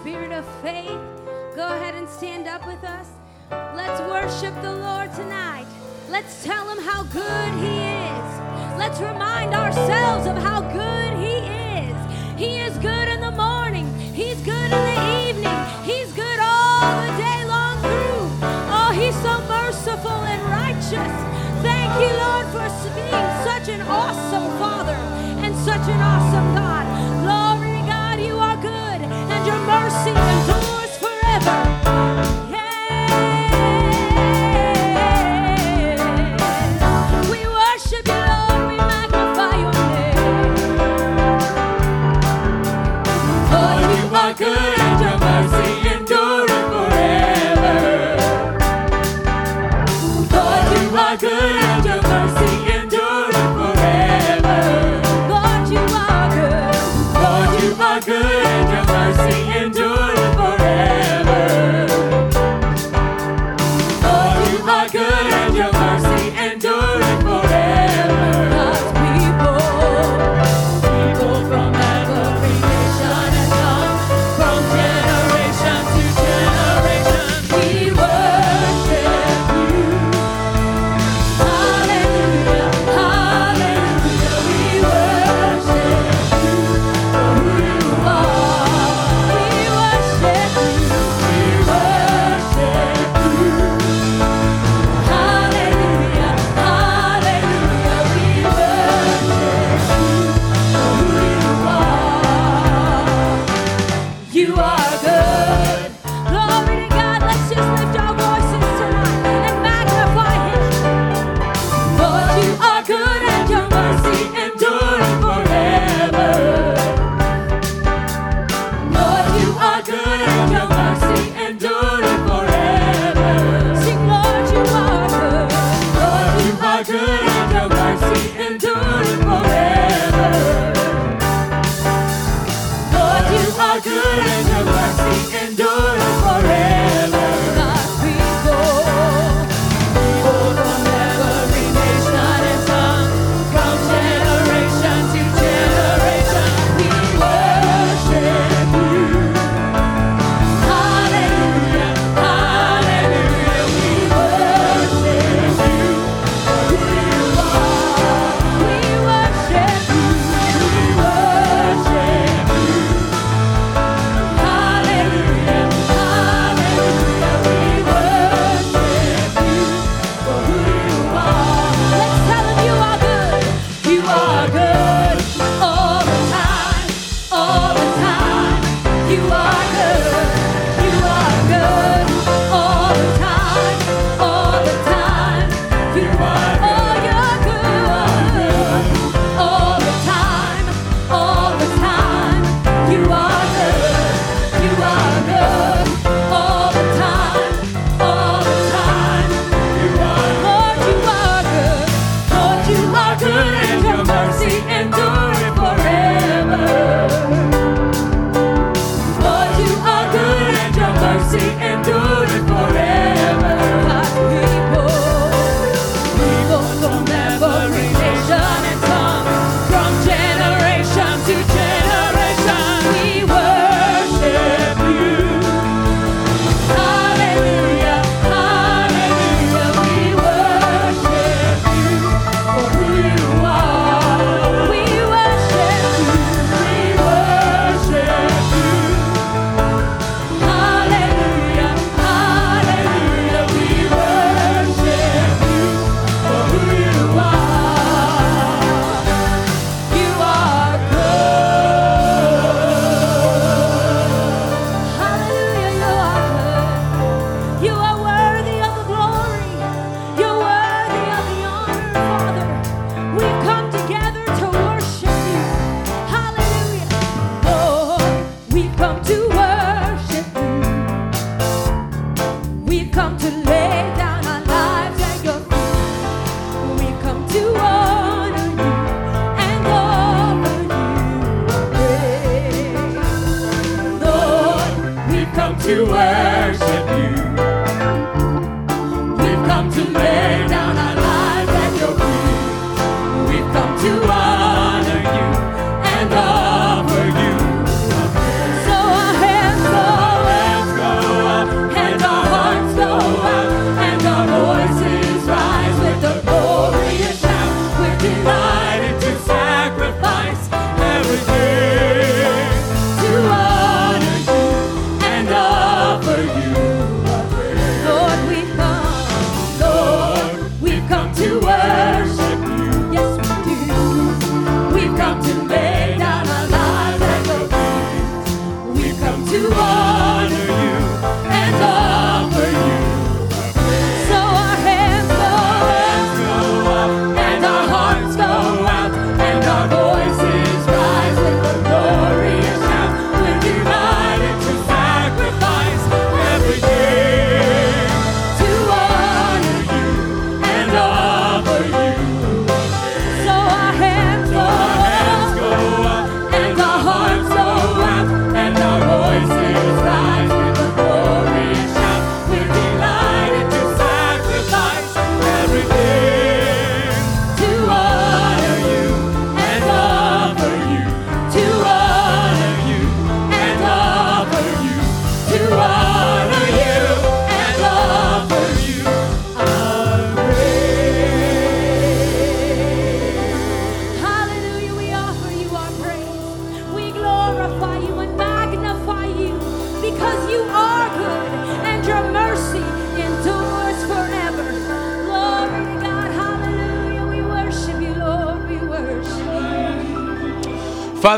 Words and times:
spirit 0.00 0.32
of 0.32 0.46
faith. 0.62 0.98
Go 1.54 1.66
ahead 1.76 1.94
and 1.94 2.08
stand 2.08 2.48
up 2.48 2.66
with 2.66 2.82
us. 2.84 3.08
Let's 3.50 4.00
worship 4.08 4.54
the 4.62 4.72
Lord 4.72 5.12
tonight. 5.12 5.66
Let's 6.08 6.42
tell 6.42 6.66
him 6.70 6.82
how 6.82 7.02
good 7.02 7.52
he 7.60 7.74
is. 8.08 8.28
Let's 8.78 8.98
remind 8.98 9.52
ourselves 9.52 10.26
of 10.26 10.38
how 10.38 10.62
good 10.72 11.12
he 11.18 11.36
is. 11.84 11.96
He 12.38 12.56
is 12.60 12.78
good 12.78 13.08
in 13.08 13.20
the 13.20 13.30
morning, 13.32 13.86
he's 14.14 14.40
good 14.40 14.70
in 14.72 14.82
the 14.90 15.00
evening, 15.28 15.60
he's 15.84 16.10
good 16.12 16.40
all 16.40 16.96
the 17.04 17.12
day 17.20 17.44
long 17.44 17.76
through. 17.84 18.24
Oh, 18.72 18.92
he's 18.96 19.16
so 19.20 19.34
merciful 19.52 20.20
and 20.32 20.42
righteous. 20.48 21.14
Thank 21.60 21.92
you, 22.00 22.10
Lord, 22.24 22.46
for 22.54 22.66
being 22.96 23.28
such 23.44 23.68
an 23.68 23.82
awesome 23.82 24.48
Father 24.58 24.96
and 25.44 25.54
such 25.56 25.86
an 25.92 26.00
awesome 26.00 26.54
God. 26.54 26.79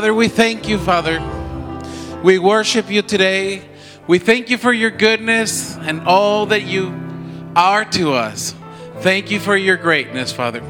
Father, 0.03 0.13
we 0.13 0.27
thank 0.27 0.67
you, 0.67 0.77
Father. 0.79 1.21
We 2.21 2.37
worship 2.37 2.91
you 2.91 3.01
today. 3.03 3.61
We 4.05 4.19
thank 4.19 4.49
you 4.49 4.57
for 4.57 4.73
your 4.73 4.91
goodness 4.91 5.77
and 5.77 6.01
all 6.01 6.47
that 6.47 6.63
you 6.63 6.93
are 7.55 7.85
to 7.85 8.11
us. 8.11 8.53
Thank 8.97 9.31
you 9.31 9.39
for 9.39 9.55
your 9.55 9.77
greatness, 9.77 10.33
Father. 10.33 10.61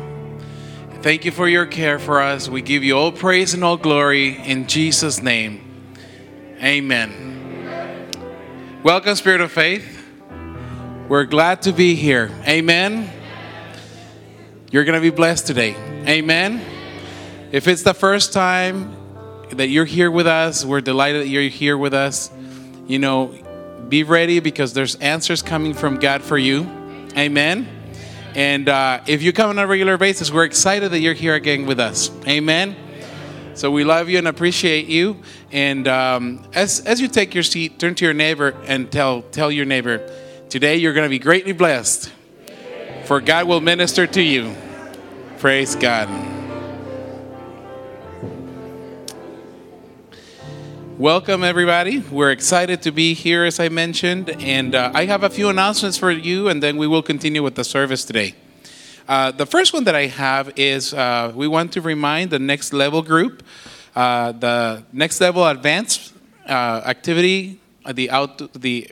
Thank 1.01 1.25
you 1.25 1.31
for 1.31 1.47
your 1.47 1.65
care 1.65 1.97
for 1.97 2.21
us. 2.21 2.47
We 2.47 2.61
give 2.61 2.83
you 2.83 2.95
all 2.95 3.11
praise 3.11 3.55
and 3.55 3.63
all 3.63 3.75
glory 3.75 4.37
in 4.37 4.67
Jesus' 4.67 5.19
name. 5.23 5.61
Amen. 6.61 8.11
Welcome, 8.83 9.15
Spirit 9.15 9.41
of 9.41 9.51
Faith. 9.51 10.05
We're 11.09 11.25
glad 11.25 11.63
to 11.63 11.73
be 11.73 11.95
here. 11.95 12.29
Amen. 12.47 13.09
You're 14.69 14.83
going 14.83 14.93
to 14.93 15.01
be 15.01 15.09
blessed 15.09 15.47
today. 15.47 15.75
Amen. 16.07 16.61
If 17.51 17.67
it's 17.67 17.81
the 17.81 17.95
first 17.95 18.31
time 18.31 18.99
that 19.51 19.67
you're 19.67 19.85
here 19.85 20.09
with 20.09 20.27
us, 20.27 20.65
we're 20.65 20.81
delighted 20.81 21.23
that 21.23 21.27
you're 21.27 21.43
here 21.43 21.77
with 21.77 21.93
us. 21.93 22.31
You 22.87 22.99
know, 22.99 23.33
be 23.89 24.03
ready 24.03 24.39
because 24.39 24.73
there's 24.73 24.95
answers 24.95 25.41
coming 25.41 25.73
from 25.73 25.99
God 25.99 26.21
for 26.21 26.37
you. 26.37 26.63
Amen. 27.15 27.67
And 28.35 28.67
uh, 28.67 29.01
if 29.05 29.21
you 29.21 29.31
come 29.31 29.49
on 29.51 29.59
a 29.59 29.67
regular 29.67 29.97
basis, 29.97 30.31
we're 30.31 30.45
excited 30.45 30.91
that 30.91 30.99
you're 30.99 31.13
here 31.13 31.35
again 31.35 31.65
with 31.65 31.79
us. 31.79 32.09
Amen. 32.27 32.75
So 33.55 33.69
we 33.69 33.83
love 33.83 34.09
you 34.09 34.17
and 34.17 34.27
appreciate 34.27 34.87
you. 34.87 35.17
And 35.51 35.87
um, 35.87 36.43
as, 36.53 36.79
as 36.81 36.99
you 36.99 37.07
take 37.07 37.35
your 37.35 37.43
seat, 37.43 37.77
turn 37.77 37.93
to 37.95 38.05
your 38.05 38.13
neighbor 38.13 38.55
and 38.65 38.91
tell, 38.91 39.21
tell 39.21 39.51
your 39.51 39.65
neighbor, 39.65 40.09
today 40.49 40.77
you're 40.77 40.93
going 40.93 41.05
to 41.05 41.09
be 41.09 41.19
greatly 41.19 41.53
blessed, 41.53 42.11
for 43.05 43.21
God 43.21 43.47
will 43.47 43.61
minister 43.61 44.07
to 44.07 44.21
you. 44.21 44.55
Praise 45.37 45.75
God. 45.75 46.32
Welcome, 50.99 51.43
everybody. 51.43 52.01
We're 52.11 52.29
excited 52.29 52.83
to 52.83 52.91
be 52.91 53.15
here, 53.15 53.45
as 53.45 53.59
I 53.59 53.69
mentioned, 53.69 54.29
and 54.29 54.75
uh, 54.75 54.91
I 54.93 55.05
have 55.05 55.23
a 55.23 55.29
few 55.29 55.49
announcements 55.49 55.97
for 55.97 56.11
you, 56.11 56.49
and 56.49 56.61
then 56.61 56.77
we 56.77 56.85
will 56.85 57.01
continue 57.01 57.41
with 57.41 57.55
the 57.55 57.63
service 57.63 58.05
today. 58.05 58.35
Uh, 59.07 59.31
the 59.31 59.47
first 59.47 59.73
one 59.73 59.85
that 59.85 59.95
I 59.95 60.05
have 60.05 60.53
is 60.55 60.93
uh, 60.93 61.31
we 61.33 61.47
want 61.47 61.71
to 61.73 61.81
remind 61.81 62.29
the 62.29 62.37
next 62.37 62.73
level 62.73 63.01
group, 63.01 63.41
uh, 63.95 64.33
the 64.33 64.83
next 64.93 65.19
level 65.19 65.47
advanced 65.47 66.13
uh, 66.47 66.83
activity, 66.85 67.59
uh, 67.85 67.93
the 67.93 68.11
out 68.11 68.53
the 68.53 68.91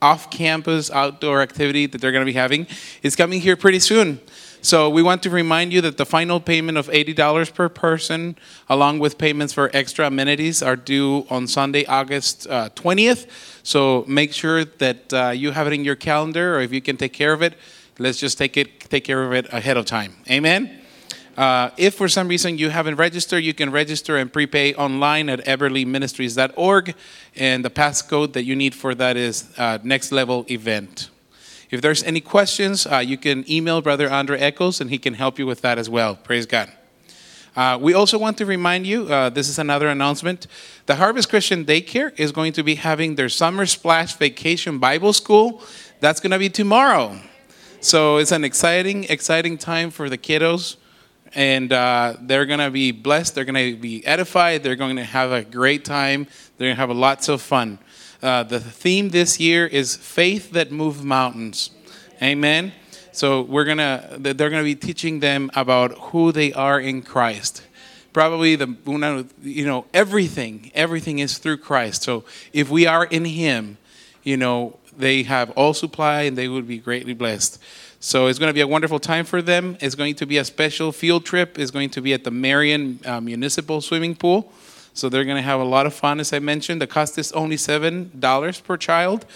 off-campus 0.00 0.92
outdoor 0.92 1.42
activity 1.42 1.86
that 1.86 2.00
they're 2.00 2.12
going 2.12 2.24
to 2.24 2.32
be 2.32 2.38
having 2.38 2.68
is 3.02 3.16
coming 3.16 3.40
here 3.40 3.56
pretty 3.56 3.80
soon. 3.80 4.20
So 4.66 4.90
we 4.90 5.00
want 5.00 5.22
to 5.22 5.30
remind 5.30 5.72
you 5.72 5.80
that 5.82 5.96
the 5.96 6.04
final 6.04 6.40
payment 6.40 6.76
of 6.76 6.88
$80 6.88 7.54
per 7.54 7.68
person, 7.68 8.36
along 8.68 8.98
with 8.98 9.16
payments 9.16 9.52
for 9.52 9.70
extra 9.72 10.08
amenities, 10.08 10.60
are 10.60 10.74
due 10.74 11.24
on 11.30 11.46
Sunday, 11.46 11.84
August 11.86 12.48
uh, 12.48 12.70
20th. 12.70 13.28
So 13.62 14.04
make 14.08 14.32
sure 14.32 14.64
that 14.64 15.12
uh, 15.14 15.28
you 15.28 15.52
have 15.52 15.68
it 15.68 15.72
in 15.72 15.84
your 15.84 15.94
calendar, 15.94 16.56
or 16.56 16.62
if 16.62 16.72
you 16.72 16.82
can 16.82 16.96
take 16.96 17.12
care 17.12 17.32
of 17.32 17.42
it, 17.42 17.54
let's 18.00 18.18
just 18.18 18.38
take 18.38 18.56
it 18.56 18.80
take 18.90 19.04
care 19.04 19.22
of 19.22 19.32
it 19.32 19.46
ahead 19.52 19.76
of 19.76 19.84
time. 19.84 20.16
Amen. 20.28 20.80
Uh, 21.36 21.70
if 21.76 21.94
for 21.94 22.08
some 22.08 22.26
reason 22.26 22.58
you 22.58 22.68
haven't 22.68 22.96
registered, 22.96 23.44
you 23.44 23.54
can 23.54 23.70
register 23.70 24.16
and 24.16 24.32
prepay 24.32 24.74
online 24.74 25.28
at 25.28 25.44
everlyministries.org, 25.44 26.94
and 27.36 27.64
the 27.64 27.70
passcode 27.70 28.32
that 28.32 28.42
you 28.42 28.56
need 28.56 28.74
for 28.74 28.96
that 28.96 29.16
is 29.16 29.48
uh, 29.58 29.78
next 29.84 30.10
level 30.10 30.44
event. 30.50 31.08
If 31.70 31.80
there's 31.80 32.02
any 32.04 32.20
questions, 32.20 32.86
uh, 32.86 32.98
you 32.98 33.16
can 33.16 33.44
email 33.50 33.82
Brother 33.82 34.10
Andre 34.10 34.38
Eccles 34.38 34.80
and 34.80 34.90
he 34.90 34.98
can 34.98 35.14
help 35.14 35.38
you 35.38 35.46
with 35.46 35.62
that 35.62 35.78
as 35.78 35.90
well. 35.90 36.14
Praise 36.14 36.46
God. 36.46 36.70
Uh, 37.56 37.78
we 37.80 37.94
also 37.94 38.18
want 38.18 38.36
to 38.36 38.44
remind 38.44 38.86
you 38.86 39.08
uh, 39.08 39.30
this 39.30 39.48
is 39.48 39.58
another 39.58 39.88
announcement. 39.88 40.46
The 40.84 40.96
Harvest 40.96 41.30
Christian 41.30 41.64
Daycare 41.64 42.12
is 42.18 42.30
going 42.30 42.52
to 42.52 42.62
be 42.62 42.74
having 42.74 43.14
their 43.14 43.30
Summer 43.30 43.64
Splash 43.64 44.14
Vacation 44.16 44.78
Bible 44.78 45.14
School. 45.14 45.62
That's 46.00 46.20
going 46.20 46.32
to 46.32 46.38
be 46.38 46.50
tomorrow. 46.50 47.18
So 47.80 48.18
it's 48.18 48.32
an 48.32 48.44
exciting, 48.44 49.04
exciting 49.04 49.56
time 49.56 49.90
for 49.90 50.10
the 50.10 50.18
kiddos. 50.18 50.76
And 51.34 51.72
uh, 51.72 52.14
they're 52.20 52.46
going 52.46 52.60
to 52.60 52.70
be 52.70 52.92
blessed. 52.92 53.34
They're 53.34 53.44
going 53.44 53.74
to 53.74 53.78
be 53.78 54.06
edified. 54.06 54.62
They're 54.62 54.76
going 54.76 54.96
to 54.96 55.04
have 55.04 55.32
a 55.32 55.42
great 55.42 55.84
time. 55.84 56.26
They're 56.56 56.68
going 56.68 56.76
to 56.76 56.80
have 56.80 56.90
lots 56.90 57.28
of 57.28 57.42
fun. 57.42 57.78
Uh, 58.22 58.42
the 58.42 58.60
theme 58.60 59.10
this 59.10 59.38
year 59.38 59.66
is 59.66 59.96
faith 59.96 60.52
that 60.52 60.72
moves 60.72 61.02
mountains. 61.02 61.70
Amen. 62.22 62.72
So 63.16 63.40
we're 63.40 63.64
gonna 63.64 64.16
they're 64.18 64.50
gonna 64.50 64.62
be 64.62 64.74
teaching 64.74 65.20
them 65.20 65.50
about 65.54 65.92
who 66.10 66.32
they 66.32 66.52
are 66.52 66.78
in 66.78 67.00
Christ. 67.00 67.62
Probably 68.12 68.56
the 68.56 68.74
you 69.42 69.64
know 69.64 69.86
everything 69.94 70.70
everything 70.74 71.18
is 71.18 71.38
through 71.38 71.58
Christ. 71.58 72.02
So 72.02 72.24
if 72.52 72.68
we 72.68 72.86
are 72.86 73.06
in 73.06 73.24
Him, 73.24 73.78
you 74.22 74.36
know 74.36 74.78
they 74.94 75.22
have 75.22 75.50
all 75.52 75.72
supply 75.72 76.22
and 76.22 76.36
they 76.36 76.46
would 76.46 76.68
be 76.68 76.76
greatly 76.76 77.14
blessed. 77.14 77.58
So 78.00 78.26
it's 78.26 78.38
going 78.38 78.50
to 78.50 78.54
be 78.54 78.60
a 78.60 78.66
wonderful 78.66 78.98
time 78.98 79.24
for 79.24 79.40
them. 79.40 79.76
It's 79.80 79.94
going 79.94 80.14
to 80.16 80.26
be 80.26 80.38
a 80.38 80.44
special 80.44 80.92
field 80.92 81.24
trip. 81.24 81.58
It's 81.58 81.70
going 81.70 81.90
to 81.90 82.00
be 82.00 82.12
at 82.12 82.24
the 82.24 82.30
Marion 82.30 83.00
uh, 83.04 83.20
Municipal 83.20 83.80
Swimming 83.80 84.14
Pool. 84.14 84.52
So 84.94 85.08
they're 85.08 85.24
going 85.24 85.36
to 85.36 85.42
have 85.42 85.60
a 85.60 85.64
lot 85.64 85.86
of 85.86 85.94
fun, 85.94 86.20
as 86.20 86.32
I 86.32 86.38
mentioned. 86.38 86.80
The 86.80 86.86
cost 86.86 87.18
is 87.18 87.32
only 87.32 87.56
$7 87.56 88.64
per 88.64 88.76
child. 88.76 89.26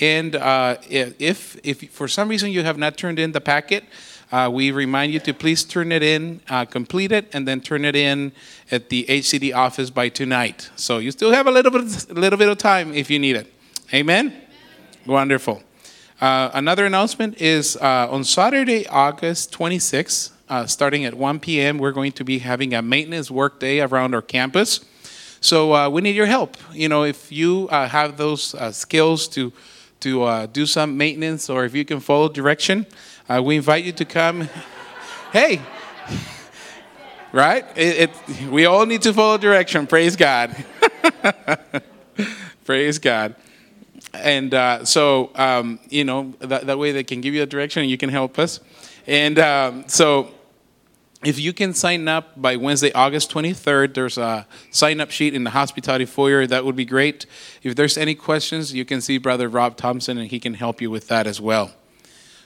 And 0.00 0.36
uh, 0.36 0.76
if, 0.88 1.58
if 1.64 1.90
for 1.90 2.06
some 2.06 2.28
reason 2.28 2.52
you 2.52 2.62
have 2.62 2.78
not 2.78 2.96
turned 2.96 3.18
in 3.18 3.32
the 3.32 3.40
packet, 3.40 3.84
uh, 4.30 4.50
we 4.52 4.70
remind 4.70 5.12
you 5.12 5.20
to 5.20 5.32
please 5.32 5.64
turn 5.64 5.90
it 5.90 6.02
in, 6.02 6.40
uh, 6.48 6.64
complete 6.66 7.12
it, 7.12 7.28
and 7.32 7.48
then 7.48 7.60
turn 7.60 7.84
it 7.84 7.96
in 7.96 8.32
at 8.70 8.90
the 8.90 9.04
HCD 9.08 9.54
office 9.54 9.90
by 9.90 10.08
tonight. 10.08 10.70
So 10.76 10.98
you 10.98 11.10
still 11.10 11.32
have 11.32 11.46
a 11.46 11.50
little 11.50 11.72
bit, 11.72 12.10
a 12.10 12.14
little 12.14 12.38
bit 12.38 12.48
of 12.48 12.58
time 12.58 12.94
if 12.94 13.10
you 13.10 13.18
need 13.18 13.36
it. 13.36 13.52
Amen? 13.92 14.26
Amen. 14.26 14.42
Wonderful. 15.06 15.62
Uh, 16.20 16.50
another 16.52 16.84
announcement 16.84 17.40
is 17.40 17.76
uh, 17.76 18.08
on 18.10 18.24
Saturday, 18.24 18.88
August 18.88 19.52
26th, 19.52 20.32
uh, 20.48 20.66
starting 20.66 21.04
at 21.04 21.14
1 21.14 21.38
p.m., 21.38 21.78
we're 21.78 21.92
going 21.92 22.10
to 22.10 22.24
be 22.24 22.40
having 22.40 22.74
a 22.74 22.82
maintenance 22.82 23.30
work 23.30 23.60
day 23.60 23.80
around 23.80 24.16
our 24.16 24.22
campus. 24.22 24.80
So 25.40 25.72
uh, 25.72 25.88
we 25.88 26.02
need 26.02 26.16
your 26.16 26.26
help. 26.26 26.56
You 26.72 26.88
know, 26.88 27.04
if 27.04 27.30
you 27.30 27.68
uh, 27.70 27.88
have 27.88 28.16
those 28.16 28.54
skills 28.76 29.28
to 29.28 29.52
to 30.00 30.46
do 30.52 30.64
some 30.64 30.96
maintenance, 30.96 31.50
or 31.50 31.64
if 31.64 31.74
you 31.74 31.84
can 31.84 31.98
follow 31.98 32.28
direction, 32.28 32.86
we 33.42 33.56
invite 33.56 33.84
you 33.84 33.92
to 33.92 34.04
come. 34.04 34.48
hey, 35.32 35.60
right? 37.32 37.64
It, 37.76 38.10
it, 38.10 38.48
we 38.48 38.66
all 38.66 38.86
need 38.86 39.02
to 39.02 39.12
follow 39.12 39.38
direction. 39.38 39.86
Praise 39.86 40.16
God. 40.16 40.54
Praise 42.64 42.98
God. 42.98 43.34
And 44.14 44.54
uh, 44.54 44.84
so, 44.84 45.30
um, 45.34 45.78
you 45.88 46.04
know, 46.04 46.34
that, 46.40 46.66
that 46.66 46.78
way 46.78 46.92
they 46.92 47.04
can 47.04 47.20
give 47.20 47.34
you 47.34 47.42
a 47.42 47.46
direction 47.46 47.82
and 47.82 47.90
you 47.90 47.98
can 47.98 48.10
help 48.10 48.38
us. 48.38 48.60
And 49.06 49.38
um, 49.38 49.84
so 49.88 50.30
if 51.24 51.38
you 51.38 51.52
can 51.52 51.74
sign 51.74 52.06
up 52.06 52.40
by 52.40 52.56
Wednesday, 52.56 52.92
August 52.92 53.30
23rd, 53.32 53.94
there's 53.94 54.18
a 54.18 54.46
sign 54.70 55.00
up 55.00 55.10
sheet 55.10 55.34
in 55.34 55.44
the 55.44 55.50
hospitality 55.50 56.04
foyer. 56.04 56.46
That 56.46 56.64
would 56.64 56.76
be 56.76 56.84
great. 56.84 57.26
If 57.62 57.74
there's 57.74 57.98
any 57.98 58.14
questions, 58.14 58.72
you 58.72 58.84
can 58.84 59.00
see 59.00 59.18
Brother 59.18 59.48
Rob 59.48 59.76
Thompson 59.76 60.18
and 60.18 60.30
he 60.30 60.38
can 60.38 60.54
help 60.54 60.80
you 60.80 60.90
with 60.90 61.08
that 61.08 61.26
as 61.26 61.40
well. 61.40 61.72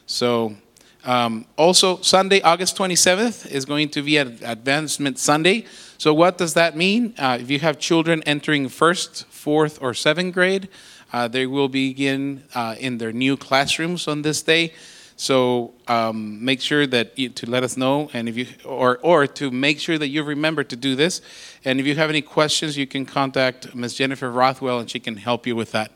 So, 0.07 0.57
um, 1.05 1.47
also, 1.57 2.01
Sunday, 2.01 2.41
August 2.43 2.77
27th 2.77 3.51
is 3.51 3.65
going 3.65 3.89
to 3.91 4.03
be 4.03 4.19
an 4.19 4.39
Advancement 4.43 5.19
Sunday. 5.19 5.65
So, 5.99 6.15
what 6.15 6.39
does 6.39 6.55
that 6.55 6.77
mean? 6.77 7.15
Uh, 7.19 7.39
if 7.41 7.51
you 7.51 7.59
have 7.59 7.79
children 7.79 8.23
entering 8.25 8.69
first, 8.69 9.27
fourth, 9.27 9.83
or 9.83 9.95
seventh 9.95 10.33
grade, 10.33 10.69
uh, 11.13 11.29
they 11.29 11.47
will 11.47 11.69
begin 11.69 12.43
uh, 12.55 12.75
in 12.79 12.99
their 12.99 13.13
new 13.13 13.37
classrooms 13.37 14.09
on 14.09 14.23
this 14.23 14.43
day. 14.43 14.73
So 15.17 15.75
um, 15.87 16.45
make 16.45 16.61
sure 16.61 16.87
that 16.87 17.17
you, 17.19 17.29
to 17.29 17.49
let 17.49 17.63
us 17.63 17.77
know, 17.77 18.11
and 18.13 18.29
if 18.29 18.37
you 18.37 18.47
or 18.65 18.99
or 19.03 19.27
to 19.27 19.51
make 19.51 19.79
sure 19.79 19.99
that 19.99 20.09
you 20.09 20.25
remember 20.25 20.65
to 20.65 20.75
do 20.75 20.97
this. 20.97 21.21
And 21.65 21.79
if 21.79 21.87
you 21.87 21.95
have 21.95 22.11
any 22.11 22.23
questions, 22.23 22.77
you 22.77 22.87
can 22.87 23.07
contact 23.07 23.75
Ms. 23.75 23.95
Jennifer 23.95 24.31
Rothwell, 24.31 24.81
and 24.81 24.91
she 24.91 24.99
can 24.99 25.17
help 25.17 25.47
you 25.47 25.55
with 25.55 25.71
that. 25.73 25.93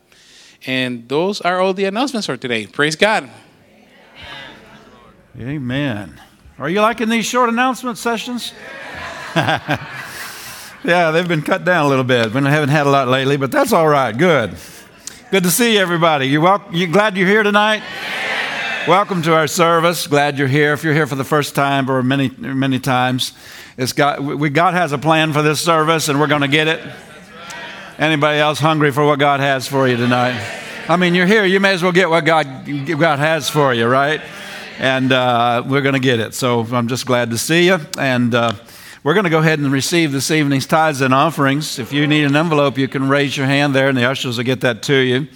And 0.67 1.09
those 1.09 1.41
are 1.41 1.61
all 1.61 1.75
the 1.75 1.87
announcements 1.87 2.27
for 2.27 2.37
today. 2.37 2.67
Praise 2.67 2.95
God. 2.95 3.29
Amen. 5.39 6.21
Are 6.59 6.69
you 6.69 6.81
liking 6.81 7.09
these 7.09 7.27
short 7.27 7.49
announcement 7.49 7.99
sessions? 7.99 8.53
yeah, 9.37 11.11
they've 11.11 11.29
been 11.29 11.43
cut 11.43 11.65
down 11.65 11.85
a 11.85 11.89
little 11.89 12.05
bit. 12.05 12.33
We 12.33 12.43
haven't 12.43 12.71
had 12.71 12.87
a 12.87 12.91
lot 12.91 13.09
lately, 13.09 13.37
but 13.37 13.51
that's 13.51 13.73
all 13.73 13.89
right. 13.89 14.17
Good. 14.17 14.57
Good 15.29 15.43
to 15.43 15.51
see 15.51 15.77
everybody. 15.77 16.29
You 16.29 16.41
wel- 16.41 16.63
you 16.71 16.87
glad 16.87 17.17
you're 17.17 17.27
here 17.27 17.43
tonight? 17.43 17.83
Welcome 18.87 19.23
to 19.23 19.35
our 19.35 19.49
service. 19.49 20.07
Glad 20.07 20.39
you're 20.39 20.47
here. 20.47 20.73
If 20.73 20.85
you're 20.85 20.95
here 20.95 21.09
for 21.09 21.17
the 21.17 21.25
first 21.25 21.57
time 21.57 21.91
or 21.91 22.01
many, 22.01 22.31
many 22.39 22.79
times, 22.79 23.33
it's 23.77 23.93
God, 23.93 24.21
we, 24.21 24.51
God 24.51 24.75
has 24.75 24.93
a 24.93 24.99
plan 24.99 25.33
for 25.33 25.43
this 25.43 25.61
service 25.61 26.09
and 26.09 26.21
we're 26.21 26.29
going 26.29 26.43
to 26.43 26.49
get 26.49 26.69
it. 26.69 26.81
Anybody 27.99 28.39
else 28.39 28.61
hungry 28.61 28.93
for 28.93 29.05
what 29.05 29.19
God 29.19 29.41
has 29.41 29.67
for 29.67 29.89
you 29.89 29.97
tonight? 29.97 30.41
I 30.89 30.95
mean, 30.95 31.13
you're 31.13 31.27
here. 31.27 31.45
You 31.45 31.59
may 31.59 31.73
as 31.73 31.83
well 31.83 31.91
get 31.91 32.09
what 32.09 32.25
God, 32.25 32.47
God 32.87 33.19
has 33.19 33.51
for 33.51 33.75
you, 33.75 33.89
right? 33.89 34.21
And 34.79 35.11
uh, 35.11 35.65
we're 35.67 35.83
going 35.83 35.95
to 35.95 35.99
get 35.99 36.21
it. 36.21 36.35
So 36.35 36.61
I'm 36.71 36.87
just 36.87 37.05
glad 37.05 37.31
to 37.31 37.39
see 37.39 37.67
you. 37.67 37.81
And 37.99 38.33
uh, 38.33 38.53
we're 39.07 39.15
going 39.15 39.23
to 39.23 39.31
go 39.31 39.39
ahead 39.39 39.61
and 39.61 39.71
receive 39.71 40.11
this 40.11 40.33
evening's 40.33 40.67
tithes 40.67 41.01
and 41.01 41.15
offerings. 41.15 41.79
If 41.79 41.93
you 41.93 42.09
need 42.09 42.25
an 42.25 42.35
envelope, 42.35 42.77
you 42.77 42.89
can 42.89 43.09
raise 43.09 43.37
your 43.37 43.47
hand 43.47 43.73
there, 43.73 43.89
and 43.89 43.97
the 43.97 44.05
ushers 44.05 44.37
will 44.37 44.43
get 44.43 44.63
that 44.63 44.83
to 44.83 44.97
you. 44.97 45.29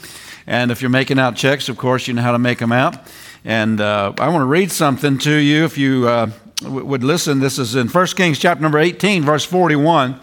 And 0.49 0.73
if 0.73 0.83
you're 0.83 0.91
making 0.91 1.21
out 1.21 1.37
checks, 1.37 1.69
of 1.69 1.79
course, 1.79 2.09
you 2.09 2.15
know 2.15 2.23
how 2.23 2.33
to 2.33 2.39
make 2.41 2.59
them 2.59 2.73
out. 2.73 2.97
And 3.45 3.81
uh, 3.81 4.12
I 4.19 4.29
want 4.31 4.43
to 4.43 4.47
read 4.47 4.73
something 4.73 5.19
to 5.19 5.33
you 5.33 5.65
if 5.65 5.79
you 5.79 6.09
uh, 6.09 6.31
w- 6.62 6.85
would 6.85 7.05
listen. 7.05 7.39
This 7.39 7.61
is 7.61 7.77
in 7.77 7.87
1 7.87 8.07
Kings 8.09 8.41
chapter 8.41 8.61
number 8.61 8.81
18, 8.81 9.23
verse 9.23 9.45
41. 9.45 10.19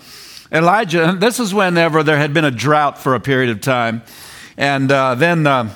Elijah, 0.51 1.15
this 1.17 1.39
is 1.39 1.53
whenever 1.53 2.03
there 2.03 2.17
had 2.17 2.33
been 2.33 2.43
a 2.43 2.51
drought 2.51 2.97
for 2.97 3.15
a 3.15 3.21
period 3.21 3.49
of 3.49 3.61
time. 3.61 4.01
And 4.57 4.91
uh, 4.91 5.15
then 5.15 5.47
uh, 5.47 5.69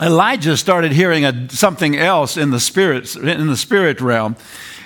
Elijah 0.00 0.56
started 0.56 0.92
hearing 0.92 1.24
a, 1.24 1.50
something 1.50 1.96
else 1.96 2.36
in 2.36 2.50
the 2.50 2.60
spirit 2.60 3.16
in 3.16 3.48
the 3.48 3.56
spirit 3.56 4.00
realm, 4.00 4.36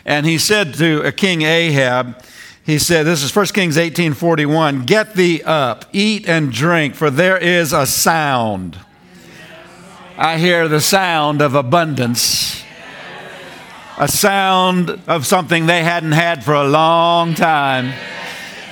and 0.04 0.26
he 0.26 0.38
said 0.38 0.75
to 0.75 1.11
King 1.12 1.42
Ahab, 1.42 2.23
he 2.64 2.78
said, 2.78 3.04
"This 3.04 3.23
is 3.23 3.30
1 3.30 3.52
Kings 3.52 3.76
18:41. 3.76 4.84
Get 4.87 5.14
thee 5.14 5.42
up, 5.44 5.84
eat 5.92 6.26
and 6.28 6.50
drink, 6.50 6.94
for 6.94 7.11
there 7.11 7.37
is 7.37 7.73
a 7.73 7.87
sound. 7.87 8.78
I 10.16 10.38
hear 10.38 10.68
the 10.68 10.80
sound 10.80 11.42
of 11.42 11.54
abundance." 11.54 12.62
A 13.96 14.08
sound 14.08 14.99
of 15.06 15.25
something 15.25 15.66
they 15.66 15.84
hadn't 15.84 16.12
had 16.12 16.42
for 16.42 16.54
a 16.54 16.64
long 16.64 17.34
time. 17.34 17.92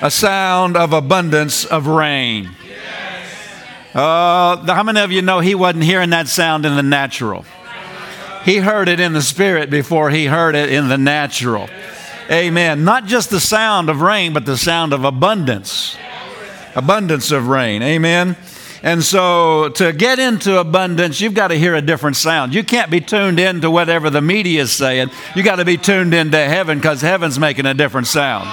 A 0.01 0.11
sound 0.11 0.75
of 0.75 0.91
abundance 0.91 1.63
of 1.63 1.87
rain. 1.87 2.49
Uh, 3.93 4.57
how 4.73 4.83
many 4.83 4.99
of 4.99 5.13
you 5.13 5.21
know 5.21 5.39
he 5.39 5.55
wasn't 5.55 5.83
hearing 5.83 6.09
that 6.09 6.27
sound 6.27 6.65
in 6.65 6.75
the 6.75 6.83
natural? 6.83 7.45
He 8.43 8.57
heard 8.57 8.89
it 8.89 8.99
in 8.99 9.13
the 9.13 9.21
spirit 9.21 9.69
before 9.69 10.09
he 10.09 10.25
heard 10.25 10.55
it 10.55 10.69
in 10.69 10.89
the 10.89 10.97
natural. 10.97 11.69
Amen. 12.29 12.83
Not 12.83 13.05
just 13.05 13.29
the 13.29 13.39
sound 13.39 13.89
of 13.89 14.01
rain, 14.01 14.33
but 14.33 14.45
the 14.45 14.57
sound 14.57 14.93
of 14.93 15.03
abundance. 15.03 15.97
Abundance 16.75 17.31
of 17.31 17.47
rain. 17.47 17.81
Amen. 17.81 18.35
And 18.81 19.01
so 19.01 19.69
to 19.69 19.93
get 19.93 20.19
into 20.19 20.59
abundance, 20.59 21.21
you've 21.21 21.33
got 21.33 21.47
to 21.49 21.55
hear 21.55 21.73
a 21.73 21.81
different 21.81 22.17
sound. 22.17 22.53
You 22.53 22.65
can't 22.65 22.91
be 22.91 22.99
tuned 22.99 23.39
into 23.39 23.71
whatever 23.71 24.09
the 24.09 24.21
media 24.21 24.61
is 24.63 24.73
saying. 24.73 25.09
You 25.35 25.43
got 25.43 25.55
to 25.55 25.65
be 25.65 25.77
tuned 25.77 26.13
into 26.13 26.37
heaven 26.37 26.79
because 26.79 26.99
heaven's 26.99 27.39
making 27.39 27.65
a 27.65 27.73
different 27.73 28.07
sound. 28.07 28.49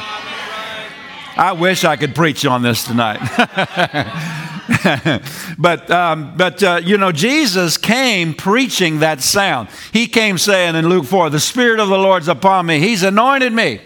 I 1.37 1.52
wish 1.59 1.85
I 1.85 1.97
could 1.97 2.14
preach 2.14 2.47
on 2.47 2.62
this 2.62 2.85
tonight. 2.85 3.18
but 5.58 5.90
um, 5.90 6.34
but 6.36 6.62
uh, 6.62 6.80
you 6.82 6.96
know, 6.96 7.12
Jesus 7.12 7.76
came 7.76 8.34
preaching 8.34 9.00
that 9.00 9.20
sound. 9.20 9.68
He 9.92 10.06
came 10.06 10.38
saying 10.38 10.76
in 10.76 10.88
Luke 10.88 11.06
4, 11.06 11.30
The 11.30 11.40
Spirit 11.40 11.80
of 11.80 11.88
the 11.88 11.98
Lord's 11.98 12.28
upon 12.28 12.66
me. 12.66 12.78
He's 12.78 13.02
anointed 13.02 13.52
me 13.52 13.80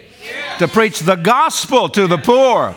to 0.59 0.67
preach 0.67 0.99
the 0.99 1.15
gospel 1.15 1.89
to 1.89 2.07
the 2.07 2.17
poor. 2.17 2.75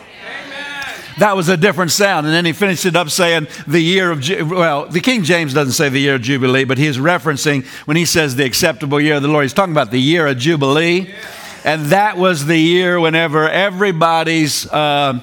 That 1.19 1.35
was 1.35 1.49
a 1.49 1.57
different 1.57 1.91
sound. 1.91 2.25
And 2.25 2.33
then 2.33 2.45
he 2.45 2.53
finished 2.53 2.85
it 2.85 2.95
up 2.95 3.09
saying 3.09 3.47
the 3.67 3.81
year 3.81 4.09
of, 4.09 4.23
well, 4.49 4.85
the 4.85 5.01
King 5.01 5.23
James 5.23 5.53
doesn't 5.53 5.73
say 5.73 5.89
the 5.89 5.99
year 5.99 6.15
of 6.15 6.21
Jubilee, 6.21 6.63
but 6.63 6.77
he's 6.77 6.97
referencing 6.97 7.65
when 7.85 7.97
he 7.97 8.05
says 8.05 8.37
the 8.37 8.45
acceptable 8.45 9.01
year 9.01 9.15
of 9.15 9.21
the 9.21 9.27
Lord, 9.27 9.43
he's 9.43 9.53
talking 9.53 9.73
about 9.73 9.91
the 9.91 9.99
year 9.99 10.27
of 10.27 10.37
Jubilee. 10.37 11.13
And 11.65 11.87
that 11.87 12.17
was 12.17 12.45
the 12.45 12.57
year 12.57 13.01
whenever 13.01 13.49
everybody's, 13.49 14.65
uh, 14.67 15.19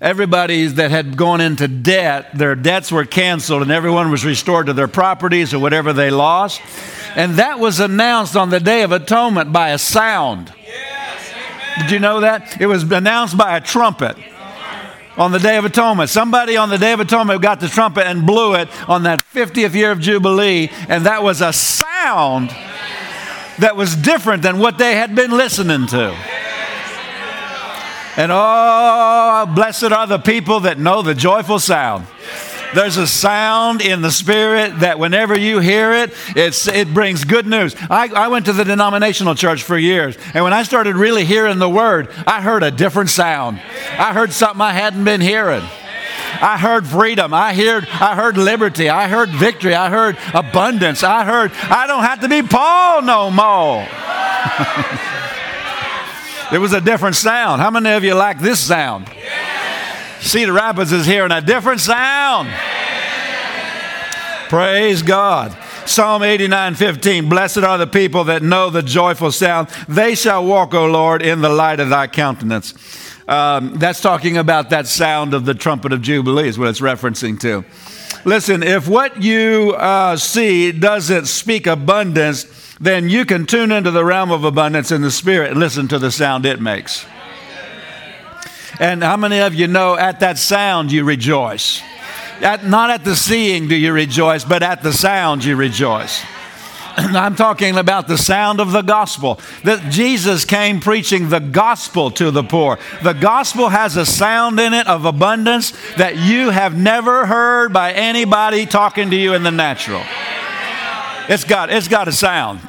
everybody 0.00 0.66
that 0.66 0.90
had 0.90 1.16
gone 1.16 1.40
into 1.40 1.68
debt, 1.68 2.36
their 2.36 2.54
debts 2.54 2.92
were 2.92 3.04
canceled 3.04 3.62
and 3.62 3.70
everyone 3.70 4.10
was 4.10 4.24
restored 4.24 4.66
to 4.66 4.72
their 4.72 4.88
properties 4.88 5.54
or 5.54 5.58
whatever 5.58 5.92
they 5.92 6.10
lost. 6.10 6.60
And 7.14 7.36
that 7.36 7.58
was 7.58 7.80
announced 7.80 8.36
on 8.36 8.50
the 8.50 8.60
Day 8.60 8.82
of 8.82 8.92
Atonement 8.92 9.52
by 9.52 9.70
a 9.70 9.78
sound. 9.78 10.52
Did 11.80 11.90
you 11.90 11.98
know 11.98 12.20
that? 12.20 12.60
It 12.60 12.66
was 12.66 12.90
announced 12.90 13.36
by 13.36 13.56
a 13.56 13.60
trumpet 13.60 14.16
on 15.16 15.32
the 15.32 15.38
Day 15.38 15.56
of 15.56 15.64
Atonement. 15.64 16.10
Somebody 16.10 16.56
on 16.56 16.68
the 16.68 16.78
Day 16.78 16.92
of 16.92 17.00
Atonement 17.00 17.40
got 17.42 17.60
the 17.60 17.68
trumpet 17.68 18.06
and 18.06 18.26
blew 18.26 18.54
it 18.54 18.68
on 18.88 19.04
that 19.04 19.22
50th 19.32 19.74
year 19.74 19.90
of 19.90 20.00
Jubilee, 20.00 20.70
and 20.88 21.06
that 21.06 21.22
was 21.22 21.40
a 21.40 21.52
sound 21.52 22.50
that 23.58 23.76
was 23.76 23.96
different 23.96 24.42
than 24.42 24.58
what 24.58 24.78
they 24.78 24.94
had 24.94 25.14
been 25.14 25.30
listening 25.30 25.86
to. 25.88 26.35
And 28.16 28.32
oh, 28.32 29.52
blessed 29.54 29.92
are 29.92 30.06
the 30.06 30.18
people 30.18 30.60
that 30.60 30.78
know 30.78 31.02
the 31.02 31.14
joyful 31.14 31.58
sound. 31.58 32.06
There's 32.74 32.96
a 32.96 33.06
sound 33.06 33.80
in 33.80 34.02
the 34.02 34.10
spirit 34.10 34.80
that 34.80 34.98
whenever 34.98 35.38
you 35.38 35.60
hear 35.60 35.92
it, 35.92 36.12
it 36.34 36.92
brings 36.92 37.24
good 37.24 37.46
news. 37.46 37.74
I, 37.88 38.08
I 38.08 38.28
went 38.28 38.46
to 38.46 38.52
the 38.52 38.64
denominational 38.64 39.34
church 39.34 39.62
for 39.62 39.78
years, 39.78 40.16
and 40.34 40.42
when 40.44 40.52
I 40.52 40.62
started 40.62 40.96
really 40.96 41.24
hearing 41.24 41.58
the 41.58 41.68
word, 41.68 42.08
I 42.26 42.42
heard 42.42 42.62
a 42.62 42.70
different 42.70 43.10
sound. 43.10 43.60
I 43.98 44.12
heard 44.12 44.32
something 44.32 44.60
I 44.60 44.72
hadn't 44.72 45.04
been 45.04 45.20
hearing. 45.20 45.62
I 46.40 46.58
heard 46.58 46.86
freedom. 46.86 47.32
I 47.32 47.54
heard, 47.54 47.86
I 47.88 48.14
heard 48.14 48.36
liberty. 48.36 48.88
I 48.88 49.08
heard 49.08 49.30
victory. 49.30 49.74
I 49.74 49.88
heard 49.88 50.18
abundance. 50.34 51.02
I 51.02 51.24
heard 51.24 51.52
I 51.52 51.86
don't 51.86 52.02
have 52.02 52.20
to 52.20 52.28
be 52.28 52.42
Paul 52.42 53.02
no 53.02 53.30
more. 53.30 53.86
it 56.52 56.58
was 56.58 56.72
a 56.72 56.80
different 56.80 57.16
sound. 57.16 57.60
How 57.60 57.70
many 57.70 57.90
of 57.90 58.04
you 58.04 58.14
like 58.14 58.38
this 58.38 58.60
sound? 58.60 59.10
Cedar 60.20 60.52
Rapids 60.52 60.92
is 60.92 61.06
hearing 61.06 61.32
a 61.32 61.40
different 61.40 61.80
sound. 61.80 62.48
Praise 64.48 65.02
God. 65.02 65.56
Psalm 65.86 66.22
89 66.22 66.74
15. 66.74 67.28
Blessed 67.28 67.58
are 67.58 67.78
the 67.78 67.86
people 67.86 68.24
that 68.24 68.42
know 68.42 68.70
the 68.70 68.82
joyful 68.82 69.30
sound. 69.30 69.68
They 69.88 70.14
shall 70.14 70.44
walk, 70.44 70.74
O 70.74 70.86
Lord, 70.86 71.22
in 71.22 71.40
the 71.40 71.48
light 71.48 71.80
of 71.80 71.90
thy 71.90 72.06
countenance. 72.06 72.74
Um, 73.28 73.74
that's 73.78 74.00
talking 74.00 74.36
about 74.36 74.70
that 74.70 74.86
sound 74.86 75.34
of 75.34 75.44
the 75.44 75.54
trumpet 75.54 75.92
of 75.92 76.00
Jubilee, 76.00 76.48
is 76.48 76.58
what 76.58 76.68
it's 76.68 76.80
referencing 76.80 77.38
to. 77.40 77.64
Listen, 78.26 78.64
if 78.64 78.88
what 78.88 79.22
you 79.22 79.76
uh, 79.78 80.16
see 80.16 80.72
doesn't 80.72 81.26
speak 81.26 81.68
abundance, 81.68 82.74
then 82.80 83.08
you 83.08 83.24
can 83.24 83.46
tune 83.46 83.70
into 83.70 83.92
the 83.92 84.04
realm 84.04 84.32
of 84.32 84.42
abundance 84.42 84.90
in 84.90 85.00
the 85.00 85.12
spirit 85.12 85.52
and 85.52 85.60
listen 85.60 85.86
to 85.86 85.96
the 86.00 86.10
sound 86.10 86.44
it 86.44 86.60
makes. 86.60 87.06
And 88.80 89.04
how 89.04 89.16
many 89.16 89.38
of 89.38 89.54
you 89.54 89.68
know 89.68 89.96
at 89.96 90.18
that 90.20 90.38
sound 90.38 90.90
you 90.90 91.04
rejoice? 91.04 91.80
At, 92.40 92.66
not 92.66 92.90
at 92.90 93.04
the 93.04 93.14
seeing 93.14 93.68
do 93.68 93.76
you 93.76 93.92
rejoice, 93.92 94.44
but 94.44 94.60
at 94.60 94.82
the 94.82 94.92
sound 94.92 95.44
you 95.44 95.54
rejoice. 95.54 96.20
I'm 96.98 97.36
talking 97.36 97.76
about 97.76 98.08
the 98.08 98.16
sound 98.16 98.58
of 98.58 98.72
the 98.72 98.80
gospel. 98.80 99.38
That 99.64 99.92
Jesus 99.92 100.46
came 100.46 100.80
preaching 100.80 101.28
the 101.28 101.40
gospel 101.40 102.10
to 102.12 102.30
the 102.30 102.42
poor. 102.42 102.78
The 103.02 103.12
gospel 103.12 103.68
has 103.68 103.96
a 103.96 104.06
sound 104.06 104.58
in 104.58 104.72
it 104.72 104.86
of 104.86 105.04
abundance 105.04 105.72
that 105.96 106.16
you 106.16 106.48
have 106.50 106.74
never 106.76 107.26
heard 107.26 107.72
by 107.72 107.92
anybody 107.92 108.64
talking 108.64 109.10
to 109.10 109.16
you 109.16 109.34
in 109.34 109.42
the 109.42 109.50
natural. 109.50 110.02
It's 111.28 111.44
got, 111.44 111.70
it's 111.70 111.88
got 111.88 112.08
a 112.08 112.12
sound. 112.12 112.60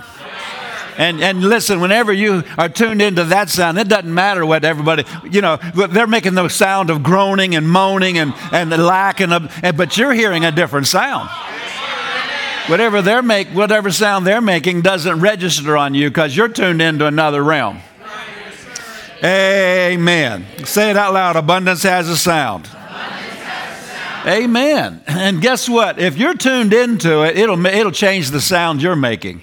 And, 0.98 1.22
and 1.22 1.42
listen, 1.42 1.80
whenever 1.80 2.12
you 2.12 2.44
are 2.58 2.68
tuned 2.68 3.02
into 3.02 3.24
that 3.26 3.50
sound, 3.50 3.78
it 3.78 3.88
doesn't 3.88 4.14
matter 4.14 4.46
what 4.46 4.66
everybody, 4.66 5.06
you 5.30 5.42
know, 5.42 5.58
they're 5.58 6.08
making 6.08 6.34
the 6.34 6.50
sound 6.50 6.90
of 6.90 7.04
groaning 7.04 7.56
and 7.56 7.70
moaning 7.70 8.18
and, 8.18 8.34
and 8.52 8.72
lacking, 8.72 9.32
of, 9.32 9.50
but 9.78 9.96
you're 9.96 10.14
hearing 10.14 10.44
a 10.44 10.52
different 10.52 10.88
sound. 10.88 11.30
Whatever 12.68 13.02
they're 13.02 13.22
make, 13.22 13.48
whatever 13.50 13.92
sound 13.92 14.28
they're 14.28 14.42
making 14.42 14.82
doesn't 14.82 15.22
register 15.22 15.78
on 15.78 15.94
you 15.94 16.10
because 16.10 16.36
you're 16.36 16.50
tuned 16.50 16.82
into 16.82 17.06
another 17.06 17.44
realm. 17.44 17.80
Amen. 19.24 20.46
Say 20.66 20.92
it 20.92 20.98
out 20.98 21.14
loud. 21.14 21.36
Abundance 21.38 21.84
has 21.84 22.10
a 22.10 22.18
sound. 22.18 22.70
Amen. 24.26 25.02
And 25.08 25.42
guess 25.42 25.70
what? 25.70 25.98
If 26.00 26.18
you're 26.18 26.34
tuned 26.34 26.74
into 26.74 27.24
it, 27.24 27.38
it'll, 27.38 27.66
it'll 27.66 27.92
change 27.92 28.32
the 28.32 28.42
sound 28.42 28.82
you're 28.82 28.98
making. 28.98 29.42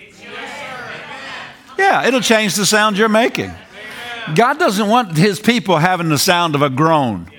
Yeah, 1.78 2.06
it'll 2.06 2.20
change 2.20 2.54
the 2.54 2.66
sound 2.66 2.98
you're 2.98 3.08
making. 3.08 3.50
God 4.34 4.58
doesn't 4.58 4.88
want 4.88 5.16
his 5.16 5.40
people 5.40 5.78
having 5.78 6.08
the 6.08 6.18
sound 6.18 6.54
of 6.54 6.62
a 6.62 6.70
groan. 6.70 7.30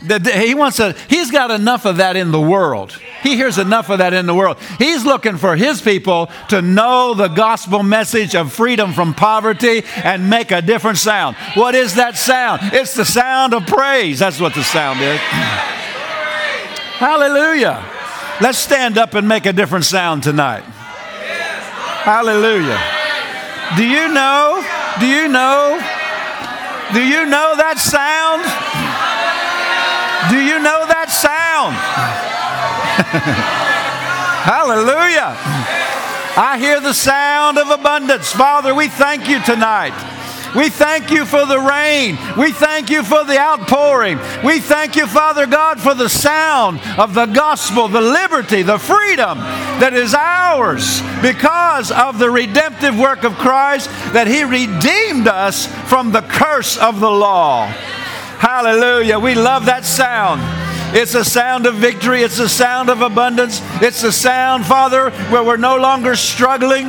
He 0.00 0.54
wants 0.54 0.78
a, 0.78 0.92
he's 1.08 1.30
got 1.30 1.50
enough 1.50 1.84
of 1.84 1.96
that 1.96 2.16
in 2.16 2.30
the 2.30 2.40
world. 2.40 2.92
He 3.22 3.34
hears 3.34 3.58
enough 3.58 3.90
of 3.90 3.98
that 3.98 4.12
in 4.12 4.26
the 4.26 4.34
world. 4.34 4.58
He's 4.78 5.04
looking 5.04 5.36
for 5.36 5.56
his 5.56 5.82
people 5.82 6.30
to 6.50 6.62
know 6.62 7.14
the 7.14 7.26
gospel 7.26 7.82
message 7.82 8.36
of 8.36 8.52
freedom 8.52 8.92
from 8.92 9.12
poverty 9.12 9.82
and 9.96 10.30
make 10.30 10.52
a 10.52 10.62
different 10.62 10.98
sound. 10.98 11.36
What 11.54 11.74
is 11.74 11.96
that 11.96 12.16
sound? 12.16 12.60
It's 12.72 12.94
the 12.94 13.04
sound 13.04 13.54
of 13.54 13.66
praise. 13.66 14.20
That's 14.20 14.40
what 14.40 14.54
the 14.54 14.62
sound 14.62 15.00
is. 15.00 15.18
Hallelujah. 16.98 17.84
Let's 18.40 18.58
stand 18.58 18.98
up 18.98 19.14
and 19.14 19.26
make 19.26 19.46
a 19.46 19.52
different 19.52 19.84
sound 19.84 20.22
tonight. 20.22 20.62
Hallelujah. 20.62 22.80
Do 23.76 23.84
you 23.84 24.12
know? 24.12 24.64
Do 25.00 25.06
you 25.06 25.26
know? 25.26 25.80
Do 26.92 27.02
you 27.02 27.26
know 27.26 27.56
that 27.56 27.78
sound? 27.78 28.67
Do 30.30 30.36
you 30.36 30.58
know 30.58 30.84
that 30.86 31.08
sound? 31.10 31.74
Hallelujah. 34.48 35.36
I 36.36 36.58
hear 36.58 36.80
the 36.80 36.92
sound 36.92 37.58
of 37.58 37.70
abundance. 37.70 38.32
Father, 38.32 38.74
we 38.74 38.88
thank 38.88 39.28
you 39.28 39.42
tonight. 39.42 39.94
We 40.56 40.70
thank 40.70 41.10
you 41.10 41.24
for 41.24 41.44
the 41.44 41.58
rain. 41.58 42.16
We 42.38 42.52
thank 42.52 42.90
you 42.90 43.02
for 43.02 43.24
the 43.24 43.38
outpouring. 43.38 44.18
We 44.44 44.60
thank 44.60 44.96
you, 44.96 45.06
Father 45.06 45.46
God, 45.46 45.80
for 45.80 45.94
the 45.94 46.08
sound 46.08 46.80
of 46.98 47.14
the 47.14 47.26
gospel, 47.26 47.88
the 47.88 48.00
liberty, 48.00 48.62
the 48.62 48.78
freedom 48.78 49.38
that 49.80 49.92
is 49.92 50.14
ours 50.14 51.02
because 51.20 51.90
of 51.90 52.18
the 52.18 52.30
redemptive 52.30 52.98
work 52.98 53.24
of 53.24 53.34
Christ, 53.34 53.90
that 54.12 54.26
He 54.26 54.44
redeemed 54.44 55.28
us 55.28 55.66
from 55.88 56.12
the 56.12 56.22
curse 56.22 56.78
of 56.78 57.00
the 57.00 57.10
law. 57.10 57.72
Hallelujah. 58.38 59.18
We 59.18 59.34
love 59.34 59.66
that 59.66 59.84
sound. 59.84 60.40
It's 60.96 61.14
a 61.14 61.24
sound 61.24 61.66
of 61.66 61.74
victory. 61.74 62.22
It's 62.22 62.38
a 62.38 62.48
sound 62.48 62.88
of 62.88 63.02
abundance. 63.02 63.60
It's 63.82 64.02
a 64.04 64.12
sound, 64.12 64.64
Father, 64.64 65.10
where 65.30 65.42
we're 65.42 65.56
no 65.56 65.76
longer 65.76 66.16
struggling 66.16 66.86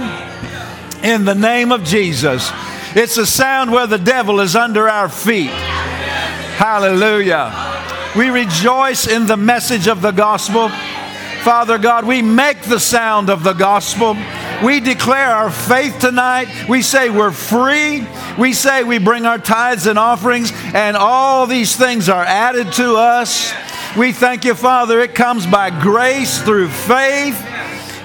in 1.04 1.26
the 1.26 1.36
name 1.36 1.72
of 1.72 1.84
Jesus. 1.84 2.52
It's 2.96 3.18
a 3.18 3.26
sound 3.26 3.72
where 3.72 3.88
the 3.88 3.98
devil 3.98 4.40
is 4.40 4.56
under 4.56 4.88
our 4.88 5.10
feet. 5.10 5.52
Hallelujah. 6.58 7.52
We 8.16 8.30
rejoice 8.30 9.08
in 9.08 9.28
the 9.28 9.38
message 9.38 9.88
of 9.88 10.02
the 10.02 10.12
gospel. 10.12 10.70
Father 11.43 11.78
God, 11.78 12.06
we 12.06 12.21
make 12.21 12.62
the 12.63 12.80
sound 12.80 13.30
of 13.30 13.43
the 13.43 13.54
gospel. 13.54 14.15
We 14.63 14.80
declare 14.82 15.28
our 15.28 15.49
faith 15.49 15.97
tonight. 15.99 16.67
We 16.67 16.82
say 16.82 17.10
we're 17.10 17.32
free. 17.32 18.06
We 18.38 18.54
say 18.54 18.84
we 18.84 18.99
bring 18.99 19.25
our 19.25 19.38
tithes 19.38 19.88
and 19.88 19.97
offerings, 19.97 20.52
and 20.73 20.97
all 20.97 21.47
these 21.47 21.75
things 21.75 22.10
are 22.10 22.23
added 22.23 22.73
to 22.73 22.95
us. 22.95 23.54
We 23.97 24.12
thank 24.12 24.45
you, 24.45 24.54
Father. 24.54 24.99
It 24.99 25.15
comes 25.15 25.47
by 25.47 25.69
grace 25.69 26.41
through 26.41 26.69
faith 26.69 27.41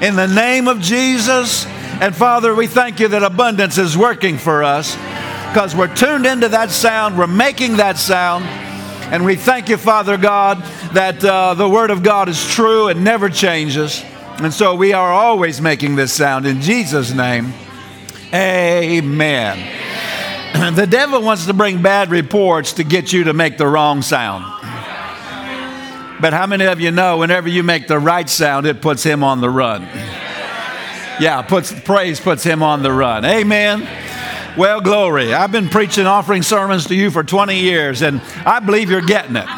in 0.01 0.17
the 0.17 0.29
name 0.29 0.69
of 0.69 0.81
Jesus. 0.81 1.67
And 2.01 2.15
Father, 2.15 2.55
we 2.55 2.67
thank 2.67 3.01
you 3.01 3.09
that 3.09 3.23
abundance 3.23 3.79
is 3.79 3.97
working 3.97 4.39
for 4.39 4.63
us 4.63 4.97
because 5.55 5.77
we're 5.77 5.95
tuned 5.95 6.27
into 6.27 6.49
that 6.49 6.71
sound, 6.71 7.17
we're 7.17 7.27
making 7.29 7.77
that 7.77 7.97
sound. 7.97 8.45
And 9.11 9.25
we 9.25 9.37
thank 9.37 9.69
you, 9.69 9.77
Father 9.77 10.17
God, 10.17 10.63
that 10.93 11.25
uh, 11.25 11.55
the 11.55 11.69
Word 11.69 11.91
of 11.91 12.03
God 12.03 12.29
is 12.29 12.47
true 12.49 12.89
and 12.89 13.05
never 13.05 13.29
changes. 13.29 14.03
And 14.39 14.53
so 14.53 14.75
we 14.75 14.93
are 14.93 15.13
always 15.13 15.61
making 15.61 15.97
this 15.97 16.13
sound 16.13 16.47
in 16.47 16.61
Jesus' 16.61 17.13
name. 17.13 17.53
Amen. 18.33 19.81
The 20.75 20.87
devil 20.87 21.21
wants 21.21 21.47
to 21.47 21.53
bring 21.53 21.83
bad 21.83 22.11
reports 22.11 22.75
to 22.75 22.85
get 22.85 23.13
you 23.13 23.25
to 23.25 23.33
make 23.33 23.59
the 23.59 23.67
wrong 23.67 24.03
sound. 24.03 24.45
But 26.21 26.33
how 26.33 26.47
many 26.47 26.65
of 26.65 26.81
you 26.81 26.93
know 26.93 27.19
whenever 27.19 27.49
you 27.49 27.65
make 27.65 27.89
the 27.89 27.99
right 27.99 28.29
sound, 28.29 28.65
it 28.65 28.81
puts 28.81 29.03
him 29.03 29.25
on 29.25 29.41
the 29.41 29.51
run? 29.51 29.83
Yeah, 31.21 31.43
puts 31.43 31.73
praise 31.81 32.21
puts 32.21 32.45
him 32.45 32.63
on 32.63 32.83
the 32.83 32.93
run. 32.93 33.25
Amen. 33.25 33.83
Well, 34.57 34.81
glory. 34.81 35.35
I've 35.35 35.51
been 35.51 35.69
preaching 35.69 36.07
offering 36.07 36.43
sermons 36.43 36.87
to 36.87 36.95
you 36.95 37.11
for 37.11 37.25
20 37.25 37.59
years, 37.59 38.03
and 38.03 38.21
I 38.47 38.61
believe 38.61 38.89
you're 38.89 39.01
getting 39.01 39.35
it. 39.35 39.49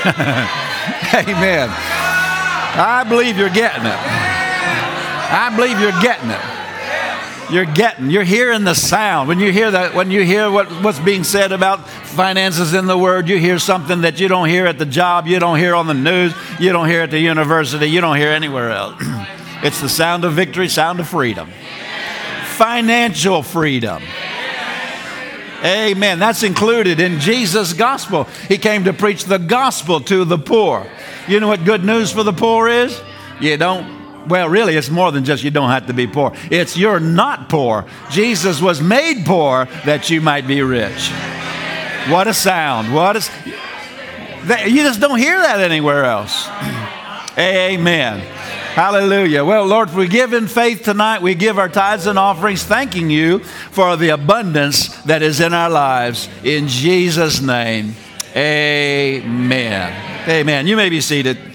Amen. 1.14 1.70
I 1.72 3.04
believe 3.08 3.38
you're 3.38 3.48
getting 3.48 3.86
it. 3.86 3.96
I 3.96 5.50
believe 5.56 5.80
you're 5.80 5.98
getting 6.02 6.30
it. 6.30 6.40
You're 7.50 7.64
getting, 7.64 8.10
you're 8.10 8.24
hearing 8.24 8.64
the 8.64 8.74
sound. 8.74 9.26
When 9.28 9.40
you 9.40 9.50
hear 9.52 9.70
that, 9.70 9.94
when 9.94 10.10
you 10.10 10.22
hear 10.22 10.50
what, 10.50 10.68
what's 10.84 11.00
being 11.00 11.24
said 11.24 11.52
about 11.52 11.88
finances 11.88 12.74
in 12.74 12.86
the 12.86 12.96
Word, 12.96 13.28
you 13.28 13.38
hear 13.38 13.58
something 13.58 14.02
that 14.02 14.20
you 14.20 14.28
don't 14.28 14.48
hear 14.48 14.66
at 14.66 14.78
the 14.78 14.86
job, 14.86 15.26
you 15.26 15.38
don't 15.38 15.58
hear 15.58 15.74
on 15.74 15.86
the 15.86 15.94
news, 15.94 16.34
you 16.60 16.72
don't 16.72 16.88
hear 16.88 17.00
at 17.02 17.10
the 17.10 17.18
university, 17.18 17.86
you 17.86 18.00
don't 18.00 18.18
hear 18.18 18.30
anywhere 18.30 18.70
else. 18.70 18.96
it's 19.64 19.80
the 19.80 19.88
sound 19.88 20.24
of 20.24 20.34
victory, 20.34 20.68
sound 20.68 21.00
of 21.00 21.08
freedom. 21.08 21.50
Financial 22.60 23.42
freedom. 23.42 24.02
Amen. 25.64 26.18
That's 26.18 26.42
included 26.42 27.00
in 27.00 27.18
Jesus' 27.18 27.72
gospel. 27.72 28.24
He 28.48 28.58
came 28.58 28.84
to 28.84 28.92
preach 28.92 29.24
the 29.24 29.38
gospel 29.38 29.98
to 30.02 30.26
the 30.26 30.36
poor. 30.36 30.86
You 31.26 31.40
know 31.40 31.48
what 31.48 31.64
good 31.64 31.86
news 31.86 32.12
for 32.12 32.22
the 32.22 32.34
poor 32.34 32.68
is? 32.68 33.00
You 33.40 33.56
don't, 33.56 34.28
well, 34.28 34.46
really, 34.50 34.76
it's 34.76 34.90
more 34.90 35.10
than 35.10 35.24
just 35.24 35.42
you 35.42 35.50
don't 35.50 35.70
have 35.70 35.86
to 35.86 35.94
be 35.94 36.06
poor. 36.06 36.34
It's 36.50 36.76
you're 36.76 37.00
not 37.00 37.48
poor. 37.48 37.86
Jesus 38.10 38.60
was 38.60 38.82
made 38.82 39.24
poor 39.24 39.64
that 39.86 40.10
you 40.10 40.20
might 40.20 40.46
be 40.46 40.60
rich. 40.60 41.08
What 42.10 42.26
a 42.26 42.34
sound. 42.34 42.92
What 42.92 43.16
is, 43.16 43.30
you 44.66 44.82
just 44.82 45.00
don't 45.00 45.18
hear 45.18 45.38
that 45.38 45.60
anywhere 45.60 46.04
else. 46.04 46.46
Amen. 47.38 48.39
Hallelujah. 48.74 49.44
Well, 49.44 49.66
Lord, 49.66 49.92
we 49.94 50.06
give 50.06 50.32
in 50.32 50.46
faith 50.46 50.84
tonight. 50.84 51.22
We 51.22 51.34
give 51.34 51.58
our 51.58 51.68
tithes 51.68 52.06
and 52.06 52.18
offerings, 52.18 52.62
thanking 52.62 53.10
you 53.10 53.40
for 53.40 53.96
the 53.96 54.10
abundance 54.10 54.96
that 55.02 55.22
is 55.22 55.40
in 55.40 55.52
our 55.52 55.68
lives. 55.68 56.28
In 56.44 56.68
Jesus' 56.68 57.40
name, 57.40 57.94
amen. 58.36 60.28
Amen. 60.28 60.66
You 60.68 60.76
may 60.76 60.88
be 60.88 61.00
seated. 61.00 61.49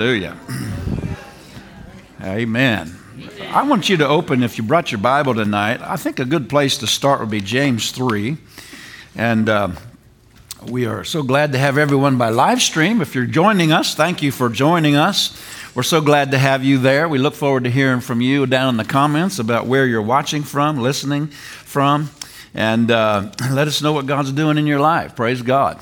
Hallelujah. 0.00 0.34
Amen. 2.22 2.96
I 3.50 3.64
want 3.64 3.90
you 3.90 3.98
to 3.98 4.08
open, 4.08 4.42
if 4.42 4.56
you 4.56 4.64
brought 4.64 4.90
your 4.90 4.98
Bible 4.98 5.34
tonight, 5.34 5.82
I 5.82 5.96
think 5.98 6.18
a 6.18 6.24
good 6.24 6.48
place 6.48 6.78
to 6.78 6.86
start 6.86 7.20
would 7.20 7.28
be 7.28 7.42
James 7.42 7.90
3. 7.90 8.38
And 9.14 9.50
uh, 9.50 9.72
we 10.66 10.86
are 10.86 11.04
so 11.04 11.22
glad 11.22 11.52
to 11.52 11.58
have 11.58 11.76
everyone 11.76 12.16
by 12.16 12.30
live 12.30 12.62
stream. 12.62 13.02
If 13.02 13.14
you're 13.14 13.26
joining 13.26 13.72
us, 13.72 13.94
thank 13.94 14.22
you 14.22 14.32
for 14.32 14.48
joining 14.48 14.96
us. 14.96 15.38
We're 15.74 15.82
so 15.82 16.00
glad 16.00 16.30
to 16.30 16.38
have 16.38 16.64
you 16.64 16.78
there. 16.78 17.06
We 17.06 17.18
look 17.18 17.34
forward 17.34 17.64
to 17.64 17.70
hearing 17.70 18.00
from 18.00 18.22
you 18.22 18.46
down 18.46 18.70
in 18.70 18.76
the 18.78 18.90
comments 18.90 19.38
about 19.38 19.66
where 19.66 19.84
you're 19.84 20.00
watching 20.00 20.44
from, 20.44 20.78
listening 20.78 21.26
from, 21.26 22.08
and 22.54 22.90
uh, 22.90 23.30
let 23.52 23.68
us 23.68 23.82
know 23.82 23.92
what 23.92 24.06
God's 24.06 24.32
doing 24.32 24.56
in 24.56 24.66
your 24.66 24.80
life. 24.80 25.14
Praise 25.14 25.42
God. 25.42 25.78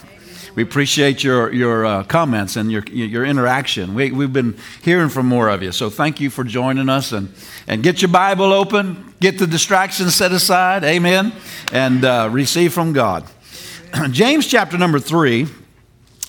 We 0.59 0.65
appreciate 0.65 1.23
your, 1.23 1.53
your 1.53 1.87
uh, 1.87 2.03
comments 2.03 2.57
and 2.57 2.69
your, 2.73 2.83
your 2.89 3.25
interaction. 3.25 3.95
We, 3.95 4.11
we've 4.11 4.33
been 4.33 4.59
hearing 4.83 5.09
from 5.09 5.27
more 5.27 5.49
of 5.49 5.63
you. 5.63 5.71
So 5.71 5.89
thank 5.89 6.21
you 6.21 6.31
for 6.31 6.43
joining 6.43 6.89
us. 6.89 7.13
And, 7.13 7.33
and 7.69 7.81
get 7.81 8.03
your 8.03 8.09
Bible 8.09 8.53
open, 8.53 9.15
get 9.21 9.39
the 9.39 9.47
distractions 9.47 10.17
set 10.17 10.33
aside. 10.33 10.83
Amen. 10.83 11.33
And 11.73 12.05
uh, 12.05 12.29
receive 12.33 12.73
from 12.73 12.93
God. 12.93 13.25
James 14.11 14.49
chapter 14.49 14.77
number 14.77 14.99
three. 14.99 15.47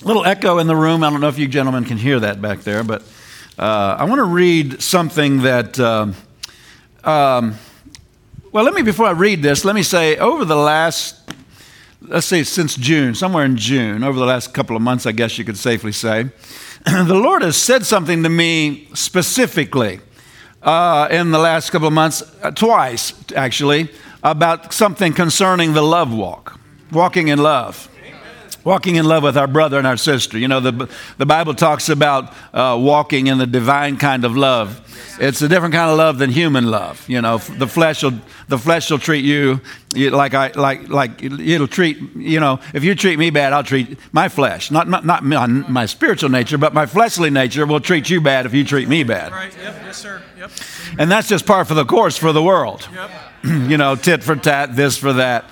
Little 0.03 0.23
echo 0.23 0.59
in 0.59 0.67
the 0.67 0.75
room. 0.75 1.03
I 1.03 1.09
don't 1.09 1.21
know 1.21 1.29
if 1.29 1.39
you 1.39 1.47
gentlemen 1.47 1.83
can 1.83 1.97
hear 1.97 2.19
that 2.19 2.39
back 2.39 2.59
there, 2.59 2.83
but 2.83 3.01
uh, 3.57 3.95
I 3.97 4.03
want 4.03 4.19
to 4.19 4.25
read 4.25 4.83
something 4.83 5.41
that. 5.41 5.79
Um, 5.79 6.13
um, 7.03 7.55
well, 8.51 8.63
let 8.63 8.75
me, 8.75 8.83
before 8.83 9.07
I 9.07 9.11
read 9.13 9.41
this, 9.41 9.65
let 9.65 9.73
me 9.73 9.81
say 9.81 10.17
over 10.17 10.45
the 10.45 10.55
last 10.55 11.19
let's 12.09 12.25
say 12.25 12.43
since 12.43 12.75
June, 12.75 13.13
somewhere 13.13 13.45
in 13.45 13.55
June, 13.55 14.03
over 14.03 14.17
the 14.17 14.25
last 14.25 14.53
couple 14.53 14.75
of 14.75 14.81
months, 14.81 15.05
I 15.05 15.11
guess 15.11 15.37
you 15.37 15.45
could 15.45 15.57
safely 15.57 15.91
say, 15.91 16.23
the 16.85 17.15
Lord 17.15 17.43
has 17.43 17.55
said 17.55 17.85
something 17.85 18.23
to 18.23 18.29
me 18.29 18.89
specifically 18.93 19.99
uh, 20.63 21.07
in 21.11 21.31
the 21.31 21.39
last 21.39 21.69
couple 21.69 21.87
of 21.87 21.93
months, 21.93 22.23
uh, 22.41 22.51
twice 22.51 23.13
actually, 23.35 23.89
about 24.23 24.73
something 24.73 25.13
concerning 25.13 25.73
the 25.73 25.83
love 25.83 26.13
walk, 26.13 26.59
walking 26.91 27.27
in 27.27 27.39
love 27.39 27.88
walking 28.69 28.97
in 28.97 29.05
love 29.05 29.23
with 29.23 29.35
our 29.35 29.47
brother 29.47 29.79
and 29.79 29.87
our 29.87 29.97
sister. 29.97 30.37
You 30.37 30.47
know, 30.47 30.59
the, 30.59 30.87
the 31.17 31.25
Bible 31.25 31.55
talks 31.55 31.89
about 31.89 32.31
uh, 32.53 32.77
walking 32.79 33.25
in 33.25 33.39
the 33.39 33.47
divine 33.47 33.97
kind 33.97 34.23
of 34.23 34.37
love. 34.37 34.85
It's 35.19 35.41
a 35.41 35.47
different 35.47 35.73
kind 35.73 35.89
of 35.89 35.97
love 35.97 36.19
than 36.19 36.29
human 36.29 36.67
love. 36.67 37.03
You 37.09 37.19
know, 37.19 37.39
the 37.39 37.67
flesh 37.67 38.03
will 38.03 38.13
the 38.47 38.59
flesh 38.59 38.91
will 38.91 38.99
treat 38.99 39.25
you 39.25 39.59
like 39.95 40.35
I 40.35 40.51
like 40.51 40.87
like 40.87 41.23
it'll 41.23 41.67
treat 41.67 41.97
you 42.15 42.39
know 42.39 42.59
if 42.75 42.83
you 42.83 42.93
treat 42.93 43.17
me 43.17 43.31
bad, 43.31 43.53
I'll 43.53 43.63
treat 43.63 43.97
my 44.13 44.29
flesh, 44.29 44.69
not 44.69 44.87
not, 44.87 45.03
not 45.03 45.23
my, 45.23 45.47
my 45.47 45.87
spiritual 45.87 46.29
nature, 46.29 46.59
but 46.59 46.73
my 46.73 46.85
fleshly 46.85 47.31
nature 47.31 47.65
will 47.65 47.81
treat 47.81 48.07
you 48.09 48.21
bad 48.21 48.45
if 48.45 48.53
you 48.53 48.63
treat 48.63 48.87
me 48.87 49.03
bad. 49.03 49.31
Right. 49.31 49.51
Yep. 49.57 49.75
Yes, 49.83 49.97
sir. 49.97 50.21
Yep. 50.37 50.51
And 50.99 51.11
that's 51.11 51.27
just 51.27 51.45
par 51.47 51.65
for 51.65 51.73
the 51.73 51.85
course 51.85 52.17
for 52.17 52.31
the 52.31 52.43
world. 52.43 52.87
Yep. 52.93 53.11
you 53.71 53.77
know, 53.77 53.95
tit 53.95 54.23
for 54.23 54.35
tat, 54.35 54.75
this 54.75 54.95
for 54.95 55.13
that 55.13 55.45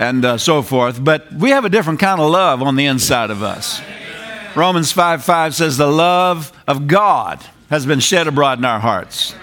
and 0.00 0.24
uh, 0.24 0.38
so 0.38 0.62
forth. 0.62 1.04
But 1.04 1.30
we 1.32 1.50
have 1.50 1.64
a 1.64 1.68
different 1.68 2.00
kind 2.00 2.20
of 2.20 2.30
love 2.30 2.62
on 2.62 2.74
the 2.74 2.86
inside 2.86 3.30
of 3.30 3.42
us. 3.42 3.80
Romans 4.56 4.90
5 4.90 5.22
5 5.22 5.54
says, 5.54 5.76
The 5.76 5.86
love 5.86 6.52
of 6.66 6.88
God 6.88 7.44
has 7.68 7.86
been 7.86 8.00
shed 8.00 8.26
abroad 8.26 8.58
in 8.58 8.64
our 8.64 8.80
hearts. 8.80 9.34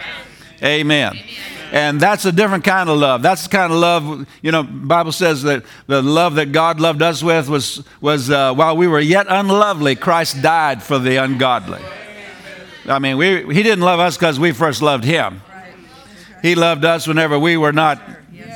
Amen. 0.62 1.17
And 1.72 2.00
that's 2.00 2.26
a 2.26 2.32
different 2.32 2.63
kind 2.63 2.89
of 2.89 2.98
love. 2.98 3.22
That's 3.22 3.43
the 3.43 3.50
kind 3.50 3.72
of 3.72 3.80
love, 3.80 4.28
you 4.41 4.52
know, 4.52 4.63
Bible 4.63 5.12
says 5.12 5.43
that 5.43 5.63
the 5.86 6.02
love 6.02 6.36
that 6.36 6.52
God 6.52 6.80
loved 6.80 7.02
us 7.02 7.22
with 7.22 7.50
was, 7.50 7.84
was 8.02 8.30
uh, 8.30 8.54
while 8.54 8.76
we 8.76 8.88
were 8.88 9.00
yet 9.00 9.28
unlovely, 9.30 9.96
Christ 9.96 10.41
died 10.41 10.82
for 10.82 10.98
the 10.98 11.17
ungodly. 11.17 11.82
I 12.88 13.00
mean, 13.00 13.17
we, 13.17 13.43
he 13.54 13.63
didn't 13.63 13.82
love 13.82 14.00
us 14.00 14.17
because 14.17 14.39
we 14.39 14.54
first 14.54 14.82
loved 14.82 15.04
him. 15.04 15.41
He 16.41 16.56
loved 16.56 16.86
us 16.86 17.06
whenever 17.06 17.38
we 17.38 17.58
were 17.58 17.74
not, 17.74 18.02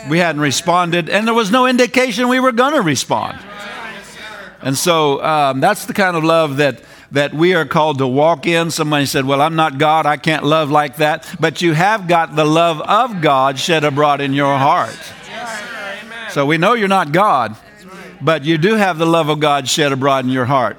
we 0.09 0.19
hadn't 0.19 0.41
responded, 0.41 1.09
and 1.09 1.27
there 1.27 1.33
was 1.33 1.51
no 1.51 1.67
indication 1.67 2.27
we 2.27 2.39
were 2.39 2.51
going 2.51 2.73
to 2.73 2.81
respond. 2.81 3.39
And 4.61 4.77
so 4.77 5.23
um, 5.23 5.59
that's 5.59 5.85
the 5.85 5.93
kind 5.93 6.15
of 6.15 6.23
love 6.23 6.57
that, 6.57 6.81
that 7.11 7.33
we 7.33 7.55
are 7.55 7.65
called 7.65 7.97
to 7.97 8.07
walk 8.07 8.45
in. 8.45 8.69
Somebody 8.69 9.05
said, 9.05 9.25
Well, 9.25 9.41
I'm 9.41 9.55
not 9.55 9.77
God. 9.77 10.05
I 10.05 10.17
can't 10.17 10.43
love 10.43 10.69
like 10.69 10.97
that. 10.97 11.27
But 11.39 11.61
you 11.61 11.73
have 11.73 12.07
got 12.07 12.35
the 12.35 12.45
love 12.45 12.79
of 12.81 13.21
God 13.21 13.57
shed 13.57 13.83
abroad 13.83 14.21
in 14.21 14.33
your 14.33 14.57
heart. 14.57 14.97
So 16.29 16.45
we 16.45 16.57
know 16.57 16.73
you're 16.73 16.87
not 16.87 17.11
God, 17.11 17.57
but 18.21 18.45
you 18.45 18.57
do 18.57 18.75
have 18.75 18.97
the 18.97 19.05
love 19.05 19.29
of 19.29 19.39
God 19.39 19.67
shed 19.67 19.91
abroad 19.91 20.25
in 20.25 20.31
your 20.31 20.45
heart. 20.45 20.77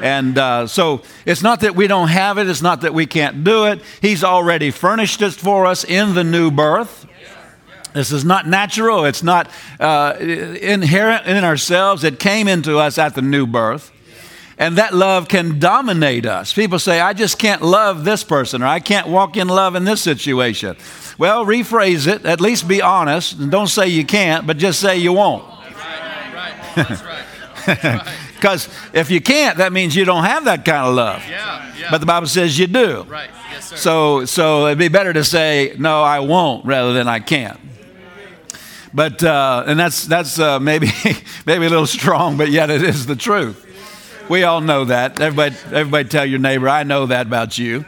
And 0.00 0.38
uh, 0.38 0.66
so 0.68 1.02
it's 1.26 1.42
not 1.42 1.60
that 1.60 1.74
we 1.74 1.88
don't 1.88 2.08
have 2.08 2.38
it, 2.38 2.48
it's 2.48 2.62
not 2.62 2.82
that 2.82 2.94
we 2.94 3.04
can't 3.04 3.42
do 3.42 3.66
it. 3.66 3.82
He's 4.00 4.22
already 4.22 4.70
furnished 4.70 5.20
it 5.22 5.32
for 5.32 5.66
us 5.66 5.84
in 5.84 6.14
the 6.14 6.24
new 6.24 6.50
birth. 6.50 7.07
This 7.94 8.12
is 8.12 8.24
not 8.24 8.46
natural. 8.46 9.04
It's 9.04 9.22
not 9.22 9.50
uh, 9.80 10.16
inherent 10.18 11.26
in 11.26 11.44
ourselves. 11.44 12.04
It 12.04 12.18
came 12.18 12.48
into 12.48 12.78
us 12.78 12.98
at 12.98 13.14
the 13.14 13.22
new 13.22 13.46
birth. 13.46 13.92
And 14.58 14.76
that 14.76 14.92
love 14.92 15.28
can 15.28 15.60
dominate 15.60 16.26
us. 16.26 16.52
People 16.52 16.80
say, 16.80 17.00
I 17.00 17.12
just 17.12 17.38
can't 17.38 17.62
love 17.62 18.04
this 18.04 18.24
person, 18.24 18.62
or 18.62 18.66
I 18.66 18.80
can't 18.80 19.06
walk 19.06 19.36
in 19.36 19.46
love 19.46 19.76
in 19.76 19.84
this 19.84 20.02
situation. 20.02 20.76
Well, 21.16 21.46
rephrase 21.46 22.08
it. 22.08 22.26
At 22.26 22.40
least 22.40 22.66
be 22.66 22.82
honest. 22.82 23.38
And 23.38 23.52
don't 23.52 23.68
say 23.68 23.86
you 23.86 24.04
can't, 24.04 24.46
but 24.46 24.56
just 24.56 24.80
say 24.80 24.98
you 24.98 25.12
won't. 25.12 25.44
Because 28.38 28.68
if 28.92 29.10
you 29.10 29.20
can't, 29.20 29.58
that 29.58 29.72
means 29.72 29.96
you 29.96 30.04
don't 30.04 30.22
have 30.22 30.44
that 30.44 30.64
kind 30.64 30.86
of 30.86 30.94
love. 30.94 31.24
Yeah, 31.28 31.74
yeah. 31.76 31.90
But 31.90 31.98
the 31.98 32.06
Bible 32.06 32.28
says 32.28 32.56
you 32.56 32.68
do. 32.68 33.02
Right. 33.02 33.28
Yes, 33.50 33.70
sir. 33.70 33.76
So, 33.76 34.24
so 34.26 34.66
it'd 34.66 34.78
be 34.78 34.86
better 34.86 35.12
to 35.12 35.24
say, 35.24 35.74
no, 35.76 36.02
I 36.04 36.20
won't, 36.20 36.64
rather 36.64 36.92
than 36.92 37.08
I 37.08 37.18
can't. 37.18 37.58
But, 38.92 39.22
uh, 39.22 39.64
and 39.66 39.78
that's, 39.78 40.06
that's 40.06 40.38
uh, 40.38 40.60
maybe, 40.60 40.88
maybe 41.46 41.66
a 41.66 41.70
little 41.70 41.86
strong, 41.86 42.36
but 42.36 42.50
yet 42.50 42.70
it 42.70 42.82
is 42.82 43.06
the 43.06 43.16
truth. 43.16 43.66
We 44.28 44.44
all 44.44 44.60
know 44.60 44.84
that. 44.86 45.20
Everybody, 45.20 45.56
everybody 45.74 46.08
tell 46.08 46.26
your 46.26 46.38
neighbor, 46.38 46.68
I 46.68 46.82
know 46.82 47.06
that 47.06 47.26
about 47.26 47.56
you. 47.56 47.84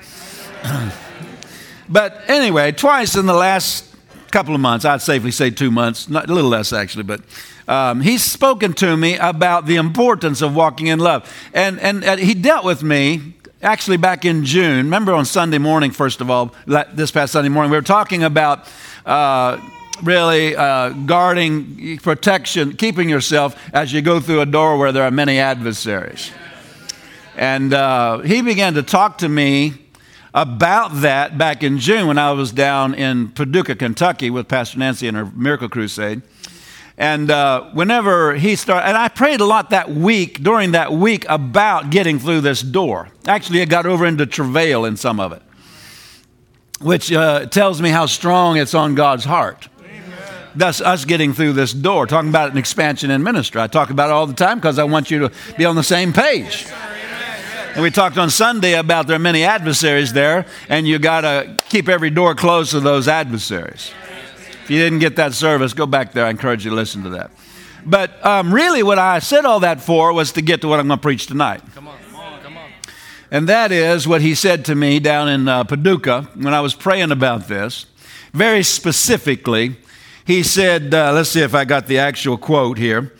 but 1.89 2.23
anyway, 2.29 2.73
twice 2.73 3.17
in 3.17 3.27
the 3.27 3.35
last 3.35 3.87
couple 4.31 4.55
of 4.55 4.61
months, 4.61 4.85
I'd 4.85 5.03
safely 5.03 5.31
say 5.33 5.51
two 5.51 5.71
months, 5.71 6.09
not, 6.09 6.31
a 6.31 6.35
little 6.35 6.51
less 6.51 6.73
actually, 6.73 7.05
but 7.05 7.21
um, 7.69 8.01
he's 8.01 8.23
spoken 8.23 8.73
to 8.75 8.97
me 8.97 9.17
about 9.17 9.67
the 9.67 9.77
importance 9.77 10.43
of 10.43 10.55
walking 10.55 10.87
in 10.87 10.99
love. 10.99 11.31
And, 11.53 11.79
and, 11.81 12.05
and 12.05 12.21
he 12.21 12.35
dealt 12.35 12.65
with 12.65 12.83
me 12.83 13.35
actually 13.63 13.97
back 13.97 14.25
in 14.25 14.45
June. 14.45 14.87
Remember 14.87 15.13
on 15.13 15.25
Sunday 15.25 15.59
morning, 15.59 15.91
first 15.91 16.21
of 16.21 16.31
all, 16.31 16.55
this 16.67 17.11
past 17.11 17.33
Sunday 17.33 17.49
morning, 17.49 17.71
we 17.71 17.77
were 17.77 17.83
talking 17.83 18.23
about. 18.23 18.67
Uh, 19.05 19.59
really 20.03 20.57
uh, 20.57 20.91
guarding 20.91 21.99
protection, 21.99 22.77
keeping 22.77 23.09
yourself 23.09 23.57
as 23.73 23.93
you 23.93 24.03
go 24.03 24.21
through 24.21 24.41
a 24.41 24.47
door 24.47 24.79
where 24.79 24.93
there 24.93 25.05
are 25.05 25.11
many 25.11 25.39
adversaries. 25.39 26.31
And 27.37 27.73
uh, 27.73 28.19
he 28.19 28.43
began 28.43 28.75
to 28.75 28.83
talk 28.83 29.19
to 29.19 29.29
me 29.29 29.75
about 30.35 31.01
that 31.01 31.39
back 31.39 31.63
in 31.63 31.79
June 31.79 32.07
when 32.07 32.19
I 32.19 32.33
was 32.33 32.53
down 32.53 32.95
in 32.95 33.29
Paducah, 33.29 33.77
Kentucky 33.77 34.31
with 34.31 34.47
Pastor 34.47 34.79
Nancy 34.79 35.09
and 35.09 35.17
her 35.17 35.27
Miracle 35.35 35.69
Crusade. 35.69 36.23
And 37.01 37.31
uh, 37.31 37.71
whenever 37.73 38.35
he 38.35 38.57
started, 38.57 38.89
and 38.89 38.97
I 38.97 39.09
prayed 39.09 39.41
a 39.41 39.47
lot 39.47 39.71
that 39.71 39.91
week, 39.91 40.43
during 40.43 40.73
that 40.73 40.93
week, 40.93 41.25
about 41.31 41.89
getting 41.89 42.19
through 42.19 42.43
this 42.43 42.61
door. 42.61 43.09
Actually, 43.27 43.61
it 43.61 43.71
got 43.71 43.87
over 43.87 44.05
into 44.05 44.27
travail 44.27 44.85
in 44.85 44.99
some 44.99 45.19
of 45.19 45.33
it, 45.33 45.41
which 46.83 47.11
uh, 47.11 47.47
tells 47.47 47.81
me 47.81 47.89
how 47.89 48.05
strong 48.05 48.59
it's 48.59 48.75
on 48.75 48.95
God's 48.95 49.25
heart. 49.25 49.70
That's 50.55 50.81
us 50.81 51.05
getting 51.05 51.33
through 51.33 51.53
this 51.53 51.73
door, 51.73 52.07
talking 52.07 52.31
about 52.31 52.51
an 52.51 52.59
expansion 52.59 53.11
in 53.11 53.23
ministry. 53.23 53.61
I 53.61 53.67
talk 53.67 53.91
about 53.91 54.11
it 54.11 54.13
all 54.13 54.27
the 54.27 54.35
time 54.35 54.59
because 54.59 54.79
I 54.79 54.85
want 54.85 55.11
you 55.11 55.29
to 55.29 55.33
be 55.57 55.65
on 55.65 55.77
the 55.77 55.83
same 55.83 56.13
page. 56.13 56.67
And 57.75 57.83
we 57.83 57.91
talked 57.93 58.19
on 58.19 58.31
Sunday 58.31 58.75
about 58.75 59.07
there 59.07 59.15
are 59.15 59.21
many 59.21 59.45
adversaries 59.45 60.13
there, 60.13 60.45
and 60.69 60.89
you 60.89 60.99
got 60.99 61.21
to 61.21 61.57
keep 61.69 61.89
every 61.89 62.11
door 62.11 62.35
closed 62.35 62.73
to 62.73 62.81
those 62.81 63.07
adversaries. 63.07 63.93
If 64.65 64.71
you 64.71 64.79
didn't 64.79 64.99
get 64.99 65.17
that 65.17 65.35
service, 65.35 65.73
go 65.73 65.87
back 65.87 66.13
there. 66.13 66.27
I 66.27 66.31
encourage 66.31 66.65
you 66.65 66.71
to 66.71 66.77
listen 66.77 67.05
to 67.05 67.11
that. 67.11 67.31
But 67.87 68.25
um, 68.27 68.53
really, 68.53 68.83
what 68.83 68.99
I 68.99 69.21
said 69.21 69.45
all 69.45 69.61
that 69.61 69.81
for 69.81 70.13
was 70.13 70.33
to 70.33 70.43
get 70.43 70.61
to 70.63 70.69
what 70.69 70.81
I'm 70.81 70.89
going 70.89 70.99
to 70.99 71.03
preach 71.03 71.27
tonight. 71.27 71.63
Come 71.75 71.89
on, 71.89 71.99
come 72.11 72.17
on, 72.17 72.43
come 72.43 72.59
on. 72.59 72.71
And 73.31 73.49
that 73.49 73.73
is 73.73 74.07
what 74.07 74.21
he 74.21 74.35
said 74.35 74.65
to 74.67 74.75
me 74.75 74.99
down 74.99 75.29
in 75.29 75.49
uh, 75.49 75.65
Paducah 75.65 76.29
when 76.35 76.53
I 76.53 76.61
was 76.61 76.75
praying 76.75 77.13
about 77.13 77.49
this. 77.49 77.87
Very 78.33 78.63
specifically, 78.63 79.77
he 80.27 80.43
said, 80.43 80.95
uh, 80.95 81.13
let's 81.13 81.31
see 81.31 81.43
if 81.43 81.55
I 81.55 81.65
got 81.65 81.87
the 81.87 81.99
actual 81.99 82.37
quote 82.39 82.79
here. 82.79 83.13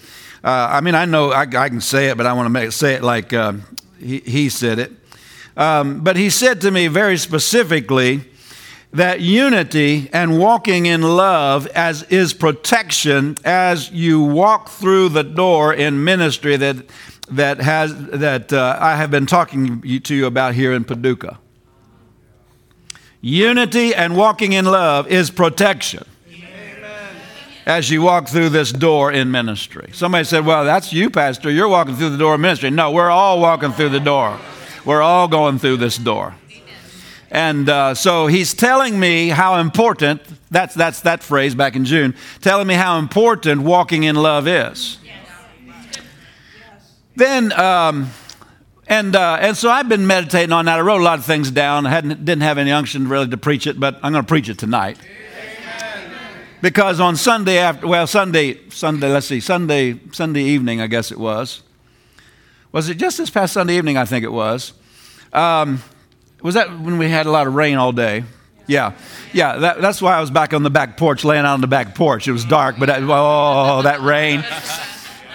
Uh, 0.43 0.69
I 0.71 0.81
mean, 0.81 0.95
I 0.95 1.05
know 1.05 1.33
I, 1.33 1.43
I, 1.43 1.69
can 1.69 1.81
say 1.81 2.09
it, 2.09 2.17
but 2.17 2.27
I 2.27 2.33
want 2.33 2.47
to 2.47 2.51
make, 2.51 2.73
say 2.73 2.95
it 2.95 3.03
like 3.03 3.33
uh, 3.33 3.55
he, 3.99 4.21
he, 4.21 4.49
said 4.49 4.79
it. 4.79 4.93
Um, 5.57 6.01
but 6.01 6.17
he 6.17 6.31
said 6.31 6.63
to 6.63 6.71
me 6.71 6.87
very 6.87 7.19
specifically 7.19 8.23
that 8.93 9.21
unity 9.21 10.09
and 10.13 10.39
walking 10.39 10.87
in 10.87 11.03
love 11.03 11.67
as 11.69 12.05
is 12.05 12.33
protection 12.33 13.37
as 13.45 13.91
you 13.91 14.23
walk 14.23 14.71
through 14.71 15.11
the 15.11 15.23
door 15.23 15.75
in 15.75 16.03
ministry 16.03 16.57
that 16.57 16.77
that 17.31 17.61
has 17.61 17.95
that 18.11 18.53
uh, 18.53 18.77
I 18.81 18.97
have 18.97 19.11
been 19.11 19.27
talking 19.27 19.83
to 19.83 20.15
you 20.15 20.27
about 20.27 20.55
here 20.55 20.73
in 20.73 20.85
Paducah. 20.85 21.39
Unity 23.21 23.95
and 23.95 24.17
walking 24.17 24.53
in 24.53 24.65
love 24.65 25.07
is 25.07 25.31
protection 25.31 26.05
as 27.67 27.91
you 27.91 28.03
walk 28.03 28.29
through 28.29 28.49
this 28.49 28.73
door 28.73 29.13
in 29.13 29.31
ministry. 29.31 29.91
Somebody 29.93 30.25
said, 30.25 30.47
Well, 30.47 30.65
that's 30.65 30.93
you, 30.93 31.11
Pastor. 31.11 31.51
You're 31.51 31.69
walking 31.69 31.97
through 31.97 32.11
the 32.11 32.19
door 32.19 32.35
of 32.35 32.41
ministry. 32.41 32.71
No, 32.71 32.91
we're 32.91 33.11
all 33.11 33.41
walking 33.41 33.73
through 33.73 33.91
the 33.91 34.01
door. 34.01 34.39
We're 34.85 35.03
all 35.03 35.29
going 35.29 35.59
through 35.59 35.77
this 35.79 35.97
door. 35.97 36.35
And 37.31 37.69
uh, 37.69 37.95
so 37.95 38.27
he's 38.27 38.55
telling 38.55 38.99
me 38.99 39.29
how 39.29 39.61
important, 39.61 40.21
that's, 40.51 40.75
that's 40.75 41.03
that 41.03 41.23
phrase 41.23 41.55
back 41.55 41.77
in 41.77 41.85
June, 41.85 42.17
telling 42.41 42.67
me 42.67 42.75
how 42.75 42.99
important 42.99 43.63
walking 43.63 44.03
in 44.03 44.17
love 44.17 44.49
is. 44.49 44.99
Then, 47.15 47.53
um, 47.53 48.11
and, 48.89 49.15
uh, 49.15 49.39
and 49.41 49.57
so 49.57 49.71
I've 49.71 49.89
been 49.89 50.09
meditating 50.09 50.53
on 50.53 50.65
that. 50.65 50.79
I 50.79 50.83
wrote 50.83 51.01
a 51.01 51.05
lot 51.05 51.21
of 51.21 51.25
things 51.25 51.53
down. 51.53 51.87
I 51.87 51.91
hadn't, 51.91 52.25
didn't 52.25 52.43
have 52.43 52.59
any 52.59 52.73
unction 52.73 53.07
really 53.07 53.29
to 53.29 53.37
preach 53.37 53.69
it, 53.69 53.79
but 53.79 54.01
I'm 54.03 54.11
going 54.11 54.25
to 54.25 54.29
preach 54.29 54.49
it 54.49 54.59
tonight 54.59 54.99
because 56.63 57.01
on 57.01 57.17
Sunday 57.17 57.59
after, 57.59 57.87
well, 57.87 58.07
Sunday, 58.07 58.69
Sunday, 58.71 59.11
let's 59.11 59.27
see, 59.27 59.41
Sunday, 59.41 60.01
Sunday 60.13 60.43
evening, 60.43 60.81
I 60.81 60.87
guess 60.87 61.11
it 61.11 61.19
was. 61.19 61.63
Was 62.73 62.89
it 62.89 62.97
just 62.99 63.19
this 63.19 63.31
past 63.31 63.53
Sunday 63.53 63.77
evening? 63.77 63.97
I 63.97 64.05
think 64.05 64.25
it 64.25 64.33
was. 64.33 64.73
Um, 65.33 65.83
was 66.43 66.55
that 66.55 66.69
when 66.81 66.99
we 66.99 67.09
had 67.09 67.27
a 67.27 67.31
lot 67.31 67.47
of 67.47 67.55
rain 67.55 67.77
all 67.77 67.93
day? 67.93 68.25
Yeah, 68.67 68.93
yeah. 69.33 69.57
That, 69.57 69.81
that's 69.81 70.01
why 70.01 70.17
I 70.17 70.21
was 70.21 70.31
back 70.31 70.55
on 70.55 70.63
the 70.63 70.71
back 70.71 70.97
porch, 70.97 71.25
laying 71.25 71.45
out 71.45 71.55
on 71.55 71.61
the 71.61 71.67
back 71.67 71.95
porch. 71.95 72.29
It 72.29 72.33
was 72.33 72.45
dark, 72.45 72.77
but 72.79 72.87
that, 72.87 73.03
oh, 73.03 73.83
that 73.83 74.01
rain, 74.01 74.45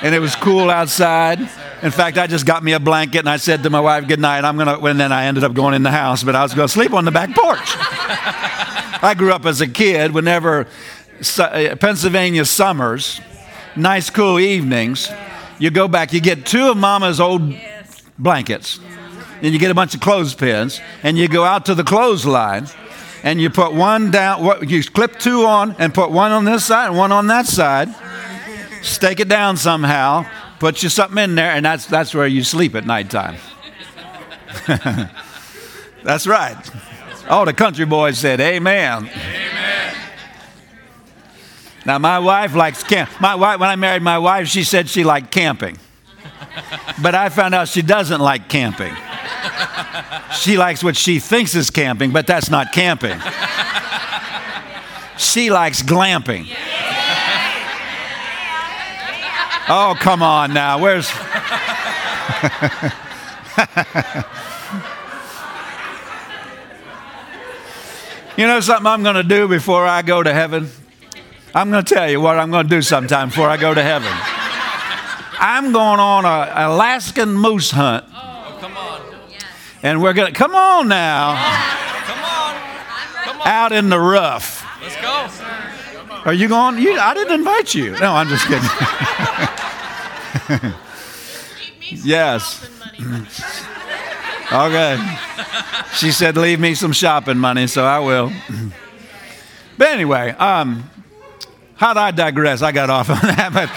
and 0.02 0.16
it 0.16 0.20
was 0.20 0.36
cool 0.36 0.70
outside. 0.70 1.42
In 1.82 1.92
fact, 1.92 2.18
I 2.18 2.28
just 2.28 2.46
got 2.46 2.64
me 2.64 2.72
a 2.72 2.80
blanket 2.80 3.20
and 3.20 3.30
I 3.30 3.38
said 3.38 3.64
to 3.64 3.70
my 3.70 3.82
wife, 3.82 4.08
"Good 4.08 4.22
night." 4.22 4.46
I'm 4.46 4.58
gonna. 4.58 4.80
And 4.80 5.00
then 5.00 5.12
I 5.12 5.26
ended 5.26 5.44
up 5.44 5.54
going 5.54 5.74
in 5.74 5.84
the 5.84 5.92
house, 5.92 6.24
but 6.24 6.36
I 6.36 6.44
was 6.44 6.54
to 6.54 6.68
sleep 6.70 6.94
on 6.94 7.04
the 7.04 7.12
back 7.12 7.36
porch. 7.36 7.60
I 9.04 9.14
grew 9.18 9.34
up 9.34 9.46
as 9.46 9.60
a 9.60 9.68
kid. 9.68 10.14
Whenever 10.14 10.68
Uh, 11.40 11.76
Pennsylvania 11.78 12.44
summers, 12.44 13.22
nice 13.76 14.10
cool 14.10 14.38
evenings, 14.40 15.10
you 15.60 15.72
go 15.72 15.88
back, 15.88 16.12
you 16.12 16.20
get 16.20 16.46
two 16.46 16.70
of 16.70 16.78
mama's 16.78 17.22
old 17.22 17.54
blankets, 18.20 18.80
and 19.42 19.54
you 19.54 19.60
get 19.60 19.72
a 19.72 19.74
bunch 19.74 19.96
of 19.96 20.02
clothespins, 20.02 20.82
and 21.04 21.18
you 21.18 21.30
go 21.30 21.46
out 21.46 21.66
to 21.68 21.76
the 21.76 21.86
clothesline, 21.86 22.68
and 23.24 23.40
you 23.40 23.50
put 23.50 23.74
one 23.74 24.12
down, 24.12 24.68
you 24.68 24.84
clip 24.84 25.18
two 25.18 25.46
on, 25.46 25.76
and 25.80 25.94
put 25.94 26.12
one 26.12 26.32
on 26.32 26.44
this 26.44 26.66
side 26.66 26.88
and 26.90 26.98
one 26.98 27.14
on 27.14 27.28
that 27.28 27.46
side, 27.46 27.90
stake 28.82 29.22
it 29.22 29.30
down 29.30 29.56
somehow, 29.56 30.26
put 30.60 30.84
you 30.84 30.90
something 30.90 31.24
in 31.24 31.36
there, 31.36 31.52
and 31.52 31.66
that's, 31.66 31.86
that's 31.86 32.14
where 32.14 32.28
you 32.28 32.44
sleep 32.44 32.76
at 32.76 32.86
nighttime. 32.86 33.38
that's 36.04 36.28
right. 36.28 36.58
All 37.30 37.46
the 37.46 37.54
country 37.54 37.86
boys 37.86 38.20
said, 38.20 38.42
Amen. 38.42 39.10
Amen. 39.10 39.65
Now, 41.86 42.00
my 42.00 42.18
wife 42.18 42.56
likes 42.56 42.84
camp. 42.84 43.10
My 43.22 43.36
wife, 43.36 43.60
when 43.60 43.70
I 43.70 43.76
married 43.76 44.02
my 44.02 44.18
wife, 44.18 44.48
she 44.48 44.64
said 44.64 44.90
she 44.90 45.04
liked 45.04 45.32
camping. 45.32 45.78
but 47.02 47.14
I 47.14 47.30
found 47.30 47.54
out 47.54 47.68
she 47.68 47.84
doesn't 47.84 48.22
like 48.22 48.50
camping. 48.50 48.94
She 50.34 50.58
likes 50.58 50.84
what 50.84 50.98
she 50.98 51.20
thinks 51.20 51.56
is 51.56 51.70
camping, 51.70 52.12
but 52.12 52.26
that's 52.26 52.50
not 52.50 52.74
camping. 52.74 53.20
She 55.18 55.50
likes 55.50 55.84
glamping. 55.84 56.48
Oh, 59.68 59.96
come 60.00 60.22
on 60.22 60.54
now. 60.54 60.80
Where's. 60.80 61.10
you 68.38 68.46
know 68.46 68.60
something 68.60 68.86
I'm 68.86 69.04
going 69.04 69.16
to 69.16 69.24
do 69.24 69.48
before 69.48 69.86
I 69.86 70.02
go 70.02 70.22
to 70.22 70.34
heaven? 70.34 70.70
I'm 71.56 71.72
going 71.72 71.86
to 71.86 71.96
tell 71.96 72.12
you 72.12 72.20
what 72.20 72.38
I'm 72.38 72.52
going 72.52 72.68
to 72.68 72.70
do 72.70 72.82
sometime 72.82 73.30
before 73.30 73.48
I 73.48 73.56
go 73.56 73.74
to 73.74 73.82
heaven. 73.82 74.12
I'm 75.40 75.72
going 75.72 76.02
on 76.02 76.26
an 76.26 76.50
Alaskan 76.72 77.34
moose 77.34 77.72
hunt. 77.72 78.04
Oh, 78.10 78.58
come 78.60 78.76
on. 78.76 79.02
And 79.82 80.02
we're 80.02 80.12
going 80.12 80.34
to, 80.34 80.38
come 80.38 80.54
on 80.54 80.90
now, 80.90 81.36
Come 82.08 82.24
on. 82.26 82.56
Come 83.24 83.40
on. 83.40 83.48
out 83.48 83.72
in 83.72 83.88
the 83.88 83.98
rough. 83.98 84.68
Let's 84.82 84.98
go. 85.02 85.30
Are 86.26 86.34
you 86.34 86.50
going? 86.50 86.78
You, 86.78 87.00
I 87.00 87.14
didn't 87.14 87.36
invite 87.36 87.74
you. 87.74 87.92
No, 88.00 88.12
I'm 88.12 88.28
just 88.28 88.48
kidding. 88.48 88.70
yes. 92.04 92.70
okay. 94.52 95.18
She 95.94 96.12
said, 96.12 96.36
leave 96.36 96.60
me 96.60 96.76
some 96.76 96.92
shopping 96.92 97.38
money, 97.38 97.68
so 97.68 97.86
I 97.86 98.00
will. 98.00 98.34
but 99.78 99.88
anyway, 99.88 100.32
um, 100.32 100.90
how'd 101.76 101.98
I 101.98 102.12
digress? 102.12 102.62
I 102.62 102.72
got 102.72 102.90
off 102.90 103.10
on 103.10 103.22
that. 103.22 103.52
But, 103.54 103.70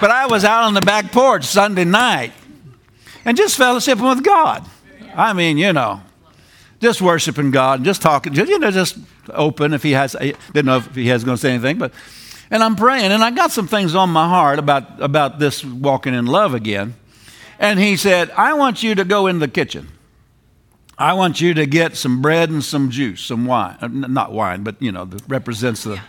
but 0.00 0.10
I 0.10 0.26
was 0.26 0.44
out 0.44 0.64
on 0.64 0.74
the 0.74 0.80
back 0.80 1.12
porch 1.12 1.44
Sunday 1.44 1.84
night 1.84 2.32
and 3.24 3.36
just 3.36 3.58
fellowshipping 3.58 4.08
with 4.08 4.24
God. 4.24 4.68
I 5.14 5.32
mean, 5.32 5.58
you 5.58 5.72
know, 5.72 6.00
just 6.80 7.00
worshiping 7.00 7.50
God, 7.50 7.80
and 7.80 7.84
just 7.84 8.02
talking, 8.02 8.34
just, 8.34 8.50
you 8.50 8.58
know, 8.58 8.70
just 8.70 8.98
open 9.30 9.72
if 9.72 9.82
he 9.82 9.92
has, 9.92 10.14
I 10.14 10.34
didn't 10.52 10.66
know 10.66 10.76
if 10.76 10.94
he 10.94 11.08
has 11.08 11.24
going 11.24 11.36
to 11.36 11.40
say 11.40 11.50
anything, 11.50 11.78
but, 11.78 11.92
and 12.50 12.62
I'm 12.62 12.76
praying, 12.76 13.10
and 13.10 13.24
I 13.24 13.30
got 13.30 13.52
some 13.52 13.66
things 13.66 13.94
on 13.94 14.10
my 14.10 14.28
heart 14.28 14.58
about, 14.58 15.00
about 15.00 15.38
this 15.38 15.64
walking 15.64 16.14
in 16.14 16.26
love 16.26 16.52
again. 16.52 16.94
And 17.58 17.78
he 17.78 17.96
said, 17.96 18.30
I 18.32 18.52
want 18.54 18.82
you 18.82 18.94
to 18.96 19.04
go 19.04 19.26
in 19.28 19.38
the 19.38 19.48
kitchen. 19.48 19.88
I 20.98 21.14
want 21.14 21.40
you 21.40 21.54
to 21.54 21.66
get 21.66 21.96
some 21.96 22.20
bread 22.20 22.50
and 22.50 22.62
some 22.62 22.90
juice, 22.90 23.22
some 23.22 23.46
wine. 23.46 23.76
Uh, 23.80 23.88
Not 23.88 24.32
wine, 24.32 24.62
but, 24.62 24.80
you 24.80 24.92
know, 24.92 25.04
that 25.06 25.22
represents 25.26 25.84
the. 25.84 26.00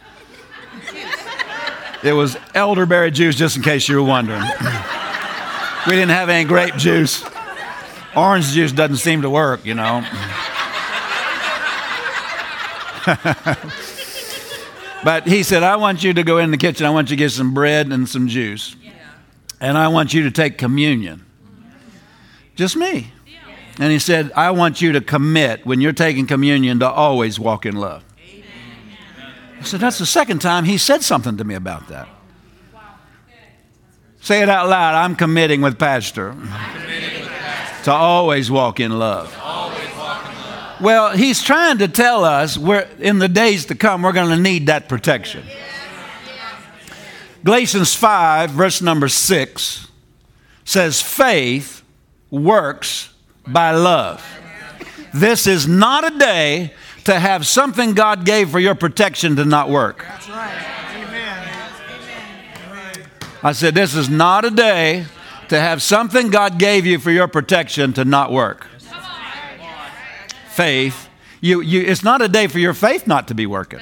It 2.05 2.13
was 2.13 2.37
elderberry 2.53 3.09
juice, 3.09 3.35
just 3.35 3.57
in 3.57 3.63
case 3.63 3.89
you 3.89 3.95
were 3.95 4.03
wondering. 4.03 4.43
we 5.87 5.93
didn't 5.93 6.11
have 6.11 6.29
any 6.29 6.47
grape 6.47 6.75
juice. 6.75 7.25
Orange 8.15 8.51
juice 8.51 8.71
doesn't 8.71 8.97
seem 8.97 9.23
to 9.23 9.29
work, 9.29 9.65
you 9.65 9.73
know. 9.73 10.05
but 15.03 15.27
he 15.27 15.41
said, 15.41 15.63
I 15.63 15.77
want 15.77 16.03
you 16.03 16.13
to 16.13 16.23
go 16.23 16.37
in 16.37 16.51
the 16.51 16.57
kitchen. 16.57 16.85
I 16.85 16.91
want 16.91 17.09
you 17.09 17.15
to 17.17 17.19
get 17.19 17.31
some 17.31 17.55
bread 17.55 17.87
and 17.87 18.07
some 18.07 18.27
juice. 18.27 18.75
And 19.59 19.75
I 19.77 19.87
want 19.87 20.13
you 20.13 20.23
to 20.23 20.31
take 20.31 20.59
communion. 20.59 21.25
Just 22.55 22.75
me. 22.77 23.11
And 23.79 23.91
he 23.91 23.97
said, 23.99 24.31
I 24.35 24.51
want 24.51 24.79
you 24.79 24.91
to 24.91 25.01
commit 25.01 25.65
when 25.65 25.81
you're 25.81 25.91
taking 25.91 26.27
communion 26.27 26.79
to 26.79 26.89
always 26.89 27.39
walk 27.39 27.65
in 27.65 27.75
love. 27.75 28.03
I 29.59 29.63
said, 29.63 29.79
That's 29.79 29.97
the 29.97 30.05
second 30.05 30.39
time 30.39 30.65
he 30.65 30.77
said 30.77 31.03
something 31.03 31.37
to 31.37 31.43
me 31.43 31.55
about 31.55 31.87
that. 31.89 32.07
Say 34.21 34.41
it 34.41 34.49
out 34.49 34.67
loud. 34.67 34.95
I'm 34.95 35.15
committing 35.15 35.61
with 35.61 35.77
Pastor 35.77 36.35
to 37.83 37.91
always 37.91 38.49
walk 38.49 38.79
in 38.79 38.97
love. 38.97 39.35
Well, 40.81 41.15
he's 41.15 41.41
trying 41.41 41.77
to 41.77 41.87
tell 41.87 42.25
us 42.25 42.57
we're, 42.57 42.87
in 42.99 43.19
the 43.19 43.27
days 43.27 43.65
to 43.67 43.75
come, 43.75 44.01
we're 44.01 44.11
going 44.11 44.35
to 44.35 44.41
need 44.41 44.67
that 44.67 44.89
protection. 44.89 45.43
Galatians 47.43 47.93
5, 47.93 48.49
verse 48.49 48.81
number 48.81 49.07
6 49.07 49.87
says, 50.65 51.01
Faith 51.01 51.83
works 52.31 53.13
by 53.47 53.71
love. 53.71 54.25
This 55.13 55.47
is 55.47 55.67
not 55.67 56.11
a 56.11 56.17
day 56.17 56.73
to 57.05 57.19
have 57.19 57.47
something 57.47 57.93
God 57.93 58.25
gave 58.25 58.49
for 58.49 58.59
your 58.59 58.75
protection 58.75 59.35
to 59.37 59.45
not 59.45 59.69
work. 59.69 60.05
That's 60.07 60.29
right. 60.29 60.65
Amen. 60.95 61.71
I 63.43 63.51
said, 63.51 63.75
This 63.75 63.95
is 63.95 64.09
not 64.09 64.43
a 64.43 64.51
day 64.51 65.05
to 65.49 65.59
have 65.59 65.81
something 65.81 66.29
God 66.29 66.57
gave 66.57 66.85
you 66.85 66.99
for 66.99 67.11
your 67.11 67.27
protection 67.27 67.93
to 67.93 68.05
not 68.05 68.31
work. 68.31 68.67
Faith, 70.49 71.09
you, 71.41 71.61
you, 71.61 71.81
it's 71.81 72.03
not 72.03 72.21
a 72.21 72.27
day 72.27 72.47
for 72.47 72.59
your 72.59 72.73
faith 72.73 73.07
not 73.07 73.27
to 73.27 73.35
be 73.35 73.45
working. 73.45 73.81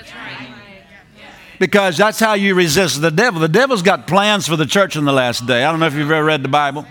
Because 1.59 1.95
that's 1.95 2.19
how 2.19 2.33
you 2.33 2.55
resist 2.55 2.99
the 2.99 3.11
devil. 3.11 3.39
The 3.39 3.47
devil's 3.47 3.83
got 3.83 4.07
plans 4.07 4.47
for 4.47 4.57
the 4.57 4.65
church 4.65 4.97
in 4.97 5.05
the 5.05 5.13
last 5.13 5.45
day. 5.45 5.63
I 5.63 5.71
don't 5.71 5.79
know 5.79 5.85
if 5.85 5.93
you've 5.93 6.11
ever 6.11 6.25
read 6.25 6.43
the 6.43 6.49
Bible. 6.49 6.85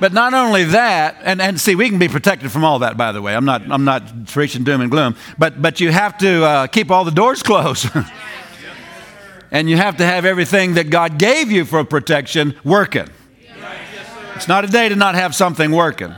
But 0.00 0.14
not 0.14 0.32
only 0.32 0.64
that, 0.64 1.18
and, 1.22 1.42
and 1.42 1.60
see, 1.60 1.74
we 1.74 1.90
can 1.90 1.98
be 1.98 2.08
protected 2.08 2.50
from 2.50 2.64
all 2.64 2.78
that, 2.78 2.96
by 2.96 3.12
the 3.12 3.20
way. 3.20 3.36
I'm 3.36 3.44
not, 3.44 3.62
I'm 3.70 3.84
not 3.84 4.26
preaching 4.26 4.64
doom 4.64 4.80
and 4.80 4.90
gloom, 4.90 5.14
but, 5.38 5.60
but 5.60 5.78
you 5.78 5.92
have 5.92 6.16
to 6.18 6.42
uh, 6.42 6.66
keep 6.68 6.90
all 6.90 7.04
the 7.04 7.10
doors 7.10 7.42
closed. 7.44 7.86
and 9.50 9.68
you 9.68 9.76
have 9.76 9.98
to 9.98 10.06
have 10.06 10.24
everything 10.24 10.74
that 10.74 10.88
God 10.88 11.18
gave 11.18 11.50
you 11.52 11.66
for 11.66 11.84
protection 11.84 12.56
working. 12.64 13.08
It's 14.36 14.48
not 14.48 14.64
a 14.64 14.68
day 14.68 14.88
to 14.88 14.96
not 14.96 15.16
have 15.16 15.34
something 15.34 15.70
working. 15.70 16.14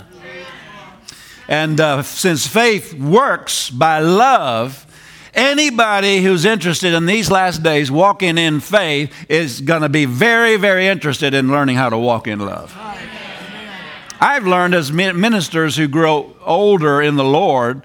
And 1.49 1.81
uh, 1.81 2.03
since 2.03 2.47
faith 2.47 2.95
works 2.95 3.69
by 3.69 3.99
love, 3.99 4.87
anybody 5.35 6.23
who's 6.23 6.45
interested 6.45 6.95
in 6.95 7.07
these 7.07 7.33
last 7.33 7.65
days 7.65 7.91
walking 7.91 8.39
in 8.39 8.61
faith 8.61 9.13
is 9.29 9.61
going 9.61 9.83
to 9.83 9.89
be 9.89 10.05
very, 10.05 10.57
very 10.57 10.87
interested 10.87 11.35
in 11.35 11.49
learning 11.51 11.77
how 11.77 11.91
to 11.91 11.99
walk 11.99 12.29
in 12.29 12.39
love. 12.39 12.73
I've 14.23 14.47
learned 14.47 14.73
as 14.77 14.93
ministers 14.93 15.77
who 15.77 15.89
grow 15.89 16.37
older 16.45 17.03
in 17.03 17.17
the 17.17 17.25
Lord, 17.25 17.79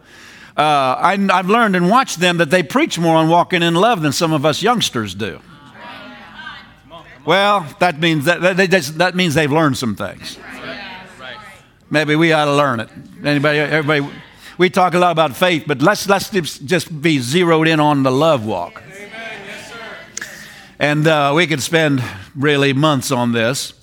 uh, 0.55 0.61
I, 0.61 1.27
I've 1.33 1.49
learned 1.49 1.75
and 1.75 1.89
watched 1.89 2.19
them 2.19 2.37
that 2.37 2.51
they 2.51 2.61
preach 2.61 2.99
more 2.99 3.15
on 3.15 3.27
walking 3.27 3.63
in 3.63 3.73
love 3.73 4.03
than 4.03 4.11
some 4.11 4.31
of 4.31 4.45
us 4.45 4.61
youngsters 4.61 5.15
do. 5.15 5.39
Well, 7.25 7.65
that 7.79 7.99
means 7.99 8.25
that, 8.25 8.41
that, 8.41 8.55
they 8.55 8.67
just, 8.67 8.99
that 8.99 9.15
means 9.15 9.33
they've 9.33 9.51
learned 9.51 9.79
some 9.79 9.95
things. 9.95 10.37
Maybe 11.89 12.15
we 12.15 12.31
ought 12.33 12.45
to 12.45 12.55
learn 12.55 12.81
it. 12.81 12.89
Anybody, 13.23 13.57
everybody, 13.57 14.07
we 14.59 14.69
talk 14.69 14.93
a 14.93 14.99
lot 14.99 15.13
about 15.13 15.35
faith, 15.35 15.63
but 15.65 15.81
let's, 15.81 16.07
let's 16.07 16.29
just 16.29 17.01
be 17.01 17.17
zeroed 17.17 17.67
in 17.67 17.79
on 17.79 18.03
the 18.03 18.11
love 18.11 18.45
walk. 18.45 18.83
And 20.77 21.07
uh, 21.07 21.33
we 21.35 21.47
could 21.47 21.63
spend 21.63 22.03
really 22.35 22.73
months 22.73 23.11
on 23.11 23.31
this. 23.31 23.73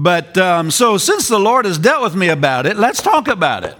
But 0.00 0.38
um, 0.38 0.70
so, 0.70 0.96
since 0.96 1.26
the 1.26 1.40
Lord 1.40 1.64
has 1.64 1.76
dealt 1.76 2.04
with 2.04 2.14
me 2.14 2.28
about 2.28 2.66
it, 2.66 2.76
let's 2.76 3.02
talk 3.02 3.26
about 3.26 3.64
it. 3.64 3.76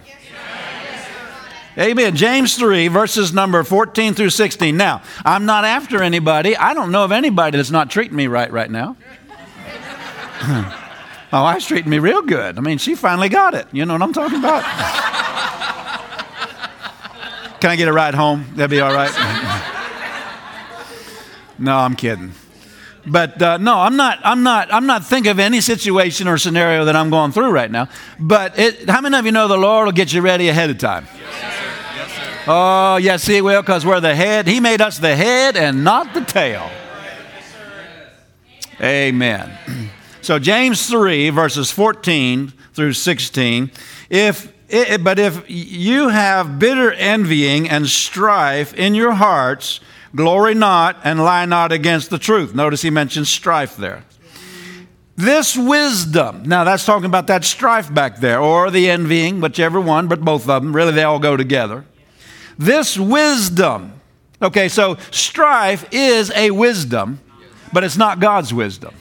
Amen. 1.78 2.16
James 2.16 2.56
3, 2.56 2.88
verses 2.88 3.32
number 3.32 3.62
14 3.62 4.14
through 4.14 4.30
16. 4.30 4.76
Now, 4.76 5.00
I'm 5.24 5.46
not 5.46 5.64
after 5.64 6.02
anybody. 6.02 6.56
I 6.56 6.74
don't 6.74 6.90
know 6.90 7.04
of 7.04 7.12
anybody 7.12 7.56
that's 7.56 7.70
not 7.70 7.88
treating 7.88 8.16
me 8.16 8.26
right 8.26 8.50
right 8.50 8.68
now. 8.68 8.96
My 11.30 11.30
wife's 11.30 11.68
treating 11.68 11.88
me 11.88 12.00
real 12.00 12.22
good. 12.22 12.58
I 12.58 12.62
mean, 12.62 12.78
she 12.78 12.96
finally 12.96 13.28
got 13.28 13.54
it. 13.54 13.68
You 13.70 13.86
know 13.86 13.92
what 13.92 14.02
I'm 14.02 14.12
talking 14.12 14.40
about? 14.40 14.64
Can 17.60 17.70
I 17.70 17.76
get 17.76 17.86
a 17.86 17.92
ride 17.92 18.16
home? 18.16 18.44
That'd 18.56 18.72
be 18.72 18.80
all 18.80 18.92
right. 18.92 19.12
no, 21.60 21.76
I'm 21.76 21.94
kidding. 21.94 22.32
But 23.10 23.40
uh, 23.40 23.56
no, 23.56 23.78
I'm 23.78 23.96
not. 23.96 24.20
I'm 24.24 24.42
not. 24.42 24.72
I'm 24.72 24.86
not 24.86 25.04
thinking 25.04 25.30
of 25.30 25.38
any 25.38 25.60
situation 25.60 26.28
or 26.28 26.38
scenario 26.38 26.84
that 26.84 26.96
I'm 26.96 27.10
going 27.10 27.32
through 27.32 27.50
right 27.50 27.70
now. 27.70 27.88
But 28.18 28.58
it, 28.58 28.88
how 28.88 29.00
many 29.00 29.16
of 29.16 29.24
you 29.24 29.32
know 29.32 29.48
the 29.48 29.56
Lord 29.56 29.86
will 29.86 29.92
get 29.92 30.12
you 30.12 30.20
ready 30.20 30.48
ahead 30.48 30.70
of 30.70 30.78
time? 30.78 31.06
Oh, 32.50 32.96
yes, 32.96 33.26
He 33.26 33.42
will, 33.42 33.60
because 33.60 33.84
we're 33.84 34.00
the 34.00 34.14
head. 34.14 34.46
He 34.46 34.58
made 34.58 34.80
us 34.80 34.98
the 34.98 35.14
head 35.14 35.56
and 35.56 35.84
not 35.84 36.14
the 36.14 36.22
tail. 36.22 36.70
Amen. 38.80 39.50
So 40.20 40.38
James 40.38 40.86
3, 40.90 41.30
verses 41.30 41.70
14 41.70 42.52
through 42.74 42.92
16. 42.92 43.70
If 44.10 44.52
it, 44.68 45.02
but 45.02 45.18
if 45.18 45.48
you 45.48 46.08
have 46.08 46.58
bitter 46.58 46.92
envying 46.92 47.70
and 47.70 47.88
strife 47.88 48.74
in 48.74 48.94
your 48.94 49.12
hearts, 49.12 49.80
glory 50.14 50.54
not 50.54 50.96
and 51.04 51.22
lie 51.22 51.44
not 51.44 51.72
against 51.72 52.10
the 52.10 52.18
truth. 52.18 52.54
Notice 52.54 52.82
he 52.82 52.90
mentions 52.90 53.28
strife 53.28 53.76
there. 53.76 54.04
This 55.16 55.56
wisdom, 55.56 56.44
now 56.44 56.62
that's 56.62 56.84
talking 56.84 57.06
about 57.06 57.26
that 57.26 57.44
strife 57.44 57.92
back 57.92 58.18
there, 58.18 58.40
or 58.40 58.70
the 58.70 58.88
envying, 58.88 59.40
whichever 59.40 59.80
one, 59.80 60.06
but 60.06 60.20
both 60.20 60.48
of 60.48 60.62
them, 60.62 60.74
really 60.74 60.92
they 60.92 61.02
all 61.02 61.18
go 61.18 61.36
together. 61.36 61.84
This 62.56 62.96
wisdom, 62.96 63.94
okay, 64.40 64.68
so 64.68 64.96
strife 65.10 65.88
is 65.90 66.30
a 66.36 66.52
wisdom, 66.52 67.20
but 67.72 67.82
it's 67.82 67.96
not 67.96 68.20
God's 68.20 68.54
wisdom. 68.54 68.94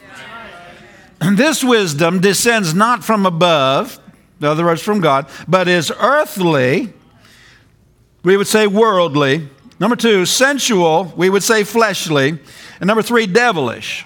this 1.34 1.64
wisdom 1.64 2.20
descends 2.20 2.74
not 2.74 3.04
from 3.04 3.28
above, 3.28 4.00
in 4.40 4.48
other 4.48 4.66
words, 4.66 4.82
from 4.82 5.02
God, 5.02 5.28
but 5.48 5.68
is 5.68 5.92
earthly, 6.00 6.94
we 8.24 8.38
would 8.38 8.48
say 8.48 8.66
worldly. 8.66 9.48
Number 9.80 9.96
two, 9.96 10.26
sensual, 10.26 11.14
we 11.16 11.30
would 11.30 11.44
say 11.44 11.64
fleshly. 11.64 12.40
And 12.80 12.88
number 12.88 13.04
three, 13.04 13.28
devilish. 13.28 14.06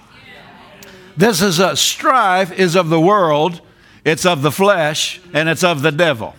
This 1.16 1.42
is 1.42 1.60
a 1.60 1.76
strife 1.76 2.52
is 2.52 2.76
of 2.76 2.90
the 2.90 3.00
world, 3.00 3.62
it's 4.04 4.26
of 4.26 4.42
the 4.42 4.52
flesh, 4.52 5.22
and 5.34 5.48
it's 5.50 5.64
of 5.64 5.82
the 5.82 5.92
devil. 5.92 6.36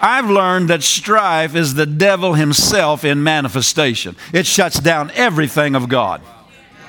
I've 0.00 0.28
learned 0.28 0.68
that 0.70 0.82
strife 0.82 1.54
is 1.54 1.74
the 1.74 1.86
devil 1.86 2.34
himself 2.34 3.04
in 3.04 3.22
manifestation. 3.22 4.16
It 4.32 4.46
shuts 4.46 4.78
down 4.78 5.10
everything 5.14 5.74
of 5.74 5.88
God, 5.88 6.20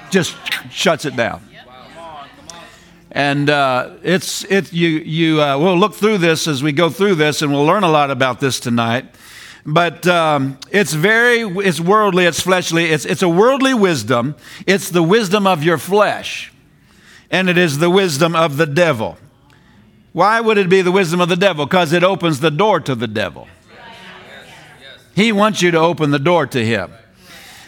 just 0.09 0.35
shuts 0.71 1.05
it 1.05 1.15
down. 1.15 1.41
And 3.11 3.49
uh, 3.49 3.95
it's 4.03 4.43
it 4.43 4.73
you 4.73 4.89
you 4.89 5.41
uh, 5.41 5.57
we'll 5.57 5.77
look 5.77 5.95
through 5.95 6.19
this 6.19 6.47
as 6.47 6.61
we 6.61 6.71
go 6.71 6.89
through 6.89 7.15
this, 7.15 7.41
and 7.41 7.51
we'll 7.51 7.65
learn 7.65 7.83
a 7.83 7.89
lot 7.89 8.11
about 8.11 8.39
this 8.39 8.59
tonight. 8.59 9.05
But 9.69 10.07
um, 10.07 10.57
it's 10.71 10.93
very 10.93 11.41
it's 11.41 11.81
worldly, 11.81 12.25
it's 12.25 12.39
fleshly, 12.39 12.85
it's 12.85 13.03
it's 13.03 13.21
a 13.21 13.27
worldly 13.27 13.73
wisdom. 13.73 14.35
It's 14.65 14.89
the 14.89 15.03
wisdom 15.03 15.45
of 15.45 15.61
your 15.61 15.77
flesh, 15.77 16.53
and 17.29 17.49
it 17.49 17.57
is 17.57 17.79
the 17.79 17.89
wisdom 17.89 18.33
of 18.33 18.55
the 18.55 18.65
devil. 18.65 19.17
Why 20.13 20.39
would 20.39 20.57
it 20.57 20.69
be 20.69 20.81
the 20.81 20.91
wisdom 20.91 21.19
of 21.19 21.27
the 21.27 21.35
devil? 21.35 21.65
Because 21.65 21.91
it 21.91 22.01
opens 22.01 22.39
the 22.39 22.49
door 22.49 22.79
to 22.79 22.95
the 22.95 23.07
devil. 23.07 23.49
He 25.13 25.33
wants 25.33 25.61
you 25.61 25.71
to 25.71 25.79
open 25.79 26.11
the 26.11 26.19
door 26.19 26.47
to 26.47 26.65
him. 26.65 26.91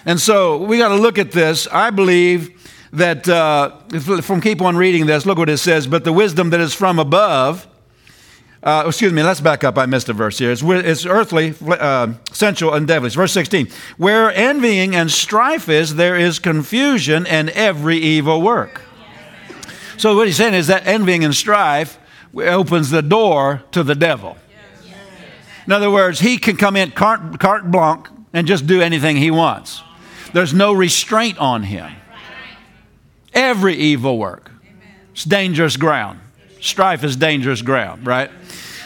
And 0.06 0.22
so 0.22 0.58
we 0.58 0.78
got 0.78 0.90
to 0.90 0.96
look 0.96 1.18
at 1.18 1.32
this. 1.32 1.68
I 1.68 1.90
believe 1.90 2.72
that, 2.94 3.28
uh, 3.28 3.72
from 4.22 4.40
keep 4.40 4.62
on 4.62 4.78
reading 4.78 5.06
this, 5.06 5.26
look 5.26 5.38
what 5.38 5.50
it 5.50 5.58
says, 5.58 5.86
but 5.86 6.06
the 6.06 6.14
wisdom 6.14 6.52
that 6.52 6.62
is 6.62 6.74
from 6.74 6.98
above, 6.98 7.68
uh, 8.62 8.84
excuse 8.88 9.14
me, 9.14 9.24
let's 9.24 9.40
back 9.40 9.64
up. 9.64 9.78
I 9.78 9.86
missed 9.86 10.10
a 10.10 10.14
verse 10.14 10.38
here. 10.38 10.52
It's, 10.52 10.62
it's 10.64 11.06
earthly, 11.06 11.54
uh, 11.66 12.14
sensual, 12.32 12.74
and 12.74 12.88
devilish. 12.88 13.16
Verse 13.16 13.32
16. 13.32 13.70
Where 13.98 14.32
envying 14.34 14.96
and 14.96 15.10
strife 15.10 15.70
is, 15.70 15.96
there 15.96 16.18
is 16.18 16.40
confusion 16.40 17.26
and 17.26 17.50
every 17.52 17.98
evil 17.98 18.42
work. 18.42 18.82
So, 19.98 20.16
what 20.16 20.28
he's 20.28 20.38
saying 20.38 20.54
is 20.54 20.68
that 20.68 20.86
envying 20.86 21.24
and 21.24 21.36
strife 21.36 22.00
opens 22.36 22.90
the 22.90 23.02
door 23.02 23.64
to 23.72 23.84
the 23.84 23.96
devil. 23.96 24.38
In 25.66 25.74
other 25.74 25.92
words, 25.92 26.20
he 26.20 26.38
can 26.38 26.58
come 26.58 26.76
in 26.76 26.92
carte, 26.92 27.40
carte 27.40 27.70
blanche 27.70 28.08
and 28.34 28.48
just 28.48 28.66
do 28.68 28.82
anything 28.82 29.18
he 29.18 29.32
wants. 29.32 29.84
There's 30.34 30.54
no 30.54 30.74
restraint 30.74 31.38
on 31.38 31.64
him. 31.64 31.92
Every 33.34 33.76
evil 33.76 34.18
work. 34.18 34.52
It's 35.14 35.24
dangerous 35.24 35.78
ground. 35.78 36.20
Strife 36.62 37.04
is 37.04 37.16
dangerous 37.16 37.62
ground, 37.62 38.06
right? 38.06 38.30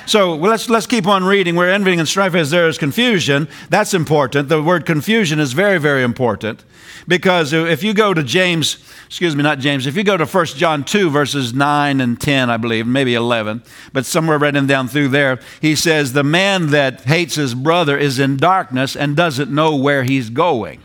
So 0.05 0.36
well, 0.36 0.51
let's, 0.51 0.69
let's 0.69 0.88
keep 0.88 1.07
on 1.07 1.23
reading. 1.23 1.55
Where 1.55 1.71
envying 1.71 1.99
and 1.99 2.07
strife 2.07 2.36
is, 2.36 2.49
there 2.49 2.67
is 2.67 2.77
confusion. 2.77 3.47
That's 3.69 3.93
important. 3.93 4.49
The 4.49 4.62
word 4.62 4.86
confusion 4.86 5.39
is 5.39 5.53
very, 5.53 5.79
very 5.79 6.03
important 6.03 6.63
because 7.07 7.53
if 7.53 7.83
you 7.83 7.93
go 7.93 8.13
to 8.13 8.23
James, 8.23 8.77
excuse 9.07 9.36
me, 9.36 9.43
not 9.43 9.59
James, 9.59 9.88
if 9.88 9.95
you 9.95 10.03
go 10.03 10.17
to 10.17 10.25
1 10.25 10.45
John 10.47 10.83
2, 10.83 11.09
verses 11.09 11.53
9 11.53 12.01
and 12.01 12.19
10, 12.19 12.49
I 12.49 12.57
believe, 12.57 12.88
maybe 12.88 13.13
11, 13.13 13.63
but 13.91 14.05
somewhere 14.05 14.38
written 14.38 14.67
down 14.67 14.88
through 14.88 15.09
there, 15.09 15.39
he 15.62 15.75
says, 15.75 16.13
The 16.13 16.23
man 16.23 16.67
that 16.67 17.01
hates 17.01 17.36
his 17.36 17.55
brother 17.55 17.97
is 17.97 18.19
in 18.19 18.38
darkness 18.38 18.95
and 18.95 19.15
doesn't 19.15 19.51
know 19.51 19.75
where 19.75 20.03
he's 20.03 20.29
going. 20.29 20.81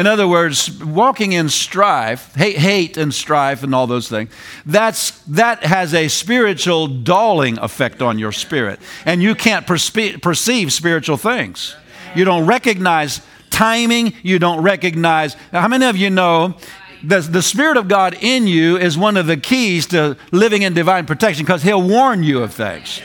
In 0.00 0.06
other 0.06 0.26
words, 0.26 0.82
walking 0.82 1.32
in 1.32 1.50
strife, 1.50 2.34
hate, 2.34 2.56
hate 2.56 2.96
and 2.96 3.12
strife 3.12 3.62
and 3.62 3.74
all 3.74 3.86
those 3.86 4.08
things, 4.08 4.30
that's, 4.64 5.10
that 5.26 5.62
has 5.62 5.92
a 5.92 6.08
spiritual 6.08 6.86
dulling 6.86 7.58
effect 7.58 8.00
on 8.00 8.18
your 8.18 8.32
spirit. 8.32 8.80
And 9.04 9.22
you 9.22 9.34
can't 9.34 9.66
perspe- 9.66 10.22
perceive 10.22 10.72
spiritual 10.72 11.18
things. 11.18 11.76
You 12.16 12.24
don't 12.24 12.46
recognize 12.46 13.20
timing. 13.50 14.14
You 14.22 14.38
don't 14.38 14.62
recognize. 14.62 15.34
How 15.52 15.68
many 15.68 15.84
of 15.84 15.98
you 15.98 16.08
know 16.08 16.54
the, 17.04 17.20
the 17.20 17.42
Spirit 17.42 17.76
of 17.76 17.86
God 17.86 18.16
in 18.22 18.46
you 18.46 18.78
is 18.78 18.96
one 18.96 19.18
of 19.18 19.26
the 19.26 19.36
keys 19.36 19.84
to 19.88 20.16
living 20.32 20.62
in 20.62 20.72
divine 20.72 21.04
protection 21.04 21.44
because 21.44 21.62
He'll 21.62 21.86
warn 21.86 22.22
you 22.22 22.42
of 22.42 22.54
things. 22.54 23.02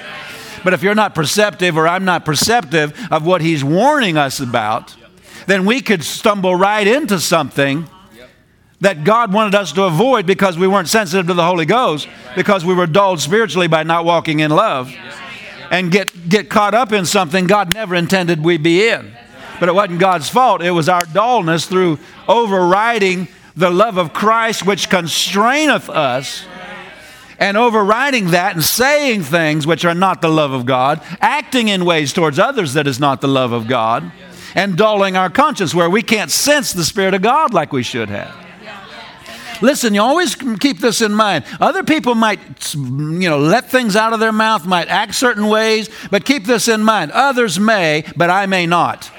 But 0.63 0.73
if 0.73 0.81
you're 0.81 0.95
not 0.95 1.13
perceptive 1.13 1.77
or 1.77 1.89
I'm 1.89 2.05
not 2.05 2.23
perceptive 2.23 2.97
of 3.12 3.25
what 3.25 3.41
He's 3.41 3.65
warning 3.65 4.15
us 4.15 4.39
about, 4.39 4.95
then 5.47 5.65
we 5.65 5.81
could 5.81 6.03
stumble 6.03 6.55
right 6.55 6.88
into 6.88 7.19
something 7.19 7.88
that 8.81 9.03
God 9.03 9.34
wanted 9.34 9.55
us 9.55 9.71
to 9.73 9.84
avoid 9.84 10.25
because 10.25 10.58
we 10.58 10.67
weren't 10.67 10.89
sensitive 10.89 11.27
to 11.27 11.34
the 11.34 11.45
Holy 11.45 11.65
Ghost, 11.65 12.07
because 12.36 12.65
we 12.65 12.74
were 12.74 12.88
dulled 12.88 13.19
spiritually 13.19 13.67
by 13.67 13.84
not 13.84 14.05
walking 14.05 14.41
in 14.41 14.51
love, 14.51 14.93
and 15.72 15.91
get, 15.91 16.30
get 16.30 16.49
caught 16.49 16.74
up 16.74 16.91
in 16.91 17.05
something 17.05 17.47
God 17.47 17.74
never 17.74 17.95
intended 17.95 18.43
we 18.43 18.57
be 18.57 18.88
in. 18.88 19.11
But 19.59 19.69
it 19.69 19.76
wasn't 19.76 19.99
God's 19.99 20.30
fault, 20.30 20.61
it 20.61 20.72
was 20.72 20.89
our 20.89 21.05
dullness 21.05 21.65
through 21.65 21.99
overriding 22.28 23.28
the 23.55 23.69
love 23.69 23.97
of 23.97 24.13
Christ 24.13 24.65
which 24.65 24.89
constraineth 24.89 25.89
us 25.89 26.45
and 27.39 27.57
overriding 27.57 28.32
that 28.32 28.55
and 28.55 28.63
saying 28.63 29.24
things 29.24 29.65
which 29.65 29.86
are 29.86 29.93
not 29.93 30.22
the 30.22 30.30
love 30.30 30.51
of 30.51 30.65
God, 30.65 31.01
acting 31.22 31.69
in 31.69 31.86
ways 31.86 32.11
towards 32.11 32.38
others 32.38 32.74
that 32.74 32.86
is 32.86 32.99
not 32.99 33.22
the 33.22 33.28
love 33.28 33.51
of 33.51 33.67
God 33.67 34.11
and 34.56 34.78
dulling 34.78 35.16
our 35.16 35.30
conscience 35.30 35.76
where 35.76 35.89
we 35.89 36.01
can't 36.01 36.32
sense 36.32 36.74
the 36.74 36.86
Spirit 36.86 37.14
of 37.14 37.22
God 37.22 37.53
like 37.53 37.72
we 37.72 37.84
should 37.84 38.10
have. 38.10 38.34
Listen, 39.62 39.93
you 39.93 40.01
always 40.01 40.36
keep 40.36 40.80
this 40.80 41.01
in 41.01 41.14
mind. 41.14 41.45
Other 41.62 41.84
people 41.84 42.16
might, 42.16 42.39
you 42.74 43.30
know, 43.30 43.39
let 43.39 43.70
things 43.70 43.95
out 43.95 44.14
of 44.14 44.20
their 44.20 44.34
mouth, 44.34 44.66
might 44.66 44.89
act 44.89 45.16
certain 45.16 45.47
ways, 45.47 45.89
but 46.12 46.26
keep 46.26 46.45
this 46.45 46.68
in 46.68 46.84
mind. 46.84 47.12
Others 47.12 47.60
may, 47.60 48.03
but 48.18 48.30
I 48.30 48.47
may 48.47 48.66
not. 48.66 49.10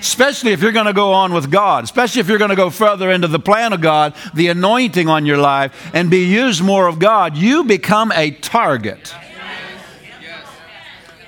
Especially 0.00 0.52
if 0.52 0.62
you're 0.62 0.72
going 0.72 0.86
to 0.86 0.92
go 0.92 1.12
on 1.12 1.32
with 1.32 1.50
God, 1.50 1.84
especially 1.84 2.20
if 2.20 2.28
you're 2.28 2.38
going 2.38 2.50
to 2.50 2.56
go 2.56 2.70
further 2.70 3.10
into 3.10 3.28
the 3.28 3.40
plan 3.40 3.72
of 3.72 3.80
God, 3.80 4.14
the 4.34 4.48
anointing 4.48 5.08
on 5.08 5.26
your 5.26 5.38
life, 5.38 5.90
and 5.94 6.10
be 6.10 6.24
used 6.26 6.62
more 6.62 6.86
of 6.86 6.98
God, 6.98 7.36
you 7.36 7.64
become 7.64 8.12
a 8.12 8.30
target. 8.30 9.14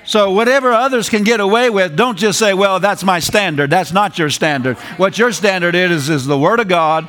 So, 0.09 0.31
whatever 0.31 0.73
others 0.73 1.07
can 1.07 1.23
get 1.23 1.39
away 1.39 1.69
with, 1.69 1.95
don't 1.95 2.17
just 2.17 2.39
say, 2.39 2.55
well, 2.55 2.79
that's 2.79 3.03
my 3.03 3.19
standard. 3.19 3.69
That's 3.69 3.93
not 3.93 4.17
your 4.17 4.31
standard. 4.31 4.75
What 4.97 5.19
your 5.19 5.31
standard 5.31 5.75
is, 5.75 6.09
is 6.09 6.25
the 6.25 6.35
Word 6.35 6.59
of 6.59 6.67
God. 6.67 7.07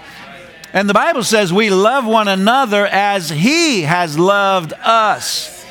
And 0.74 0.86
the 0.86 0.92
Bible 0.92 1.22
says 1.22 1.50
we 1.50 1.70
love 1.70 2.04
one 2.04 2.28
another 2.28 2.86
as 2.86 3.30
He 3.30 3.80
has 3.84 4.18
loved 4.18 4.74
us. 4.74 5.64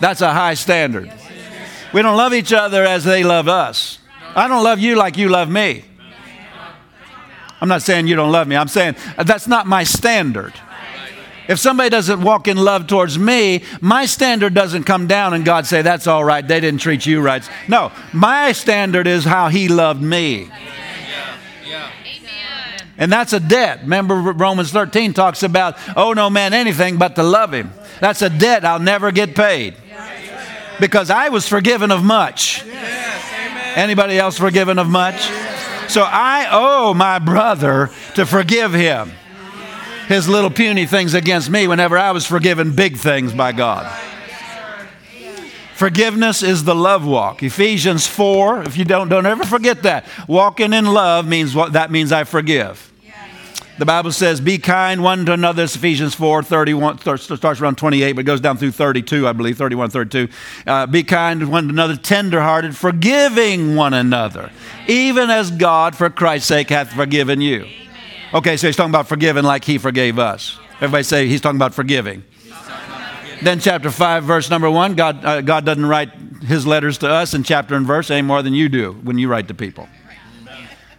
That's 0.00 0.22
a 0.22 0.32
high 0.32 0.54
standard. 0.54 1.12
We 1.92 2.00
don't 2.00 2.16
love 2.16 2.32
each 2.32 2.54
other 2.54 2.86
as 2.86 3.04
they 3.04 3.22
love 3.22 3.48
us. 3.48 3.98
I 4.34 4.48
don't 4.48 4.64
love 4.64 4.78
you 4.78 4.96
like 4.96 5.18
you 5.18 5.28
love 5.28 5.50
me. 5.50 5.84
I'm 7.60 7.68
not 7.68 7.82
saying 7.82 8.06
you 8.06 8.16
don't 8.16 8.32
love 8.32 8.48
me. 8.48 8.56
I'm 8.56 8.68
saying 8.68 8.96
that's 9.18 9.46
not 9.46 9.66
my 9.66 9.84
standard. 9.84 10.54
If 11.48 11.58
somebody 11.58 11.90
doesn't 11.90 12.22
walk 12.22 12.46
in 12.46 12.56
love 12.56 12.86
towards 12.86 13.18
me, 13.18 13.62
my 13.80 14.06
standard 14.06 14.54
doesn't 14.54 14.84
come 14.84 15.06
down 15.06 15.34
and 15.34 15.44
God 15.44 15.66
say, 15.66 15.82
that's 15.82 16.06
all 16.06 16.24
right, 16.24 16.46
they 16.46 16.60
didn't 16.60 16.80
treat 16.80 17.04
you 17.04 17.20
right. 17.20 17.48
No, 17.68 17.90
my 18.12 18.52
standard 18.52 19.06
is 19.06 19.24
how 19.24 19.48
He 19.48 19.68
loved 19.68 20.00
me. 20.00 20.50
And 22.98 23.10
that's 23.10 23.32
a 23.32 23.40
debt. 23.40 23.80
Remember, 23.82 24.14
Romans 24.14 24.70
13 24.70 25.12
talks 25.14 25.42
about, 25.42 25.76
oh, 25.96 26.12
no 26.12 26.30
man 26.30 26.52
anything 26.52 26.98
but 26.98 27.16
to 27.16 27.22
love 27.22 27.52
Him. 27.52 27.72
That's 28.00 28.22
a 28.22 28.30
debt 28.30 28.64
I'll 28.64 28.78
never 28.78 29.10
get 29.10 29.34
paid. 29.34 29.74
Because 30.78 31.10
I 31.10 31.28
was 31.28 31.48
forgiven 31.48 31.90
of 31.90 32.04
much. 32.04 32.64
Anybody 33.74 34.18
else 34.18 34.38
forgiven 34.38 34.78
of 34.78 34.88
much? 34.88 35.20
So 35.88 36.02
I 36.02 36.48
owe 36.50 36.94
my 36.94 37.18
brother 37.18 37.90
to 38.14 38.24
forgive 38.24 38.72
him 38.72 39.12
his 40.08 40.28
little 40.28 40.50
puny 40.50 40.86
things 40.86 41.14
against 41.14 41.50
me 41.50 41.66
whenever 41.66 41.98
I 41.98 42.12
was 42.12 42.26
forgiven 42.26 42.74
big 42.74 42.96
things 42.96 43.32
by 43.32 43.52
God. 43.52 43.90
Forgiveness 45.74 46.42
is 46.42 46.64
the 46.64 46.76
love 46.76 47.04
walk. 47.04 47.42
Ephesians 47.42 48.06
4, 48.06 48.62
if 48.62 48.76
you 48.76 48.84
don't, 48.84 49.08
don't 49.08 49.26
ever 49.26 49.44
forget 49.44 49.82
that. 49.82 50.06
Walking 50.28 50.72
in 50.72 50.86
love 50.86 51.26
means 51.26 51.56
what 51.56 51.72
that 51.72 51.90
means 51.90 52.12
I 52.12 52.24
forgive. 52.24 52.92
The 53.78 53.86
Bible 53.86 54.12
says, 54.12 54.40
be 54.40 54.58
kind 54.58 55.02
one 55.02 55.26
to 55.26 55.32
another. 55.32 55.64
It's 55.64 55.74
Ephesians 55.74 56.14
4, 56.14 56.42
31, 56.44 56.98
starts 56.98 57.60
around 57.60 57.78
28, 57.78 58.12
but 58.12 58.24
goes 58.24 58.40
down 58.40 58.58
through 58.58 58.70
32, 58.70 59.26
I 59.26 59.32
believe, 59.32 59.58
31, 59.58 59.90
32. 59.90 60.28
Uh, 60.66 60.86
be 60.86 61.02
kind 61.02 61.50
one 61.50 61.64
to 61.64 61.70
another, 61.70 61.96
tenderhearted, 61.96 62.76
forgiving 62.76 63.74
one 63.74 63.94
another, 63.94 64.52
even 64.86 65.30
as 65.30 65.50
God, 65.50 65.96
for 65.96 66.10
Christ's 66.10 66.48
sake, 66.48 66.68
hath 66.68 66.92
forgiven 66.92 67.40
you. 67.40 67.66
Okay, 68.34 68.56
so 68.56 68.66
he's 68.66 68.76
talking 68.76 68.90
about 68.90 69.08
forgiving 69.08 69.44
like 69.44 69.62
he 69.62 69.76
forgave 69.76 70.18
us. 70.18 70.58
Everybody 70.76 71.02
say 71.02 71.28
he's 71.28 71.42
talking 71.42 71.58
about 71.58 71.74
forgiving. 71.74 72.24
Then, 73.42 73.60
chapter 73.60 73.90
5, 73.90 74.24
verse 74.24 74.48
number 74.48 74.70
1, 74.70 74.94
God, 74.94 75.24
uh, 75.24 75.40
God 75.42 75.66
doesn't 75.66 75.84
write 75.84 76.14
his 76.42 76.66
letters 76.66 76.98
to 76.98 77.10
us 77.10 77.34
in 77.34 77.42
chapter 77.42 77.74
and 77.74 77.86
verse 77.86 78.10
any 78.10 78.22
more 78.22 78.40
than 78.42 78.54
you 78.54 78.68
do 78.68 78.92
when 79.02 79.18
you 79.18 79.28
write 79.28 79.48
to 79.48 79.54
people. 79.54 79.86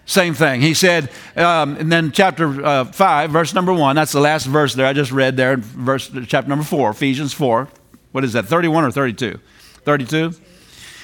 Same 0.06 0.34
thing. 0.34 0.62
He 0.62 0.74
said, 0.74 1.10
um, 1.36 1.78
and 1.78 1.92
then 1.92 2.12
chapter 2.12 2.64
uh, 2.64 2.86
5, 2.86 3.32
verse 3.32 3.54
number 3.54 3.74
1, 3.74 3.96
that's 3.96 4.12
the 4.12 4.20
last 4.20 4.46
verse 4.46 4.76
there 4.76 4.86
I 4.86 4.94
just 4.94 5.12
read 5.12 5.38
there, 5.38 5.58
verse, 5.58 6.12
chapter 6.28 6.50
number 6.50 6.66
4, 6.66 6.92
Ephesians 6.92 7.34
4. 7.34 7.68
What 8.12 8.24
is 8.24 8.34
that, 8.34 8.46
31 8.46 8.84
or 8.84 8.92
32? 8.92 9.40
32? 9.86 10.34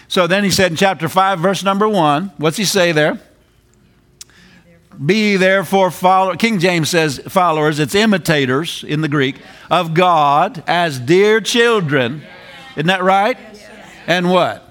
So 0.09 0.27
then 0.27 0.43
he 0.43 0.51
said 0.51 0.71
in 0.71 0.77
chapter 0.77 1.07
5, 1.07 1.39
verse 1.39 1.63
number 1.63 1.87
1, 1.87 2.33
what's 2.37 2.57
he 2.57 2.65
say 2.65 2.91
there? 2.91 3.19
Be 5.03 5.37
therefore 5.37 5.91
follow. 5.91 6.35
King 6.35 6.59
James 6.59 6.89
says 6.89 7.19
followers, 7.29 7.79
it's 7.79 7.95
imitators 7.95 8.83
in 8.83 9.01
the 9.01 9.07
Greek 9.07 9.37
of 9.69 9.93
God 9.93 10.61
as 10.67 10.99
dear 10.99 11.39
children. 11.39 12.21
Isn't 12.75 12.87
that 12.87 13.03
right? 13.03 13.37
And 14.07 14.29
what? 14.29 14.65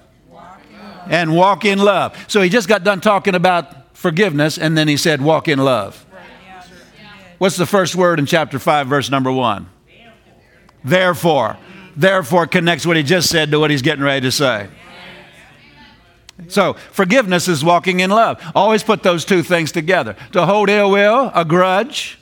And 1.07 1.35
walk 1.35 1.65
in 1.65 1.79
love. 1.79 2.17
So 2.29 2.43
he 2.43 2.51
just 2.51 2.69
got 2.69 2.85
done 2.85 3.01
talking 3.01 3.35
about 3.35 3.97
forgiveness, 3.97 4.59
and 4.59 4.77
then 4.77 4.87
he 4.87 4.99
said, 4.99 5.23
walk 5.23 5.49
in 5.49 5.59
love. 5.59 6.05
What's 7.39 7.57
the 7.57 7.67
first 7.67 7.95
word 7.95 8.19
in 8.19 8.27
chapter 8.27 8.59
5, 8.59 8.87
verse 8.87 9.11
number 9.11 9.33
1? 9.33 9.67
Therefore. 10.85 11.57
Therefore 11.97 12.47
connects 12.47 12.85
what 12.85 12.97
he 12.97 13.03
just 13.03 13.31
said 13.31 13.51
to 13.51 13.59
what 13.59 13.71
he's 13.71 13.83
getting 13.83 14.05
ready 14.05 14.21
to 14.23 14.33
say. 14.33 14.69
So, 16.47 16.75
forgiveness 16.75 17.49
is 17.49 17.65
walking 17.65 18.01
in 18.01 18.11
love. 18.11 18.41
Always 18.55 18.83
put 18.83 19.03
those 19.03 19.25
two 19.25 19.43
things 19.43 19.73
together. 19.73 20.17
To 20.33 20.47
hold 20.47 20.71
ill 20.71 20.91
will, 20.91 21.33
a 21.35 21.45
grudge, 21.45 22.19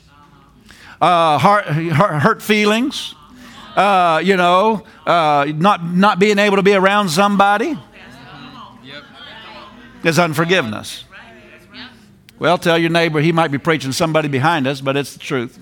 uh, 1.01 1.39
heart, 1.39 1.67
hurt 1.67 2.43
feelings, 2.43 3.15
uh, 3.77 4.23
you 4.25 4.37
know, 4.37 4.85
uh, 5.07 5.47
not, 5.55 5.85
not 5.85 6.19
being 6.19 6.39
able 6.39 6.57
to 6.57 6.63
be 6.63 6.75
around 6.75 7.11
somebody 7.11 7.79
is 10.03 10.19
unforgiveness. 10.19 11.05
Well, 12.39 12.59
tell 12.59 12.79
your 12.79 12.91
neighbor 12.91 13.21
he 13.21 13.33
might 13.33 13.51
be 13.51 13.59
preaching 13.59 13.93
somebody 13.93 14.29
behind 14.29 14.67
us, 14.67 14.81
but 14.81 14.97
it's 14.97 15.13
the 15.15 15.19
truth. 15.19 15.59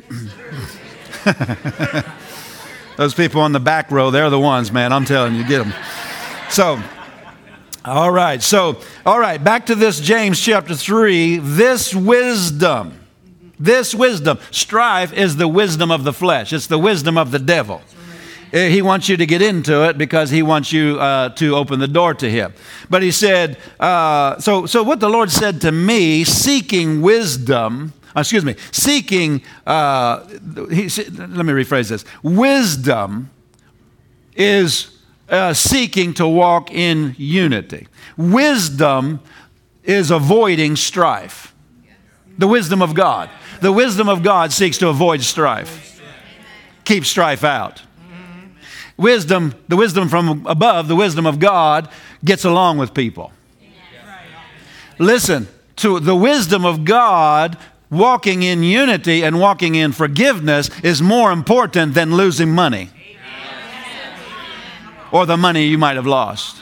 Those 2.96 3.14
people 3.14 3.40
on 3.40 3.52
the 3.52 3.60
back 3.60 3.90
row, 3.90 4.10
they're 4.10 4.30
the 4.30 4.38
ones, 4.38 4.70
man. 4.70 4.92
I'm 4.92 5.04
telling 5.04 5.34
you, 5.34 5.44
get 5.46 5.58
them. 5.58 5.72
So, 6.50 6.80
all 7.84 8.10
right. 8.10 8.42
So, 8.42 8.80
all 9.04 9.20
right, 9.20 9.42
back 9.42 9.66
to 9.66 9.74
this 9.74 10.00
James 10.00 10.40
chapter 10.40 10.74
3. 10.74 11.36
This 11.38 11.94
wisdom, 11.94 12.98
this 13.58 13.94
wisdom, 13.94 14.38
strife 14.50 15.12
is 15.12 15.36
the 15.36 15.48
wisdom 15.48 15.90
of 15.90 16.02
the 16.04 16.12
flesh, 16.12 16.52
it's 16.54 16.66
the 16.66 16.78
wisdom 16.78 17.18
of 17.18 17.30
the 17.30 17.38
devil. 17.38 17.82
He 18.52 18.82
wants 18.82 19.08
you 19.08 19.16
to 19.16 19.26
get 19.26 19.42
into 19.42 19.88
it 19.88 19.98
because 19.98 20.30
he 20.30 20.40
wants 20.40 20.72
you 20.72 21.00
uh, 21.00 21.30
to 21.30 21.56
open 21.56 21.80
the 21.80 21.88
door 21.88 22.14
to 22.14 22.30
him. 22.30 22.54
But 22.88 23.02
he 23.02 23.10
said, 23.10 23.58
uh, 23.80 24.38
so, 24.38 24.64
so 24.66 24.84
what 24.84 25.00
the 25.00 25.10
Lord 25.10 25.32
said 25.32 25.60
to 25.62 25.72
me, 25.72 26.22
seeking 26.22 27.02
wisdom, 27.02 27.92
uh, 28.16 28.20
excuse 28.20 28.44
me, 28.44 28.54
seeking, 28.70 29.42
uh, 29.66 30.24
he, 30.70 30.84
let 30.84 31.44
me 31.44 31.52
rephrase 31.52 31.88
this 31.88 32.04
wisdom 32.22 33.28
is 34.36 34.93
uh, 35.28 35.54
seeking 35.54 36.14
to 36.14 36.26
walk 36.26 36.70
in 36.70 37.14
unity. 37.18 37.88
Wisdom 38.16 39.20
is 39.82 40.10
avoiding 40.10 40.76
strife. 40.76 41.54
The 42.36 42.48
wisdom 42.48 42.82
of 42.82 42.94
God. 42.94 43.30
The 43.60 43.72
wisdom 43.72 44.08
of 44.08 44.22
God 44.22 44.52
seeks 44.52 44.78
to 44.78 44.88
avoid 44.88 45.22
strife, 45.22 46.00
keep 46.84 47.04
strife 47.04 47.44
out. 47.44 47.82
Wisdom, 48.96 49.54
the 49.68 49.76
wisdom 49.76 50.08
from 50.08 50.46
above, 50.46 50.86
the 50.86 50.96
wisdom 50.96 51.26
of 51.26 51.38
God, 51.38 51.88
gets 52.24 52.44
along 52.44 52.78
with 52.78 52.94
people. 52.94 53.32
Listen, 54.98 55.48
to 55.76 55.98
the 55.98 56.14
wisdom 56.14 56.64
of 56.64 56.84
God, 56.84 57.58
walking 57.90 58.42
in 58.42 58.62
unity 58.62 59.24
and 59.24 59.40
walking 59.40 59.74
in 59.74 59.92
forgiveness 59.92 60.70
is 60.80 61.02
more 61.02 61.32
important 61.32 61.94
than 61.94 62.14
losing 62.14 62.52
money 62.54 62.90
or 65.14 65.26
the 65.26 65.36
money 65.36 65.64
you 65.66 65.78
might 65.78 65.94
have 65.94 66.08
lost. 66.08 66.60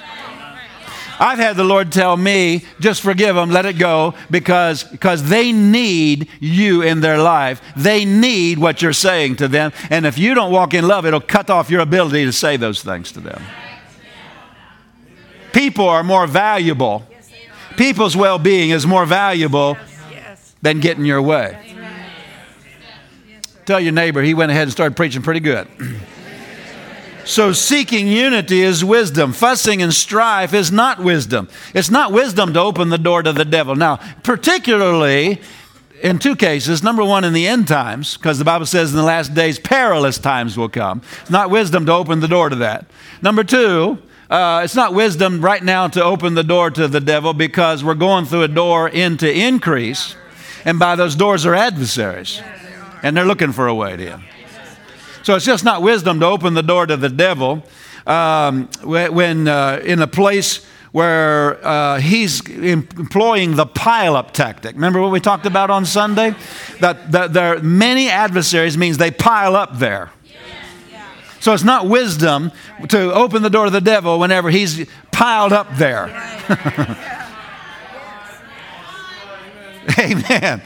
I've 1.19 1.39
had 1.39 1.57
the 1.57 1.65
Lord 1.65 1.91
tell 1.91 2.19
me, 2.19 2.67
just 2.81 3.01
forgive 3.01 3.35
them, 3.35 3.51
let 3.51 3.65
it 3.65 3.79
go, 3.79 4.13
because, 4.31 4.85
because 4.85 5.31
they 5.31 5.53
need 5.53 6.29
you 6.39 6.83
in 6.83 7.01
their 7.01 7.17
life. 7.17 7.63
They 7.77 8.05
need 8.05 8.59
what 8.59 8.83
you're 8.83 8.93
saying 8.93 9.37
to 9.37 9.49
them. 9.49 9.73
And 9.89 10.05
if 10.05 10.19
you 10.19 10.35
don't 10.35 10.53
walk 10.53 10.75
in 10.75 10.87
love, 10.87 11.07
it'll 11.07 11.21
cut 11.21 11.49
off 11.49 11.71
your 11.71 11.81
ability 11.81 12.27
to 12.27 12.33
say 12.33 12.59
those 12.59 12.83
things 12.83 13.11
to 13.13 13.21
them. 13.21 13.41
People 15.55 15.89
are 15.89 16.03
more 16.03 16.27
valuable. 16.27 17.07
People's 17.79 18.15
well 18.15 18.39
being 18.39 18.69
is 18.69 18.87
more 18.87 19.07
valuable 19.07 19.79
than 20.61 20.81
getting 20.81 21.07
your 21.07 21.23
way. 21.23 21.57
Tell 23.65 23.81
your 23.81 23.93
neighbor, 23.93 24.21
he 24.21 24.35
went 24.35 24.51
ahead 24.51 24.65
and 24.65 24.73
started 24.73 24.95
preaching 24.95 25.23
pretty 25.23 25.41
good. 25.41 25.69
So, 27.25 27.53
seeking 27.53 28.09
unity 28.09 28.63
is 28.63 28.85
wisdom. 28.85 29.33
Fussing 29.33 29.81
and 29.81 29.95
strife 29.95 30.53
is 30.53 30.73
not 30.73 30.99
wisdom. 30.99 31.49
It's 31.73 31.91
not 31.91 32.13
wisdom 32.13 32.53
to 32.55 32.61
open 32.61 32.89
the 32.89 32.99
door 32.99 33.23
to 33.23 33.33
the 33.33 33.45
devil. 33.45 33.77
Now, 33.77 34.01
particularly 34.23 35.41
in 36.03 36.19
two 36.19 36.37
cases. 36.37 36.83
Number 36.83 37.05
one, 37.05 37.25
in 37.25 37.33
the 37.33 37.47
end 37.47 37.69
times, 37.69 38.17
because 38.17 38.39
the 38.39 38.45
Bible 38.45 38.67
says 38.67 38.91
in 38.91 38.97
the 38.97 39.05
last 39.05 39.35
days, 39.35 39.59
perilous 39.59 40.19
times 40.19 40.59
will 40.59 40.69
come. 40.69 41.01
It's 41.21 41.31
not 41.31 41.49
wisdom 41.49 41.87
to 41.87 41.93
open 41.93 42.21
the 42.21 42.29
door 42.29 42.49
to 42.49 42.57
that. 42.57 42.87
Number 43.23 43.45
two, 43.45 43.99
uh, 44.29 44.63
it's 44.65 44.75
not 44.75 44.95
wisdom 44.95 45.41
right 45.45 45.63
now 45.63 45.89
to 45.89 46.03
open 46.03 46.35
the 46.35 46.43
door 46.43 46.71
to 46.71 46.89
the 46.89 47.01
devil 47.01 47.33
because 47.35 47.85
we're 47.85 47.95
going 47.95 48.25
through 48.25 48.43
a 48.43 48.49
door 48.49 48.89
into 48.89 49.33
increase, 49.33 50.17
and 50.65 50.79
by 50.79 50.97
those 50.97 51.15
doors 51.15 51.47
are 51.47 51.55
adversaries, 51.55 52.43
and 53.03 53.17
they're 53.17 53.25
looking 53.25 53.53
for 53.53 53.69
a 53.69 53.75
way 53.75 53.97
to 53.97 54.15
in. 54.15 54.32
So 55.23 55.37
it's 55.37 55.45
just 55.45 55.65
not 55.65 55.83
wisdom 55.83 56.21
to 56.21 56.27
open 56.27 56.55
the 56.55 56.63
door 56.63 56.87
to 56.87 56.97
the 56.97 57.09
devil 57.09 57.63
um, 58.07 58.69
when 58.83 59.47
uh, 59.47 59.81
in 59.85 60.03
a 60.03 60.07
place 60.07 60.67
where 60.91 61.65
uh, 61.67 62.01
he's 62.01 62.47
employing 62.49 63.57
the 63.57 63.67
pile-up 63.67 64.33
tactic. 64.33 64.75
Remember 64.75 65.01
what 65.01 65.11
we 65.11 65.21
talked 65.21 65.47
about 65.47 65.71
on 65.71 65.87
Sunday? 65.87 66.35
That, 66.81 67.13
that 67.13 67.33
there 67.33 67.57
are 67.57 67.63
many 67.63 68.09
adversaries 68.09 68.77
means 68.77 68.99
they 68.99 69.11
pile 69.11 69.57
up 69.57 69.79
there. 69.79 70.11
So 71.41 71.55
it's 71.55 71.65
not 71.65 71.89
wisdom 71.89 72.53
to 72.89 73.13
open 73.15 73.43
the 73.43 73.51
door 73.51 73.65
to 73.65 73.71
the 73.71 73.81
devil 73.81 74.19
whenever 74.19 74.51
he's 74.51 74.87
piled 75.11 75.53
up 75.53 75.77
there. 75.77 76.09
Amen. 79.99 80.63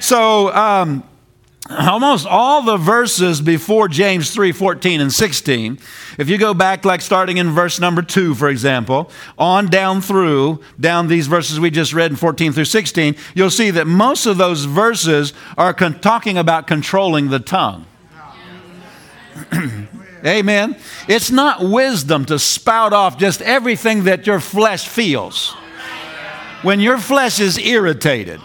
So 0.00 0.54
um, 0.54 1.02
almost 1.70 2.26
all 2.26 2.62
the 2.62 2.76
verses 2.76 3.40
before 3.40 3.88
James 3.88 4.30
3 4.30 4.52
14 4.52 5.00
and 5.00 5.12
16, 5.12 5.78
if 6.18 6.28
you 6.28 6.38
go 6.38 6.54
back, 6.54 6.84
like 6.84 7.00
starting 7.00 7.36
in 7.36 7.50
verse 7.50 7.78
number 7.78 8.02
2, 8.02 8.34
for 8.34 8.48
example, 8.48 9.10
on 9.36 9.66
down 9.66 10.00
through, 10.00 10.60
down 10.78 11.08
these 11.08 11.26
verses 11.26 11.60
we 11.60 11.70
just 11.70 11.92
read 11.92 12.10
in 12.10 12.16
14 12.16 12.52
through 12.52 12.64
16, 12.64 13.16
you'll 13.34 13.50
see 13.50 13.70
that 13.70 13.86
most 13.86 14.26
of 14.26 14.38
those 14.38 14.64
verses 14.64 15.32
are 15.56 15.74
con- 15.74 16.00
talking 16.00 16.38
about 16.38 16.66
controlling 16.66 17.28
the 17.28 17.40
tongue. 17.40 17.86
Amen. 20.26 20.76
It's 21.06 21.30
not 21.30 21.62
wisdom 21.62 22.24
to 22.26 22.38
spout 22.38 22.92
off 22.92 23.18
just 23.18 23.40
everything 23.42 24.04
that 24.04 24.26
your 24.26 24.40
flesh 24.40 24.88
feels. 24.88 25.52
When 26.62 26.80
your 26.80 26.98
flesh 26.98 27.38
is 27.38 27.56
irritated, 27.56 28.40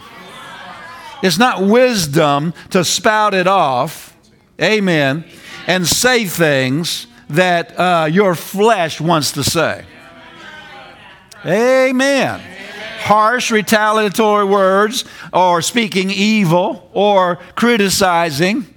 it's 1.24 1.40
not 1.40 1.64
wisdom 1.64 2.54
to 2.72 2.84
spout 2.84 3.34
it 3.34 3.48
off, 3.48 4.16
amen, 4.62 5.24
and 5.66 5.88
say 5.88 6.26
things 6.26 7.08
that 7.30 7.80
uh, 7.80 8.08
your 8.12 8.36
flesh 8.36 9.00
wants 9.00 9.32
to 9.32 9.44
say. 9.44 9.86
Amen. 11.46 12.42
Harsh, 13.00 13.52
retaliatory 13.52 14.46
words, 14.46 15.06
or 15.32 15.62
speaking 15.62 16.12
evil, 16.12 16.90
or 16.94 17.38
criticizing 17.56 18.73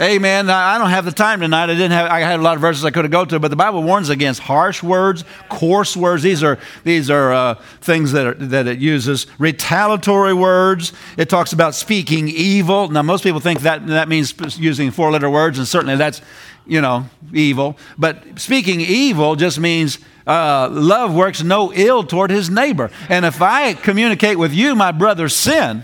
Amen. 0.00 0.48
I 0.48 0.78
don't 0.78 0.90
have 0.90 1.04
the 1.04 1.10
time 1.10 1.40
tonight. 1.40 1.64
I 1.64 1.74
didn't 1.74 1.90
have. 1.90 2.08
I 2.08 2.20
had 2.20 2.38
a 2.38 2.42
lot 2.42 2.54
of 2.54 2.60
verses 2.60 2.84
I 2.84 2.92
could 2.92 3.04
have 3.04 3.10
go 3.10 3.24
to, 3.24 3.40
but 3.40 3.48
the 3.48 3.56
Bible 3.56 3.82
warns 3.82 4.10
against 4.10 4.40
harsh 4.40 4.80
words, 4.80 5.24
coarse 5.48 5.96
words. 5.96 6.22
These 6.22 6.44
are 6.44 6.56
these 6.84 7.10
are 7.10 7.32
uh, 7.32 7.54
things 7.80 8.12
that 8.12 8.26
are, 8.26 8.34
that 8.34 8.68
it 8.68 8.78
uses. 8.78 9.26
Retaliatory 9.40 10.34
words. 10.34 10.92
It 11.16 11.28
talks 11.28 11.52
about 11.52 11.74
speaking 11.74 12.28
evil. 12.28 12.86
Now, 12.88 13.02
most 13.02 13.24
people 13.24 13.40
think 13.40 13.62
that 13.62 13.88
that 13.88 14.08
means 14.08 14.34
using 14.56 14.92
four-letter 14.92 15.28
words, 15.28 15.58
and 15.58 15.66
certainly 15.66 15.96
that's 15.96 16.20
you 16.64 16.80
know 16.80 17.06
evil. 17.34 17.76
But 17.98 18.38
speaking 18.38 18.80
evil 18.80 19.34
just 19.34 19.58
means 19.58 19.98
uh, 20.28 20.68
love 20.70 21.12
works 21.12 21.42
no 21.42 21.72
ill 21.72 22.04
toward 22.04 22.30
his 22.30 22.48
neighbor. 22.48 22.92
And 23.08 23.24
if 23.24 23.42
I 23.42 23.74
communicate 23.74 24.38
with 24.38 24.52
you 24.54 24.76
my 24.76 24.92
brother's 24.92 25.34
sin, 25.34 25.82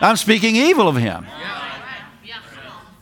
I'm 0.00 0.16
speaking 0.16 0.54
evil 0.54 0.86
of 0.86 0.94
him. 0.94 1.26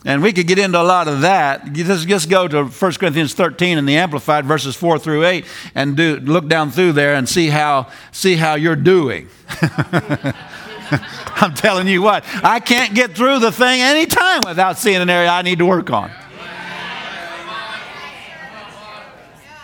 And 0.09 0.23
we 0.23 0.33
could 0.33 0.47
get 0.47 0.59
into 0.59 0.81
a 0.81 0.83
lot 0.83 1.07
of 1.07 1.21
that. 1.21 1.71
Just 1.75 2.31
go 2.31 2.49
to 2.49 2.65
1 2.65 2.93
Corinthians 2.95 3.35
13 3.35 3.77
in 3.77 3.85
the 3.85 3.99
Amplified, 3.99 4.47
verses 4.47 4.75
4 4.75 4.99
through 4.99 5.27
8, 5.27 5.45
and 5.75 5.99
do, 5.99 6.17
look 6.21 6.49
down 6.49 6.71
through 6.71 6.93
there 6.93 7.15
and 7.15 7.29
see 7.29 7.49
how, 7.49 7.89
see 8.11 8.37
how 8.37 8.55
you're 8.55 8.75
doing. 8.75 9.29
I'm 11.37 11.53
telling 11.53 11.89
you 11.89 12.01
what, 12.01 12.25
I 12.43 12.59
can't 12.59 12.95
get 12.95 13.15
through 13.15 13.41
the 13.41 13.53
thing 13.53 13.83
anytime 13.83 14.41
without 14.47 14.79
seeing 14.79 14.97
an 14.97 15.11
area 15.11 15.29
I 15.29 15.43
need 15.43 15.59
to 15.59 15.67
work 15.67 15.91
on. 15.91 16.11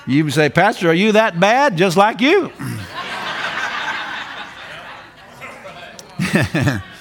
You 0.06 0.28
say, 0.28 0.50
Pastor, 0.50 0.90
are 0.90 0.94
you 0.94 1.12
that 1.12 1.40
bad? 1.40 1.78
Just 1.78 1.96
like 1.96 2.20
you. 2.20 2.52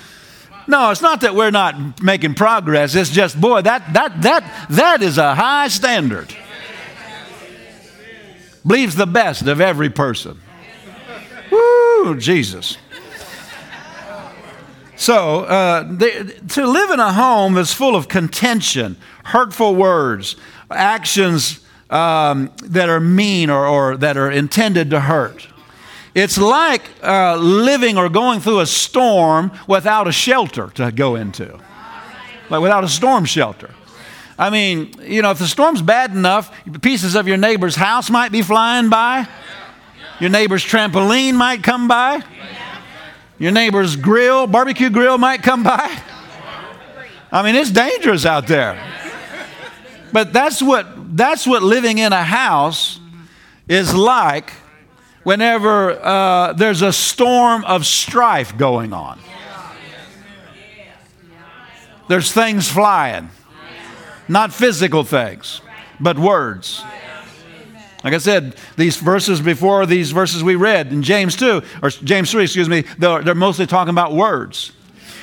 no, 0.68 0.91
it's 0.91 1.01
not 1.01 1.22
that 1.22 1.36
we're 1.36 1.51
not 1.51 2.01
making 2.01 2.36
progress. 2.36 2.95
It's 2.95 3.09
just, 3.09 3.39
boy, 3.39 3.61
that, 3.61 3.93
that, 3.93 4.22
that, 4.22 4.68
that 4.70 5.01
is 5.01 5.18
a 5.18 5.36
high 5.36 5.68
standard. 5.68 6.34
Believes 8.66 8.95
the 8.95 9.07
best 9.07 9.43
of 9.47 9.59
every 9.59 9.89
person. 9.89 10.39
Woo, 11.51 12.18
Jesus. 12.18 12.78
So, 14.95 15.41
uh, 15.41 15.84
to 15.84 16.66
live 16.66 16.91
in 16.91 16.99
a 16.99 17.11
home 17.11 17.55
that's 17.55 17.74
full 17.74 17.95
of 17.95 18.07
contention, 18.07 18.95
hurtful 19.26 19.76
words, 19.76 20.38
actions 20.72 21.59
um, 21.89 22.51
that 22.64 22.89
are 22.89 22.99
mean 22.99 23.49
or, 23.49 23.68
or 23.68 23.97
that 23.97 24.18
are 24.18 24.32
intended 24.32 24.91
to 24.91 25.01
hurt, 25.01 25.47
it's 26.16 26.38
like 26.38 26.84
uh, 27.01 27.38
living 27.38 27.97
or 27.97 28.07
going 28.09 28.39
through 28.39 28.59
a 28.59 28.66
storm 28.66 29.51
without 29.68 30.07
a 30.07 30.11
shelter 30.11 30.70
to 30.76 30.91
go 30.91 31.16
into, 31.16 31.59
like 32.49 32.61
without 32.61 32.84
a 32.84 32.89
storm 32.89 33.26
shelter. 33.26 33.72
I 34.38 34.49
mean, 34.49 34.93
you 35.01 35.22
know, 35.22 35.32
if 35.32 35.39
the 35.39 35.47
storm's 35.47 35.82
bad 35.82 36.11
enough, 36.11 36.53
pieces 36.82 37.16
of 37.16 37.28
your 37.28 37.38
neighbor's 37.38 37.76
house 37.76 38.09
might 38.09 38.32
be 38.32 38.41
flying 38.41 38.89
by, 38.89 39.28
your 40.20 40.30
neighbor's 40.30 40.64
trampoline 40.64 41.34
might 41.34 41.64
come 41.64 41.88
by, 41.88 42.22
your 43.39 43.51
neighbor's 43.51 43.95
grill, 43.95 44.47
barbecue 44.47 44.89
grill 44.89 45.18
might 45.18 45.41
come 45.43 45.64
by. 45.64 45.99
I 47.32 47.41
mean, 47.41 47.55
it's 47.55 47.72
dangerous 47.72 48.26
out 48.26 48.45
there. 48.45 48.80
But 50.11 50.32
that's 50.32 50.61
what, 50.61 51.18
that's 51.18 51.47
what 51.47 51.64
living 51.64 51.97
in 51.97 52.14
a 52.14 52.24
house 52.24 52.99
is 53.68 53.95
like 53.95 54.53
whenever 55.24 55.91
uh, 55.91 56.53
there's 56.53 56.82
a 56.82 56.93
storm 56.93 57.63
of 57.65 57.86
strife 57.86 58.57
going 58.57 58.93
on. 58.93 59.19
There's 62.09 62.32
things 62.32 62.69
flying, 62.69 63.30
not 64.28 64.53
physical 64.53 65.03
things, 65.03 65.61
but 65.99 66.19
words. 66.19 66.84
Like 68.03 68.13
I 68.13 68.17
said, 68.17 68.57
these 68.76 68.97
verses 68.97 69.39
before 69.39 69.86
these 69.86 70.11
verses 70.11 70.43
we 70.43 70.55
read 70.55 70.91
in 70.91 71.03
James 71.03 71.38
2, 71.38 71.61
or 71.82 71.89
James 71.89 72.30
3, 72.32 72.43
excuse 72.43 72.67
me, 72.67 72.82
they're, 72.97 73.21
they're 73.21 73.36
mostly 73.36 73.65
talking 73.65 73.91
about 73.91 74.13
words. 74.13 74.74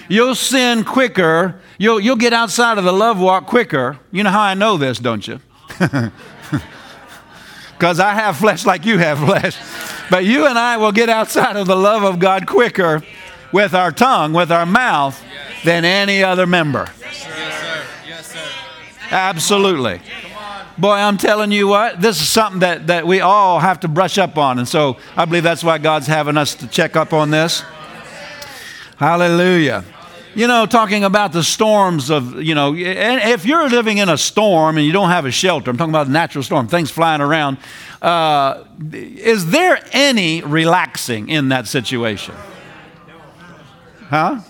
You'll 0.09 0.34
sin 0.34 0.82
quicker, 0.84 1.61
you'll, 1.78 2.01
you'll 2.01 2.16
get 2.16 2.32
outside 2.32 2.78
of 2.78 2.84
the 2.84 2.92
love 2.92 3.20
walk 3.20 3.46
quicker. 3.46 3.98
You 4.11 4.24
know 4.24 4.30
how 4.30 4.40
I 4.40 4.55
know 4.55 4.78
this, 4.78 4.98
don't 4.98 5.28
you? 5.28 5.40
Because 7.80 7.98
I 7.98 8.12
have 8.12 8.36
flesh 8.36 8.66
like 8.66 8.84
you 8.84 8.98
have 8.98 9.18
flesh. 9.18 9.56
But 10.10 10.26
you 10.26 10.46
and 10.46 10.58
I 10.58 10.76
will 10.76 10.92
get 10.92 11.08
outside 11.08 11.56
of 11.56 11.66
the 11.66 11.74
love 11.74 12.02
of 12.02 12.18
God 12.18 12.46
quicker 12.46 13.02
with 13.52 13.72
our 13.72 13.90
tongue, 13.90 14.34
with 14.34 14.52
our 14.52 14.66
mouth, 14.66 15.18
than 15.64 15.86
any 15.86 16.22
other 16.22 16.46
member. 16.46 16.90
Yes, 17.00 17.22
sir. 17.22 17.84
Yes, 18.06 18.26
sir. 18.32 18.48
Absolutely. 19.10 20.02
Boy, 20.76 20.92
I'm 20.92 21.16
telling 21.16 21.52
you 21.52 21.68
what, 21.68 22.02
this 22.02 22.20
is 22.20 22.28
something 22.28 22.60
that, 22.60 22.88
that 22.88 23.06
we 23.06 23.22
all 23.22 23.60
have 23.60 23.80
to 23.80 23.88
brush 23.88 24.18
up 24.18 24.36
on. 24.36 24.58
And 24.58 24.68
so 24.68 24.98
I 25.16 25.24
believe 25.24 25.42
that's 25.42 25.64
why 25.64 25.78
God's 25.78 26.06
having 26.06 26.36
us 26.36 26.54
to 26.56 26.66
check 26.66 26.96
up 26.96 27.14
on 27.14 27.30
this. 27.30 27.62
Hallelujah. 28.98 29.84
You 30.34 30.46
know, 30.46 30.64
talking 30.64 31.02
about 31.02 31.32
the 31.32 31.42
storms 31.42 32.08
of, 32.08 32.40
you 32.40 32.54
know, 32.54 32.72
if 32.76 33.44
you're 33.44 33.68
living 33.68 33.98
in 33.98 34.08
a 34.08 34.16
storm 34.16 34.76
and 34.76 34.86
you 34.86 34.92
don't 34.92 35.10
have 35.10 35.26
a 35.26 35.30
shelter, 35.32 35.70
I'm 35.70 35.76
talking 35.76 35.90
about 35.90 36.06
a 36.06 36.10
natural 36.10 36.44
storm, 36.44 36.68
things 36.68 36.88
flying 36.90 37.20
around, 37.20 37.58
uh, 38.00 38.64
is 38.92 39.50
there 39.50 39.82
any 39.92 40.40
relaxing 40.42 41.28
in 41.28 41.48
that 41.48 41.66
situation? 41.66 42.36
Huh? 44.08 44.40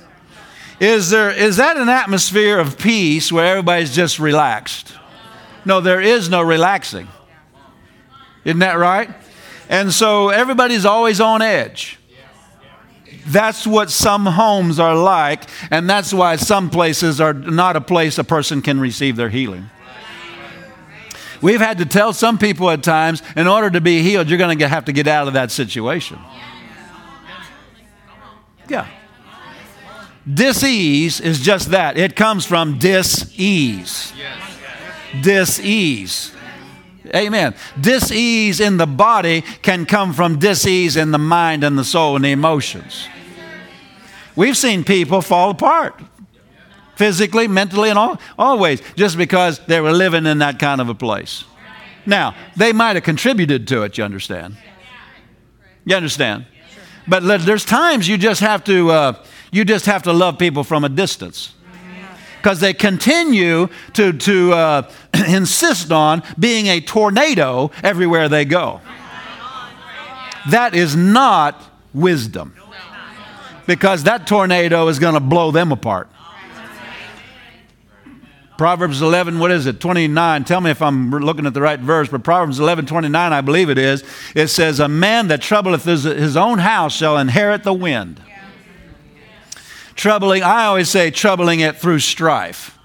Is, 0.81 1.09
there, 1.09 1.31
is 1.31 1.57
that 1.57 1.79
an 1.79 1.89
atmosphere 1.89 2.59
of 2.59 2.77
peace 2.77 3.33
where 3.33 3.47
everybody's 3.47 3.95
just 3.95 4.19
relaxed? 4.19 4.93
No, 5.65 5.81
there 5.81 6.01
is 6.01 6.29
no 6.29 6.43
relaxing. 6.43 7.09
Isn't 8.45 8.61
that 8.61 8.79
right? 8.79 9.11
And 9.71 9.93
so 9.93 10.29
everybody's 10.29 10.85
always 10.85 11.21
on 11.21 11.41
edge. 11.43 12.00
That's 13.27 13.67
what 13.67 13.91
some 13.91 14.27
homes 14.27 14.79
are 14.79 14.95
like, 14.95 15.45
and 15.71 15.89
that's 15.89 16.13
why 16.13 16.37
some 16.37 16.71
places 16.71 17.21
are 17.21 17.33
not 17.33 17.77
a 17.77 17.81
place 17.81 18.19
a 18.19 18.25
person 18.25 18.63
can 18.63 18.81
receive 18.81 19.17
their 19.17 19.29
healing. 19.29 19.71
We've 21.43 21.61
had 21.61 21.79
to 21.79 21.87
tell 21.87 22.13
some 22.13 22.39
people 22.39 22.71
at 22.71 22.83
times, 22.83 23.23
in 23.37 23.47
order 23.47 23.71
to 23.71 23.81
be 23.81 24.03
healed, 24.03 24.29
you're 24.29 24.39
going 24.39 24.59
to 24.59 24.69
have 24.69 24.85
to 24.87 24.93
get 24.93 25.07
out 25.07 25.27
of 25.27 25.35
that 25.35 25.51
situation. 25.51 26.19
Yeah. 28.69 28.87
Disease 30.33 31.21
is 31.21 31.41
just 31.41 31.71
that. 31.71 31.97
It 31.97 32.15
comes 32.15 32.45
from 32.45 32.79
dis-ease. 32.79 34.13
Dis-ease. 35.23 36.33
Amen. 37.15 37.55
Dis-ease 37.81 38.61
in 38.61 38.77
the 38.77 38.87
body 38.87 39.43
can 39.63 39.85
come 39.85 40.13
from 40.13 40.39
dis-ease 40.39 40.97
in 40.97 41.11
the 41.11 41.19
mind 41.19 41.65
and 41.65 41.77
the 41.77 41.85
soul 41.85 42.17
and 42.17 42.25
the 42.25 42.31
emotions. 42.31 43.09
We've 44.37 44.57
seen 44.57 44.85
people 44.85 45.21
fall 45.21 45.51
apart 45.51 46.01
physically, 46.95 47.49
mentally, 47.49 47.89
and 47.91 47.99
all, 47.99 48.21
always 48.39 48.83
just 48.95 49.17
because 49.17 49.59
they 49.67 49.81
were 49.81 49.93
living 49.93 50.27
in 50.27 50.39
that 50.39 50.59
kind 50.59 50.81
of 50.81 50.89
a 50.89 50.95
place. 50.95 51.45
Now, 52.07 52.35
they 52.57 52.73
might 52.73 52.97
have 52.97 53.05
contributed 53.05 53.67
to 53.69 53.83
it, 53.83 53.99
you 53.99 54.05
understand? 54.05 54.57
You 55.85 55.97
understand? 55.97 56.47
But 57.09 57.45
there's 57.45 57.65
times 57.65 58.07
you 58.07 58.19
just 58.19 58.41
have 58.41 58.63
to, 58.65 58.91
uh, 58.91 59.25
you 59.51 59.65
just 59.65 59.87
have 59.87 60.03
to 60.05 60.13
love 60.13 60.39
people 60.39 60.63
from 60.63 60.85
a 60.85 60.89
distance 60.89 61.55
because 62.41 62.61
they 62.61 62.73
continue 62.73 63.69
to, 63.93 64.15
to 64.15 64.53
uh, 64.53 64.91
insist 65.29 65.93
on 65.93 66.23
being 66.39 66.67
a 66.69 66.81
tornado 66.81 67.71
everywhere 67.83 68.29
they 68.29 68.47
go. 68.47 68.81
That 70.49 70.75
is 70.75 70.97
not 70.97 71.63
wisdom 71.93 72.55
because 73.67 74.05
that 74.05 74.27
tornado 74.27 74.89
is 74.89 74.99
going 74.99 75.15
to 75.15 75.21
blow 75.21 75.51
them 75.51 75.71
apart. 75.71 76.09
Proverbs 78.57 79.01
11, 79.01 79.39
what 79.39 79.51
is 79.51 79.67
it? 79.67 79.81
29. 79.81 80.45
Tell 80.45 80.61
me 80.61 80.71
if 80.71 80.83
I'm 80.83 81.11
looking 81.11 81.47
at 81.47 81.55
the 81.55 81.63
right 81.63 81.81
verse, 81.81 82.09
but 82.09 82.23
Proverbs 82.23 82.59
11, 82.59 82.87
29, 82.87 83.33
I 83.33 83.41
believe 83.41 83.71
it 83.71 83.79
is. 83.79 84.03
It 84.35 84.49
says, 84.49 84.81
A 84.81 84.89
man 84.89 85.29
that 85.29 85.41
troubleth 85.41 85.85
his, 85.85 86.05
his 86.05 86.37
own 86.37 86.59
house 86.59 86.95
shall 86.95 87.17
inherit 87.17 87.65
the 87.65 87.73
wind 87.73 88.21
troubling, 89.95 90.43
I 90.43 90.65
always 90.65 90.89
say 90.89 91.11
troubling 91.11 91.61
it 91.61 91.77
through 91.77 92.01
strife. 92.01 92.77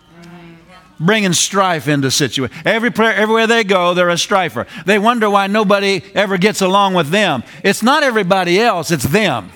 Bringing 1.00 1.34
strife 1.34 1.90
into 1.90 2.10
situation. 2.10 2.56
Every 2.64 2.90
prayer, 2.90 3.14
everywhere 3.14 3.48
they 3.48 3.66
go, 3.66 3.94
they're 3.94 4.10
a 4.10 4.18
strifer. 4.18 4.66
They 4.86 4.98
wonder 4.98 5.30
why 5.30 5.48
nobody 5.48 6.02
ever 6.14 6.38
gets 6.38 6.62
along 6.62 6.94
with 6.94 7.10
them. 7.10 7.44
It's 7.64 7.84
not 7.84 8.04
everybody 8.04 8.60
else, 8.62 8.92
it's 8.92 9.04
them. 9.04 9.52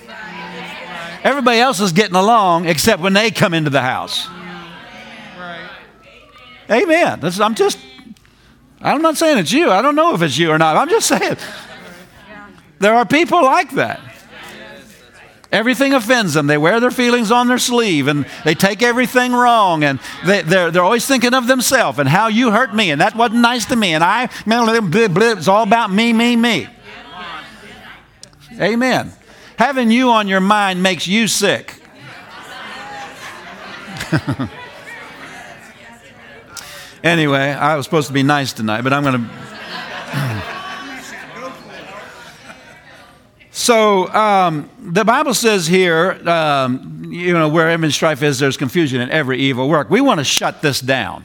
Everybody 1.22 1.58
else 1.58 1.80
is 1.80 1.92
getting 1.92 2.16
along 2.16 2.66
except 2.66 3.00
when 3.02 3.12
they 3.12 3.30
come 3.30 3.54
into 3.54 3.70
the 3.70 3.80
house. 3.80 4.28
Amen. 6.70 7.20
This, 7.20 7.40
I'm 7.40 7.54
just, 7.54 7.78
I'm 8.80 9.02
not 9.02 9.16
saying 9.16 9.38
it's 9.38 9.52
you. 9.52 9.70
I 9.70 9.82
don't 9.82 9.96
know 9.96 10.14
if 10.14 10.22
it's 10.22 10.38
you 10.38 10.50
or 10.50 10.58
not. 10.58 10.76
I'm 10.76 10.88
just 10.88 11.08
saying. 11.08 11.36
There 12.78 12.94
are 12.94 13.04
people 13.04 13.44
like 13.44 13.72
that. 13.72 14.00
Everything 15.52 15.92
offends 15.94 16.34
them. 16.34 16.46
They 16.46 16.58
wear 16.58 16.78
their 16.78 16.92
feelings 16.92 17.32
on 17.32 17.48
their 17.48 17.58
sleeve 17.58 18.06
and 18.06 18.24
they 18.44 18.54
take 18.54 18.82
everything 18.82 19.32
wrong 19.32 19.82
and 19.82 19.98
they, 20.24 20.42
they're, 20.42 20.70
they're 20.70 20.84
always 20.84 21.06
thinking 21.06 21.34
of 21.34 21.48
themselves 21.48 21.98
and 21.98 22.08
how 22.08 22.28
you 22.28 22.52
hurt 22.52 22.72
me 22.72 22.92
and 22.92 23.00
that 23.00 23.16
wasn't 23.16 23.40
nice 23.40 23.64
to 23.66 23.76
me 23.76 23.92
and 23.92 24.04
I, 24.04 24.28
it's 24.46 25.48
all 25.48 25.64
about 25.64 25.90
me, 25.90 26.12
me, 26.12 26.36
me. 26.36 26.68
Amen. 28.60 29.12
Having 29.56 29.90
you 29.90 30.10
on 30.10 30.28
your 30.28 30.40
mind 30.40 30.82
makes 30.82 31.08
you 31.08 31.26
sick. 31.26 31.74
anyway, 37.02 37.50
I 37.50 37.76
was 37.76 37.86
supposed 37.86 38.08
to 38.08 38.12
be 38.12 38.22
nice 38.22 38.52
tonight, 38.52 38.82
but 38.82 38.92
I'm 38.92 39.02
going 39.02 39.24
to. 39.24 40.50
So 43.52 44.08
um, 44.14 44.70
the 44.78 45.04
Bible 45.04 45.34
says 45.34 45.66
here, 45.66 46.12
um, 46.28 47.04
you 47.10 47.32
know, 47.32 47.48
where 47.48 47.70
image 47.70 47.94
strife 47.94 48.22
is, 48.22 48.38
there's 48.38 48.56
confusion 48.56 49.00
in 49.00 49.10
every 49.10 49.38
evil 49.38 49.68
work. 49.68 49.90
We 49.90 50.00
want 50.00 50.18
to 50.18 50.24
shut 50.24 50.62
this 50.62 50.80
down. 50.80 51.24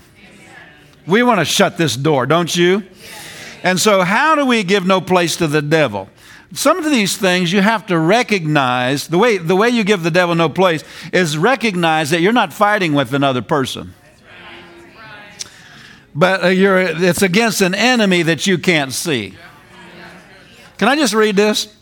We 1.05 1.21
want 1.21 1.39
to 1.39 1.45
shut 1.45 1.77
this 1.77 1.95
door, 1.95 2.25
don't 2.25 2.53
you? 2.55 2.83
And 3.61 3.79
so, 3.79 4.01
how 4.01 4.35
do 4.35 4.45
we 4.45 4.63
give 4.63 4.85
no 4.85 5.01
place 5.01 5.37
to 5.37 5.47
the 5.47 5.61
devil? 5.61 6.09
Some 6.53 6.77
of 6.77 6.85
these 6.85 7.17
things 7.17 7.51
you 7.51 7.61
have 7.61 7.85
to 7.87 7.99
recognize. 7.99 9.07
The 9.07 9.17
way, 9.17 9.37
the 9.37 9.55
way 9.55 9.69
you 9.69 9.83
give 9.83 10.03
the 10.03 10.11
devil 10.11 10.33
no 10.33 10.49
place 10.49 10.83
is 11.13 11.37
recognize 11.37 12.09
that 12.09 12.21
you're 12.21 12.33
not 12.33 12.53
fighting 12.53 12.93
with 12.93 13.13
another 13.13 13.41
person. 13.41 13.93
But 16.15 16.43
uh, 16.43 16.47
you're, 16.47 16.79
it's 16.79 17.21
against 17.21 17.61
an 17.61 17.75
enemy 17.75 18.23
that 18.23 18.47
you 18.47 18.57
can't 18.57 18.93
see. 18.93 19.35
Can 20.77 20.87
I 20.87 20.95
just 20.95 21.13
read 21.13 21.35
this? 21.35 21.74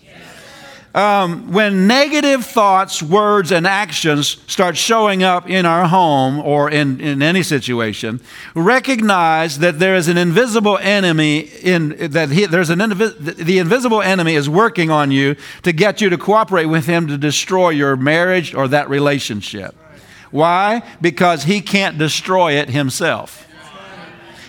Um, 0.94 1.52
when 1.52 1.88
negative 1.88 2.46
thoughts, 2.46 3.02
words, 3.02 3.52
and 3.52 3.66
actions 3.66 4.38
start 4.46 4.78
showing 4.78 5.24
up 5.24 5.50
in 5.50 5.66
our 5.66 5.88
home 5.88 6.40
or 6.40 6.70
in, 6.70 7.02
in 7.02 7.24
any 7.24 7.42
situation, 7.42 8.22
recognize 8.54 9.58
that 9.58 9.80
there 9.80 9.96
is 9.96 10.08
an 10.08 10.18
invisible 10.18 10.78
enemy 10.78 11.40
in 11.40 12.12
that 12.12 12.30
he, 12.30 12.46
there's 12.46 12.70
an 12.70 12.78
invi- 12.78 13.36
the 13.36 13.58
invisible 13.58 14.04
enemy 14.04 14.36
is 14.36 14.48
working 14.48 14.92
on 14.92 15.10
you 15.10 15.36
to 15.64 15.74
get 15.74 16.00
you 16.00 16.12
to 16.12 16.18
cooperate 16.18 16.68
with 16.68 16.86
him 16.86 17.08
to 17.08 17.18
destroy 17.18 17.70
your 17.70 17.96
marriage 17.96 18.54
or 18.54 18.68
that 18.68 18.88
relationship. 18.88 19.76
Why? 20.30 20.84
Because 21.02 21.44
he 21.44 21.62
can't 21.62 21.98
destroy 21.98 22.54
it 22.54 22.70
himself. 22.70 23.48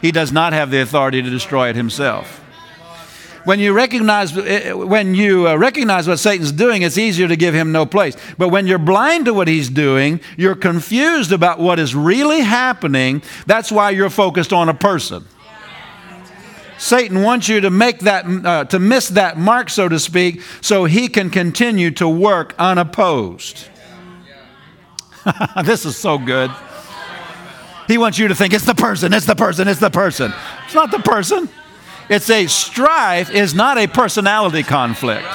He 0.03 0.13
does 0.13 0.31
not 0.31 0.53
have 0.53 0.71
the 0.71 0.83
authority 0.83 1.23
to 1.23 1.31
destroy 1.31 1.71
it 1.71 1.77
himself 1.77 2.44
when 3.45 3.61
you 3.61 3.73
recognize 3.73 4.35
when 4.35 5.15
you 5.15 5.49
uh, 5.49 5.57
recognize 5.57 6.09
what 6.09 6.19
Satan's 6.19 6.53
doing, 6.53 6.83
it's 6.83 6.99
easier 6.99 7.29
to 7.29 7.37
give 7.37 7.55
him 7.55 7.73
no 7.73 7.87
place. 7.87 8.17
But 8.39 8.49
when 8.49 8.67
you're 8.67 8.79
blind 8.79 9.27
to 9.27 9.35
what 9.35 9.49
he's 9.49 9.69
doing, 9.69 10.21
you're 10.37 10.55
confused 10.55 11.33
about 11.33 11.59
what 11.59 11.79
is 11.79 11.95
really 11.95 12.41
happening. 12.41 13.23
That's 13.47 13.71
why 13.71 13.91
you're 13.91 14.11
focused 14.11 14.53
on 14.53 14.69
a 14.69 14.75
person. 14.75 15.25
Satan 16.79 17.23
wants 17.23 17.49
you 17.49 17.61
to 17.61 17.71
make 17.71 18.01
that 18.01 18.27
uh, 18.27 18.65
to 18.65 18.79
miss 18.79 19.09
that 19.11 19.39
mark, 19.39 19.71
so 19.71 19.89
to 19.89 19.99
speak, 19.99 20.43
so 20.61 20.85
he 20.85 21.09
can 21.09 21.31
continue 21.31 21.91
to 21.93 22.09
work 22.09 22.55
unopposed. 22.59 23.69
this 25.65 25.85
is 25.85 25.97
so 25.97 26.19
good. 26.19 26.51
He 27.87 27.99
wants 27.99 28.19
you 28.19 28.29
to 28.29 28.35
think 28.35 28.55
it's 28.55 28.65
the 28.65 28.75
person, 28.75 29.13
it's 29.13 29.27
the 29.27 29.35
person, 29.35 29.69
it's 29.69 29.81
the 29.81 29.91
person. 29.91 30.33
It's 30.65 30.75
not 30.75 30.91
the 30.91 30.99
person. 30.99 31.49
It's 32.09 32.29
a 32.31 32.47
strife 32.47 33.31
is 33.31 33.55
not 33.55 33.79
a 33.79 33.87
personality 33.87 34.63
conflict. 34.63 35.27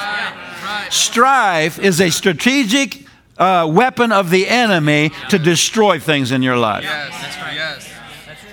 Strife 0.90 1.80
is 1.80 2.00
a 2.00 2.10
strategic 2.10 3.06
uh, 3.38 3.68
weapon 3.72 4.12
of 4.12 4.30
the 4.30 4.48
enemy 4.48 5.12
to 5.30 5.40
destroy 5.40 6.00
things 6.00 6.32
in 6.32 6.42
your 6.42 6.58
life. 6.58 6.84
Yes, 6.84 7.10
that's 7.22 7.38
right. 7.38 7.56
Yes. 7.56 7.90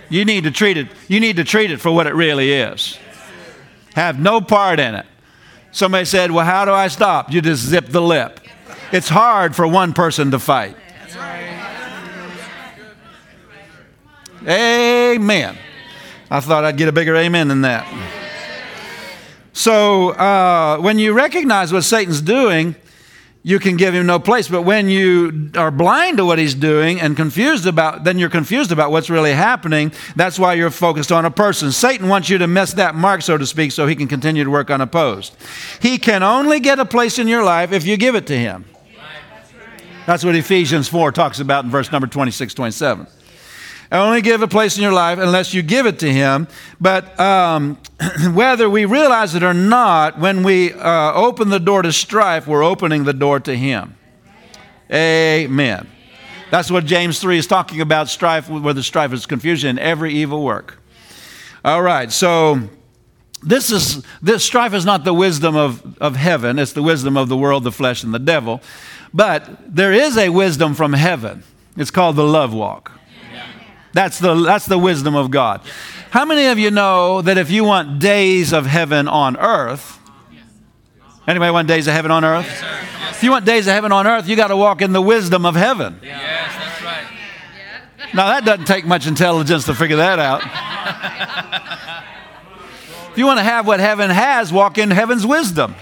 You 0.08 0.24
need 0.24 0.44
to 0.44 0.50
treat 0.50 0.76
it. 0.76 0.88
You 1.08 1.20
need 1.20 1.36
to 1.36 1.44
treat 1.44 1.70
it 1.70 1.80
for 1.80 1.90
what 1.90 2.06
it 2.06 2.14
really 2.14 2.52
is. 2.52 2.98
Have 3.94 4.20
no 4.20 4.40
part 4.40 4.78
in 4.78 4.94
it. 4.94 5.06
Somebody 5.72 6.04
said, 6.04 6.30
"Well, 6.30 6.44
how 6.44 6.64
do 6.64 6.72
I 6.72 6.88
stop?" 6.88 7.32
You 7.32 7.42
just 7.42 7.64
zip 7.64 7.86
the 7.86 8.00
lip. 8.00 8.40
It's 8.92 9.08
hard 9.08 9.56
for 9.56 9.66
one 9.66 9.92
person 9.92 10.30
to 10.30 10.38
fight. 10.38 10.76
Amen. 14.46 15.58
I 16.30 16.40
thought 16.40 16.64
I'd 16.64 16.76
get 16.76 16.88
a 16.88 16.92
bigger 16.92 17.16
amen 17.16 17.48
than 17.48 17.62
that. 17.62 17.86
So 19.52 20.10
uh, 20.10 20.78
when 20.78 20.98
you 20.98 21.14
recognize 21.14 21.72
what 21.72 21.82
Satan's 21.82 22.20
doing, 22.20 22.76
you 23.42 23.60
can 23.60 23.76
give 23.76 23.94
him 23.94 24.06
no 24.06 24.18
place. 24.18 24.48
But 24.48 24.62
when 24.62 24.88
you 24.88 25.50
are 25.56 25.70
blind 25.70 26.16
to 26.16 26.24
what 26.24 26.38
he's 26.38 26.54
doing 26.54 27.00
and 27.00 27.16
confused 27.16 27.64
about, 27.64 28.02
then 28.02 28.18
you're 28.18 28.28
confused 28.28 28.72
about 28.72 28.90
what's 28.90 29.08
really 29.08 29.32
happening. 29.32 29.92
That's 30.16 30.36
why 30.38 30.54
you're 30.54 30.70
focused 30.70 31.12
on 31.12 31.24
a 31.24 31.30
person. 31.30 31.70
Satan 31.70 32.08
wants 32.08 32.28
you 32.28 32.38
to 32.38 32.48
miss 32.48 32.72
that 32.72 32.96
mark, 32.96 33.22
so 33.22 33.38
to 33.38 33.46
speak, 33.46 33.70
so 33.70 33.86
he 33.86 33.94
can 33.94 34.08
continue 34.08 34.42
to 34.42 34.50
work 34.50 34.68
unopposed. 34.68 35.36
He 35.80 35.96
can 35.96 36.24
only 36.24 36.58
get 36.58 36.80
a 36.80 36.84
place 36.84 37.20
in 37.20 37.28
your 37.28 37.44
life 37.44 37.70
if 37.70 37.86
you 37.86 37.96
give 37.96 38.16
it 38.16 38.26
to 38.26 38.36
him. 38.36 38.64
That's 40.06 40.24
what 40.24 40.34
Ephesians 40.34 40.88
4 40.88 41.12
talks 41.12 41.40
about 41.40 41.64
in 41.64 41.70
verse 41.70 41.90
number 41.92 42.08
26, 42.08 42.52
27 42.52 43.06
only 43.92 44.20
give 44.20 44.42
a 44.42 44.48
place 44.48 44.76
in 44.76 44.82
your 44.82 44.92
life 44.92 45.18
unless 45.18 45.54
you 45.54 45.62
give 45.62 45.86
it 45.86 45.98
to 46.00 46.12
Him. 46.12 46.48
But 46.80 47.18
um, 47.20 47.78
whether 48.32 48.68
we 48.68 48.84
realize 48.84 49.34
it 49.34 49.42
or 49.42 49.54
not, 49.54 50.18
when 50.18 50.42
we 50.42 50.72
uh, 50.72 51.12
open 51.12 51.48
the 51.50 51.60
door 51.60 51.82
to 51.82 51.92
strife, 51.92 52.46
we're 52.46 52.64
opening 52.64 53.04
the 53.04 53.12
door 53.12 53.40
to 53.40 53.56
Him. 53.56 53.96
Amen. 54.92 55.88
That's 56.50 56.70
what 56.70 56.84
James 56.84 57.20
3 57.20 57.38
is 57.38 57.46
talking 57.46 57.80
about 57.80 58.08
strife, 58.08 58.48
where 58.48 58.74
the 58.74 58.82
strife 58.82 59.12
is 59.12 59.26
confusion 59.26 59.70
in 59.70 59.78
every 59.78 60.12
evil 60.12 60.44
work. 60.44 60.80
All 61.64 61.82
right, 61.82 62.12
so 62.12 62.60
this 63.42 63.72
is 63.72 64.04
this 64.22 64.44
strife 64.44 64.72
is 64.72 64.84
not 64.84 65.04
the 65.04 65.12
wisdom 65.12 65.56
of, 65.56 65.98
of 65.98 66.14
heaven, 66.14 66.58
it's 66.58 66.72
the 66.72 66.82
wisdom 66.82 67.16
of 67.16 67.28
the 67.28 67.36
world, 67.36 67.64
the 67.64 67.72
flesh, 67.72 68.04
and 68.04 68.14
the 68.14 68.20
devil. 68.20 68.60
But 69.12 69.48
there 69.66 69.92
is 69.92 70.16
a 70.16 70.28
wisdom 70.28 70.74
from 70.74 70.92
heaven. 70.92 71.42
It's 71.76 71.90
called 71.90 72.16
the 72.16 72.24
love 72.24 72.54
walk. 72.54 72.92
That's 73.96 74.18
the, 74.18 74.34
that's 74.34 74.66
the 74.66 74.76
wisdom 74.76 75.14
of 75.14 75.30
God. 75.30 75.62
How 76.10 76.26
many 76.26 76.48
of 76.48 76.58
you 76.58 76.70
know 76.70 77.22
that 77.22 77.38
if 77.38 77.50
you 77.50 77.64
want 77.64 77.98
days 77.98 78.52
of 78.52 78.66
heaven 78.66 79.08
on 79.08 79.38
earth, 79.38 79.98
anybody 81.26 81.50
want 81.50 81.66
days 81.66 81.86
of 81.86 81.94
heaven 81.94 82.10
on 82.10 82.22
earth? 82.22 82.44
Yes, 82.44 82.60
sir. 82.60 82.66
Yes, 82.66 83.16
If 83.16 83.22
you 83.22 83.30
want 83.30 83.46
days 83.46 83.66
of 83.66 83.72
heaven 83.72 83.92
on 83.92 84.06
earth, 84.06 84.28
you 84.28 84.36
got 84.36 84.48
to 84.48 84.56
walk 84.56 84.82
in 84.82 84.92
the 84.92 85.00
wisdom 85.00 85.46
of 85.46 85.54
heaven. 85.56 85.98
yes, 86.02 86.52
that's 86.58 86.82
right. 86.82 87.06
Now, 88.12 88.26
that 88.26 88.44
doesn't 88.44 88.66
take 88.66 88.84
much 88.84 89.06
intelligence 89.06 89.64
to 89.64 89.74
figure 89.74 89.96
that 89.96 90.18
out. 90.18 90.42
if 93.12 93.16
you 93.16 93.24
want 93.24 93.38
to 93.38 93.44
have 93.44 93.66
what 93.66 93.80
heaven 93.80 94.10
has, 94.10 94.52
walk 94.52 94.76
in 94.76 94.90
heaven's 94.90 95.26
wisdom. 95.26 95.74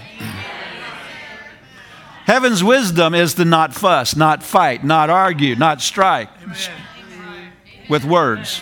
Heaven's 2.25 2.63
wisdom 2.63 3.13
is 3.13 3.33
to 3.33 3.43
not 3.43 3.73
fuss, 3.73 4.15
not 4.15 4.41
fight, 4.41 4.85
not 4.85 5.09
argue, 5.09 5.57
not 5.57 5.81
strike 5.81 6.29
with 7.89 8.05
words. 8.05 8.61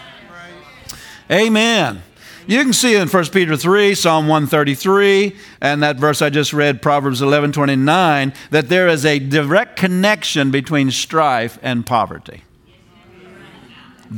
Amen. 1.31 2.01
You 2.45 2.61
can 2.61 2.73
see 2.73 2.95
in 2.95 3.07
1 3.07 3.25
Peter 3.27 3.55
3, 3.55 3.95
Psalm 3.95 4.27
133, 4.27 5.35
and 5.61 5.81
that 5.81 5.95
verse 5.95 6.21
I 6.21 6.29
just 6.29 6.51
read, 6.51 6.81
Proverbs 6.81 7.21
11 7.21 7.53
29, 7.53 8.33
that 8.51 8.67
there 8.67 8.87
is 8.89 9.05
a 9.05 9.19
direct 9.19 9.77
connection 9.77 10.51
between 10.51 10.91
strife 10.91 11.57
and 11.61 11.85
poverty. 11.85 12.43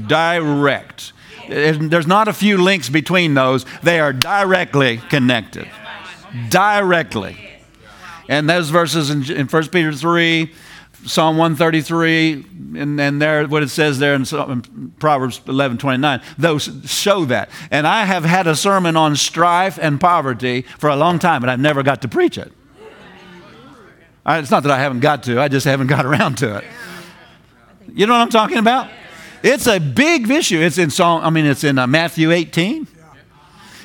Direct. 0.07 1.13
There's 1.47 2.07
not 2.07 2.27
a 2.27 2.33
few 2.33 2.57
links 2.57 2.89
between 2.89 3.35
those, 3.35 3.65
they 3.83 3.99
are 3.99 4.11
directly 4.11 4.97
connected. 4.97 5.69
Directly. 6.49 7.37
And 8.27 8.49
those 8.49 8.71
verses 8.71 9.11
in, 9.11 9.31
in 9.31 9.47
1 9.47 9.67
Peter 9.67 9.93
3, 9.93 10.51
Psalm 11.05 11.37
133, 11.37 12.45
and, 12.77 12.99
and 12.99 13.21
there, 13.21 13.45
what 13.47 13.61
it 13.61 13.69
says 13.69 13.99
there 13.99 14.15
in, 14.15 14.23
in 14.23 14.93
Proverbs 14.99 15.39
11 15.47 15.77
29, 15.77 16.21
those 16.37 16.69
show 16.85 17.25
that. 17.25 17.49
And 17.69 17.85
I 17.85 18.05
have 18.05 18.25
had 18.25 18.47
a 18.47 18.55
sermon 18.55 18.97
on 18.97 19.15
strife 19.15 19.77
and 19.79 20.01
poverty 20.01 20.63
for 20.79 20.89
a 20.89 20.95
long 20.95 21.19
time, 21.19 21.43
and 21.43 21.51
I've 21.51 21.59
never 21.59 21.83
got 21.83 22.01
to 22.01 22.07
preach 22.07 22.37
it. 22.37 22.51
I, 24.25 24.39
it's 24.39 24.49
not 24.49 24.63
that 24.63 24.71
I 24.71 24.79
haven't 24.79 25.01
got 25.01 25.23
to, 25.23 25.39
I 25.39 25.47
just 25.47 25.65
haven't 25.65 25.87
got 25.87 26.05
around 26.05 26.39
to 26.39 26.57
it. 26.57 26.63
You 27.93 28.07
know 28.07 28.13
what 28.13 28.21
I'm 28.21 28.29
talking 28.29 28.57
about? 28.57 28.89
It's 29.43 29.67
a 29.67 29.79
big 29.79 30.29
issue. 30.29 30.59
It's 30.59 30.79
in 30.79 30.89
Psalm, 30.89 31.23
I 31.23 31.29
mean, 31.29 31.45
it's 31.45 31.63
in 31.63 31.77
uh, 31.77 31.85
Matthew 31.85 32.31
18. 32.31 32.87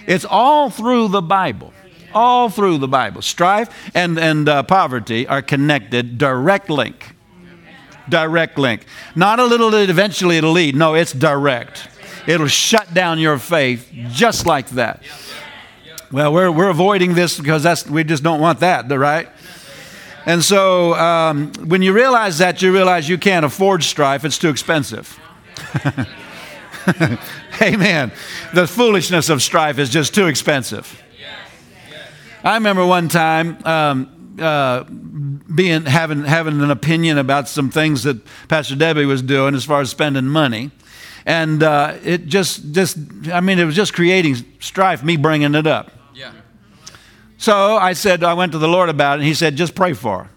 It's 0.07 0.25
all 0.25 0.71
through 0.71 1.09
the 1.09 1.21
Bible. 1.21 1.73
All 2.15 2.49
through 2.49 2.79
the 2.79 2.89
Bible. 2.89 3.23
Strife 3.23 3.69
and, 3.95 4.19
and 4.19 4.49
uh, 4.49 4.63
poverty 4.63 5.27
are 5.27 5.43
connected, 5.43 6.19
direct 6.19 6.71
link. 6.71 7.15
Direct 8.09 8.59
link. 8.59 8.85
Not 9.15 9.39
a 9.39 9.45
little 9.45 9.71
that 9.71 9.89
eventually 9.89 10.37
it'll 10.37 10.53
lead. 10.53 10.75
No, 10.75 10.95
it's 10.95 11.13
direct. 11.13 11.89
It'll 12.27 12.49
shut 12.49 12.93
down 12.93 13.19
your 13.19 13.39
faith 13.39 13.91
just 14.09 14.47
like 14.47 14.71
that. 14.71 15.03
Well, 16.13 16.33
we're, 16.33 16.51
we're 16.51 16.71
avoiding 16.71 17.15
this 17.15 17.39
because 17.39 17.63
that's, 17.63 17.87
we 17.87 18.03
just 18.03 18.23
don't 18.23 18.41
want 18.41 18.61
that, 18.61 18.91
right? 18.91 19.29
And 20.27 20.43
so 20.45 20.95
um, 20.95 21.53
when 21.65 21.83
you 21.83 21.93
realize 21.93 22.39
that, 22.39 22.61
you 22.63 22.73
realize 22.73 23.09
you 23.09 23.17
can't 23.17 23.45
afford 23.45 23.85
strife, 23.85 24.25
it's 24.25 24.39
too 24.39 24.49
expensive. 24.49 25.19
Amen. 27.63 28.13
The 28.55 28.67
foolishness 28.67 29.29
of 29.29 29.43
strife 29.43 29.79
is 29.79 29.89
just 29.89 30.15
too 30.15 30.27
expensive. 30.27 31.01
I 32.43 32.55
remember 32.55 32.87
one 32.87 33.09
time 33.09 33.59
um, 33.67 34.37
uh, 34.41 34.85
being 35.55 35.85
having 35.85 36.25
having 36.25 36.61
an 36.63 36.71
opinion 36.71 37.19
about 37.19 37.49
some 37.49 37.71
things 37.71 38.03
that 38.05 38.19
Pastor 38.49 38.77
Debbie 38.77 39.05
was 39.05 39.23
doing 39.23 39.55
as 39.55 39.65
far 39.65 39.81
as 39.81 39.91
spending 39.91 40.27
money, 40.27 40.71
and 41.27 41.63
uh, 41.63 41.97
it 42.03 42.27
just 42.27 42.73
just 42.73 42.99
I 43.33 43.41
mean 43.41 43.59
it 43.59 43.65
was 43.65 43.77
just 43.77 43.95
creating 43.95 44.37
strife. 44.59 45.03
Me 45.03 45.17
bringing 45.17 45.55
it 45.55 45.67
up. 45.67 45.91
Yeah. 46.15 46.33
So 47.37 47.77
I 47.77 47.95
said, 47.95 48.23
I 48.23 48.35
went 48.35 48.53
to 48.53 48.59
the 48.59 48.69
Lord 48.69 48.91
about 48.91 49.15
it, 49.15 49.21
and 49.21 49.25
He 49.25 49.35
said, 49.35 49.57
just 49.57 49.75
pray 49.75 49.95
for 49.95 50.25
her. 50.25 50.31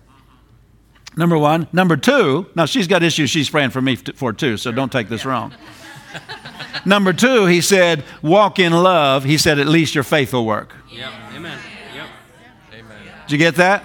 Number 1.18 1.38
one. 1.38 1.68
Number 1.74 1.98
two, 1.98 2.48
now 2.56 2.66
she's 2.66 2.88
got 2.88 3.04
issues 3.04 3.30
she's 3.30 3.50
praying 3.50 3.72
for 3.72 3.82
me 3.82 3.98
for 3.98 4.34
too, 4.34 4.58
so 4.58 4.72
don't 4.72 4.92
take 4.92 5.10
this 5.10 5.26
wrong. 5.26 5.54
Number 6.86 7.14
two, 7.14 7.46
he 7.46 7.62
said, 7.62 8.04
walk 8.22 8.58
in 8.60 8.74
love. 8.74 9.24
He 9.24 9.38
said, 9.38 9.60
at 9.60 9.68
least 9.68 9.96
your 9.96 10.04
faith 10.04 10.34
will 10.34 10.46
work. 10.46 10.76
Yep. 10.92 11.12
Did 13.28 13.32
you 13.32 13.38
get 13.38 13.56
that? 13.56 13.84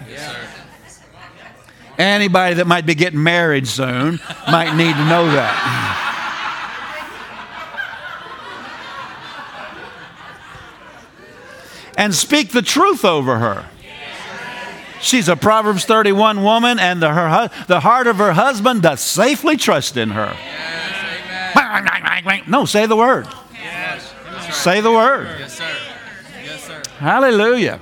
Anybody 1.99 2.55
that 2.55 2.67
might 2.67 2.87
be 2.87 2.95
getting 2.95 3.23
married 3.23 3.67
soon 3.67 4.21
might 4.49 4.77
need 4.77 4.95
to 4.95 5.05
know 5.09 5.27
that. 5.33 6.05
and 11.99 12.15
speak 12.15 12.53
the 12.53 12.63
truth 12.63 13.05
over 13.05 13.39
her. 13.41 13.69
She's 15.01 15.29
a 15.29 15.37
Proverbs 15.37 15.85
31 15.85 16.43
woman, 16.43 16.79
and 16.79 17.03
the, 17.03 17.13
her, 17.13 17.51
the 17.67 17.81
heart 17.81 18.07
of 18.07 18.17
her 18.17 18.33
husband 18.33 18.83
does 18.83 19.01
safely 19.01 19.57
trust 19.57 19.97
in 19.97 20.11
her. 20.11 20.35
No, 22.49 22.65
say 22.65 22.87
the 22.87 22.97
word. 22.97 23.27
Say 24.53 24.81
the 24.81 24.91
word. 24.91 25.39
Yes, 25.39 25.59
sir. 25.59 25.77
Yes, 26.43 26.65
sir. 26.65 26.83
Hallelujah. 26.99 27.81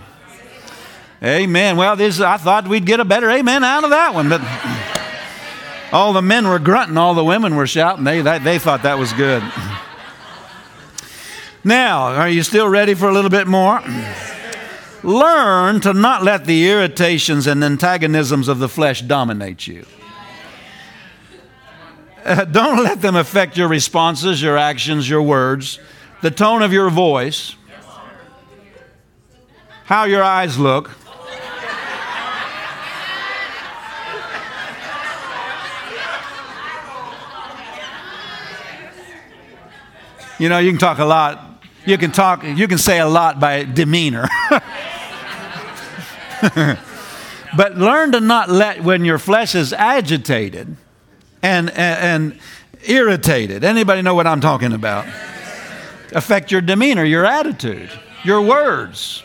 Amen. 1.22 1.76
Well, 1.76 1.96
this 1.96 2.20
I 2.20 2.36
thought 2.36 2.68
we'd 2.68 2.84
get 2.84 3.00
a 3.00 3.04
better 3.04 3.30
amen 3.30 3.64
out 3.64 3.84
of 3.84 3.90
that 3.90 4.12
one, 4.12 4.28
but 4.28 4.42
all 5.92 6.12
the 6.12 6.22
men 6.22 6.46
were 6.46 6.58
grunting, 6.58 6.98
all 6.98 7.14
the 7.14 7.24
women 7.24 7.56
were 7.56 7.66
shouting. 7.66 8.04
They, 8.04 8.20
they, 8.20 8.58
thought 8.58 8.82
that 8.82 8.98
was 8.98 9.12
good. 9.14 9.42
Now, 11.64 12.14
are 12.14 12.28
you 12.28 12.42
still 12.42 12.68
ready 12.68 12.94
for 12.94 13.08
a 13.08 13.12
little 13.12 13.30
bit 13.30 13.46
more? 13.46 13.82
Learn 15.02 15.80
to 15.80 15.94
not 15.94 16.22
let 16.22 16.44
the 16.44 16.68
irritations 16.68 17.46
and 17.46 17.64
antagonisms 17.64 18.48
of 18.48 18.58
the 18.58 18.68
flesh 18.68 19.00
dominate 19.02 19.66
you. 19.66 19.86
Uh, 22.24 22.44
don't 22.44 22.82
let 22.82 23.00
them 23.00 23.14
affect 23.14 23.56
your 23.56 23.68
responses, 23.68 24.42
your 24.42 24.58
actions, 24.58 25.08
your 25.08 25.22
words, 25.22 25.78
the 26.22 26.30
tone 26.30 26.60
of 26.60 26.72
your 26.72 26.90
voice, 26.90 27.54
how 29.84 30.04
your 30.04 30.22
eyes 30.22 30.58
look. 30.58 30.90
You 40.38 40.48
know, 40.48 40.58
you 40.58 40.70
can 40.70 40.78
talk 40.78 40.98
a 40.98 41.04
lot. 41.04 41.42
You 41.86 41.96
can 41.98 42.10
talk, 42.10 42.42
you 42.42 42.66
can 42.68 42.78
say 42.78 42.98
a 42.98 43.06
lot 43.06 43.38
by 43.38 43.62
demeanor. 43.64 44.26
but 47.56 47.76
learn 47.76 48.12
to 48.12 48.20
not 48.20 48.48
let, 48.50 48.82
when 48.82 49.04
your 49.04 49.18
flesh 49.18 49.54
is 49.54 49.72
agitated 49.72 50.76
and, 51.42 51.70
and, 51.70 51.78
and 51.78 52.40
irritated, 52.84 53.62
anybody 53.62 54.02
know 54.02 54.14
what 54.14 54.26
I'm 54.26 54.40
talking 54.40 54.72
about? 54.72 55.06
Affect 56.12 56.50
your 56.50 56.60
demeanor, 56.60 57.04
your 57.04 57.24
attitude, 57.24 57.90
your 58.24 58.42
words, 58.42 59.22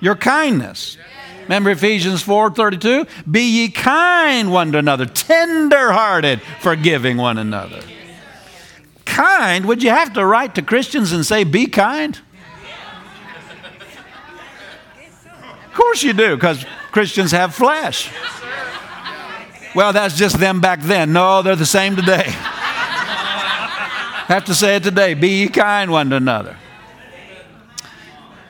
your 0.00 0.16
kindness. 0.16 0.98
Remember 1.42 1.70
Ephesians 1.70 2.22
4:32? 2.22 3.08
Be 3.30 3.42
ye 3.42 3.68
kind 3.70 4.52
one 4.52 4.72
to 4.72 4.78
another, 4.78 5.06
tender-hearted, 5.06 6.42
forgiving 6.60 7.16
one 7.16 7.38
another. 7.38 7.80
Kind, 9.18 9.66
would 9.66 9.82
you 9.82 9.90
have 9.90 10.12
to 10.12 10.24
write 10.24 10.54
to 10.54 10.62
Christians 10.62 11.10
and 11.10 11.26
say, 11.26 11.42
be 11.42 11.66
kind? 11.66 12.20
Of 15.66 15.74
course 15.74 16.04
you 16.04 16.12
do, 16.12 16.36
because 16.36 16.64
Christians 16.92 17.32
have 17.32 17.52
flesh. 17.52 18.12
Well, 19.74 19.92
that's 19.92 20.16
just 20.16 20.38
them 20.38 20.60
back 20.60 20.82
then. 20.82 21.12
No, 21.12 21.42
they're 21.42 21.56
the 21.56 21.66
same 21.66 21.96
today. 21.96 22.26
have 24.28 24.44
to 24.44 24.54
say 24.54 24.76
it 24.76 24.84
today. 24.84 25.14
Be 25.14 25.40
ye 25.40 25.48
kind 25.48 25.90
one 25.90 26.10
to 26.10 26.16
another. 26.16 26.56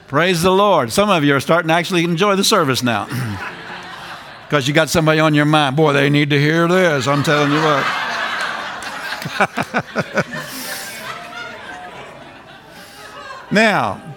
Praise 0.06 0.42
the 0.42 0.52
Lord. 0.52 0.92
Some 0.92 1.08
of 1.08 1.24
you 1.24 1.34
are 1.34 1.40
starting 1.40 1.68
to 1.68 1.74
actually 1.74 2.04
enjoy 2.04 2.36
the 2.36 2.44
service 2.44 2.82
now. 2.82 3.08
Because 4.46 4.66
you 4.66 4.72
got 4.72 4.88
somebody 4.88 5.20
on 5.20 5.34
your 5.34 5.44
mind. 5.44 5.76
Boy, 5.76 5.92
they 5.92 6.08
need 6.08 6.30
to 6.30 6.40
hear 6.40 6.66
this. 6.68 7.06
I'm 7.06 7.22
telling 7.22 7.52
you 7.52 7.58
what. 7.58 7.84
now, 13.50 14.16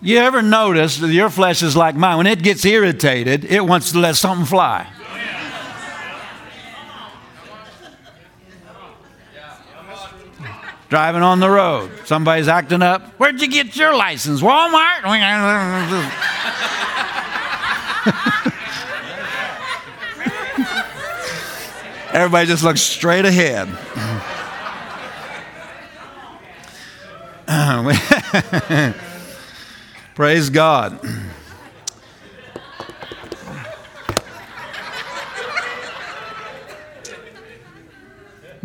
you 0.00 0.18
ever 0.18 0.42
notice 0.42 0.98
that 0.98 1.10
your 1.10 1.30
flesh 1.30 1.62
is 1.62 1.76
like 1.76 1.96
mine? 1.96 2.18
When 2.18 2.26
it 2.26 2.42
gets 2.42 2.64
irritated, 2.64 3.44
it 3.44 3.64
wants 3.64 3.92
to 3.92 3.98
let 3.98 4.16
something 4.16 4.46
fly. 4.46 4.88
Driving 10.88 11.22
on 11.22 11.40
the 11.40 11.50
road, 11.50 11.90
somebody's 12.04 12.46
acting 12.46 12.82
up. 12.82 13.02
Where'd 13.18 13.40
you 13.40 13.48
get 13.48 13.74
your 13.74 13.96
license? 13.96 14.40
Walmart? 14.40 15.02
Everybody 22.12 22.46
just 22.46 22.62
looks 22.62 22.80
straight 22.80 23.24
ahead. 23.24 23.68
Praise 30.14 30.50
God. 30.50 31.00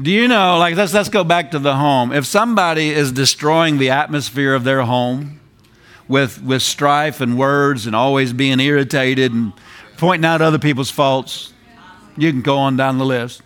Do 0.02 0.10
you 0.10 0.28
know, 0.28 0.58
like, 0.58 0.76
let's, 0.76 0.96
let's 0.96 1.10
go 1.10 1.24
back 1.24 1.52
to 1.52 1.60
the 1.60 1.76
home. 1.76 2.12
If 2.12 2.26
somebody 2.26 2.90
is 2.90 3.12
destroying 3.12 3.78
the 3.78 3.92
atmosphere 3.92 4.56
of 4.56 4.64
their 4.64 4.82
home 4.82 5.40
with, 6.08 6.42
with 6.42 6.64
strife 6.64 7.22
and 7.22 7.38
words 7.38 7.86
and 7.86 7.96
always 7.96 8.34
being 8.34 8.60
irritated 8.60 9.32
and 9.32 9.54
pointing 9.98 10.26
out 10.26 10.42
other 10.42 10.58
people's 10.58 10.90
faults, 10.90 11.54
you 12.18 12.32
can 12.32 12.42
go 12.42 12.58
on 12.58 12.78
down 12.78 12.98
the 12.98 13.06
list. 13.06 13.44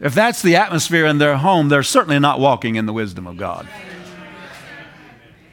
If 0.00 0.14
that's 0.14 0.40
the 0.40 0.56
atmosphere 0.56 1.04
in 1.04 1.18
their 1.18 1.36
home, 1.36 1.68
they're 1.68 1.82
certainly 1.82 2.18
not 2.18 2.40
walking 2.40 2.76
in 2.76 2.86
the 2.86 2.94
wisdom 2.94 3.26
of 3.26 3.36
God. 3.36 3.68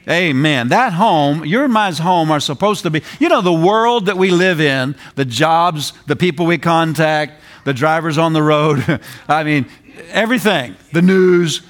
Amen. 0.08 0.68
That 0.68 0.94
home, 0.94 1.44
your 1.44 1.64
and 1.64 1.72
my 1.72 1.90
home, 1.92 2.30
are 2.30 2.40
supposed 2.40 2.82
to 2.84 2.90
be, 2.90 3.02
you 3.20 3.28
know, 3.28 3.42
the 3.42 3.52
world 3.52 4.06
that 4.06 4.16
we 4.16 4.30
live 4.30 4.60
in, 4.60 4.96
the 5.16 5.24
jobs, 5.24 5.92
the 6.06 6.16
people 6.16 6.46
we 6.46 6.56
contact, 6.56 7.40
the 7.64 7.74
drivers 7.74 8.16
on 8.16 8.32
the 8.32 8.42
road. 8.42 9.00
I 9.28 9.44
mean, 9.44 9.66
everything, 10.10 10.76
the 10.92 11.02
news. 11.02 11.62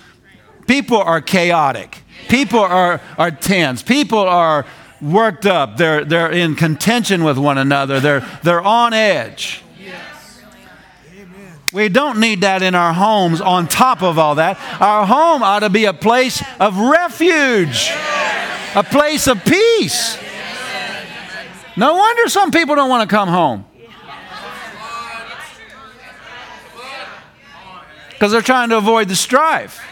People 0.69 0.99
are 0.99 1.21
chaotic. 1.21 2.03
People 2.29 2.61
are, 2.61 3.01
are 3.17 3.31
tense. 3.31 3.83
People 3.83 4.21
are 4.21 4.67
worked 5.01 5.47
up. 5.47 5.77
They're, 5.77 6.05
they're 6.05 6.31
in 6.31 6.55
contention 6.55 7.25
with 7.25 7.39
one 7.39 7.59
another. 7.59 7.99
They're, 7.99 8.21
they're 8.43 8.61
on 8.61 8.93
edge. 8.93 9.63
We 11.73 11.91
don't 11.91 12.19
need 12.19 12.41
that 12.41 12.63
in 12.63 12.75
our 12.75 12.95
homes 12.95 13.43
on 13.43 13.69
top 13.69 14.03
of 14.03 14.19
all 14.19 14.37
that. 14.37 14.59
Our 14.81 15.05
home 15.05 15.43
ought 15.43 15.61
to 15.61 15.69
be 15.69 15.85
a 15.85 15.93
place 15.93 16.43
of 16.59 16.79
refuge, 16.79 17.91
a 18.79 18.85
place 18.85 19.27
of 19.27 19.45
peace. 19.45 20.17
No 21.77 21.95
wonder 21.95 22.29
some 22.29 22.53
people 22.53 22.77
don't 22.77 22.89
want 22.89 23.09
to 23.09 23.13
come 23.13 23.29
home. 23.29 23.65
Because 28.11 28.31
they're 28.31 28.41
trying 28.41 28.69
to 28.69 28.79
avoid 28.79 29.09
the 29.09 29.17
strife. 29.17 29.85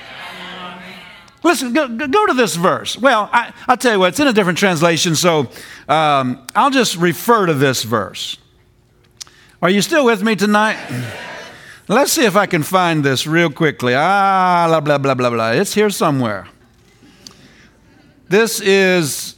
Listen, 1.43 1.73
go, 1.73 1.89
go 1.89 2.27
to 2.27 2.35
this 2.35 2.55
verse. 2.57 2.97
Well, 2.97 3.29
I, 3.33 3.53
will 3.69 3.77
tell 3.77 3.93
you 3.95 3.99
what, 3.99 4.09
it's 4.11 4.21
in 4.21 4.27
a 4.29 4.33
different 4.33 4.59
translation, 4.59 5.15
so 5.17 5.49
um, 5.89 6.45
I'll 6.55 6.71
just 6.71 6.97
refer 6.97 7.47
to 7.47 7.55
this 7.55 7.83
verse. 7.83 8.37
Are 9.63 9.71
you 9.71 9.83
still 9.83 10.05
with 10.05 10.23
me 10.23 10.37
tonight? 10.37 10.77
Let's 11.89 12.13
see 12.13 12.25
if 12.25 12.37
I 12.37 12.47
can 12.47 12.63
find 12.63 13.05
this 13.05 13.27
real 13.27 13.51
quickly. 13.51 13.95
Ah, 13.97 14.67
blah, 14.69 14.81
blah, 14.81 14.99
blah, 14.99 15.15
blah, 15.15 15.31
blah. 15.31 15.51
It's 15.53 15.75
here 15.75 15.91
somewhere. 15.91 16.49
This 18.29 18.61
is, 18.61 19.37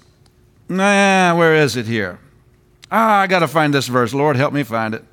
nah, 0.69 1.37
where 1.37 1.55
is 1.55 1.77
it 1.77 1.87
here? 1.87 2.19
Ah, 2.91 3.21
I 3.21 3.27
got 3.27 3.41
to 3.41 3.49
find 3.49 3.73
this 3.75 3.87
verse. 3.87 4.15
Lord, 4.15 4.37
help 4.37 4.53
me 4.53 4.63
find 4.63 4.95
it. 4.95 5.05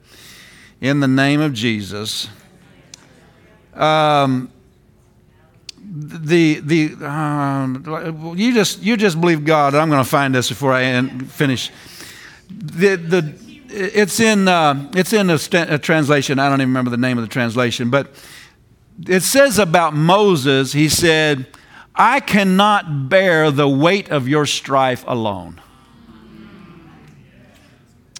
In 0.79 0.99
the 0.99 1.07
name 1.07 1.41
of 1.41 1.53
Jesus. 1.53 2.29
Um, 3.73 4.51
the 5.97 6.59
the 6.61 7.05
um, 7.05 8.33
you 8.37 8.53
just 8.53 8.81
you 8.81 8.97
just 8.97 9.19
believe 9.19 9.45
God. 9.45 9.75
I'm 9.75 9.89
going 9.89 10.03
to 10.03 10.09
find 10.09 10.33
this 10.33 10.49
before 10.49 10.73
I 10.73 10.83
end, 10.83 11.31
finish. 11.31 11.71
The 12.49 12.95
the 12.95 13.35
it's 13.69 14.19
in 14.19 14.47
uh, 14.47 14.89
it's 14.95 15.13
in 15.13 15.29
a, 15.29 15.37
st- 15.37 15.69
a 15.69 15.77
translation. 15.77 16.39
I 16.39 16.49
don't 16.49 16.61
even 16.61 16.69
remember 16.69 16.91
the 16.91 16.97
name 16.97 17.17
of 17.17 17.23
the 17.23 17.29
translation, 17.29 17.89
but 17.89 18.13
it 19.07 19.21
says 19.21 19.59
about 19.59 19.93
Moses. 19.93 20.73
He 20.73 20.89
said, 20.89 21.47
"I 21.95 22.19
cannot 22.19 23.09
bear 23.09 23.51
the 23.51 23.69
weight 23.69 24.09
of 24.09 24.27
your 24.27 24.45
strife 24.45 25.03
alone." 25.07 25.61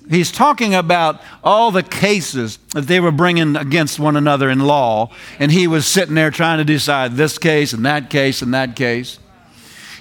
he's 0.10 0.32
talking 0.32 0.74
about 0.74 1.22
all 1.44 1.72
the 1.72 1.84
cases 1.84 2.58
that 2.74 2.88
they 2.88 3.00
were 3.00 3.12
bringing 3.12 3.56
against 3.56 4.00
one 4.00 4.16
another 4.16 4.50
in 4.50 4.60
law, 4.60 5.12
and 5.40 5.52
he 5.52 5.68
was 5.68 5.86
sitting 5.86 6.16
there 6.16 6.32
trying 6.32 6.58
to 6.60 6.64
decide 6.64 7.14
this 7.14 7.38
case 7.38 7.74
and 7.74 7.86
that 7.86 8.10
case 8.10 8.42
and 8.42 8.54
that 8.54 8.76
case. 8.76 9.20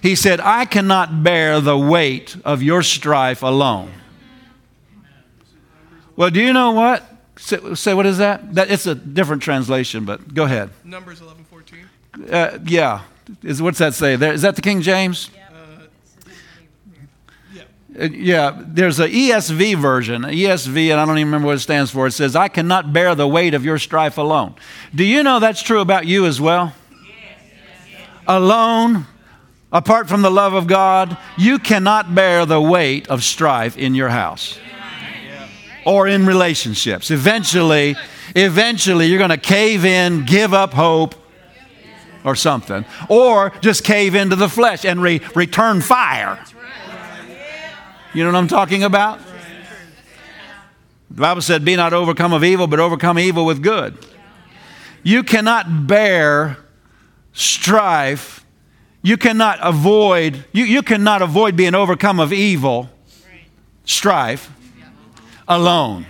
He 0.03 0.15
said, 0.15 0.41
I 0.41 0.67
cannot 0.67 1.23
bear 1.23 1.61
the 1.61 1.79
weight 1.79 2.37
of 2.45 2.63
your 2.63 2.83
strife 2.83 3.43
alone. 3.43 3.91
Well, 6.17 6.31
do 6.31 6.41
you 6.41 6.53
know 6.53 6.73
what? 6.73 7.03
Say, 7.37 7.75
say 7.75 7.95
what 7.95 8.07
is 8.07 8.19
that? 8.19 8.55
that? 8.55 8.71
It's 8.71 8.87
a 8.87 8.95
different 8.95 9.43
translation, 9.43 10.05
but 10.05 10.35
go 10.35 10.45
ahead. 10.45 10.71
Numbers 10.85 11.21
11, 11.21 11.45
14. 11.45 11.89
Uh, 12.31 12.59
yeah. 12.65 13.03
Is, 13.43 13.63
what's 13.63 13.79
that 13.79 13.95
say? 13.95 14.17
There, 14.17 14.33
is 14.33 14.43
that 14.43 14.57
the 14.57 14.63
King 14.63 14.83
James? 14.83 15.31
Uh, 17.99 18.05
yeah, 18.05 18.61
there's 18.61 18.99
a 18.99 19.09
ESV 19.09 19.77
version, 19.77 20.23
ESV, 20.23 20.91
and 20.91 21.01
I 21.01 21.07
don't 21.07 21.17
even 21.17 21.29
remember 21.29 21.47
what 21.47 21.57
it 21.57 21.61
stands 21.61 21.93
for. 21.93 22.09
It 22.09 22.13
says, 22.13 22.35
I 22.35 22.49
cannot 22.49 22.93
bear 22.93 23.15
the 23.15 23.29
weight 23.29 23.55
of 23.55 23.65
your 23.65 23.79
strife 23.79 24.19
alone. 24.19 24.57
Do 24.95 25.05
you 25.05 25.23
know 25.23 25.39
that's 25.39 25.63
true 25.63 25.81
about 25.81 26.05
you 26.05 26.27
as 26.27 26.41
well? 26.41 26.75
Alone, 28.27 29.07
apart 29.73 30.09
from 30.09 30.23
the 30.23 30.31
love 30.31 30.55
of 30.55 30.67
God, 30.67 31.17
you 31.39 31.59
cannot 31.59 32.15
bear 32.15 32.45
the 32.47 32.61
weight 32.61 33.07
of 33.09 33.23
strife 33.23 33.77
in 33.77 33.95
your 33.95 34.09
house 34.09 34.59
or 35.87 36.09
in 36.09 36.27
relationships. 36.27 37.11
Eventually, 37.11 37.95
eventually 38.35 39.07
you're 39.07 39.19
going 39.19 39.31
to 39.31 39.37
cave 39.37 39.85
in, 39.85 40.25
give 40.25 40.53
up 40.53 40.73
hope, 40.73 41.15
or 42.25 42.35
something, 42.35 42.85
or 43.09 43.53
just 43.61 43.85
cave 43.85 44.15
into 44.15 44.35
the 44.35 44.49
flesh 44.49 44.85
and 44.85 45.03
re- 45.03 45.21
return 45.35 45.81
fire. 45.81 46.43
You 48.15 48.25
know 48.25 48.33
what 48.33 48.39
I'm 48.39 48.49
talking 48.49 48.83
about? 48.83 49.21
The 51.11 51.21
Bible 51.21 51.43
said, 51.43 51.65
Be 51.65 51.77
not 51.77 51.93
overcome 51.93 52.33
of 52.33 52.43
evil, 52.43 52.67
but 52.67 52.81
overcome 52.81 53.19
evil 53.19 53.45
with 53.45 53.63
good. 53.63 53.97
You 55.03 55.23
cannot 55.23 55.87
bear 55.87 56.59
strife. 57.33 58.45
You 59.03 59.19
cannot 59.19 59.59
avoid, 59.61 60.45
you, 60.53 60.65
you 60.65 60.83
cannot 60.83 61.21
avoid 61.21 61.57
being 61.57 61.75
overcome 61.75 62.19
of 62.19 62.33
evil, 62.33 62.89
strife, 63.85 64.51
alone. 65.47 66.07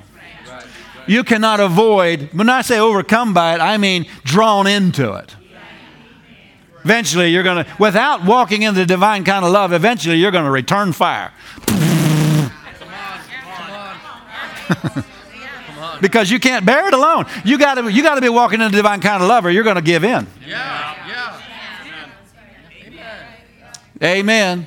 You 1.06 1.24
cannot 1.24 1.58
avoid, 1.60 2.30
when 2.32 2.48
I 2.48 2.62
say 2.62 2.78
overcome 2.78 3.34
by 3.34 3.54
it, 3.56 3.60
I 3.60 3.76
mean 3.78 4.06
drawn 4.22 4.66
into 4.66 5.12
it. 5.14 5.34
Eventually, 6.84 7.28
you're 7.28 7.42
going 7.42 7.64
to, 7.64 7.76
without 7.78 8.24
walking 8.24 8.62
in 8.62 8.74
the 8.74 8.84
divine 8.84 9.24
kind 9.24 9.44
of 9.44 9.50
love, 9.50 9.72
eventually 9.72 10.16
you're 10.16 10.30
going 10.30 10.44
to 10.44 10.50
return 10.50 10.92
fire. 10.92 11.32
because 16.00 16.30
you 16.30 16.38
can't 16.38 16.66
bear 16.66 16.86
it 16.86 16.94
alone. 16.94 17.24
You 17.44 17.58
got 17.58 17.74
to 17.74 17.90
you 17.90 18.02
got 18.02 18.16
to 18.16 18.20
be 18.20 18.28
walking 18.28 18.60
in 18.60 18.70
the 18.70 18.76
divine 18.76 19.00
kind 19.00 19.22
of 19.22 19.28
love, 19.28 19.46
or 19.46 19.50
you're 19.50 19.64
going 19.64 19.76
to 19.76 19.82
give 19.82 20.04
in. 20.04 20.26
Yeah, 20.46 20.94
yeah. 21.08 21.40
Amen. 24.02 24.66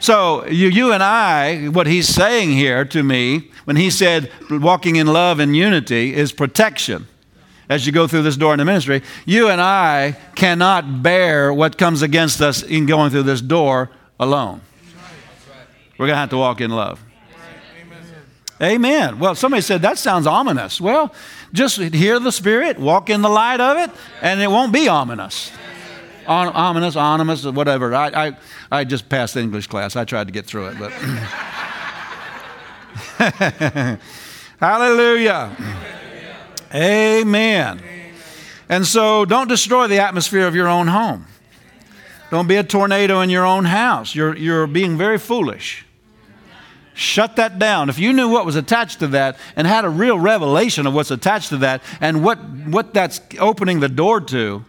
So 0.00 0.46
you, 0.46 0.68
you 0.68 0.92
and 0.92 1.02
I, 1.02 1.66
what 1.68 1.86
he's 1.86 2.08
saying 2.08 2.50
here 2.50 2.84
to 2.84 3.02
me 3.02 3.50
when 3.64 3.76
he 3.76 3.90
said 3.90 4.30
walking 4.50 4.96
in 4.96 5.06
love 5.06 5.40
and 5.40 5.56
unity 5.56 6.14
is 6.14 6.32
protection. 6.32 7.06
As 7.68 7.86
you 7.86 7.92
go 7.92 8.06
through 8.06 8.22
this 8.22 8.36
door 8.36 8.54
in 8.54 8.58
the 8.58 8.64
ministry, 8.64 9.02
you 9.26 9.50
and 9.50 9.60
I 9.60 10.16
cannot 10.34 11.02
bear 11.02 11.52
what 11.52 11.76
comes 11.76 12.02
against 12.02 12.40
us 12.40 12.62
in 12.62 12.86
going 12.86 13.10
through 13.10 13.24
this 13.24 13.42
door 13.42 13.90
alone. 14.18 14.62
We're 15.98 16.06
going 16.06 16.14
to 16.14 16.20
have 16.20 16.30
to 16.30 16.38
walk 16.38 16.60
in 16.60 16.70
love. 16.70 17.00
Amen. 18.60 19.18
Well, 19.18 19.34
somebody 19.34 19.60
said 19.60 19.82
that 19.82 19.98
sounds 19.98 20.26
ominous. 20.26 20.80
Well, 20.80 21.14
just 21.52 21.78
hear 21.78 22.18
the 22.18 22.32
Spirit, 22.32 22.78
walk 22.78 23.10
in 23.10 23.22
the 23.22 23.28
light 23.28 23.60
of 23.60 23.78
it, 23.78 23.90
and 24.20 24.40
it 24.40 24.48
won't 24.48 24.72
be 24.72 24.88
ominous. 24.88 25.52
On, 26.26 26.48
ominous, 26.48 26.96
ominous, 26.96 27.44
whatever. 27.44 27.94
I, 27.94 28.28
I, 28.28 28.36
I 28.70 28.84
just 28.84 29.08
passed 29.08 29.36
English 29.36 29.68
class. 29.68 29.96
I 29.96 30.04
tried 30.04 30.26
to 30.26 30.32
get 30.32 30.44
through 30.44 30.68
it, 30.68 30.78
but. 30.78 30.92
Hallelujah. 34.60 35.56
Amen. 36.74 37.82
And 38.68 38.86
so 38.86 39.24
don't 39.24 39.48
destroy 39.48 39.86
the 39.86 40.00
atmosphere 40.00 40.46
of 40.46 40.54
your 40.54 40.68
own 40.68 40.88
home. 40.88 41.26
Don't 42.30 42.46
be 42.46 42.56
a 42.56 42.62
tornado 42.62 43.20
in 43.20 43.30
your 43.30 43.46
own 43.46 43.64
house. 43.64 44.14
You're, 44.14 44.36
you're 44.36 44.66
being 44.66 44.98
very 44.98 45.18
foolish. 45.18 45.86
Shut 46.92 47.36
that 47.36 47.58
down. 47.58 47.88
If 47.88 47.98
you 47.98 48.12
knew 48.12 48.28
what 48.28 48.44
was 48.44 48.56
attached 48.56 48.98
to 48.98 49.06
that 49.08 49.38
and 49.56 49.66
had 49.66 49.84
a 49.84 49.88
real 49.88 50.18
revelation 50.18 50.86
of 50.86 50.92
what's 50.92 51.10
attached 51.10 51.50
to 51.50 51.58
that 51.58 51.80
and 52.00 52.24
what, 52.24 52.38
what 52.66 52.92
that's 52.92 53.20
opening 53.38 53.80
the 53.80 53.88
door 53.88 54.20
to, 54.22 54.64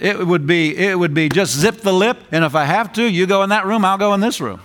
it 0.00 0.26
would 0.26 0.46
be 0.46 0.76
it 0.76 0.98
would 0.98 1.14
be 1.14 1.28
just 1.28 1.56
zip 1.56 1.78
the 1.78 1.92
lip 1.92 2.18
and 2.32 2.44
if 2.44 2.54
I 2.54 2.64
have 2.64 2.92
to, 2.94 3.02
you 3.02 3.26
go 3.26 3.42
in 3.42 3.50
that 3.50 3.66
room, 3.66 3.84
I'll 3.84 3.98
go 3.98 4.14
in 4.14 4.20
this 4.20 4.40
room. 4.40 4.60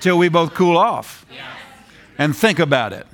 Till 0.00 0.16
we 0.16 0.28
both 0.28 0.54
cool 0.54 0.78
off. 0.78 1.26
And 2.16 2.36
think 2.36 2.58
about 2.58 2.92
it. 2.92 3.06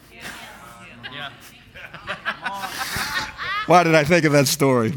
Why 3.66 3.82
did 3.82 3.94
I 3.96 4.04
think 4.04 4.24
of 4.24 4.32
that 4.32 4.46
story? 4.46 4.94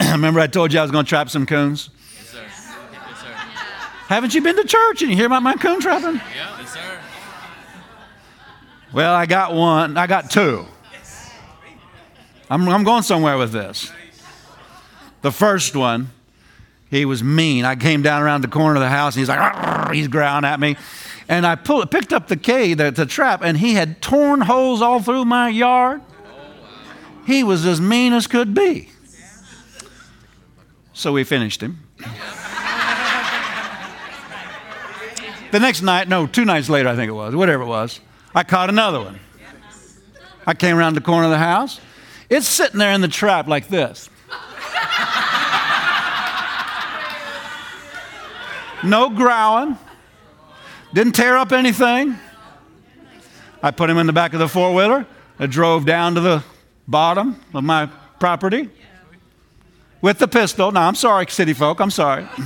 Remember 0.00 0.38
I 0.38 0.46
told 0.46 0.72
you 0.72 0.78
I 0.78 0.82
was 0.82 0.92
going 0.92 1.04
to 1.04 1.08
trap 1.08 1.28
some 1.28 1.44
coons? 1.44 1.90
Yes, 2.16 2.28
sir. 2.28 2.44
Yes, 2.92 3.20
sir. 3.20 3.26
Haven't 4.06 4.32
you 4.32 4.40
been 4.40 4.56
to 4.56 4.64
church 4.64 5.02
and 5.02 5.10
you 5.10 5.16
hear 5.16 5.26
about 5.26 5.42
my 5.42 5.54
coon 5.54 5.80
trapping? 5.80 6.14
Yeah, 6.14 6.60
yes, 6.60 6.72
sir. 6.72 7.00
Well, 8.92 9.12
I 9.12 9.26
got 9.26 9.54
one. 9.54 9.96
I 9.96 10.06
got 10.06 10.30
two. 10.30 10.66
I'm, 12.48 12.68
I'm 12.68 12.84
going 12.84 13.02
somewhere 13.02 13.36
with 13.36 13.50
this. 13.50 13.90
The 15.22 15.32
first 15.32 15.74
one, 15.74 16.10
he 16.90 17.04
was 17.04 17.24
mean. 17.24 17.64
I 17.64 17.74
came 17.74 18.02
down 18.02 18.22
around 18.22 18.42
the 18.42 18.48
corner 18.48 18.76
of 18.76 18.82
the 18.82 18.88
house 18.88 19.16
and 19.16 19.20
he's 19.20 19.28
like, 19.28 19.92
he's 19.92 20.06
growling 20.06 20.44
at 20.44 20.60
me. 20.60 20.76
And 21.28 21.44
I 21.44 21.56
pulled, 21.56 21.90
picked 21.90 22.12
up 22.12 22.28
the 22.28 22.36
K, 22.36 22.74
the, 22.74 22.92
the 22.92 23.06
trap, 23.06 23.40
and 23.42 23.56
he 23.56 23.74
had 23.74 24.00
torn 24.00 24.42
holes 24.42 24.80
all 24.80 25.00
through 25.00 25.24
my 25.24 25.48
yard. 25.48 26.02
He 27.26 27.42
was 27.42 27.64
as 27.66 27.80
mean 27.80 28.12
as 28.12 28.26
could 28.26 28.54
be. 28.54 28.90
So 30.92 31.12
we 31.12 31.24
finished 31.24 31.62
him. 31.62 31.80
The 35.50 35.60
next 35.60 35.82
night, 35.82 36.08
no, 36.08 36.26
two 36.26 36.44
nights 36.44 36.68
later, 36.68 36.88
I 36.88 36.96
think 36.96 37.08
it 37.08 37.12
was, 37.12 37.34
whatever 37.34 37.62
it 37.62 37.66
was, 37.66 38.00
I 38.34 38.42
caught 38.42 38.68
another 38.68 39.00
one. 39.00 39.20
I 40.46 40.54
came 40.54 40.76
around 40.76 40.94
the 40.94 41.00
corner 41.00 41.24
of 41.24 41.30
the 41.30 41.38
house. 41.38 41.80
It's 42.28 42.46
sitting 42.46 42.78
there 42.78 42.92
in 42.92 43.00
the 43.00 43.08
trap 43.08 43.46
like 43.46 43.68
this. 43.68 44.10
No 48.82 49.08
growling. 49.08 49.78
Didn't 50.92 51.14
tear 51.14 51.38
up 51.38 51.52
anything. 51.52 52.18
I 53.62 53.70
put 53.70 53.88
him 53.88 53.96
in 53.96 54.06
the 54.06 54.12
back 54.12 54.34
of 54.34 54.40
the 54.40 54.48
four 54.48 54.74
wheeler. 54.74 55.06
I 55.38 55.46
drove 55.46 55.86
down 55.86 56.16
to 56.16 56.20
the 56.20 56.44
bottom 56.86 57.40
of 57.52 57.64
my 57.64 57.86
property 58.18 58.70
with 60.00 60.18
the 60.18 60.28
pistol. 60.28 60.70
Now, 60.72 60.86
I'm 60.88 60.94
sorry, 60.94 61.26
city 61.28 61.54
folk, 61.54 61.80
I'm 61.80 61.90
sorry. 61.90 62.26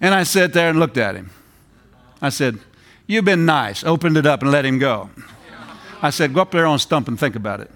and 0.00 0.14
I 0.14 0.22
sat 0.22 0.52
there 0.52 0.70
and 0.70 0.78
looked 0.78 0.98
at 0.98 1.14
him. 1.14 1.30
I 2.20 2.28
said, 2.28 2.58
You've 3.06 3.24
been 3.24 3.44
nice. 3.44 3.84
Opened 3.84 4.16
it 4.16 4.26
up 4.26 4.42
and 4.42 4.50
let 4.50 4.64
him 4.64 4.78
go. 4.78 5.10
I 6.00 6.10
said, 6.10 6.32
Go 6.32 6.42
up 6.42 6.52
there 6.52 6.66
on 6.66 6.78
stump 6.78 7.08
and 7.08 7.18
think 7.18 7.36
about 7.36 7.60
it. 7.60 7.70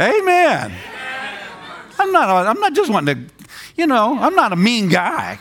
Amen. 0.00 0.72
I'm 1.98 2.12
not, 2.12 2.46
I'm 2.46 2.58
not 2.58 2.72
just 2.72 2.90
wanting 2.90 3.26
to, 3.26 3.32
you 3.76 3.86
know, 3.86 4.18
I'm 4.18 4.34
not 4.34 4.52
a 4.52 4.56
mean 4.56 4.88
guy. 4.88 5.38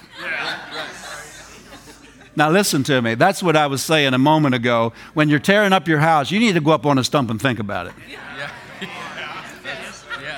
Now, 2.36 2.50
listen 2.50 2.84
to 2.84 3.02
me. 3.02 3.16
That's 3.16 3.42
what 3.42 3.56
I 3.56 3.68
was 3.68 3.82
saying 3.84 4.14
a 4.14 4.18
moment 4.18 4.56
ago. 4.56 4.94
When 5.14 5.30
you're 5.30 5.40
tearing 5.40 5.72
up 5.74 5.88
your 5.88 6.00
house, 6.00 6.30
you 6.32 6.40
need 6.40 6.54
to 6.54 6.62
go 6.62 6.72
up 6.72 6.86
on 6.86 6.98
a 6.98 7.04
stump 7.04 7.30
and 7.30 7.42
think 7.42 7.60
about 7.60 7.88
it. 7.88 7.94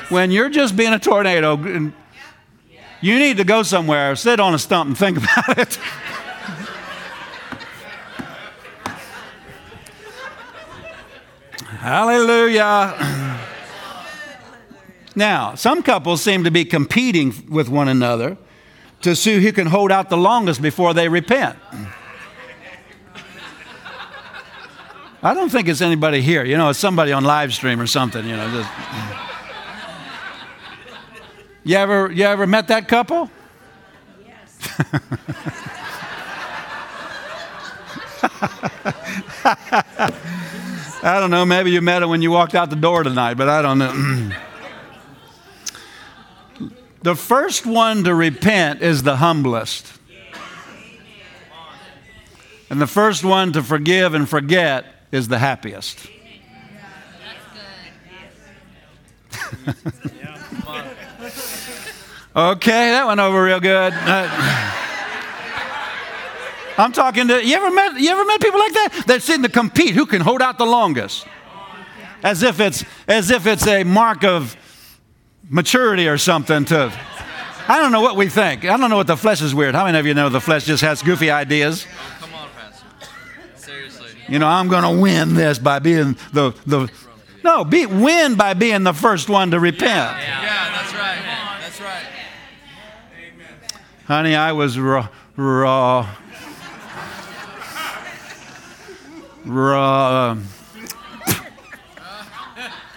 When 0.10 0.30
you're 0.30 0.50
just 0.50 0.76
being 0.76 0.94
a 0.94 1.00
tornado, 1.00 1.56
you 3.02 3.20
need 3.20 3.38
to 3.38 3.44
go 3.44 3.64
somewhere, 3.64 4.16
sit 4.16 4.40
on 4.40 4.54
a 4.54 4.60
stump 4.60 4.90
and 4.90 4.98
think 4.98 5.18
about 5.18 5.58
it. 5.58 5.76
Hallelujah. 11.80 13.31
Now, 15.16 15.56
some 15.56 15.84
couples 15.84 16.22
seem 16.22 16.44
to 16.46 16.52
be 16.52 16.64
competing 16.64 17.34
with 17.50 17.68
one 17.68 17.88
another 17.88 18.38
to 19.02 19.16
see 19.16 19.42
who 19.42 19.52
can 19.52 19.68
hold 19.68 19.92
out 19.92 20.10
the 20.10 20.18
longest 20.18 20.62
before 20.62 20.94
they 20.94 21.10
repent. 21.10 21.58
I 25.24 25.34
don't 25.36 25.50
think 25.50 25.68
it's 25.68 25.82
anybody 25.82 26.22
here. 26.22 26.44
You 26.44 26.58
know, 26.58 26.70
it's 26.70 26.80
somebody 26.80 27.12
on 27.12 27.24
live 27.24 27.54
stream 27.54 27.80
or 27.80 27.86
something, 27.86 28.26
you 28.26 28.36
know. 28.36 28.50
Just, 28.50 28.70
you 31.64 31.76
ever 31.76 32.12
you 32.12 32.24
ever 32.24 32.48
met 32.48 32.70
that 32.70 32.88
couple? 32.88 33.30
Yes. 34.26 34.58
I 41.04 41.20
don't 41.20 41.30
know. 41.30 41.46
Maybe 41.46 41.72
you 41.72 41.82
met 41.82 42.02
him 42.02 42.10
when 42.10 42.24
you 42.24 42.32
walked 42.32 42.56
out 42.56 42.72
the 42.72 42.76
door 42.76 43.04
tonight, 43.04 43.36
but 43.36 43.48
I 43.48 43.62
don't 43.62 43.78
know. 43.78 44.32
the 47.02 47.16
first 47.16 47.66
one 47.66 48.04
to 48.04 48.14
repent 48.14 48.82
is 48.82 49.04
the 49.04 49.16
humblest. 49.18 50.00
And 52.70 52.80
the 52.80 52.88
first 52.88 53.24
one 53.24 53.52
to 53.54 53.64
forgive 53.64 54.14
and 54.14 54.30
forget 54.30 54.86
is 55.12 55.28
the 55.28 55.40
happiest. 55.40 56.08
okay, 62.36 62.92
that 62.92 63.06
went 63.08 63.20
over 63.20 63.44
real 63.44 63.60
good. 63.60 63.94
Uh, 63.94 64.78
I'm 66.78 66.94
talking 66.94 67.28
to 67.28 67.46
you 67.46 67.56
ever 67.56 67.70
met 67.72 68.00
you 68.00 68.10
ever 68.10 68.26
met 68.26 68.42
people 68.42 68.60
like 68.60 68.74
that? 68.74 69.04
They're 69.06 69.20
sitting 69.20 69.44
to 69.44 69.50
compete 69.50 69.94
who 69.94 70.06
can 70.06 70.22
hold 70.22 70.42
out 70.42 70.58
the 70.58 70.66
longest. 70.66 71.28
As 72.24 72.42
if 72.44 72.60
it's 72.60 72.86
as 73.08 73.32
if 73.32 73.46
it's 73.48 73.68
a 73.68 73.84
mark 73.84 74.24
of 74.24 74.56
maturity 75.52 76.08
or 76.08 76.18
something 76.18 76.66
to 76.66 76.92
I 77.68 77.80
don't 77.80 77.92
know 77.92 78.02
what 78.02 78.16
we 78.16 78.28
think. 78.28 78.66
I 78.66 78.76
don't 78.78 78.90
know 78.90 78.98
what 78.98 79.08
the 79.08 79.16
flesh 79.18 79.42
is 79.42 79.54
weird. 79.54 79.76
How 79.76 79.86
many 79.86 80.00
of 80.00 80.06
you 80.06 80.14
know 80.14 80.30
the 80.30 80.42
flesh 80.42 80.66
just 80.66 80.82
has 80.82 81.04
goofy 81.04 81.30
ideas? 81.30 81.86
Come 82.20 82.34
on, 82.34 82.50
Pastor. 82.50 82.86
Seriously. 83.56 84.10
You 84.28 84.40
know, 84.40 84.48
I'm 84.48 84.68
going 84.68 84.84
to 84.84 85.02
win 85.02 85.36
this 85.36 85.60
by 85.60 85.80
being 85.80 86.18
the 86.34 86.54
the 86.66 86.92
No, 87.44 87.64
be 87.64 87.86
win 87.86 88.36
by 88.36 88.56
being 88.56 88.84
the 88.84 88.94
first 88.94 89.30
one 89.30 89.52
to 89.52 89.60
repent. 89.60 89.88
Yeah, 89.90 90.72
that's 90.72 90.94
right. 90.94 91.60
That's 91.62 91.82
right. 91.82 92.06
Amen. 93.16 93.48
Honey, 94.06 94.36
I 94.36 94.52
was 94.54 94.78
raw 94.80 95.08
raw 95.38 96.10
raw 99.46 100.38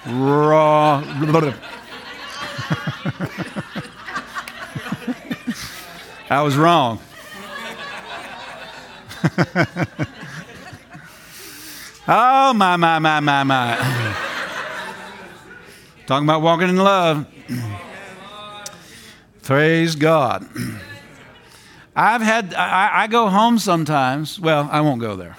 raw 0.06 1.02
I 6.30 6.42
was 6.42 6.56
wrong. 6.56 7.00
oh 12.08 12.52
my 12.54 12.76
my 12.76 12.98
my 12.98 13.20
my 13.20 13.44
my. 13.44 13.76
Talking 16.06 16.26
about 16.26 16.42
walking 16.42 16.68
in 16.68 16.76
love. 16.76 17.26
Praise 19.42 19.94
God. 19.94 20.46
I've 21.96 22.22
had, 22.22 22.54
I, 22.54 23.02
I, 23.02 23.06
go 23.06 23.28
home 23.28 23.58
sometimes. 23.58 24.40
Well, 24.40 24.68
I 24.72 24.80
won't 24.80 25.00
go 25.00 25.14
there. 25.16 25.36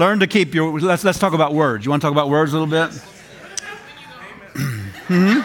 Learn 0.00 0.18
to 0.20 0.26
keep 0.26 0.54
your, 0.54 0.80
let's, 0.80 1.04
let's 1.04 1.18
talk 1.18 1.34
about 1.34 1.52
words. 1.52 1.84
You 1.84 1.90
want 1.90 2.00
to 2.00 2.06
talk 2.06 2.12
about 2.12 2.30
words 2.30 2.54
a 2.54 2.58
little 2.58 2.70
bit? 2.70 2.90
hmm? 5.08 5.40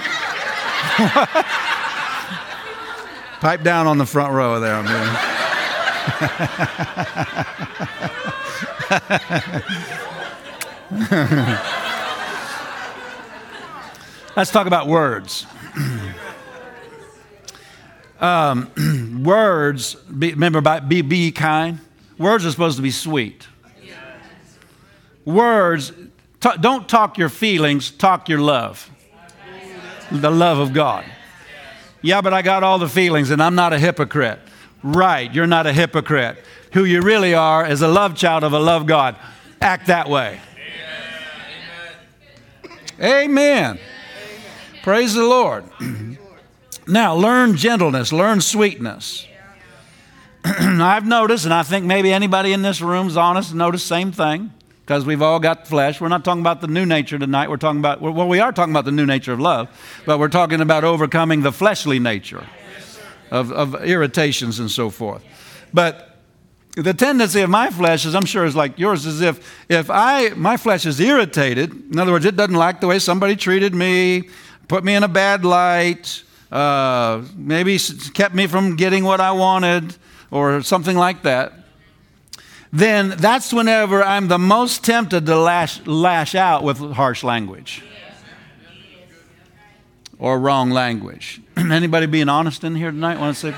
Pipe 3.42 3.64
down 3.64 3.86
on 3.86 3.98
the 3.98 4.06
front 4.06 4.32
row 4.32 4.62
there. 4.62 4.82
Let's 14.38 14.52
talk 14.52 14.68
about 14.68 14.88
words. 14.88 15.46
um, 18.22 19.22
words, 19.26 19.96
be, 19.96 20.32
remember, 20.32 20.62
by, 20.62 20.80
be, 20.80 21.02
be 21.02 21.34
kind. 21.34 21.82
Words 22.18 22.46
are 22.46 22.52
supposed 22.52 22.78
to 22.78 22.82
be 22.82 22.92
sweet. 22.92 23.50
Words, 25.26 25.92
t- 26.40 26.50
don't 26.62 26.88
talk 26.88 27.18
your 27.18 27.30
feelings, 27.30 27.92
talk 27.92 28.30
your 28.30 28.40
love. 28.40 28.90
The 30.12 30.30
love 30.30 30.60
of 30.60 30.72
God. 30.72 31.04
Yeah, 32.02 32.22
but 32.22 32.34
I 32.34 32.44
got 32.44 32.64
all 32.64 32.78
the 32.78 32.88
feelings 32.88 33.32
and 33.32 33.42
I'm 33.42 33.56
not 33.56 33.74
a 33.74 33.80
hypocrite. 33.80 34.40
Right, 34.84 35.34
you're 35.34 35.48
not 35.48 35.66
a 35.66 35.74
hypocrite. 35.74 36.38
Who 36.74 36.86
you 36.86 37.02
really 37.02 37.34
are 37.34 37.66
is 37.66 37.82
a 37.82 37.88
love 37.88 38.16
child 38.16 38.44
of 38.44 38.54
a 38.54 38.60
love 38.60 38.86
God. 38.86 39.16
Act 39.60 39.88
that 39.88 40.08
way. 40.08 40.40
Amen. 43.00 43.10
Amen. 43.24 43.80
Praise 44.84 45.16
the 45.16 45.24
Lord. 45.24 45.64
now, 46.88 47.16
learn 47.16 47.56
gentleness, 47.56 48.14
learn 48.14 48.42
sweetness. 48.42 49.26
I've 50.46 51.08
noticed, 51.08 51.46
and 51.46 51.54
I 51.54 51.64
think 51.64 51.86
maybe 51.86 52.14
anybody 52.14 52.54
in 52.54 52.62
this 52.62 52.82
room 52.82 53.08
is 53.08 53.18
honest 53.18 53.56
noticed 53.56 53.86
the 53.86 53.96
same 53.96 54.12
thing, 54.12 54.54
because 54.86 55.04
we've 55.04 55.24
all 55.24 55.40
got 55.40 55.68
flesh. 55.68 56.00
We're 56.00 56.10
not 56.10 56.24
talking 56.24 56.42
about 56.42 56.62
the 56.62 56.68
new 56.68 56.86
nature 56.86 57.18
tonight. 57.18 57.50
We're 57.50 57.58
talking 57.58 57.80
about, 57.80 58.02
well, 58.02 58.28
we 58.28 58.40
are 58.40 58.52
talking 58.52 58.72
about 58.72 58.86
the 58.86 58.92
new 58.92 59.08
nature 59.08 59.34
of 59.34 59.40
love, 59.40 59.68
but 60.06 60.20
we're 60.20 60.28
talking 60.30 60.62
about 60.62 60.84
overcoming 60.84 61.42
the 61.42 61.52
fleshly 61.52 61.98
nature 61.98 62.46
of, 63.32 63.52
of 63.52 63.84
irritations 63.84 64.60
and 64.60 64.70
so 64.70 64.92
forth. 64.92 65.26
But 65.74 66.12
the 66.76 66.94
tendency 66.94 67.42
of 67.42 67.50
my 67.50 67.70
flesh 67.70 68.06
is 68.06 68.14
i'm 68.14 68.26
sure 68.26 68.44
is 68.44 68.54
like 68.54 68.78
yours 68.78 69.06
is 69.06 69.22
if 69.22 69.66
if 69.70 69.90
i 69.90 70.28
my 70.32 70.58
flesh 70.58 70.86
is 70.86 71.00
irritated 71.00 71.72
in 71.72 71.98
other 71.98 72.12
words 72.12 72.26
it 72.26 72.36
doesn't 72.36 72.56
like 72.56 72.82
the 72.82 72.88
way 72.88 73.00
somebody 73.00 73.34
treated 73.34 73.74
me 73.74 74.28
put 74.68 74.84
me 74.84 74.94
in 74.94 75.02
a 75.02 75.08
bad 75.08 75.46
light 75.46 76.22
uh, 76.52 77.24
maybe 77.38 77.80
kept 78.14 78.36
me 78.36 78.46
from 78.46 78.76
getting 78.76 79.06
what 79.06 79.22
i 79.22 79.32
wanted 79.32 79.96
or 80.32 80.62
something 80.62 80.98
like 80.98 81.24
that 81.24 81.54
then 82.76 83.10
that's 83.10 83.54
whenever 83.54 84.04
i'm 84.04 84.28
the 84.28 84.40
most 84.40 84.84
tempted 84.84 85.26
to 85.26 85.36
lash, 85.36 85.86
lash 85.86 86.36
out 86.36 86.64
with 86.64 86.78
harsh 86.94 87.24
language 87.24 87.84
or 90.20 90.40
wrong 90.40 90.70
language 90.70 91.42
anybody 91.58 92.06
being 92.06 92.30
honest 92.30 92.64
in 92.64 92.76
here 92.76 92.92
tonight 92.92 93.20
want 93.20 93.36
to 93.36 93.52
say 93.52 93.58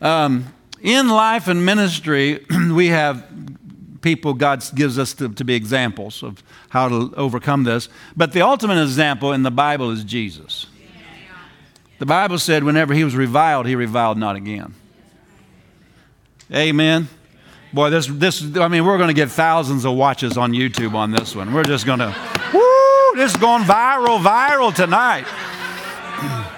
um, 0.00 0.52
in 0.80 1.08
life 1.08 1.48
and 1.48 1.64
ministry, 1.64 2.44
we 2.70 2.88
have 2.88 3.26
people 4.02 4.34
God 4.34 4.64
gives 4.74 4.98
us 4.98 5.14
to, 5.14 5.28
to, 5.30 5.44
be 5.44 5.54
examples 5.54 6.22
of 6.22 6.42
how 6.68 6.88
to 6.88 7.12
overcome 7.16 7.64
this. 7.64 7.88
But 8.16 8.32
the 8.32 8.42
ultimate 8.42 8.80
example 8.80 9.32
in 9.32 9.42
the 9.42 9.50
Bible 9.50 9.90
is 9.90 10.04
Jesus. 10.04 10.66
The 11.98 12.06
Bible 12.06 12.38
said, 12.38 12.62
whenever 12.62 12.92
he 12.92 13.04
was 13.04 13.16
reviled, 13.16 13.66
he 13.66 13.74
reviled 13.74 14.18
not 14.18 14.36
again. 14.36 14.74
Amen. 16.52 17.08
Boy, 17.72 17.90
this, 17.90 18.06
this, 18.06 18.56
I 18.56 18.68
mean, 18.68 18.84
we're 18.84 18.96
going 18.96 19.08
to 19.08 19.14
get 19.14 19.30
thousands 19.30 19.84
of 19.84 19.94
watches 19.94 20.38
on 20.38 20.52
YouTube 20.52 20.94
on 20.94 21.10
this 21.10 21.34
one. 21.34 21.52
We're 21.52 21.64
just 21.64 21.84
going 21.84 21.98
to, 21.98 22.14
woo, 22.54 23.16
this 23.16 23.32
is 23.32 23.36
going 23.36 23.64
viral, 23.64 24.20
viral 24.20 24.74
tonight. 24.74 25.26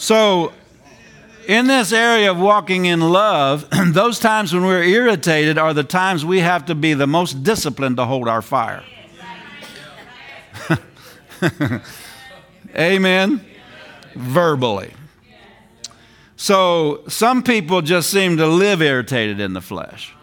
So, 0.00 0.52
in 1.48 1.66
this 1.66 1.92
area 1.92 2.30
of 2.30 2.38
walking 2.38 2.84
in 2.84 3.00
love, 3.00 3.68
those 3.86 4.20
times 4.20 4.54
when 4.54 4.64
we're 4.64 4.84
irritated 4.84 5.58
are 5.58 5.74
the 5.74 5.82
times 5.82 6.24
we 6.24 6.38
have 6.38 6.66
to 6.66 6.76
be 6.76 6.94
the 6.94 7.08
most 7.08 7.42
disciplined 7.42 7.96
to 7.96 8.04
hold 8.04 8.28
our 8.28 8.40
fire. 8.40 8.84
Amen. 12.76 13.40
Verbally. 14.14 14.92
So 16.38 17.02
some 17.08 17.42
people 17.42 17.82
just 17.82 18.08
seem 18.08 18.38
to 18.38 18.46
live 18.46 18.80
irritated 18.80 19.40
in 19.40 19.52
the 19.52 19.60
flesh. 19.60 20.14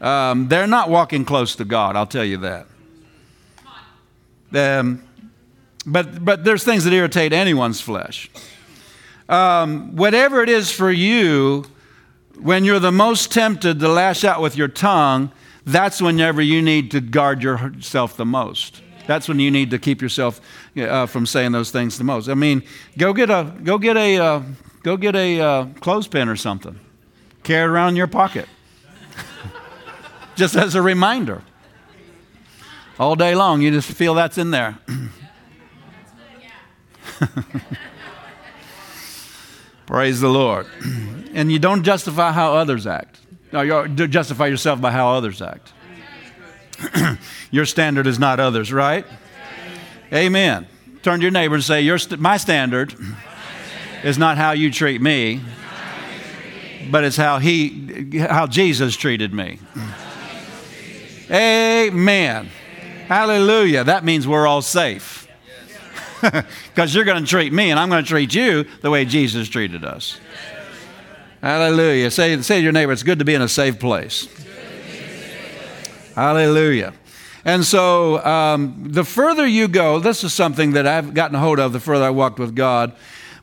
Um, 0.00 0.48
they're 0.48 0.66
not 0.66 0.88
walking 0.88 1.26
close 1.26 1.56
to 1.56 1.66
God, 1.66 1.94
I'll 1.96 2.06
tell 2.06 2.24
you 2.24 2.38
that. 2.38 2.66
Um, 4.54 5.02
but, 5.84 6.24
but 6.24 6.44
there's 6.44 6.64
things 6.64 6.84
that 6.84 6.94
irritate 6.94 7.34
anyone's 7.34 7.82
flesh 7.82 8.30
um, 9.28 9.96
whatever 9.96 10.42
it 10.42 10.48
is 10.48 10.70
for 10.70 10.90
you, 10.90 11.64
when 12.38 12.64
you're 12.64 12.78
the 12.78 12.92
most 12.92 13.32
tempted 13.32 13.80
to 13.80 13.88
lash 13.88 14.24
out 14.24 14.40
with 14.40 14.56
your 14.56 14.68
tongue, 14.68 15.32
that's 15.64 16.00
whenever 16.00 16.40
you 16.40 16.62
need 16.62 16.90
to 16.92 17.00
guard 17.00 17.42
yourself 17.42 18.16
the 18.16 18.26
most. 18.26 18.82
That's 19.06 19.28
when 19.28 19.38
you 19.38 19.50
need 19.50 19.70
to 19.70 19.78
keep 19.78 20.02
yourself 20.02 20.40
uh, 20.76 21.06
from 21.06 21.26
saying 21.26 21.52
those 21.52 21.70
things 21.70 21.98
the 21.98 22.04
most. 22.04 22.28
I 22.28 22.34
mean, 22.34 22.62
go 22.98 23.12
get 23.12 23.30
a 23.30 23.52
go 23.62 23.78
get 23.78 23.96
a 23.96 24.18
uh, 24.18 24.42
go 24.86 24.96
get 24.96 25.16
a 25.16 25.40
uh, 25.40 25.66
clothespin 25.80 26.28
or 26.28 26.36
something. 26.36 26.78
Carry 27.42 27.64
it 27.64 27.66
around 27.66 27.88
in 27.90 27.96
your 27.96 28.06
pocket, 28.06 28.48
just 30.36 30.54
as 30.54 30.76
a 30.76 30.82
reminder. 30.82 31.42
All 32.98 33.16
day 33.16 33.34
long, 33.34 33.60
you 33.62 33.72
just 33.72 33.90
feel 33.90 34.14
that's 34.14 34.38
in 34.38 34.52
there. 34.52 34.78
Praise 39.86 40.20
the 40.20 40.28
Lord. 40.28 40.66
And 41.36 41.52
you 41.52 41.58
don't 41.58 41.82
justify 41.82 42.32
how 42.32 42.54
others 42.54 42.86
act. 42.86 43.20
No, 43.52 43.60
you 43.60 43.86
justify 44.08 44.46
yourself 44.46 44.80
by 44.80 44.90
how 44.90 45.12
others 45.12 45.42
act. 45.42 45.70
your 47.50 47.66
standard 47.66 48.06
is 48.06 48.18
not 48.18 48.40
others, 48.40 48.72
right? 48.72 49.04
Amen. 50.10 50.66
Turn 51.02 51.18
to 51.18 51.24
your 51.24 51.30
neighbor 51.30 51.56
and 51.56 51.62
say, 51.62 51.82
your 51.82 51.98
st- 51.98 52.18
My 52.18 52.38
standard 52.38 52.94
is 54.06 54.18
not 54.18 54.38
how 54.38 54.52
you 54.52 54.70
treat 54.70 55.02
me, 55.02 55.40
but 56.92 57.02
it's 57.02 57.16
how, 57.16 57.40
he, 57.40 58.20
how 58.20 58.46
Jesus 58.46 58.96
treated 58.96 59.34
me. 59.34 59.58
Amen. 61.28 62.48
Hallelujah. 63.08 63.82
That 63.82 64.04
means 64.04 64.28
we're 64.28 64.46
all 64.46 64.62
safe. 64.62 65.24
Because 66.66 66.94
you're 66.94 67.04
going 67.04 67.22
to 67.22 67.28
treat 67.28 67.52
me, 67.52 67.70
and 67.70 67.78
I'm 67.78 67.88
going 67.88 68.02
to 68.02 68.08
treat 68.08 68.34
you 68.34 68.64
the 68.80 68.90
way 68.90 69.04
Jesus 69.04 69.48
treated 69.48 69.84
us. 69.84 70.18
Hallelujah. 71.42 72.10
Say, 72.10 72.40
say 72.42 72.58
to 72.58 72.62
your 72.62 72.72
neighbor, 72.72 72.92
it's 72.92 73.02
good 73.02 73.18
to 73.18 73.24
be 73.24 73.34
in 73.34 73.42
a 73.42 73.48
safe 73.48 73.78
place. 73.78 74.28
Hallelujah. 76.14 76.94
And 77.44 77.64
so 77.64 78.24
um, 78.24 78.88
the 78.88 79.04
further 79.04 79.46
you 79.46 79.68
go, 79.68 79.98
this 79.98 80.24
is 80.24 80.32
something 80.32 80.72
that 80.72 80.86
I've 80.86 81.12
gotten 81.12 81.36
a 81.36 81.38
hold 81.38 81.58
of 81.58 81.72
the 81.72 81.80
further 81.80 82.04
I 82.04 82.10
walked 82.10 82.38
with 82.38 82.54
God. 82.54 82.92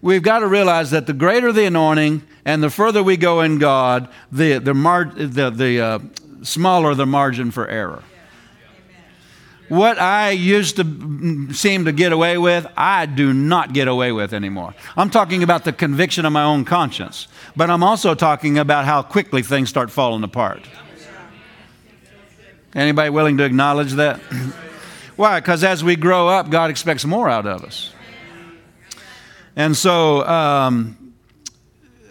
We've 0.04 0.22
got 0.22 0.40
to 0.40 0.48
realize 0.48 0.92
that 0.92 1.08
the 1.08 1.14
greater 1.14 1.54
the 1.54 1.64
anointing 1.64 2.24
and 2.44 2.62
the 2.62 2.70
further 2.70 3.02
we 3.02 3.16
go 3.16 3.40
in 3.40 3.58
God, 3.58 4.10
the, 4.34 4.58
the, 4.58 4.74
mar- 4.74 5.06
the, 5.06 5.50
the 5.50 5.80
uh, 5.80 6.00
smaller 6.42 6.94
the 6.94 7.06
margin 7.06 7.52
for 7.52 7.66
error. 7.70 8.04
What 9.70 9.98
I 9.98 10.32
used 10.32 10.76
to 10.76 11.54
seem 11.54 11.86
to 11.86 11.94
get 11.94 12.12
away 12.12 12.38
with, 12.38 12.68
I 12.76 13.06
do 13.06 13.32
not 13.32 13.72
get 13.72 13.88
away 13.88 14.12
with 14.12 14.34
anymore. 14.34 14.76
I'm 14.98 15.10
talking 15.10 15.42
about 15.42 15.64
the 15.64 15.72
conviction 15.72 16.26
of 16.26 16.34
my 16.34 16.44
own 16.44 16.66
conscience, 16.66 17.30
but 17.56 17.70
I'm 17.70 17.82
also 17.82 18.14
talking 18.14 18.58
about 18.58 18.84
how 18.84 19.04
quickly 19.04 19.42
things 19.42 19.70
start 19.70 19.90
falling 19.90 20.26
apart. 20.26 20.68
Anybody 22.76 23.10
willing 23.10 23.38
to 23.38 23.46
acknowledge 23.46 23.94
that? 23.94 24.20
Why? 25.16 25.40
Because 25.40 25.64
as 25.64 25.82
we 25.82 25.96
grow 25.96 26.28
up, 26.28 26.50
God 26.50 26.70
expects 26.70 27.06
more 27.06 27.30
out 27.30 27.46
of 27.46 27.64
us. 27.64 27.94
And 29.56 29.78
so 29.78 30.26
um, 30.26 31.14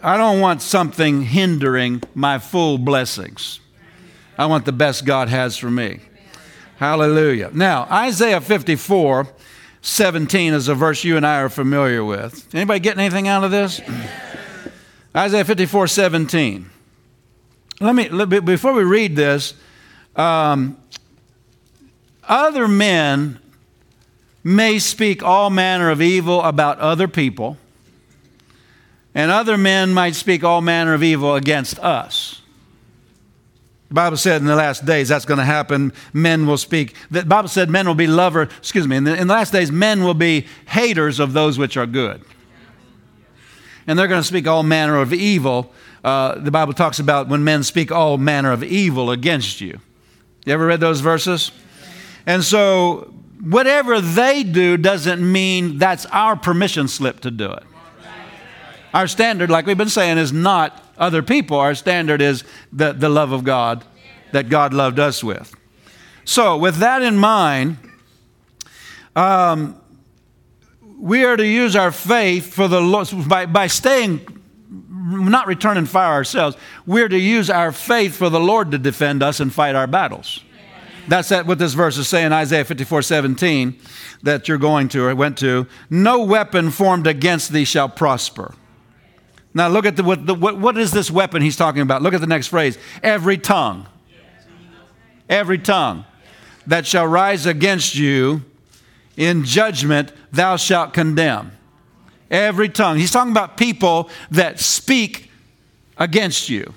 I 0.03 0.17
don't 0.17 0.41
want 0.41 0.63
something 0.63 1.23
hindering 1.23 2.03
my 2.15 2.39
full 2.39 2.79
blessings. 2.79 3.61
I 4.39 4.47
want 4.47 4.65
the 4.65 4.73
best 4.73 5.05
God 5.05 5.29
has 5.29 5.57
for 5.57 5.71
me. 5.71 6.01
Hallelujah. 6.77 7.51
Now, 7.53 7.87
Isaiah 7.91 8.41
54, 8.41 9.29
17 9.83 10.55
is 10.55 10.69
a 10.69 10.75
verse 10.75 11.05
you 11.05 11.17
and 11.17 11.27
I 11.27 11.41
are 11.41 11.49
familiar 11.49 12.05
with. 12.05 12.53
Anybody 12.55 12.81
getting 12.81 13.01
anything 13.01 13.29
out 13.29 13.45
of 13.45 13.51
this? 13.51 13.81
Isaiah 15.17 15.45
54, 15.45 15.87
17. 15.87 16.71
Let 17.81 17.95
me, 17.95 18.09
let, 18.09 18.45
before 18.45 18.73
we 18.73 18.85
read 18.85 19.17
this, 19.17 19.55
um, 20.17 20.77
other 22.25 22.67
men 22.69 23.39
may 24.45 24.79
speak 24.79 25.23
all 25.23 25.51
manner 25.51 25.91
of 25.91 26.03
evil 26.03 26.43
about 26.43 26.79
other 26.79 27.09
people, 27.09 27.57
and 29.15 29.31
other 29.31 29.59
men 29.59 29.93
might 29.93 30.15
speak 30.15 30.43
all 30.43 30.61
manner 30.61 30.95
of 30.95 31.03
evil 31.03 31.35
against 31.35 31.79
us. 31.79 32.41
The 33.89 33.95
Bible 33.95 34.17
said 34.17 34.41
in 34.41 34.47
the 34.47 34.57
last 34.57 34.87
days 34.87 35.09
that's 35.09 35.27
going 35.27 35.37
to 35.37 35.45
happen. 35.45 35.93
Men 36.15 36.47
will 36.47 36.57
speak. 36.57 36.97
The 37.11 37.27
Bible 37.27 37.49
said 37.49 37.69
men 37.69 37.87
will 37.87 37.95
be 37.95 38.07
lover. 38.07 38.45
Excuse 38.45 38.89
me. 38.89 38.97
In 38.97 39.05
the, 39.05 39.15
in 39.15 39.27
the 39.27 39.35
last 39.35 39.53
days, 39.53 39.71
men 39.71 40.03
will 40.03 40.15
be 40.15 40.47
haters 40.67 41.21
of 41.21 41.35
those 41.35 41.59
which 41.59 41.77
are 41.77 41.87
good, 41.87 42.25
and 43.87 43.99
they're 43.99 44.09
going 44.09 44.23
to 44.23 44.27
speak 44.27 44.47
all 44.47 44.63
manner 44.63 44.97
of 44.97 45.13
evil. 45.13 45.75
Uh, 46.03 46.37
the 46.39 46.51
Bible 46.51 46.73
talks 46.73 46.99
about 46.99 47.29
when 47.29 47.45
men 47.45 47.63
speak 47.63 47.93
all 47.93 48.17
manner 48.17 48.51
of 48.51 48.65
evil 48.65 49.11
against 49.11 49.61
you. 49.61 49.79
You 50.47 50.55
ever 50.55 50.67
read 50.67 50.81
those 50.81 51.01
verses? 51.01 51.53
And 52.27 52.43
so, 52.43 53.13
whatever 53.43 54.01
they 54.01 54.43
do 54.43 54.77
doesn't 54.77 55.21
mean 55.21 55.79
that's 55.79 56.07
our 56.07 56.37
permission 56.37 56.89
slip 56.89 57.21
to 57.21 57.31
do 57.31 57.51
it. 57.51 57.65
Our 58.95 59.07
standard, 59.07 59.51
like 59.51 59.67
we've 59.67 59.79
been 59.79 59.89
saying, 59.89 60.19
is 60.19 60.33
not 60.33 60.83
other 60.99 61.23
people. 61.23 61.59
Our 61.59 61.75
standard 61.75 62.21
is 62.21 62.45
the, 62.73 62.93
the 62.93 63.09
love 63.09 63.33
of 63.33 63.43
God 63.43 63.85
that 64.33 64.49
God 64.49 64.75
loved 64.75 64.99
us 64.99 65.25
with. 65.25 65.55
So, 66.25 66.57
with 66.57 66.77
that 66.77 67.03
in 67.03 67.17
mind, 67.17 67.79
um, 69.17 69.81
we 70.99 71.25
are 71.25 71.37
to 71.37 71.47
use 71.47 71.75
our 71.75 71.91
faith 71.91 72.55
for 72.55 72.69
the 72.69 72.81
Lord 72.81 73.09
by, 73.29 73.47
by 73.47 73.67
staying, 73.67 74.25
not 74.89 75.47
returning 75.47 75.87
fire 75.87 76.13
ourselves. 76.13 76.57
We're 76.87 77.09
to 77.09 77.19
use 77.19 77.51
our 77.51 77.73
faith 77.73 78.15
for 78.15 78.29
the 78.29 78.39
Lord 78.39 78.71
to 78.71 78.79
defend 78.79 79.23
us 79.23 79.41
and 79.41 79.53
fight 79.53 79.75
our 79.75 79.89
battles. 79.89 80.45
That's 81.09 81.31
what 81.31 81.59
this 81.59 81.75
verse 81.75 81.99
is 81.99 82.09
saying, 82.09 82.33
Isaiah 82.33 82.65
54 82.65 83.03
17, 83.03 83.79
that 84.23 84.49
you're 84.49 84.59
going 84.59 84.89
to 84.91 85.05
or 85.05 85.15
went 85.15 85.39
to. 85.39 85.67
No 85.91 86.23
weapon 86.25 86.71
formed 86.71 87.07
against 87.07 87.53
thee 87.53 87.65
shall 87.65 87.89
prosper. 87.89 88.55
Now, 89.55 89.69
look 89.69 89.85
at 89.85 89.97
the, 89.97 90.03
what, 90.03 90.27
the, 90.27 90.35
what, 90.35 90.59
what 90.59 90.79
is 90.79 90.93
this 90.93 91.11
weapon 91.11 91.43
he's 91.43 91.57
talking 91.57 91.83
about? 91.83 92.03
Look 92.03 92.15
at 92.15 92.21
the 92.21 92.27
next 92.27 92.49
phrase. 92.49 92.79
Every 93.03 93.37
tongue. 93.37 93.87
Every 95.29 95.59
tongue 95.59 96.05
that 96.67 96.87
shall 96.87 97.07
rise 97.07 97.47
against 97.47 97.95
you 97.95 98.43
in 99.17 99.45
judgment, 99.45 100.13
thou 100.31 100.57
shalt 100.57 100.95
condemn. 100.95 101.53
Every 102.31 102.69
tongue. 102.69 102.97
He's 102.97 103.11
talking 103.11 103.33
about 103.33 103.57
people 103.57 104.09
that 104.31 104.59
speak 104.59 105.31
against 105.99 106.49
you. 106.49 106.73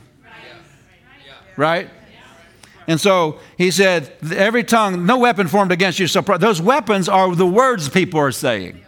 Right? 1.56 1.90
And 2.88 3.02
so 3.02 3.40
he 3.58 3.72
said, 3.72 4.14
every 4.32 4.64
tongue, 4.64 5.06
no 5.06 5.18
weapon 5.18 5.48
formed 5.48 5.72
against 5.72 6.00
you. 6.00 6.08
So 6.08 6.22
those 6.22 6.62
weapons 6.62 7.10
are 7.10 7.36
the 7.36 7.46
words 7.46 7.90
people 7.90 8.20
are 8.20 8.32
saying. 8.32 8.82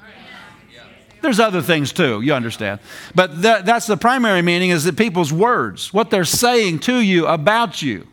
There's 1.21 1.39
other 1.39 1.61
things 1.61 1.91
too, 1.91 2.21
you 2.21 2.33
understand. 2.33 2.79
But 3.15 3.41
that, 3.41 3.65
that's 3.65 3.87
the 3.87 3.97
primary 3.97 4.41
meaning 4.41 4.69
is 4.69 4.83
that 4.83 4.97
people's 4.97 5.33
words, 5.33 5.91
what 5.91 6.11
they're 6.11 6.25
saying 6.25 6.79
to 6.79 6.99
you 6.99 7.25
about 7.25 7.81
you. 7.81 8.07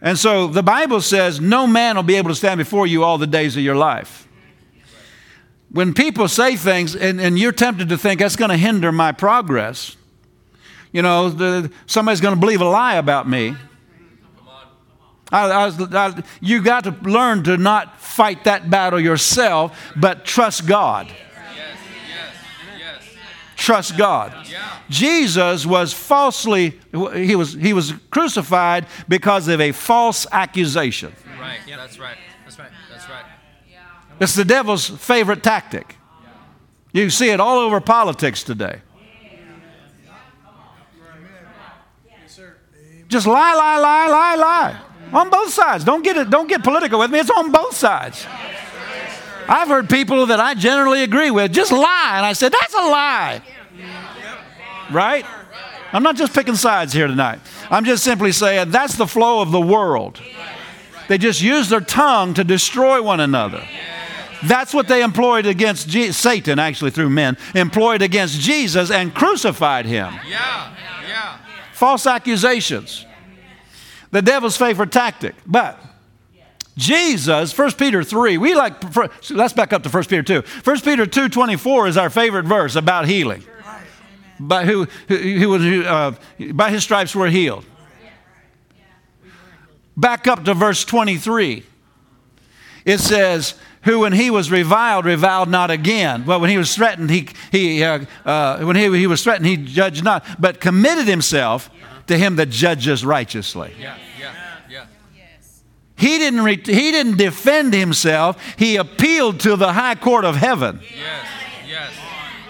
And 0.00 0.18
so 0.18 0.48
the 0.48 0.64
Bible 0.64 1.00
says 1.00 1.40
no 1.40 1.66
man 1.66 1.94
will 1.94 2.02
be 2.02 2.16
able 2.16 2.30
to 2.30 2.34
stand 2.34 2.58
before 2.58 2.88
you 2.88 3.04
all 3.04 3.18
the 3.18 3.26
days 3.26 3.56
of 3.56 3.62
your 3.62 3.76
life. 3.76 4.26
When 5.70 5.94
people 5.94 6.26
say 6.26 6.56
things 6.56 6.96
and, 6.96 7.20
and 7.20 7.38
you're 7.38 7.52
tempted 7.52 7.88
to 7.90 7.96
think 7.96 8.20
that's 8.20 8.36
going 8.36 8.50
to 8.50 8.56
hinder 8.56 8.90
my 8.90 9.12
progress, 9.12 9.96
you 10.92 11.02
know, 11.02 11.30
the, 11.30 11.72
somebody's 11.86 12.20
going 12.20 12.34
to 12.34 12.40
believe 12.40 12.60
a 12.60 12.68
lie 12.68 12.96
about 12.96 13.28
me. 13.28 13.56
I, 15.32 15.48
I, 15.48 16.06
I, 16.08 16.22
you 16.40 16.62
got 16.62 16.84
to 16.84 16.90
learn 17.02 17.42
to 17.44 17.56
not 17.56 17.98
fight 17.98 18.44
that 18.44 18.68
battle 18.70 19.00
yourself, 19.00 19.92
but 19.96 20.24
trust 20.24 20.66
God. 20.66 21.08
Yes, 21.08 21.16
yes, 21.56 22.34
yes. 22.78 23.02
Trust 23.56 23.96
God. 23.96 24.46
Yeah. 24.50 24.78
Jesus 24.90 25.64
was 25.64 25.94
falsely, 25.94 26.78
he 27.14 27.34
was, 27.34 27.54
he 27.54 27.72
was 27.72 27.94
crucified 28.10 28.86
because 29.08 29.48
of 29.48 29.60
a 29.60 29.72
false 29.72 30.26
accusation. 30.30 31.14
Right, 31.40 31.60
yep. 31.66 31.78
that's 31.78 31.98
right. 31.98 32.16
That's 32.44 32.58
right. 32.58 32.70
That's 32.90 33.08
right. 33.08 33.24
It's 34.20 34.34
the 34.34 34.44
devil's 34.44 34.88
favorite 34.88 35.42
tactic. 35.42 35.96
You 36.92 37.08
see 37.08 37.30
it 37.30 37.40
all 37.40 37.58
over 37.58 37.80
politics 37.80 38.44
today. 38.44 38.82
Just 43.08 43.26
lie, 43.26 43.54
lie, 43.54 43.78
lie, 43.78 44.06
lie, 44.06 44.34
lie. 44.36 44.91
On 45.12 45.28
both 45.28 45.50
sides. 45.50 45.84
Don't 45.84 46.02
get 46.02 46.16
it, 46.16 46.30
don't 46.30 46.48
get 46.48 46.62
political 46.62 46.98
with 46.98 47.10
me. 47.10 47.18
It's 47.20 47.30
on 47.30 47.52
both 47.52 47.76
sides. 47.76 48.26
I've 49.48 49.68
heard 49.68 49.90
people 49.90 50.26
that 50.26 50.40
I 50.40 50.54
generally 50.54 51.02
agree 51.02 51.30
with 51.30 51.52
just 51.52 51.72
lie. 51.72 52.12
And 52.14 52.24
I 52.24 52.32
said, 52.32 52.52
that's 52.52 52.74
a 52.74 52.78
lie. 52.78 53.42
Right? 54.90 55.24
I'm 55.92 56.02
not 56.02 56.16
just 56.16 56.32
picking 56.32 56.54
sides 56.54 56.92
here 56.92 57.06
tonight. 57.06 57.40
I'm 57.70 57.84
just 57.84 58.02
simply 58.02 58.32
saying 58.32 58.70
that's 58.70 58.96
the 58.96 59.06
flow 59.06 59.42
of 59.42 59.50
the 59.50 59.60
world. 59.60 60.20
They 61.08 61.18
just 61.18 61.42
use 61.42 61.68
their 61.68 61.80
tongue 61.80 62.32
to 62.34 62.44
destroy 62.44 63.02
one 63.02 63.20
another. 63.20 63.66
That's 64.44 64.72
what 64.72 64.88
they 64.88 65.02
employed 65.02 65.46
against 65.46 65.88
Je- 65.88 66.12
Satan, 66.12 66.58
actually 66.58 66.90
through 66.90 67.10
men, 67.10 67.36
employed 67.54 68.02
against 68.02 68.40
Jesus 68.40 68.90
and 68.90 69.14
crucified 69.14 69.84
him. 69.86 70.14
Yeah, 70.28 70.74
yeah. 71.06 71.38
False 71.72 72.06
accusations 72.06 73.04
the 74.12 74.22
devil's 74.22 74.56
favorite 74.56 74.92
tactic. 74.92 75.34
But 75.44 75.80
Jesus, 76.76 77.56
1 77.56 77.72
Peter 77.72 78.04
3, 78.04 78.38
we 78.38 78.54
like, 78.54 78.74
let's 79.30 79.52
back 79.52 79.72
up 79.72 79.82
to 79.82 79.88
1 79.88 80.04
Peter 80.04 80.22
2. 80.22 80.42
1 80.64 80.80
Peter 80.80 81.06
2 81.06 81.28
24 81.28 81.88
is 81.88 81.96
our 81.96 82.08
favorite 82.08 82.44
verse 82.44 82.76
about 82.76 83.06
healing. 83.06 83.42
By, 84.38 84.64
who, 84.64 84.86
who, 85.08 85.16
who 85.16 85.48
was, 85.48 85.62
uh, 85.62 86.12
by 86.52 86.70
his 86.70 86.82
stripes 86.82 87.14
we're 87.14 87.28
healed. 87.28 87.64
Back 89.96 90.26
up 90.26 90.44
to 90.44 90.54
verse 90.54 90.84
23. 90.84 91.64
It 92.84 92.98
says, 92.98 93.54
who, 93.82 94.00
when 94.00 94.12
he 94.12 94.30
was 94.30 94.50
reviled, 94.50 95.04
reviled 95.04 95.48
not 95.48 95.70
again. 95.70 96.24
Well, 96.24 96.40
when 96.40 96.50
he 96.50 96.56
was 96.56 96.74
threatened, 96.74 97.10
he, 97.10 97.28
he, 97.50 97.84
uh, 97.84 98.04
uh, 98.24 98.58
when 98.60 98.76
he, 98.76 98.98
he 98.98 99.06
was 99.06 99.22
threatened, 99.22 99.46
he 99.46 99.56
judged 99.56 100.02
not, 100.02 100.24
but 100.40 100.60
committed 100.60 101.06
himself 101.06 101.70
to 102.06 102.18
him 102.18 102.36
that 102.36 102.50
judges 102.50 103.04
righteously. 103.04 103.72
Yeah, 103.78 103.96
yeah, 104.18 104.34
yeah. 104.68 104.86
He 105.96 106.18
didn't, 106.18 106.42
re- 106.42 106.56
he 106.56 106.90
didn't 106.90 107.16
defend 107.16 107.72
himself, 107.74 108.42
he 108.56 108.76
appealed 108.76 109.40
to 109.40 109.56
the 109.56 109.72
high 109.72 109.94
court 109.94 110.24
of 110.24 110.36
heaven. 110.36 110.80
Yes, 110.82 111.26
yes. 111.68 111.92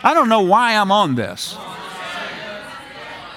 I 0.02 0.14
don't 0.14 0.28
know 0.28 0.42
why 0.42 0.74
I'm 0.74 0.90
on 0.90 1.14
this. 1.14 1.56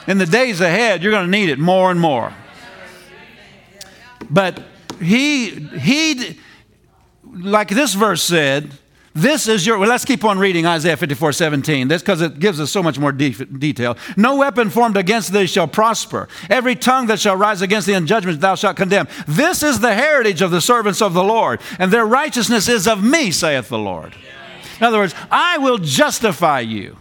In 0.07 0.17
the 0.17 0.25
days 0.25 0.61
ahead, 0.61 1.01
you're 1.01 1.11
going 1.11 1.25
to 1.25 1.31
need 1.31 1.49
it 1.49 1.59
more 1.59 1.91
and 1.91 1.99
more. 1.99 2.33
But 4.29 4.63
he, 5.01 5.49
he, 5.49 6.39
like 7.23 7.69
this 7.69 7.93
verse 7.93 8.23
said, 8.23 8.71
this 9.15 9.47
is 9.47 9.65
your, 9.65 9.77
well, 9.77 9.87
let's 9.87 10.03
keep 10.03 10.25
on 10.25 10.37
reading 10.37 10.65
Isaiah 10.65 10.97
54 10.97 11.31
17. 11.31 11.87
This 11.87 12.01
because 12.01 12.21
it 12.21 12.37
gives 12.37 12.59
us 12.59 12.69
so 12.69 12.83
much 12.83 12.99
more 12.99 13.13
de- 13.13 13.31
detail. 13.31 13.97
No 14.17 14.35
weapon 14.35 14.69
formed 14.69 14.97
against 14.97 15.31
thee 15.31 15.47
shall 15.47 15.69
prosper. 15.69 16.27
Every 16.49 16.75
tongue 16.75 17.07
that 17.07 17.21
shall 17.21 17.37
rise 17.37 17.61
against 17.61 17.87
thee 17.87 17.93
in 17.93 18.07
judgment 18.07 18.41
thou 18.41 18.55
shalt 18.55 18.75
condemn. 18.75 19.07
This 19.25 19.63
is 19.63 19.79
the 19.79 19.93
heritage 19.93 20.41
of 20.41 20.51
the 20.51 20.59
servants 20.59 21.01
of 21.01 21.13
the 21.13 21.23
Lord, 21.23 21.61
and 21.79 21.91
their 21.91 22.05
righteousness 22.05 22.67
is 22.67 22.89
of 22.89 23.01
me, 23.01 23.31
saith 23.31 23.69
the 23.69 23.79
Lord. 23.79 24.13
In 24.79 24.85
other 24.85 24.97
words, 24.97 25.15
I 25.31 25.59
will 25.59 25.77
justify 25.77 26.59
you. 26.59 26.97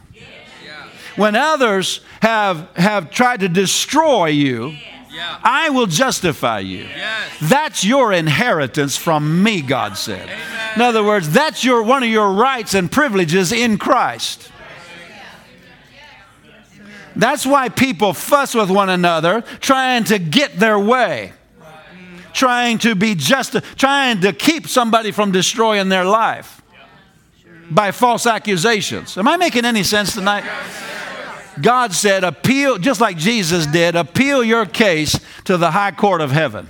When 1.17 1.35
others 1.35 2.01
have, 2.23 2.69
have 2.77 3.11
tried 3.11 3.41
to 3.41 3.49
destroy 3.49 4.27
you, 4.27 4.75
Yeah. 5.15 5.39
I 5.43 5.71
will 5.71 5.87
justify 5.87 6.59
you. 6.61 6.79
Yes. 6.79 7.31
That's 7.41 7.85
your 7.85 8.13
inheritance 8.13 8.97
from 8.97 9.43
me, 9.43 9.63
God 9.63 9.97
said. 9.97 10.29
In 10.75 10.83
other 10.83 11.05
words, 11.05 11.31
that's 11.31 11.65
your, 11.65 11.83
one 11.85 12.03
of 12.03 12.09
your 12.09 12.33
rights 12.33 12.75
and 12.75 12.91
privileges 12.91 13.53
in 13.53 13.79
Christ. 13.79 14.51
That's 17.17 17.47
why 17.47 17.69
people 17.69 18.13
fuss 18.13 18.55
with 18.55 18.71
one 18.71 18.89
another, 18.89 19.43
trying 19.61 20.03
to 20.05 20.19
get 20.19 20.59
their 20.59 20.79
way, 20.79 21.33
trying 22.33 22.79
to 22.79 22.97
be 22.97 23.15
just, 23.15 23.53
trying 23.77 24.21
to 24.23 24.33
keep 24.33 24.67
somebody 24.67 25.13
from 25.13 25.31
destroying 25.31 25.91
their 25.91 26.05
life 26.05 26.61
by 27.71 27.93
false 27.93 28.27
accusations. 28.27 29.17
Am 29.17 29.29
I 29.29 29.37
making 29.37 29.65
any 29.65 29.85
sense 29.85 30.15
tonight? 30.15 30.45
God 31.61 31.93
said, 31.93 32.25
appeal, 32.25 32.79
just 32.79 33.01
like 33.01 33.17
Jesus 33.17 33.67
did, 33.67 33.95
appeal 33.97 34.43
your 34.43 34.67
case 34.67 35.19
to 35.45 35.57
the 35.57 35.71
high 35.71 35.93
court 35.93 36.21
of 36.21 36.31
heaven. 36.31 36.69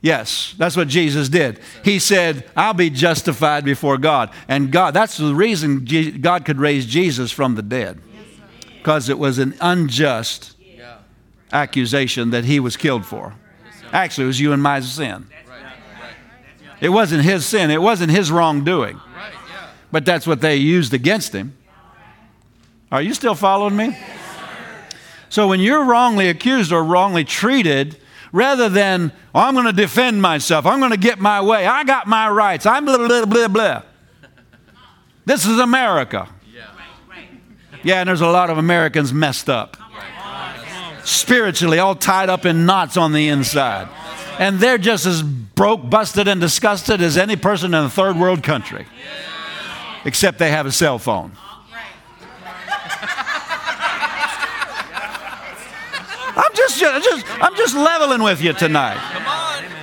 Yes, 0.00 0.54
that's 0.58 0.76
what 0.76 0.88
Jesus 0.88 1.28
did. 1.28 1.60
He 1.84 2.00
said, 2.00 2.50
I'll 2.56 2.74
be 2.74 2.90
justified 2.90 3.64
before 3.64 3.98
God. 3.98 4.30
And 4.48 4.72
God, 4.72 4.94
that's 4.94 5.16
the 5.16 5.32
reason 5.32 5.86
God 6.20 6.44
could 6.44 6.58
raise 6.58 6.86
Jesus 6.86 7.30
from 7.30 7.54
the 7.54 7.62
dead. 7.62 8.00
Because 8.78 9.08
it 9.08 9.16
was 9.16 9.38
an 9.38 9.54
unjust 9.60 10.56
accusation 11.52 12.30
that 12.30 12.44
he 12.44 12.58
was 12.58 12.76
killed 12.76 13.06
for. 13.06 13.34
Actually, 13.92 14.24
it 14.24 14.26
was 14.28 14.40
you 14.40 14.52
and 14.52 14.60
my 14.60 14.80
sin. 14.80 15.28
It 16.80 16.88
wasn't 16.88 17.22
his 17.22 17.46
sin, 17.46 17.70
it 17.70 17.80
wasn't 17.80 18.10
his 18.10 18.32
wrongdoing. 18.32 19.00
But 19.92 20.04
that's 20.04 20.26
what 20.26 20.40
they 20.40 20.56
used 20.56 20.92
against 20.92 21.32
him. 21.32 21.56
Are 22.92 23.00
you 23.00 23.14
still 23.14 23.34
following 23.34 23.74
me? 23.74 23.96
So 25.30 25.48
when 25.48 25.60
you're 25.60 25.86
wrongly 25.86 26.28
accused 26.28 26.72
or 26.72 26.84
wrongly 26.84 27.24
treated, 27.24 27.96
rather 28.32 28.68
than, 28.68 29.12
oh, 29.34 29.40
I'm 29.40 29.54
going 29.54 29.64
to 29.64 29.72
defend 29.72 30.20
myself, 30.20 30.66
I'm 30.66 30.78
going 30.78 30.90
to 30.90 30.98
get 30.98 31.18
my 31.18 31.40
way, 31.40 31.66
I 31.66 31.84
got 31.84 32.06
my 32.06 32.28
rights, 32.28 32.66
I'm 32.66 32.84
blah, 32.84 32.98
blah, 32.98 33.24
blah, 33.24 33.48
blah. 33.48 33.82
This 35.24 35.46
is 35.46 35.58
America. 35.58 36.28
Yeah. 36.54 36.66
Yeah, 37.82 38.00
and 38.00 38.08
there's 38.08 38.20
a 38.20 38.28
lot 38.28 38.50
of 38.50 38.58
Americans 38.58 39.10
messed 39.12 39.48
up. 39.48 39.78
Spiritually, 41.02 41.78
all 41.78 41.94
tied 41.94 42.28
up 42.28 42.44
in 42.44 42.66
knots 42.66 42.98
on 42.98 43.12
the 43.12 43.28
inside. 43.28 43.88
And 44.38 44.60
they're 44.60 44.78
just 44.78 45.06
as 45.06 45.22
broke, 45.22 45.88
busted, 45.88 46.28
and 46.28 46.42
disgusted 46.42 47.00
as 47.00 47.16
any 47.16 47.36
person 47.36 47.72
in 47.72 47.84
a 47.84 47.90
third 47.90 48.16
world 48.16 48.42
country. 48.42 48.86
Except 50.04 50.38
they 50.38 50.50
have 50.50 50.66
a 50.66 50.72
cell 50.72 50.98
phone. 50.98 51.32
I'm 56.34 56.54
just, 56.54 56.78
just, 56.78 57.42
I'm 57.42 57.54
just 57.56 57.74
leveling 57.74 58.22
with 58.22 58.40
you 58.42 58.52
tonight. 58.52 58.98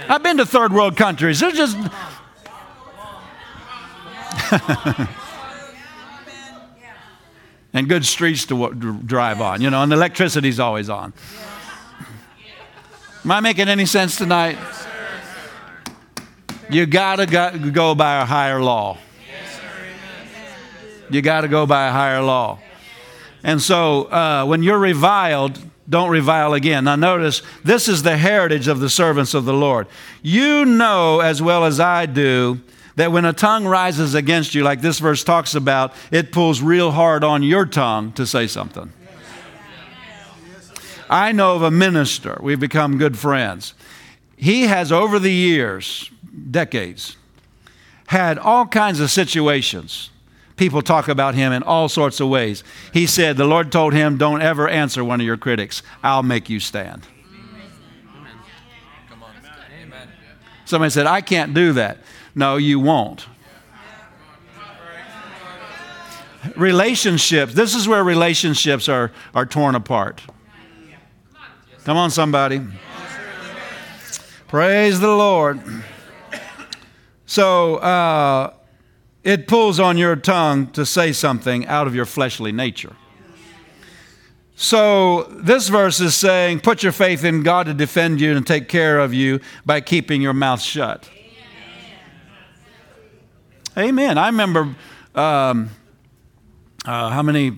I've 0.10 0.24
been 0.24 0.38
to 0.38 0.46
third 0.46 0.74
world 0.74 0.98
countries. 0.98 1.40
They're 1.40 1.52
just. 1.52 1.78
and 7.74 7.88
good 7.88 8.04
streets 8.06 8.46
to 8.48 8.74
dr- 8.74 9.06
drive 9.06 9.42
on, 9.42 9.62
you 9.62 9.70
know, 9.70 9.84
and 9.84 9.94
electricity's 9.94 10.60
always 10.60 10.90
on. 10.90 11.14
Am 13.24 13.32
I 13.32 13.40
making 13.42 13.68
any 13.68 13.86
sense 13.86 14.16
tonight? 14.16 14.58
You 16.72 16.86
gotta 16.86 17.26
go, 17.26 17.72
go 17.72 17.96
by 17.96 18.22
a 18.22 18.26
higher 18.26 18.62
law. 18.62 18.98
You 21.12 21.22
gotta 21.22 21.48
go 21.48 21.66
by 21.66 21.88
a 21.88 21.92
higher 21.92 22.22
law. 22.22 22.60
And 23.44 23.62
so 23.62 24.04
uh, 24.06 24.46
when 24.46 24.64
you're 24.64 24.80
reviled, 24.80 25.60
don't 25.90 26.10
revile 26.10 26.54
again. 26.54 26.84
Now, 26.84 26.96
notice 26.96 27.42
this 27.64 27.88
is 27.88 28.04
the 28.04 28.18
heritage 28.18 28.68
of 28.68 28.80
the 28.80 28.90
servants 28.90 29.34
of 29.34 29.46
the 29.46 29.54
Lord. 29.54 29.88
You 30.22 30.66
know 30.66 31.20
as 31.20 31.42
well 31.42 31.66
as 31.66 31.80
I 31.80 32.06
do 32.06 32.62
that 32.96 33.12
when 33.12 33.26
a 33.26 33.34
tongue 33.34 33.66
rises 33.66 34.14
against 34.14 34.54
you, 34.54 34.64
like 34.64 34.82
this 34.82 35.00
verse 35.00 35.24
talks 35.24 35.56
about, 35.56 35.94
it 36.12 36.32
pulls 36.32 36.62
real 36.62 36.92
hard 36.92 37.24
on 37.24 37.44
your 37.44 37.66
tongue 37.66 38.12
to 38.14 38.28
say 38.28 38.46
something. 38.46 38.92
I 41.10 41.32
know 41.32 41.56
of 41.56 41.64
a 41.64 41.72
minister, 41.72 42.38
we've 42.42 42.60
become 42.60 42.98
good 42.98 43.18
friends. 43.18 43.74
He 44.38 44.64
has, 44.64 44.92
over 44.92 45.18
the 45.18 45.32
years, 45.32 46.12
decades, 46.52 47.18
had 48.08 48.38
all 48.38 48.66
kinds 48.68 49.00
of 49.00 49.10
situations. 49.10 50.12
People 50.60 50.82
talk 50.82 51.08
about 51.08 51.36
him 51.36 51.54
in 51.54 51.64
all 51.64 51.88
sorts 51.88 52.20
of 52.20 52.28
ways. 52.28 52.66
He 52.92 53.08
said, 53.08 53.38
The 53.38 53.46
Lord 53.46 53.72
told 53.72 53.94
him, 53.94 54.18
Don't 54.18 54.42
ever 54.42 54.68
answer 54.68 55.06
one 55.06 55.22
of 55.22 55.26
your 55.26 55.38
critics. 55.38 55.82
I'll 56.04 56.22
make 56.22 56.50
you 56.50 56.60
stand. 56.60 57.08
Somebody 60.66 60.90
said, 60.90 61.06
I 61.06 61.22
can't 61.22 61.54
do 61.54 61.72
that. 61.74 62.00
No, 62.36 62.58
you 62.58 62.78
won't. 62.78 63.26
Relationships, 66.58 67.54
this 67.54 67.74
is 67.74 67.88
where 67.88 68.04
relationships 68.04 68.90
are, 68.90 69.14
are 69.34 69.46
torn 69.46 69.76
apart. 69.76 70.22
Come 71.86 71.96
on, 71.96 72.12
somebody. 72.12 72.62
Praise 74.50 75.00
the 75.00 75.08
Lord. 75.08 75.62
So, 77.26 77.78
uh, 77.78 78.56
it 79.24 79.48
pulls 79.48 79.80
on 79.80 79.98
your 79.98 80.16
tongue 80.16 80.68
to 80.72 80.86
say 80.86 81.12
something 81.12 81.66
out 81.68 81.88
of 81.88 81.96
your 81.96 82.06
fleshly 82.06 82.52
nature. 82.52 82.96
So, 84.56 85.24
this 85.24 85.70
verse 85.70 86.02
is 86.02 86.16
saying, 86.16 86.60
put 86.60 86.84
your 86.84 86.92
faith 86.92 87.24
in 87.24 87.44
God 87.44 87.68
to 87.68 87.74
defend 87.74 88.20
you 88.20 88.36
and 88.36 88.46
take 88.46 88.68
care 88.68 89.00
of 89.00 89.14
you 89.14 89.40
by 89.66 89.80
keeping 89.80 90.22
your 90.22 90.34
mouth 90.34 90.62
shut. 90.62 91.10
Amen. 93.78 94.18
I 94.18 94.28
remember 94.28 94.76
um, 95.16 95.70
uh, 96.86 97.10
how 97.10 97.22
many, 97.22 97.58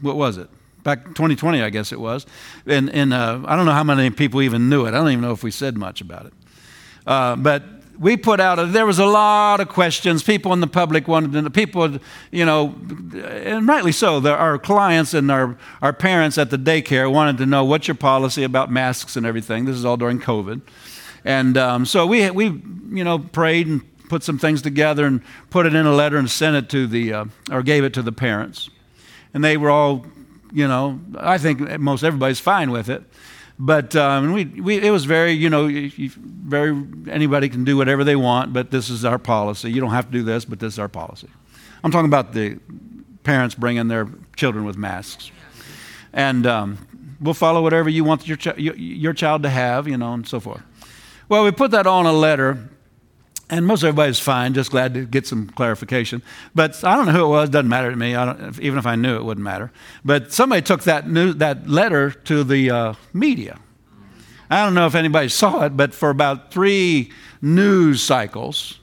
what 0.00 0.16
was 0.16 0.36
it? 0.36 0.48
Back 0.82 1.04
2020, 1.04 1.62
I 1.62 1.70
guess 1.70 1.92
it 1.92 2.00
was. 2.00 2.26
And, 2.66 2.90
and 2.90 3.14
uh, 3.14 3.42
I 3.44 3.54
don't 3.54 3.66
know 3.66 3.72
how 3.72 3.84
many 3.84 4.10
people 4.10 4.42
even 4.42 4.68
knew 4.68 4.86
it. 4.86 4.88
I 4.88 4.92
don't 4.98 5.10
even 5.10 5.22
know 5.22 5.32
if 5.32 5.44
we 5.44 5.52
said 5.52 5.76
much 5.76 6.00
about 6.00 6.26
it. 6.26 6.32
Uh, 7.06 7.36
but 7.36 7.62
we 7.98 8.16
put 8.16 8.40
out, 8.40 8.58
a, 8.58 8.66
there 8.66 8.86
was 8.86 8.98
a 8.98 9.06
lot 9.06 9.60
of 9.60 9.68
questions. 9.68 10.22
People 10.22 10.52
in 10.52 10.60
the 10.60 10.66
public 10.66 11.08
wanted 11.08 11.32
to 11.32 11.42
know, 11.42 11.50
people, 11.50 11.98
you 12.30 12.44
know, 12.44 12.74
and 13.14 13.66
rightly 13.66 13.92
so, 13.92 14.20
the, 14.20 14.34
our 14.34 14.58
clients 14.58 15.14
and 15.14 15.30
our, 15.30 15.56
our 15.82 15.92
parents 15.92 16.38
at 16.38 16.50
the 16.50 16.58
daycare 16.58 17.10
wanted 17.10 17.38
to 17.38 17.46
know 17.46 17.64
what's 17.64 17.88
your 17.88 17.94
policy 17.94 18.44
about 18.44 18.70
masks 18.70 19.16
and 19.16 19.24
everything. 19.24 19.64
This 19.64 19.76
is 19.76 19.84
all 19.84 19.96
during 19.96 20.20
COVID. 20.20 20.60
And 21.24 21.56
um, 21.56 21.86
so 21.86 22.06
we, 22.06 22.30
we, 22.30 22.46
you 22.90 23.04
know, 23.04 23.18
prayed 23.18 23.66
and 23.66 23.82
put 24.08 24.22
some 24.22 24.38
things 24.38 24.62
together 24.62 25.06
and 25.06 25.22
put 25.50 25.66
it 25.66 25.74
in 25.74 25.86
a 25.86 25.94
letter 25.94 26.16
and 26.16 26.30
sent 26.30 26.56
it 26.56 26.70
to 26.70 26.86
the, 26.86 27.12
uh, 27.12 27.24
or 27.50 27.62
gave 27.62 27.82
it 27.82 27.92
to 27.94 28.02
the 28.02 28.12
parents. 28.12 28.70
And 29.34 29.42
they 29.42 29.56
were 29.56 29.70
all, 29.70 30.06
you 30.52 30.68
know, 30.68 31.00
I 31.18 31.38
think 31.38 31.80
most 31.80 32.04
everybody's 32.04 32.40
fine 32.40 32.70
with 32.70 32.88
it. 32.88 33.02
But 33.58 33.96
um, 33.96 34.32
we, 34.32 34.44
we, 34.44 34.78
it 34.78 34.90
was 34.90 35.06
very, 35.06 35.32
you 35.32 35.48
know, 35.48 35.68
very, 35.68 36.82
anybody 37.08 37.48
can 37.48 37.64
do 37.64 37.76
whatever 37.76 38.04
they 38.04 38.16
want, 38.16 38.52
but 38.52 38.70
this 38.70 38.90
is 38.90 39.04
our 39.04 39.18
policy. 39.18 39.70
You 39.70 39.80
don't 39.80 39.92
have 39.92 40.06
to 40.06 40.12
do 40.12 40.22
this, 40.22 40.44
but 40.44 40.60
this 40.60 40.74
is 40.74 40.78
our 40.78 40.88
policy. 40.88 41.28
I'm 41.82 41.90
talking 41.90 42.08
about 42.08 42.32
the 42.34 42.58
parents 43.22 43.54
bringing 43.54 43.88
their 43.88 44.08
children 44.36 44.64
with 44.64 44.76
masks. 44.76 45.30
And 46.12 46.46
um, 46.46 47.16
we'll 47.20 47.34
follow 47.34 47.62
whatever 47.62 47.88
you 47.88 48.04
want 48.04 48.28
your, 48.28 48.36
chi- 48.36 48.56
your, 48.56 48.74
your 48.76 49.12
child 49.14 49.42
to 49.44 49.48
have, 49.48 49.88
you 49.88 49.96
know, 49.96 50.12
and 50.12 50.28
so 50.28 50.38
forth. 50.38 50.62
Well, 51.28 51.42
we 51.42 51.50
put 51.50 51.70
that 51.70 51.86
on 51.86 52.06
a 52.06 52.12
letter 52.12 52.68
and 53.48 53.66
most 53.66 53.84
everybody's 53.84 54.18
fine, 54.18 54.54
just 54.54 54.70
glad 54.70 54.94
to 54.94 55.06
get 55.06 55.26
some 55.26 55.48
clarification. 55.50 56.22
But 56.54 56.82
I 56.82 56.96
don't 56.96 57.06
know 57.06 57.12
who 57.12 57.24
it 57.26 57.28
was, 57.28 57.48
doesn't 57.48 57.68
matter 57.68 57.90
to 57.90 57.96
me. 57.96 58.10
Even 58.64 58.78
if 58.78 58.86
I 58.86 58.96
knew, 58.96 59.16
it 59.16 59.24
wouldn't 59.24 59.44
matter. 59.44 59.70
But 60.04 60.32
somebody 60.32 60.62
took 60.62 60.82
that, 60.84 61.08
new, 61.08 61.32
that 61.34 61.68
letter 61.68 62.10
to 62.10 62.42
the 62.42 62.70
uh, 62.70 62.94
media. 63.12 63.58
I 64.50 64.64
don't 64.64 64.74
know 64.74 64.86
if 64.86 64.94
anybody 64.94 65.28
saw 65.28 65.64
it, 65.64 65.76
but 65.76 65.94
for 65.94 66.10
about 66.10 66.50
three 66.50 67.12
news 67.40 68.02
cycles, 68.02 68.80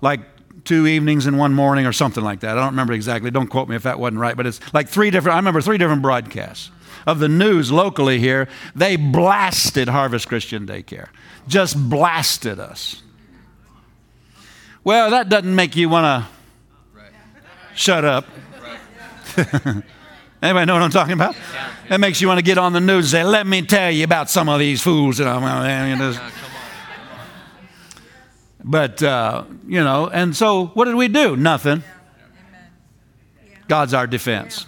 like 0.00 0.20
two 0.64 0.86
evenings 0.86 1.26
and 1.26 1.38
one 1.38 1.54
morning 1.54 1.86
or 1.86 1.92
something 1.92 2.24
like 2.24 2.40
that. 2.40 2.56
I 2.56 2.60
don't 2.60 2.70
remember 2.70 2.92
exactly. 2.92 3.30
Don't 3.30 3.48
quote 3.48 3.68
me 3.68 3.76
if 3.76 3.84
that 3.84 3.98
wasn't 3.98 4.20
right, 4.20 4.36
but 4.36 4.46
it's 4.46 4.60
like 4.74 4.88
three 4.88 5.10
different, 5.10 5.34
I 5.34 5.38
remember 5.38 5.60
three 5.60 5.78
different 5.78 6.02
broadcasts 6.02 6.70
of 7.06 7.20
the 7.20 7.28
news 7.28 7.72
locally 7.72 8.18
here. 8.18 8.48
They 8.74 8.96
blasted 8.96 9.88
Harvest 9.88 10.28
Christian 10.28 10.66
Daycare, 10.66 11.08
just 11.46 11.76
blasted 11.88 12.60
us. 12.60 13.02
Well, 14.88 15.10
that 15.10 15.28
doesn't 15.28 15.54
make 15.54 15.76
you 15.76 15.90
want 15.90 16.24
to 16.24 16.30
shut 17.74 18.06
up. 18.06 18.24
Anybody 20.40 20.64
know 20.64 20.72
what 20.72 20.82
I'm 20.82 20.90
talking 20.90 21.12
about? 21.12 21.36
That 21.90 22.00
makes 22.00 22.22
you 22.22 22.26
want 22.26 22.38
to 22.38 22.42
get 22.42 22.56
on 22.56 22.72
the 22.72 22.80
news 22.80 23.12
and 23.12 23.20
say, 23.20 23.22
let 23.22 23.46
me 23.46 23.60
tell 23.60 23.90
you 23.90 24.04
about 24.04 24.30
some 24.30 24.48
of 24.48 24.58
these 24.58 24.80
fools 24.80 25.18
that 25.18 25.28
I'm. 25.28 25.90
You 25.90 25.96
know, 25.96 26.30
but, 28.64 29.02
uh, 29.02 29.44
you 29.66 29.84
know, 29.84 30.08
and 30.08 30.34
so 30.34 30.68
what 30.68 30.86
did 30.86 30.94
we 30.94 31.08
do? 31.08 31.36
Nothing. 31.36 31.84
God's 33.68 33.92
our 33.92 34.06
defense. 34.06 34.66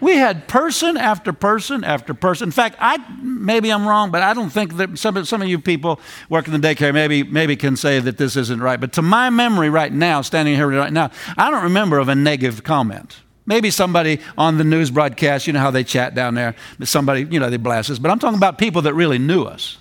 We 0.00 0.16
had 0.16 0.48
person 0.48 0.96
after 0.96 1.32
person 1.32 1.84
after 1.84 2.14
person. 2.14 2.48
In 2.48 2.52
fact, 2.52 2.76
I 2.80 2.96
maybe 3.22 3.70
I'm 3.70 3.86
wrong, 3.86 4.10
but 4.10 4.22
I 4.22 4.32
don't 4.32 4.50
think 4.50 4.76
that 4.78 4.98
some, 4.98 5.24
some 5.24 5.42
of 5.42 5.48
you 5.48 5.58
people 5.58 6.00
working 6.28 6.54
in 6.54 6.60
the 6.60 6.68
daycare 6.68 6.94
maybe 6.94 7.22
maybe 7.22 7.56
can 7.56 7.76
say 7.76 8.00
that 8.00 8.16
this 8.16 8.36
isn't 8.36 8.60
right. 8.60 8.80
But 8.80 8.92
to 8.94 9.02
my 9.02 9.30
memory 9.30 9.68
right 9.68 9.92
now, 9.92 10.22
standing 10.22 10.54
here 10.54 10.68
right 10.68 10.92
now, 10.92 11.10
I 11.36 11.50
don't 11.50 11.64
remember 11.64 11.98
of 11.98 12.08
a 12.08 12.14
negative 12.14 12.64
comment. 12.64 13.20
Maybe 13.46 13.70
somebody 13.70 14.20
on 14.38 14.58
the 14.58 14.64
news 14.64 14.90
broadcast, 14.90 15.46
you 15.46 15.52
know 15.52 15.60
how 15.60 15.70
they 15.70 15.82
chat 15.82 16.14
down 16.14 16.34
there, 16.34 16.54
somebody, 16.84 17.26
you 17.30 17.40
know, 17.40 17.50
they 17.50 17.56
blast 17.56 17.90
us. 17.90 17.98
But 17.98 18.10
I'm 18.10 18.18
talking 18.18 18.36
about 18.36 18.58
people 18.58 18.82
that 18.82 18.94
really 18.94 19.18
knew 19.18 19.42
us. 19.42 19.78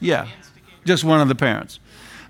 Yeah, 0.00 0.26
just 0.84 1.04
one 1.04 1.20
of 1.20 1.28
the 1.28 1.34
parents. 1.34 1.78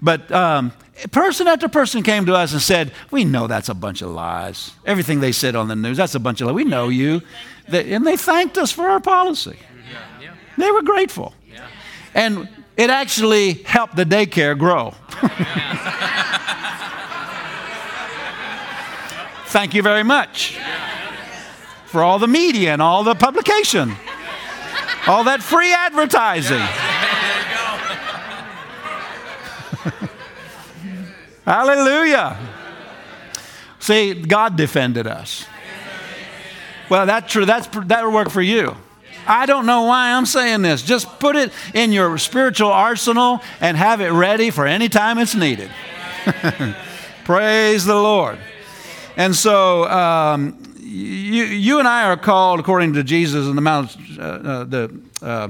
But 0.02 0.30
um, 0.30 0.72
person 1.10 1.48
after 1.48 1.68
person 1.68 2.02
came 2.02 2.26
to 2.26 2.34
us 2.34 2.52
and 2.52 2.62
said, 2.62 2.92
We 3.10 3.24
know 3.24 3.46
that's 3.46 3.68
a 3.68 3.74
bunch 3.74 4.02
of 4.02 4.10
lies. 4.10 4.72
Everything 4.86 5.20
they 5.20 5.32
said 5.32 5.56
on 5.56 5.68
the 5.68 5.76
news, 5.76 5.96
that's 5.96 6.14
a 6.14 6.20
bunch 6.20 6.40
of 6.40 6.46
lies. 6.46 6.54
We 6.54 6.64
know 6.64 6.88
you. 6.88 7.22
and 7.66 8.06
they 8.06 8.16
thanked 8.16 8.58
us 8.58 8.70
for 8.72 8.88
our 8.88 9.00
policy. 9.00 9.58
They 10.56 10.70
were 10.70 10.82
grateful. 10.82 11.34
And 12.14 12.48
it 12.76 12.90
actually 12.90 13.54
helped 13.64 13.96
the 13.96 14.04
daycare 14.04 14.56
grow. 14.56 14.94
Thank 19.48 19.74
you 19.74 19.82
very 19.82 20.02
much 20.02 20.58
for 21.86 22.02
all 22.02 22.18
the 22.18 22.26
media 22.26 22.72
and 22.72 22.82
all 22.82 23.04
the 23.04 23.14
publication, 23.14 23.94
all 25.06 25.24
that 25.24 25.42
free 25.42 25.72
advertising. 25.72 26.62
Hallelujah. 31.44 32.38
See, 33.78 34.14
God 34.14 34.56
defended 34.56 35.06
us. 35.06 35.46
Well, 36.88 37.06
that's 37.06 37.30
true. 37.30 37.44
That's, 37.44 37.66
that 37.66 38.04
would 38.04 38.14
work 38.14 38.30
for 38.30 38.42
you. 38.42 38.76
I 39.26 39.46
don't 39.46 39.66
know 39.66 39.82
why 39.82 40.12
I'm 40.12 40.26
saying 40.26 40.62
this. 40.62 40.82
Just 40.82 41.18
put 41.18 41.36
it 41.36 41.52
in 41.72 41.92
your 41.92 42.18
spiritual 42.18 42.70
arsenal 42.70 43.42
and 43.60 43.76
have 43.76 44.00
it 44.00 44.10
ready 44.10 44.50
for 44.50 44.66
any 44.66 44.88
time 44.88 45.18
it's 45.18 45.34
needed. 45.34 45.70
Praise 47.24 47.84
the 47.84 47.94
Lord. 47.94 48.38
And 49.16 49.34
so 49.34 49.84
um, 49.84 50.74
you, 50.78 51.44
you 51.44 51.78
and 51.78 51.88
I 51.88 52.04
are 52.04 52.16
called, 52.16 52.60
according 52.60 52.94
to 52.94 53.02
Jesus 53.02 53.46
in 53.46 53.54
the 53.54 53.62
Mount, 53.62 53.96
uh, 54.18 54.22
uh, 54.22 54.64
the 54.64 55.00
uh, 55.22 55.48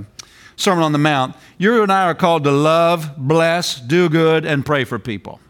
Sermon 0.56 0.84
on 0.84 0.92
the 0.92 0.98
Mount, 0.98 1.34
you 1.58 1.82
and 1.82 1.90
I 1.90 2.04
are 2.04 2.14
called 2.14 2.44
to 2.44 2.52
love, 2.52 3.16
bless, 3.16 3.80
do 3.80 4.08
good, 4.08 4.44
and 4.44 4.64
pray 4.64 4.84
for 4.84 4.98
people. 4.98 5.40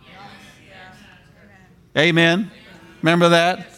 Amen. 1.97 2.51
Remember 3.03 3.29
that? 3.31 3.69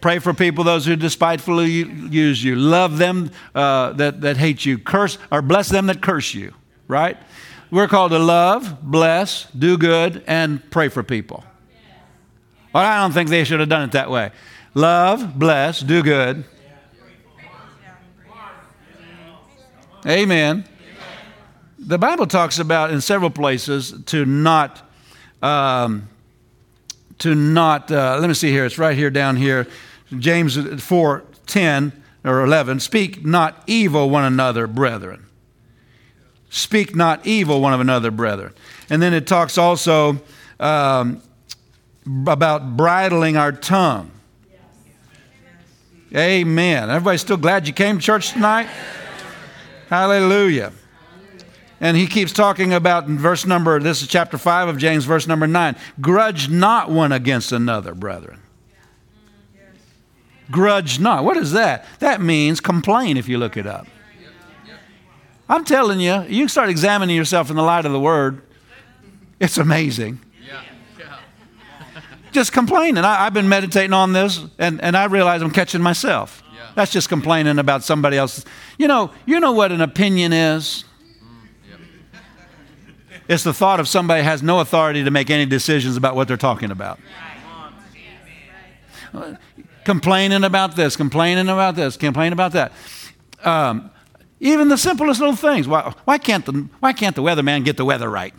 Pray 0.00 0.18
for 0.18 0.32
people, 0.32 0.62
those 0.64 0.86
who 0.86 0.94
despitefully 0.94 1.70
use 1.70 2.42
you. 2.42 2.54
Love 2.54 2.98
them 2.98 3.30
uh, 3.54 3.92
that, 3.94 4.20
that 4.20 4.36
hate 4.36 4.64
you. 4.64 4.78
Curse 4.78 5.18
or 5.30 5.42
bless 5.42 5.68
them 5.68 5.86
that 5.86 6.00
curse 6.00 6.34
you, 6.34 6.54
right? 6.86 7.16
We're 7.70 7.88
called 7.88 8.12
to 8.12 8.18
love, 8.18 8.78
bless, 8.82 9.50
do 9.50 9.76
good, 9.76 10.22
and 10.26 10.68
pray 10.70 10.88
for 10.88 11.02
people. 11.02 11.42
Well, 12.72 12.84
I 12.84 13.00
don't 13.00 13.12
think 13.12 13.30
they 13.30 13.42
should 13.44 13.60
have 13.60 13.68
done 13.68 13.82
it 13.82 13.92
that 13.92 14.10
way. 14.10 14.30
Love, 14.74 15.38
bless, 15.38 15.80
do 15.80 16.02
good. 16.02 16.44
Amen. 20.06 20.64
The 21.78 21.98
Bible 21.98 22.26
talks 22.26 22.58
about 22.58 22.90
in 22.90 23.00
several 23.00 23.30
places 23.30 23.92
to 24.06 24.24
not 24.24 24.88
um, 25.42 26.08
to 27.18 27.34
not, 27.34 27.90
uh, 27.90 28.18
let 28.20 28.28
me 28.28 28.34
see 28.34 28.50
here, 28.50 28.64
it's 28.64 28.78
right 28.78 28.96
here 28.96 29.10
down 29.10 29.36
here, 29.36 29.66
James 30.18 30.56
4 30.82 31.24
10 31.46 31.92
or 32.24 32.42
11. 32.42 32.80
Speak 32.80 33.24
not 33.24 33.62
evil 33.66 34.10
one 34.10 34.24
another, 34.24 34.66
brethren. 34.66 35.26
Speak 36.50 36.94
not 36.94 37.26
evil 37.26 37.60
one 37.60 37.72
of 37.72 37.80
another, 37.80 38.10
brethren. 38.10 38.52
And 38.88 39.02
then 39.02 39.12
it 39.12 39.26
talks 39.26 39.58
also 39.58 40.20
um, 40.60 41.22
about 42.26 42.76
bridling 42.76 43.36
our 43.36 43.52
tongue. 43.52 44.10
Amen. 46.14 46.88
Everybody 46.88 47.18
still 47.18 47.36
glad 47.36 47.66
you 47.66 47.74
came 47.74 47.98
to 47.98 48.02
church 48.02 48.32
tonight? 48.32 48.68
Hallelujah. 49.88 50.72
And 51.80 51.96
he 51.96 52.06
keeps 52.06 52.32
talking 52.32 52.72
about 52.72 53.06
in 53.06 53.18
verse 53.18 53.44
number, 53.44 53.78
this 53.80 54.00
is 54.00 54.08
chapter 54.08 54.38
5 54.38 54.68
of 54.68 54.78
James, 54.78 55.04
verse 55.04 55.26
number 55.26 55.46
9. 55.46 55.76
Grudge 56.00 56.48
not 56.48 56.90
one 56.90 57.12
against 57.12 57.52
another, 57.52 57.94
brethren. 57.94 58.40
Grudge 60.50 60.98
not. 60.98 61.24
What 61.24 61.36
is 61.36 61.52
that? 61.52 61.84
That 61.98 62.20
means 62.20 62.60
complain 62.60 63.16
if 63.16 63.28
you 63.28 63.36
look 63.36 63.56
it 63.56 63.66
up. 63.66 63.86
I'm 65.48 65.64
telling 65.64 66.00
you, 66.00 66.22
you 66.28 66.48
start 66.48 66.70
examining 66.70 67.14
yourself 67.14 67.50
in 67.50 67.56
the 67.56 67.62
light 67.62 67.84
of 67.84 67.92
the 67.92 68.00
word, 68.00 68.42
it's 69.38 69.58
amazing. 69.58 70.20
just 72.32 72.52
complaining. 72.52 73.04
I, 73.04 73.24
have 73.24 73.34
been 73.34 73.48
meditating 73.48 73.92
on 73.92 74.12
this, 74.12 74.44
and, 74.58 74.80
and 74.82 74.96
I 74.96 75.04
realize 75.04 75.42
I'm 75.42 75.50
catching 75.50 75.82
myself. 75.82 76.42
That's 76.74 76.92
just 76.92 77.08
complaining 77.08 77.58
about 77.58 77.82
somebody 77.84 78.18
else. 78.18 78.44
You 78.76 78.86
know, 78.86 79.10
you 79.24 79.40
know 79.40 79.52
what 79.52 79.72
an 79.72 79.80
opinion 79.80 80.32
is? 80.34 80.84
It's 83.28 83.42
the 83.42 83.52
thought 83.52 83.80
of 83.80 83.88
somebody 83.88 84.22
has 84.22 84.42
no 84.42 84.60
authority 84.60 85.02
to 85.04 85.10
make 85.10 85.30
any 85.30 85.46
decisions 85.46 85.96
about 85.96 86.14
what 86.14 86.28
they're 86.28 86.36
talking 86.36 86.70
about. 86.70 87.00
Complaining 89.84 90.44
about 90.44 90.76
this, 90.76 90.96
complaining 90.96 91.48
about 91.48 91.74
this, 91.74 91.96
complaining 91.96 92.32
about 92.32 92.52
that. 92.52 92.72
Um, 93.44 93.90
even 94.40 94.68
the 94.68 94.76
simplest 94.76 95.20
little 95.20 95.36
things. 95.36 95.66
Why, 95.66 95.92
why, 96.04 96.18
can't 96.18 96.44
the, 96.44 96.68
why 96.80 96.92
can't 96.92 97.16
the 97.16 97.22
weatherman 97.22 97.64
get 97.64 97.76
the 97.76 97.84
weather 97.84 98.08
right? 98.08 98.34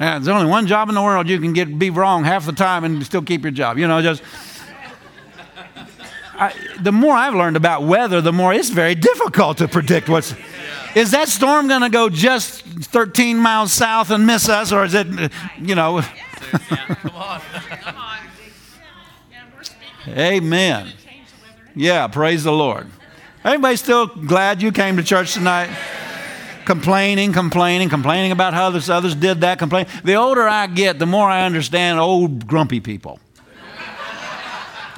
Yeah, 0.00 0.18
there's 0.18 0.28
only 0.28 0.48
one 0.48 0.68
job 0.68 0.88
in 0.88 0.94
the 0.94 1.02
world 1.02 1.28
you 1.28 1.40
can 1.40 1.52
get 1.52 1.76
be 1.76 1.90
wrong 1.90 2.22
half 2.22 2.46
the 2.46 2.52
time 2.52 2.84
and 2.84 3.04
still 3.04 3.22
keep 3.22 3.42
your 3.42 3.50
job. 3.50 3.78
You 3.78 3.88
know, 3.88 4.00
just 4.00 4.22
the 6.82 6.92
more 6.92 7.14
I've 7.14 7.34
learned 7.34 7.56
about 7.56 7.82
weather, 7.82 8.20
the 8.20 8.32
more 8.32 8.52
it's 8.52 8.70
very 8.70 8.94
difficult 8.94 9.58
to 9.58 9.68
predict 9.68 10.08
what's. 10.08 10.34
Is 10.94 11.10
that 11.10 11.28
storm 11.28 11.68
going 11.68 11.82
to 11.82 11.90
go 11.90 12.08
just 12.08 12.62
13 12.62 13.36
miles 13.36 13.72
south 13.72 14.10
and 14.10 14.26
miss 14.26 14.48
us, 14.48 14.72
or 14.72 14.84
is 14.84 14.94
it, 14.94 15.06
you 15.60 15.74
know? 15.74 16.02
Amen. 20.08 20.92
Yeah, 21.74 22.06
praise 22.08 22.44
the 22.44 22.52
Lord. 22.52 22.86
Everybody 23.44 23.76
still 23.76 24.06
glad 24.06 24.62
you 24.62 24.72
came 24.72 24.96
to 24.96 25.02
church 25.02 25.34
tonight? 25.34 25.68
complaining, 26.68 27.32
complaining, 27.32 27.88
complaining 27.88 28.30
about 28.30 28.52
how 28.52 28.66
others, 28.66 28.90
others 28.90 29.14
did 29.14 29.40
that, 29.40 29.58
complain. 29.58 29.86
The 30.04 30.16
older 30.16 30.46
I 30.46 30.66
get, 30.66 30.98
the 30.98 31.06
more 31.06 31.26
I 31.26 31.46
understand 31.46 31.98
old 31.98 32.46
grumpy 32.46 32.78
people. 32.78 33.20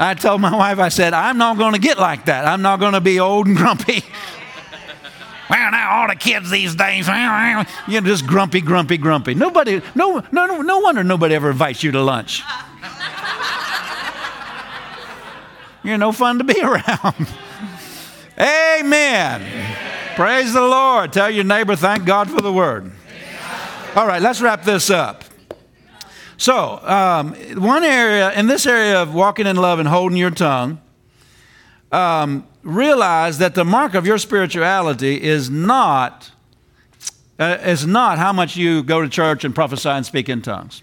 I 0.00 0.14
told 0.14 0.40
my 0.40 0.56
wife, 0.56 0.78
I 0.78 0.88
said, 0.88 1.12
I'm 1.12 1.36
not 1.36 1.58
going 1.58 1.74
to 1.74 1.78
get 1.78 1.98
like 1.98 2.24
that. 2.24 2.46
I'm 2.46 2.62
not 2.62 2.80
going 2.80 2.94
to 2.94 3.02
be 3.02 3.20
old 3.20 3.46
and 3.46 3.54
grumpy. 3.54 4.02
well, 5.50 5.70
now 5.70 6.00
all 6.00 6.08
the 6.08 6.16
kids 6.16 6.48
these 6.48 6.74
days, 6.74 7.06
you 7.06 7.14
know, 7.14 7.64
just 7.86 8.26
grumpy, 8.26 8.62
grumpy, 8.62 8.96
grumpy. 8.96 9.34
Nobody, 9.34 9.82
no, 9.94 10.22
no, 10.32 10.46
no, 10.46 10.62
no 10.62 10.78
wonder 10.78 11.04
nobody 11.04 11.34
ever 11.34 11.50
invites 11.50 11.82
you 11.82 11.92
to 11.92 12.00
lunch. 12.00 12.42
You're 15.82 15.98
no 15.98 16.12
fun 16.12 16.38
to 16.38 16.44
be 16.44 16.58
around. 16.62 17.26
Amen. 18.38 19.76
Praise 20.16 20.54
the 20.54 20.62
Lord. 20.62 21.12
Tell 21.12 21.30
your 21.30 21.44
neighbor, 21.44 21.76
thank 21.76 22.06
God 22.06 22.30
for 22.30 22.40
the 22.40 22.52
word. 22.52 22.90
All 23.94 24.06
right, 24.06 24.22
let's 24.22 24.40
wrap 24.40 24.64
this 24.64 24.88
up. 24.88 25.24
So, 26.40 26.80
um, 26.84 27.34
one 27.60 27.84
area, 27.84 28.32
in 28.32 28.46
this 28.46 28.64
area 28.64 29.02
of 29.02 29.12
walking 29.12 29.46
in 29.46 29.56
love 29.56 29.78
and 29.78 29.86
holding 29.86 30.16
your 30.16 30.30
tongue, 30.30 30.80
um, 31.92 32.46
realize 32.62 33.36
that 33.36 33.54
the 33.54 33.62
mark 33.62 33.92
of 33.92 34.06
your 34.06 34.16
spirituality 34.16 35.22
is 35.22 35.50
not, 35.50 36.30
uh, 37.38 37.58
is 37.62 37.86
not 37.86 38.16
how 38.16 38.32
much 38.32 38.56
you 38.56 38.82
go 38.82 39.02
to 39.02 39.08
church 39.10 39.44
and 39.44 39.54
prophesy 39.54 39.90
and 39.90 40.06
speak 40.06 40.30
in 40.30 40.40
tongues. 40.40 40.82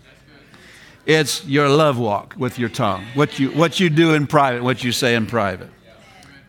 It's 1.08 1.44
your 1.44 1.70
love 1.70 1.98
walk 1.98 2.36
with 2.38 2.60
your 2.60 2.70
tongue, 2.70 3.04
what 3.16 3.40
you, 3.40 3.50
what 3.50 3.80
you 3.80 3.90
do 3.90 4.14
in 4.14 4.28
private, 4.28 4.62
what 4.62 4.84
you 4.84 4.92
say 4.92 5.16
in 5.16 5.26
private. 5.26 5.72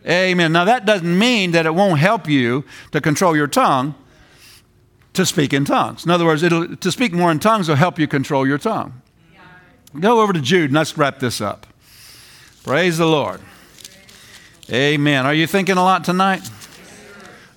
Amen. 0.07 0.51
Now, 0.51 0.65
that 0.65 0.85
doesn't 0.85 1.17
mean 1.17 1.53
that 1.53 1.65
it 1.65 1.73
won't 1.73 1.99
help 1.99 2.29
you 2.29 2.63
to 2.91 3.01
control 3.01 3.35
your 3.35 3.47
tongue 3.47 3.95
to 5.13 5.25
speak 5.25 5.53
in 5.53 5.65
tongues. 5.65 6.05
In 6.05 6.11
other 6.11 6.25
words, 6.25 6.41
to 6.41 6.91
speak 6.91 7.13
more 7.13 7.31
in 7.31 7.39
tongues 7.39 7.67
will 7.67 7.75
help 7.75 7.99
you 7.99 8.07
control 8.07 8.47
your 8.47 8.57
tongue. 8.57 9.01
Go 9.99 10.21
over 10.21 10.33
to 10.33 10.41
Jude 10.41 10.65
and 10.65 10.73
let's 10.73 10.97
wrap 10.97 11.19
this 11.19 11.41
up. 11.41 11.65
Praise 12.63 12.97
the 12.97 13.07
Lord. 13.07 13.41
Amen. 14.71 15.25
Are 15.25 15.33
you 15.33 15.47
thinking 15.47 15.77
a 15.77 15.83
lot 15.83 16.03
tonight? 16.03 16.47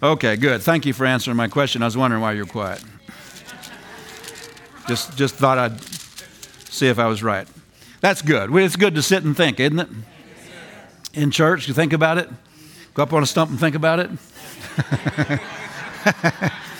Okay, 0.02 0.36
good. 0.36 0.62
Thank 0.62 0.86
you 0.86 0.94
for 0.94 1.04
answering 1.04 1.36
my 1.36 1.48
question. 1.48 1.82
I 1.82 1.84
was 1.84 1.96
wondering 1.96 2.22
why 2.22 2.32
you're 2.32 2.46
quiet. 2.46 2.82
Just, 4.88 5.16
just 5.16 5.34
thought 5.34 5.58
I'd 5.58 5.80
see 6.68 6.88
if 6.88 6.98
I 6.98 7.06
was 7.06 7.22
right. 7.22 7.46
That's 8.00 8.22
good. 8.22 8.52
It's 8.56 8.76
good 8.76 8.94
to 8.96 9.02
sit 9.02 9.22
and 9.22 9.36
think, 9.36 9.60
isn't 9.60 9.78
it? 9.78 9.88
In 11.14 11.30
church, 11.30 11.68
you 11.68 11.74
think 11.74 11.92
about 11.92 12.18
it. 12.18 12.28
Go 12.94 13.02
up 13.02 13.12
on 13.12 13.22
a 13.22 13.26
stump 13.26 13.50
and 13.50 13.60
think 13.60 13.76
about 13.76 14.00
it. 14.00 14.10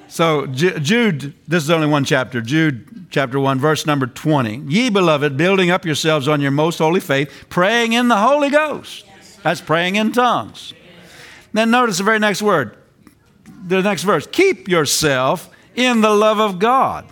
so, 0.07 0.47
Jude, 0.47 1.33
this 1.47 1.63
is 1.63 1.69
only 1.69 1.87
one 1.87 2.05
chapter. 2.05 2.41
Jude 2.41 3.07
chapter 3.11 3.39
1, 3.39 3.59
verse 3.59 3.85
number 3.85 4.07
20. 4.07 4.63
Ye 4.67 4.89
beloved, 4.89 5.37
building 5.37 5.69
up 5.69 5.85
yourselves 5.85 6.27
on 6.27 6.41
your 6.41 6.51
most 6.51 6.77
holy 6.77 6.99
faith, 6.99 7.45
praying 7.49 7.93
in 7.93 8.07
the 8.07 8.17
Holy 8.17 8.49
Ghost. 8.49 9.05
That's 9.43 9.61
praying 9.61 9.95
in 9.95 10.11
tongues. 10.11 10.73
Then 11.53 11.71
notice 11.71 11.97
the 11.97 12.03
very 12.03 12.19
next 12.19 12.41
word, 12.41 12.77
the 13.67 13.81
next 13.81 14.03
verse. 14.03 14.27
Keep 14.31 14.67
yourself 14.67 15.53
in 15.75 16.01
the 16.01 16.11
love 16.11 16.39
of 16.39 16.59
God. 16.59 17.05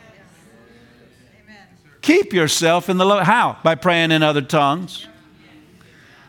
Keep 2.01 2.33
yourself 2.33 2.89
in 2.89 2.97
the 2.97 3.05
love. 3.05 3.25
How? 3.25 3.57
By 3.63 3.75
praying 3.75 4.11
in 4.11 4.23
other 4.23 4.41
tongues. 4.41 5.05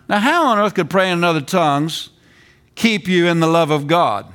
Now, 0.08 0.18
how 0.18 0.46
on 0.46 0.58
earth 0.58 0.74
could 0.74 0.90
praying 0.90 1.14
in 1.14 1.24
other 1.24 1.40
tongues 1.40 2.09
keep 2.80 3.06
you 3.06 3.26
in 3.26 3.40
the 3.40 3.46
love 3.46 3.70
of 3.70 3.86
God? 3.86 4.32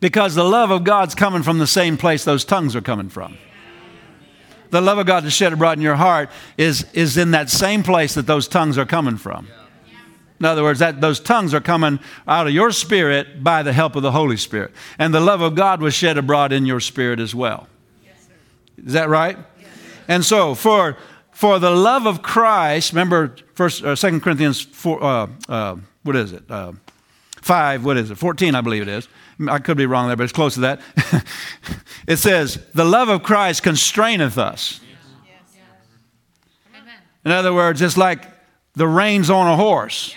Because 0.00 0.34
the 0.34 0.44
love 0.44 0.70
of 0.70 0.84
God's 0.84 1.14
coming 1.14 1.42
from 1.42 1.58
the 1.58 1.66
same 1.66 1.96
place 1.96 2.24
those 2.24 2.44
tongues 2.44 2.76
are 2.76 2.80
coming 2.80 3.08
from. 3.08 3.36
The 4.70 4.80
love 4.80 4.98
of 4.98 5.06
God 5.06 5.24
that's 5.24 5.34
shed 5.34 5.52
abroad 5.52 5.78
in 5.78 5.82
your 5.82 5.96
heart 5.96 6.30
is, 6.56 6.86
is 6.92 7.16
in 7.16 7.30
that 7.30 7.50
same 7.50 7.82
place 7.82 8.14
that 8.14 8.26
those 8.26 8.46
tongues 8.48 8.78
are 8.78 8.84
coming 8.84 9.16
from. 9.16 9.48
In 10.38 10.44
other 10.44 10.62
words, 10.62 10.80
that 10.80 11.00
those 11.00 11.18
tongues 11.18 11.54
are 11.54 11.60
coming 11.60 11.98
out 12.28 12.46
of 12.46 12.52
your 12.52 12.70
spirit 12.70 13.42
by 13.42 13.62
the 13.62 13.72
help 13.72 13.96
of 13.96 14.02
the 14.02 14.12
Holy 14.12 14.36
Spirit. 14.36 14.72
And 14.98 15.14
the 15.14 15.20
love 15.20 15.40
of 15.40 15.54
God 15.54 15.80
was 15.80 15.94
shed 15.94 16.18
abroad 16.18 16.52
in 16.52 16.66
your 16.66 16.80
spirit 16.80 17.20
as 17.20 17.34
well. 17.34 17.68
Is 18.84 18.92
that 18.92 19.08
right? 19.08 19.38
And 20.08 20.24
so, 20.24 20.54
for, 20.54 20.98
for 21.30 21.58
the 21.58 21.70
love 21.70 22.06
of 22.06 22.22
Christ, 22.22 22.92
remember 22.92 23.34
First, 23.56 23.82
uh, 23.82 23.96
2 23.96 24.20
Corinthians 24.20 24.60
4, 24.60 25.02
uh, 25.02 25.26
uh, 25.48 25.76
what 26.02 26.14
is 26.14 26.32
it? 26.32 26.44
Uh, 26.50 26.72
5, 27.46 27.84
what 27.84 27.96
is 27.96 28.10
it? 28.10 28.16
14, 28.16 28.56
I 28.56 28.60
believe 28.60 28.82
it 28.82 28.88
is. 28.88 29.08
I 29.48 29.60
could 29.60 29.76
be 29.76 29.86
wrong 29.86 30.08
there, 30.08 30.16
but 30.16 30.24
it's 30.24 30.32
close 30.32 30.54
to 30.54 30.60
that. 30.60 30.80
it 32.08 32.16
says, 32.16 32.58
The 32.74 32.84
love 32.84 33.08
of 33.08 33.22
Christ 33.22 33.62
constraineth 33.62 34.36
us. 34.36 34.80
In 37.24 37.30
other 37.30 37.54
words, 37.54 37.80
it's 37.82 37.96
like 37.96 38.26
the 38.74 38.88
reins 38.88 39.30
on 39.30 39.46
a 39.46 39.56
horse. 39.56 40.14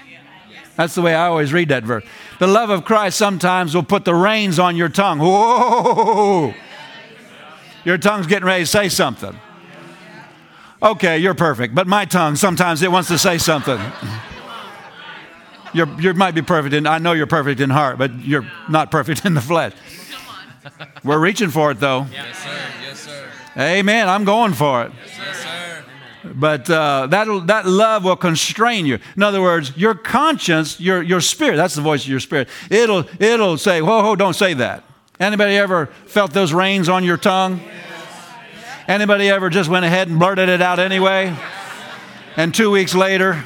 That's 0.76 0.96
the 0.96 1.02
way 1.04 1.14
I 1.14 1.28
always 1.28 1.54
read 1.54 1.70
that 1.70 1.84
verse. 1.84 2.04
The 2.40 2.48
love 2.48 2.72
of 2.72 2.84
Christ 2.84 3.18
sometimes 3.18 3.76
will 3.76 3.84
put 3.84 4.06
the 4.06 4.16
reins 4.16 4.58
on 4.58 4.76
your 4.76 4.90
tongue. 4.90 5.20
Whoa! 5.20 6.54
Your 7.86 7.98
tongue's 7.98 8.28
getting 8.28 8.46
ready 8.46 8.64
to 8.64 8.68
say 8.68 8.90
something. 8.90 9.38
Okay, 10.82 11.20
you're 11.20 11.36
perfect, 11.36 11.76
but 11.76 11.86
my 11.86 12.06
tongue 12.06 12.36
sometimes 12.36 12.82
it 12.82 12.92
wants 12.92 13.10
to 13.10 13.20
say 13.20 13.38
something. 13.38 13.80
You're, 15.74 15.88
you 16.00 16.14
might 16.14 16.36
be 16.36 16.42
perfect 16.42 16.74
in, 16.74 16.88
I 16.88 16.98
know 16.98 17.14
you're 17.14 17.28
perfect 17.28 17.60
in 17.62 17.70
heart, 17.70 17.98
but 17.98 18.14
you're 18.20 18.50
not 18.70 18.92
perfect 18.92 19.26
in 19.26 19.34
the 19.34 19.42
flesh. 19.42 19.74
We're 21.04 21.20
reaching 21.20 21.50
for 21.50 21.72
it 21.72 21.80
though. 21.80 22.08
Yes, 22.12 22.44
sir. 22.44 22.60
Yes, 22.82 23.00
sir. 23.00 23.30
Amen. 23.58 24.10
I'm 24.10 24.24
going 24.26 24.54
for 24.54 24.84
it. 24.84 24.92
Yes, 25.18 25.38
sir. 25.38 25.84
But 26.34 26.70
uh, 26.70 27.08
that 27.08 27.48
that 27.48 27.66
love 27.66 28.04
will 28.04 28.18
constrain 28.18 28.86
you. 28.86 29.00
In 29.16 29.24
other 29.24 29.42
words, 29.42 29.76
your 29.78 29.96
conscience, 29.96 30.80
your, 30.80 31.02
your 31.02 31.22
spirit, 31.22 31.56
that's 31.56 31.76
the 31.76 31.82
voice 31.82 32.04
of 32.04 32.10
your 32.10 32.20
spirit. 32.20 32.50
It'll, 32.70 33.06
it'll 33.20 33.58
say, 33.58 33.82
whoa, 33.82 34.04
whoa, 34.04 34.16
don't 34.16 34.36
say 34.36 34.54
that. 34.56 34.84
Anybody 35.20 35.56
ever 35.56 35.88
felt 36.06 36.32
those 36.32 36.54
reins 36.54 36.90
on 36.90 37.04
your 37.04 37.18
tongue? 37.18 37.62
Anybody 38.88 39.30
ever 39.30 39.50
just 39.50 39.70
went 39.70 39.86
ahead 39.86 40.08
and 40.08 40.20
blurted 40.20 40.50
it 40.50 40.62
out 40.62 40.80
anyway? 40.80 41.36
And 42.36 42.54
two 42.54 42.72
weeks 42.72 42.96
later, 42.96 43.44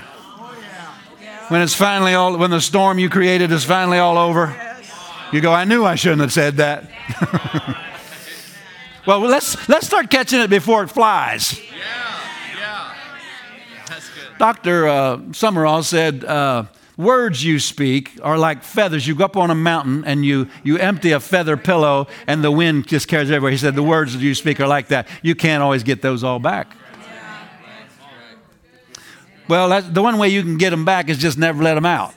when 1.53 1.61
it's 1.61 1.75
finally 1.75 2.15
all, 2.15 2.35
when 2.35 2.49
the 2.49 2.59
storm 2.59 2.97
you 2.97 3.11
created 3.11 3.51
is 3.51 3.63
finally 3.63 3.99
all 3.99 4.17
over, 4.17 4.59
you 5.31 5.39
go, 5.39 5.53
I 5.53 5.65
knew 5.65 5.85
I 5.85 5.93
shouldn't 5.93 6.21
have 6.21 6.33
said 6.33 6.57
that. 6.57 6.89
well, 9.05 9.19
let's, 9.19 9.69
let's 9.69 9.85
start 9.85 10.09
catching 10.09 10.39
it 10.39 10.49
before 10.49 10.81
it 10.81 10.87
flies. 10.87 11.59
Yeah. 11.59 11.69
Yeah. 12.59 12.95
That's 13.87 14.09
good. 14.09 14.37
Dr. 14.39 14.87
Uh, 14.87 15.17
Sumrall 15.29 15.83
said, 15.83 16.25
uh, 16.25 16.65
words 16.97 17.43
you 17.43 17.59
speak 17.59 18.19
are 18.23 18.39
like 18.39 18.63
feathers. 18.63 19.07
You 19.07 19.13
go 19.13 19.25
up 19.25 19.37
on 19.37 19.51
a 19.51 19.55
mountain 19.55 20.03
and 20.05 20.25
you, 20.25 20.47
you 20.63 20.79
empty 20.79 21.11
a 21.11 21.19
feather 21.19 21.55
pillow 21.55 22.07
and 22.25 22.43
the 22.43 22.49
wind 22.49 22.87
just 22.87 23.07
carries 23.07 23.29
everywhere. 23.29 23.51
He 23.51 23.59
said, 23.59 23.75
the 23.75 23.83
words 23.83 24.13
that 24.13 24.23
you 24.23 24.33
speak 24.33 24.59
are 24.59 24.65
like 24.67 24.87
that. 24.87 25.07
You 25.21 25.35
can't 25.35 25.61
always 25.61 25.83
get 25.83 26.01
those 26.01 26.23
all 26.23 26.39
back. 26.39 26.75
Well, 29.53 29.69
that's, 29.69 29.87
the 29.87 30.01
one 30.01 30.17
way 30.17 30.29
you 30.29 30.41
can 30.41 30.57
get 30.57 30.71
them 30.71 30.83
back 30.83 31.09
is 31.09 31.19
just 31.19 31.37
never 31.37 31.61
let 31.61 31.75
them 31.75 31.85
out. 31.85 32.15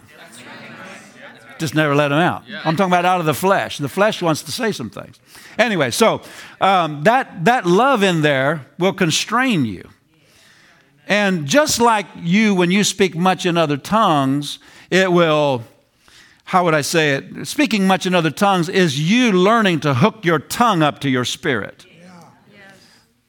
Just 1.59 1.75
never 1.75 1.95
let 1.95 2.09
them 2.09 2.19
out. 2.19 2.45
I'm 2.65 2.77
talking 2.77 2.91
about 2.91 3.05
out 3.05 3.21
of 3.21 3.27
the 3.27 3.35
flesh. 3.35 3.77
The 3.77 3.91
flesh 3.91 4.23
wants 4.23 4.43
to 4.45 4.53
say 4.53 4.73
some 4.73 4.89
things. 4.89 5.21
Anyway, 5.59 5.91
so 5.91 6.23
um, 6.63 7.03
that, 7.03 7.45
that 7.45 7.67
love 7.67 8.03
in 8.03 8.23
there 8.23 8.65
will 8.79 8.95
constrain 8.95 9.67
you. 9.67 9.87
And 11.07 11.45
just 11.45 11.79
like 11.79 12.07
you, 12.17 12.55
when 12.55 12.71
you 12.71 12.83
speak 12.83 13.15
much 13.15 13.45
in 13.45 13.59
other 13.59 13.77
tongues, 13.77 14.59
it 14.89 15.13
will, 15.13 15.63
how 16.45 16.65
would 16.65 16.73
I 16.73 16.81
say 16.81 17.17
it? 17.17 17.47
Speaking 17.47 17.87
much 17.87 18.07
in 18.07 18.15
other 18.15 18.31
tongues 18.31 18.71
is 18.71 18.99
you 18.99 19.31
learning 19.31 19.81
to 19.81 19.93
hook 19.93 20.25
your 20.25 20.39
tongue 20.39 20.83
up 20.83 21.01
to 21.01 21.11
your 21.11 21.27
spirit. 21.27 21.85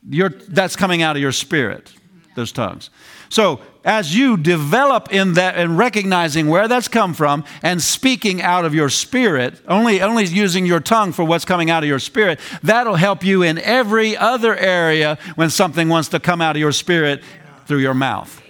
Your, 0.09 0.29
that's 0.29 0.77
coming 0.77 1.01
out 1.01 1.17
of 1.17 1.21
your 1.21 1.33
spirit, 1.33 1.93
those 2.35 2.53
tongues. 2.53 2.89
So 3.29 3.59
as 3.83 4.13
you 4.15 4.35
develop 4.35 5.13
in 5.13 5.33
that 5.33 5.55
and 5.55 5.77
recognizing 5.77 6.47
where 6.47 6.67
that's 6.67 6.89
come 6.89 7.13
from 7.13 7.45
and 7.63 7.81
speaking 7.81 8.41
out 8.41 8.65
of 8.65 8.75
your 8.75 8.89
spirit, 8.89 9.61
only, 9.67 10.01
only 10.01 10.25
using 10.25 10.65
your 10.65 10.81
tongue 10.81 11.13
for 11.13 11.23
what's 11.23 11.45
coming 11.45 11.69
out 11.69 11.83
of 11.83 11.89
your 11.89 11.99
spirit, 11.99 12.39
that'll 12.61 12.95
help 12.95 13.23
you 13.23 13.43
in 13.43 13.57
every 13.59 14.17
other 14.17 14.55
area 14.55 15.17
when 15.35 15.49
something 15.49 15.87
wants 15.87 16.09
to 16.09 16.19
come 16.19 16.41
out 16.41 16.55
of 16.55 16.59
your 16.59 16.73
spirit 16.73 17.23
through 17.65 17.79
your 17.79 17.93
mouth. 17.93 18.41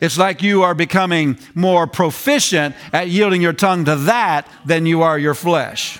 It's 0.00 0.18
like 0.18 0.42
you 0.42 0.62
are 0.62 0.74
becoming 0.74 1.38
more 1.54 1.86
proficient 1.86 2.76
at 2.92 3.08
yielding 3.08 3.40
your 3.40 3.52
tongue 3.52 3.86
to 3.86 3.96
that 3.96 4.48
than 4.64 4.86
you 4.86 5.02
are 5.02 5.18
your 5.18 5.34
flesh. 5.34 5.98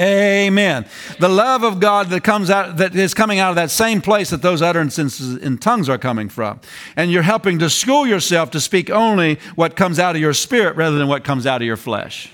Amen. 0.00 0.86
The 1.18 1.28
love 1.28 1.64
of 1.64 1.78
God 1.78 2.08
that 2.10 2.24
comes 2.24 2.48
out 2.48 2.78
that 2.78 2.94
is 2.96 3.12
coming 3.12 3.38
out 3.38 3.50
of 3.50 3.56
that 3.56 3.70
same 3.70 4.00
place 4.00 4.30
that 4.30 4.40
those 4.40 4.62
utterances 4.62 5.36
in 5.36 5.58
tongues 5.58 5.88
are 5.88 5.98
coming 5.98 6.28
from. 6.30 6.60
And 6.96 7.10
you're 7.10 7.22
helping 7.22 7.58
to 7.58 7.68
school 7.68 8.06
yourself 8.06 8.50
to 8.52 8.60
speak 8.60 8.88
only 8.88 9.38
what 9.54 9.76
comes 9.76 9.98
out 9.98 10.14
of 10.14 10.20
your 10.20 10.32
spirit 10.32 10.76
rather 10.76 10.96
than 10.96 11.08
what 11.08 11.24
comes 11.24 11.46
out 11.46 11.60
of 11.60 11.66
your 11.66 11.76
flesh. 11.76 12.32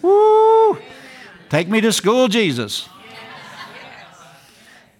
Woo! 0.00 0.78
Take 1.50 1.68
me 1.68 1.80
to 1.82 1.92
school, 1.92 2.28
Jesus 2.28 2.88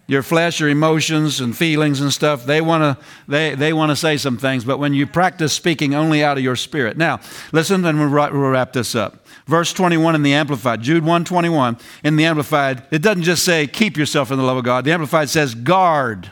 your 0.06 0.22
flesh, 0.22 0.60
your 0.60 0.68
emotions 0.68 1.40
and 1.40 1.56
feelings 1.56 2.00
and 2.00 2.12
stuff, 2.12 2.46
they 2.46 2.60
want 2.60 2.82
to 2.82 3.04
they, 3.26 3.54
they 3.54 3.72
want 3.72 3.90
to 3.90 3.96
say 3.96 4.16
some 4.16 4.38
things, 4.38 4.64
but 4.64 4.78
when 4.78 4.94
you 4.94 5.06
practice 5.06 5.52
speaking 5.52 5.94
only 5.94 6.22
out 6.22 6.38
of 6.38 6.44
your 6.44 6.56
spirit. 6.56 6.96
Now, 6.96 7.20
listen, 7.52 7.84
and 7.84 7.98
we'll 7.98 8.08
wrap 8.08 8.72
this 8.72 8.94
up. 8.94 9.25
Verse 9.46 9.72
21 9.72 10.16
in 10.16 10.22
the 10.22 10.34
Amplified, 10.34 10.82
Jude 10.82 11.04
121 11.04 11.78
in 12.02 12.16
the 12.16 12.24
Amplified, 12.24 12.82
it 12.90 13.00
doesn't 13.00 13.22
just 13.22 13.44
say 13.44 13.66
keep 13.66 13.96
yourself 13.96 14.32
in 14.32 14.38
the 14.38 14.44
love 14.44 14.56
of 14.56 14.64
God. 14.64 14.84
The 14.84 14.92
Amplified 14.92 15.30
says 15.30 15.54
guard 15.54 16.30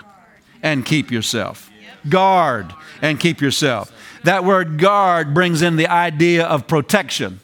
and 0.62 0.85
keep 0.85 1.12
yourself. 1.12 1.70
Guard 2.09 2.74
and 3.01 3.20
keep 3.20 3.41
yourself. 3.41 3.93
That 4.24 4.45
word 4.45 4.78
guard 4.78 5.32
brings 5.32 5.62
in 5.62 5.77
the 5.77 5.86
idea 5.86 6.45
of 6.45 6.66
protection 6.66 7.41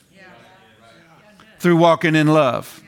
through 1.60 1.76
walking 1.76 2.16
in 2.16 2.26
love. 2.26 2.82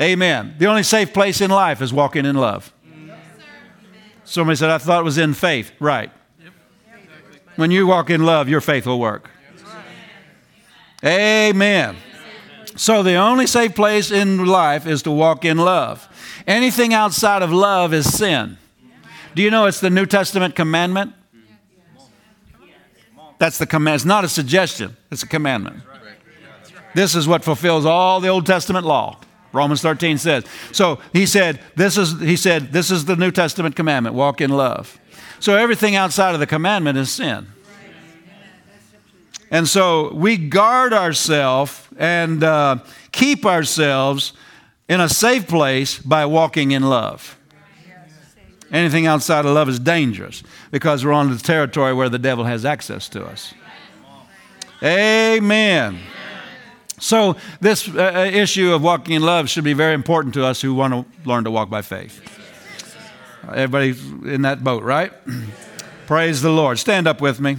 Amen. 0.00 0.56
The 0.58 0.66
only 0.66 0.82
safe 0.82 1.12
place 1.12 1.40
in 1.40 1.50
life 1.50 1.80
is 1.80 1.92
walking 1.92 2.24
in 2.24 2.36
love. 2.36 2.72
Somebody 4.24 4.56
said, 4.56 4.70
I 4.70 4.78
thought 4.78 5.00
it 5.00 5.04
was 5.04 5.18
in 5.18 5.32
faith. 5.32 5.72
Right. 5.78 6.10
When 7.56 7.70
you 7.70 7.86
walk 7.86 8.10
in 8.10 8.24
love, 8.24 8.48
your 8.48 8.60
faith 8.60 8.86
will 8.86 9.00
work. 9.00 9.30
Amen. 11.04 11.96
So 12.76 13.02
the 13.02 13.14
only 13.14 13.46
safe 13.46 13.74
place 13.74 14.10
in 14.10 14.46
life 14.46 14.86
is 14.86 15.02
to 15.02 15.10
walk 15.10 15.44
in 15.44 15.58
love. 15.58 16.08
Anything 16.46 16.94
outside 16.94 17.42
of 17.42 17.52
love 17.52 17.92
is 17.92 18.12
sin. 18.12 18.56
Do 19.34 19.42
you 19.42 19.50
know 19.50 19.66
it's 19.66 19.80
the 19.80 19.90
New 19.90 20.06
Testament 20.06 20.54
commandment? 20.54 21.12
That's 23.38 23.58
the 23.58 23.66
command. 23.66 23.96
It's 23.96 24.04
not 24.04 24.24
a 24.24 24.28
suggestion, 24.28 24.96
it's 25.10 25.22
a 25.22 25.28
commandment. 25.28 25.82
This 26.94 27.14
is 27.14 27.28
what 27.28 27.44
fulfills 27.44 27.84
all 27.84 28.20
the 28.20 28.28
Old 28.28 28.46
Testament 28.46 28.84
law. 28.84 29.18
Romans 29.52 29.80
13 29.80 30.18
says. 30.18 30.44
So 30.72 30.98
he 31.12 31.26
said, 31.26 31.60
this 31.76 31.96
is 31.96 32.20
he 32.20 32.36
said, 32.36 32.72
this 32.72 32.90
is 32.90 33.04
the 33.04 33.16
New 33.16 33.30
Testament 33.30 33.76
commandment, 33.76 34.14
walk 34.14 34.40
in 34.40 34.50
love. 34.50 34.98
So 35.40 35.56
everything 35.56 35.94
outside 35.94 36.34
of 36.34 36.40
the 36.40 36.46
commandment 36.46 36.98
is 36.98 37.10
sin. 37.10 37.46
And 39.50 39.66
so 39.68 40.12
we 40.12 40.36
guard 40.36 40.92
ourselves 40.92 41.88
and 41.96 42.44
uh, 42.44 42.78
keep 43.12 43.46
ourselves 43.46 44.32
in 44.88 45.00
a 45.00 45.08
safe 45.08 45.46
place 45.46 45.98
by 45.98 46.26
walking 46.26 46.72
in 46.72 46.82
love. 46.82 47.38
Anything 48.70 49.06
outside 49.06 49.46
of 49.46 49.52
love 49.52 49.68
is 49.68 49.78
dangerous 49.78 50.42
because 50.70 51.04
we're 51.04 51.12
on 51.12 51.30
the 51.30 51.38
territory 51.38 51.94
where 51.94 52.10
the 52.10 52.18
devil 52.18 52.44
has 52.44 52.66
access 52.66 53.08
to 53.10 53.24
us. 53.24 53.54
Amen. 54.82 55.98
So, 57.00 57.36
this 57.60 57.88
uh, 57.88 58.12
uh, 58.14 58.18
issue 58.24 58.72
of 58.72 58.82
walking 58.82 59.14
in 59.14 59.22
love 59.22 59.48
should 59.48 59.64
be 59.64 59.72
very 59.72 59.94
important 59.94 60.34
to 60.34 60.44
us 60.44 60.60
who 60.60 60.74
want 60.74 60.92
to 60.92 61.28
learn 61.28 61.44
to 61.44 61.50
walk 61.50 61.70
by 61.70 61.80
faith. 61.80 62.20
Everybody's 63.48 64.04
in 64.24 64.42
that 64.42 64.62
boat, 64.64 64.82
right? 64.82 65.12
Praise 66.06 66.42
the 66.42 66.50
Lord. 66.50 66.78
Stand 66.78 67.06
up 67.06 67.20
with 67.20 67.40
me. 67.40 67.56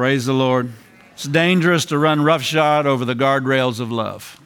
Praise 0.00 0.24
the 0.24 0.32
Lord. 0.32 0.72
It's 1.12 1.24
dangerous 1.24 1.84
to 1.84 1.98
run 1.98 2.22
roughshod 2.22 2.86
over 2.86 3.04
the 3.04 3.14
guardrails 3.14 3.80
of 3.80 3.92
love. 3.92 4.40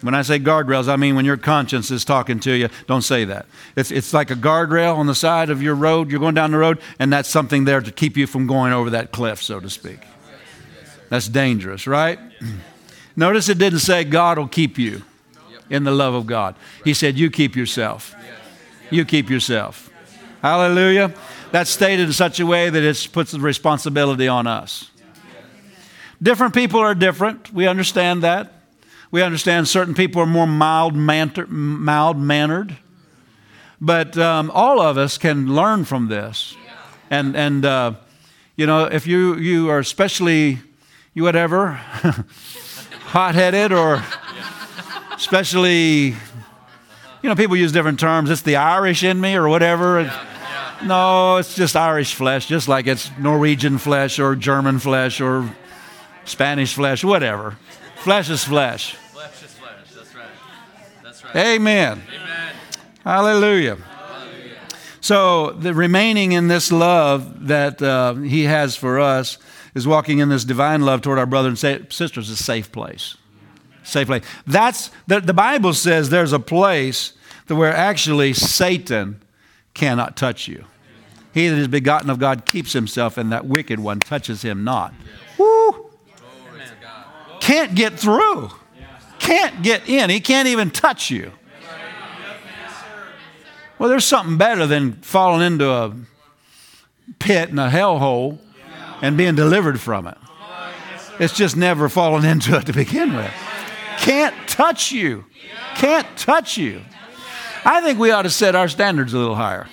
When 0.00 0.14
I 0.14 0.22
say 0.22 0.38
guardrails, 0.38 0.88
I 0.88 0.96
mean 0.96 1.14
when 1.14 1.26
your 1.26 1.36
conscience 1.36 1.90
is 1.90 2.06
talking 2.06 2.40
to 2.40 2.52
you, 2.52 2.70
don't 2.86 3.02
say 3.02 3.26
that. 3.26 3.44
It's, 3.76 3.90
it's 3.90 4.14
like 4.14 4.30
a 4.30 4.34
guardrail 4.34 4.96
on 4.96 5.08
the 5.08 5.14
side 5.14 5.50
of 5.50 5.60
your 5.60 5.74
road. 5.74 6.10
You're 6.10 6.20
going 6.20 6.34
down 6.34 6.52
the 6.52 6.56
road, 6.56 6.80
and 6.98 7.12
that's 7.12 7.28
something 7.28 7.66
there 7.66 7.82
to 7.82 7.92
keep 7.92 8.16
you 8.16 8.26
from 8.26 8.46
going 8.46 8.72
over 8.72 8.88
that 8.88 9.12
cliff, 9.12 9.42
so 9.42 9.60
to 9.60 9.68
speak. 9.68 9.98
That's 11.10 11.28
dangerous, 11.28 11.86
right? 11.86 12.18
Notice 13.14 13.50
it 13.50 13.58
didn't 13.58 13.80
say 13.80 14.04
God 14.04 14.38
will 14.38 14.48
keep 14.48 14.78
you 14.78 15.02
in 15.68 15.84
the 15.84 15.92
love 15.92 16.14
of 16.14 16.24
God. 16.24 16.54
He 16.82 16.94
said, 16.94 17.18
You 17.18 17.30
keep 17.30 17.54
yourself. 17.54 18.16
You 18.88 19.04
keep 19.04 19.28
yourself. 19.28 19.90
Hallelujah. 20.40 21.12
That's 21.50 21.70
stated 21.70 22.06
in 22.08 22.12
such 22.12 22.40
a 22.40 22.46
way 22.46 22.68
that 22.68 22.82
it 22.82 23.08
puts 23.12 23.32
the 23.32 23.40
responsibility 23.40 24.28
on 24.28 24.46
us. 24.46 24.90
Different 26.22 26.52
people 26.52 26.80
are 26.80 26.94
different. 26.94 27.52
We 27.52 27.66
understand 27.66 28.22
that. 28.22 28.52
We 29.10 29.22
understand 29.22 29.66
certain 29.68 29.94
people 29.94 30.20
are 30.20 30.26
more 30.26 30.46
mild 30.46 30.94
mannered. 30.94 32.76
But 33.80 34.18
um, 34.18 34.50
all 34.52 34.80
of 34.80 34.98
us 34.98 35.16
can 35.16 35.54
learn 35.54 35.84
from 35.84 36.08
this. 36.08 36.54
And, 37.08 37.34
and 37.36 37.64
uh, 37.64 37.92
you 38.56 38.66
know, 38.66 38.84
if 38.84 39.06
you, 39.06 39.36
you 39.36 39.70
are 39.70 39.78
especially, 39.78 40.58
you 41.14 41.22
whatever, 41.22 41.72
hot 43.06 43.34
headed 43.34 43.72
or 43.72 44.02
especially, 45.14 46.08
you 46.08 46.16
know, 47.22 47.36
people 47.36 47.56
use 47.56 47.72
different 47.72 47.98
terms. 47.98 48.28
It's 48.28 48.42
the 48.42 48.56
Irish 48.56 49.02
in 49.02 49.18
me 49.18 49.34
or 49.34 49.48
whatever. 49.48 50.02
Yeah. 50.02 50.27
No, 50.84 51.38
it's 51.38 51.54
just 51.56 51.74
Irish 51.74 52.14
flesh, 52.14 52.46
just 52.46 52.68
like 52.68 52.86
it's 52.86 53.10
Norwegian 53.18 53.78
flesh 53.78 54.18
or 54.18 54.36
German 54.36 54.78
flesh 54.78 55.20
or 55.20 55.52
Spanish 56.24 56.74
flesh, 56.74 57.02
whatever. 57.02 57.56
Flesh 57.96 58.30
is 58.30 58.44
flesh. 58.44 58.94
Flesh 58.94 59.42
is 59.42 59.54
flesh. 59.54 59.72
That's 59.94 60.14
right. 60.14 60.28
That's 61.02 61.24
right. 61.24 61.36
Amen. 61.36 62.02
Amen. 62.14 62.54
Hallelujah. 63.02 63.76
Hallelujah. 63.76 64.56
So, 65.00 65.50
the 65.50 65.74
remaining 65.74 66.32
in 66.32 66.46
this 66.46 66.70
love 66.70 67.48
that 67.48 67.82
uh, 67.82 68.14
He 68.14 68.44
has 68.44 68.76
for 68.76 69.00
us 69.00 69.38
is 69.74 69.86
walking 69.86 70.20
in 70.20 70.28
this 70.28 70.44
divine 70.44 70.82
love 70.82 71.02
toward 71.02 71.18
our 71.18 71.26
brothers 71.26 71.64
and 71.64 71.92
sisters, 71.92 72.30
a 72.30 72.36
safe 72.36 72.70
place. 72.70 73.16
Safe 73.82 74.06
place. 74.06 74.24
That's 74.46 74.90
the, 75.06 75.20
the 75.20 75.34
Bible 75.34 75.74
says 75.74 76.10
there's 76.10 76.32
a 76.32 76.38
place 76.38 77.14
that 77.46 77.56
where 77.56 77.72
actually 77.74 78.34
Satan 78.34 79.20
cannot 79.78 80.16
touch 80.16 80.48
you. 80.48 80.64
He 81.32 81.48
that 81.48 81.56
is 81.56 81.68
begotten 81.68 82.10
of 82.10 82.18
God 82.18 82.44
keeps 82.44 82.72
himself, 82.72 83.16
and 83.16 83.32
that 83.32 83.46
wicked 83.46 83.78
one 83.78 84.00
touches 84.00 84.42
him 84.42 84.64
not. 84.64 84.92
Woo! 85.38 85.86
can't 87.40 87.74
get 87.74 87.98
through, 87.98 88.50
can't 89.18 89.62
get 89.62 89.88
in. 89.88 90.10
He 90.10 90.20
can't 90.20 90.48
even 90.48 90.70
touch 90.70 91.10
you. 91.10 91.32
Well, 93.78 93.88
there's 93.88 94.04
something 94.04 94.36
better 94.36 94.66
than 94.66 94.94
falling 94.94 95.46
into 95.46 95.70
a 95.70 95.94
pit 97.20 97.50
and 97.50 97.60
a 97.60 97.70
hellhole 97.70 98.38
and 99.00 99.16
being 99.16 99.36
delivered 99.36 99.80
from 99.80 100.08
it. 100.08 100.18
It's 101.20 101.32
just 101.32 101.56
never 101.56 101.88
fallen 101.88 102.24
into 102.32 102.56
it 102.56 102.66
to 102.66 102.72
begin 102.72 103.14
with. 103.14 103.32
Can't 103.98 104.34
touch 104.48 104.92
you. 104.92 105.24
Can't 105.76 106.06
touch 106.16 106.58
you. 106.58 106.82
I 107.68 107.82
think 107.82 107.98
we 107.98 108.10
ought 108.10 108.22
to 108.22 108.30
set 108.30 108.54
our 108.54 108.66
standards 108.66 109.12
a 109.12 109.18
little 109.18 109.34
higher 109.34 109.66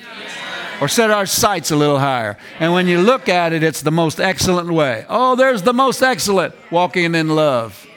or 0.82 0.90
set 0.90 1.12
our 1.12 1.26
sights 1.26 1.72
a 1.72 1.78
little 1.78 1.98
higher. 1.98 2.38
And 2.60 2.74
when 2.74 2.88
you 2.88 3.00
look 3.00 3.30
at 3.30 3.54
it, 3.54 3.64
it's 3.64 3.82
the 3.82 3.92
most 3.92 4.20
excellent 4.20 4.70
way. 4.70 5.06
Oh, 5.08 5.38
there's 5.38 5.62
the 5.62 5.72
most 5.72 6.02
excellent 6.02 6.54
walking 6.70 7.16
in 7.16 7.30
love. 7.30 7.88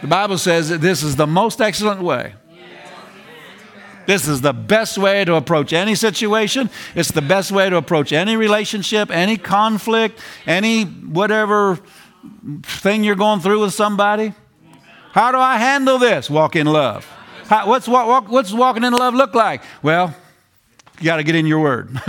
The 0.00 0.06
Bible 0.06 0.38
says 0.38 0.70
that 0.70 0.80
this 0.80 1.02
is 1.02 1.16
the 1.16 1.26
most 1.26 1.60
excellent 1.60 2.00
way. 2.00 2.32
This 4.06 4.26
is 4.26 4.40
the 4.40 4.54
best 4.54 4.96
way 4.96 5.26
to 5.26 5.34
approach 5.34 5.74
any 5.74 5.94
situation. 5.94 6.70
It's 6.94 7.10
the 7.10 7.20
best 7.20 7.52
way 7.52 7.68
to 7.68 7.76
approach 7.76 8.14
any 8.14 8.34
relationship, 8.34 9.10
any 9.10 9.36
conflict, 9.36 10.18
any 10.46 10.84
whatever 10.84 11.78
thing 12.62 13.04
you're 13.04 13.14
going 13.14 13.40
through 13.40 13.60
with 13.60 13.74
somebody. 13.74 14.32
How 15.12 15.32
do 15.32 15.38
I 15.38 15.58
handle 15.58 15.98
this? 15.98 16.30
Walk 16.30 16.56
in 16.56 16.66
love. 16.66 17.06
How, 17.50 17.66
what's, 17.66 17.88
what, 17.88 18.28
what's 18.28 18.52
walking 18.52 18.84
in 18.84 18.92
love 18.92 19.12
look 19.12 19.34
like? 19.34 19.64
Well, 19.82 20.14
you 21.00 21.04
got 21.04 21.16
to 21.16 21.24
get 21.24 21.34
in 21.34 21.46
your 21.46 21.58
word. 21.58 22.00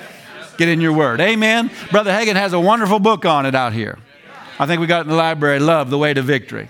get 0.58 0.68
in 0.68 0.80
your 0.80 0.92
word. 0.92 1.20
Amen. 1.20 1.70
Brother 1.92 2.10
Hagin 2.10 2.34
has 2.34 2.52
a 2.52 2.58
wonderful 2.58 2.98
book 2.98 3.24
on 3.24 3.46
it 3.46 3.54
out 3.54 3.72
here. 3.72 4.00
I 4.58 4.66
think 4.66 4.80
we 4.80 4.88
got 4.88 5.02
in 5.02 5.08
the 5.08 5.14
library. 5.14 5.60
Love, 5.60 5.90
the 5.90 5.98
way 5.98 6.12
to 6.14 6.20
victory. 6.20 6.68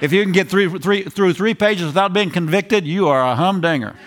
If 0.00 0.12
you 0.12 0.22
can 0.22 0.30
get 0.30 0.48
three, 0.48 0.68
three, 0.78 1.02
through 1.02 1.34
three 1.34 1.52
pages 1.52 1.86
without 1.86 2.12
being 2.12 2.30
convicted, 2.30 2.86
you 2.86 3.08
are 3.08 3.26
a 3.26 3.34
humdinger. 3.34 3.90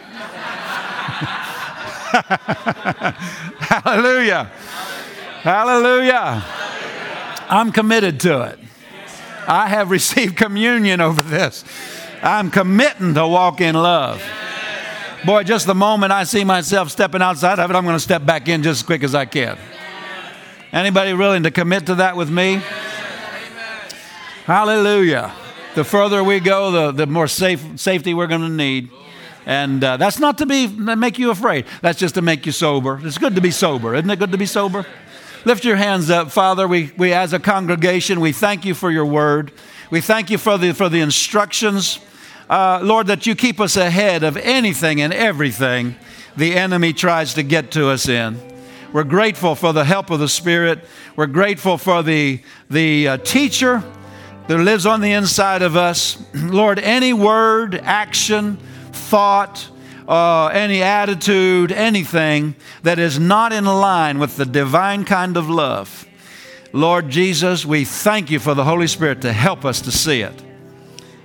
Hallelujah. 3.59 4.45
Hallelujah. 5.41 6.41
I'm 7.49 7.73
committed 7.73 8.21
to 8.21 8.43
it. 8.43 8.59
I 9.45 9.67
have 9.67 9.91
received 9.91 10.37
communion 10.37 11.01
over 11.01 11.21
this. 11.21 11.65
I'm 12.23 12.51
committing 12.51 13.15
to 13.15 13.27
walk 13.27 13.61
in 13.61 13.73
love. 13.73 14.21
Boy, 15.25 15.43
just 15.43 15.65
the 15.65 15.75
moment 15.75 16.11
I 16.11 16.23
see 16.23 16.43
myself 16.43 16.89
stepping 16.89 17.21
outside 17.21 17.59
of 17.59 17.69
it, 17.69 17.75
I'm 17.75 17.83
going 17.83 17.95
to 17.95 17.99
step 17.99 18.25
back 18.25 18.47
in 18.47 18.63
just 18.63 18.81
as 18.81 18.85
quick 18.85 19.03
as 19.03 19.15
I 19.15 19.25
can. 19.25 19.57
Anybody 20.71 21.13
willing 21.13 21.43
to 21.43 21.51
commit 21.51 21.87
to 21.87 21.95
that 21.95 22.15
with 22.15 22.29
me? 22.29 22.61
Hallelujah. 24.45 25.33
The 25.75 25.83
further 25.83 26.23
we 26.23 26.39
go, 26.39 26.71
the, 26.71 26.91
the 26.91 27.07
more 27.07 27.27
safe, 27.27 27.79
safety 27.79 28.13
we're 28.13 28.27
going 28.27 28.41
to 28.41 28.49
need. 28.49 28.89
And 29.45 29.83
uh, 29.83 29.97
that's 29.97 30.19
not 30.19 30.37
to 30.39 30.45
be 30.45 30.67
make 30.67 31.17
you 31.17 31.31
afraid. 31.31 31.65
That's 31.81 31.97
just 31.97 32.15
to 32.15 32.21
make 32.21 32.45
you 32.45 32.51
sober. 32.51 32.99
It's 33.03 33.17
good 33.17 33.35
to 33.35 33.41
be 33.41 33.51
sober. 33.51 33.95
Isn't 33.95 34.09
it 34.09 34.19
good 34.19 34.31
to 34.31 34.37
be 34.37 34.45
sober? 34.45 34.85
Lift 35.45 35.65
your 35.65 35.75
hands 35.75 36.11
up, 36.11 36.31
Father. 36.31 36.67
We, 36.67 36.91
we 36.97 37.13
as 37.13 37.33
a 37.33 37.39
congregation, 37.39 38.19
we 38.19 38.31
thank 38.31 38.63
you 38.63 38.75
for 38.75 38.91
your 38.91 39.05
word. 39.05 39.51
We 39.89 39.99
thank 40.01 40.29
you 40.29 40.37
for 40.37 40.57
the, 40.57 40.73
for 40.73 40.87
the 40.87 40.99
instructions 40.99 41.99
uh, 42.51 42.81
Lord, 42.83 43.07
that 43.07 43.25
you 43.25 43.33
keep 43.33 43.61
us 43.61 43.77
ahead 43.77 44.23
of 44.23 44.35
anything 44.35 44.99
and 44.99 45.13
everything 45.13 45.95
the 46.35 46.55
enemy 46.55 46.91
tries 46.91 47.33
to 47.35 47.43
get 47.43 47.71
to 47.71 47.87
us 47.87 48.09
in. 48.09 48.37
We're 48.91 49.05
grateful 49.05 49.55
for 49.55 49.71
the 49.71 49.85
help 49.85 50.09
of 50.09 50.19
the 50.19 50.27
Spirit. 50.27 50.79
We're 51.15 51.27
grateful 51.27 51.77
for 51.77 52.03
the, 52.03 52.41
the 52.69 53.07
uh, 53.07 53.17
teacher 53.19 53.81
that 54.47 54.57
lives 54.57 54.85
on 54.85 54.99
the 54.99 55.13
inside 55.13 55.61
of 55.61 55.77
us. 55.77 56.21
Lord, 56.33 56.77
any 56.77 57.13
word, 57.13 57.75
action, 57.75 58.57
thought, 58.91 59.69
uh, 60.09 60.47
any 60.47 60.83
attitude, 60.83 61.71
anything 61.71 62.55
that 62.83 62.99
is 62.99 63.17
not 63.17 63.53
in 63.53 63.63
line 63.63 64.19
with 64.19 64.35
the 64.35 64.45
divine 64.45 65.05
kind 65.05 65.37
of 65.37 65.49
love. 65.49 66.05
Lord 66.73 67.07
Jesus, 67.07 67.65
we 67.65 67.85
thank 67.85 68.29
you 68.29 68.39
for 68.39 68.53
the 68.53 68.65
Holy 68.65 68.87
Spirit 68.87 69.21
to 69.21 69.31
help 69.31 69.63
us 69.63 69.79
to 69.83 69.91
see 69.91 70.19
it. 70.19 70.50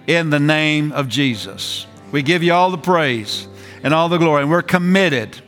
In 0.07 0.31
the 0.31 0.41
name 0.41 0.93
of 0.93 1.09
Jesus. 1.09 1.87
We 2.13 2.23
give 2.23 2.43
you 2.43 2.53
all 2.53 2.71
the 2.71 2.79
praise 2.79 3.49
and 3.83 3.93
all 3.93 4.09
the 4.09 4.19
glory. 4.19 4.43
And 4.43 4.51
we're 4.51 4.63
committed 4.63 5.41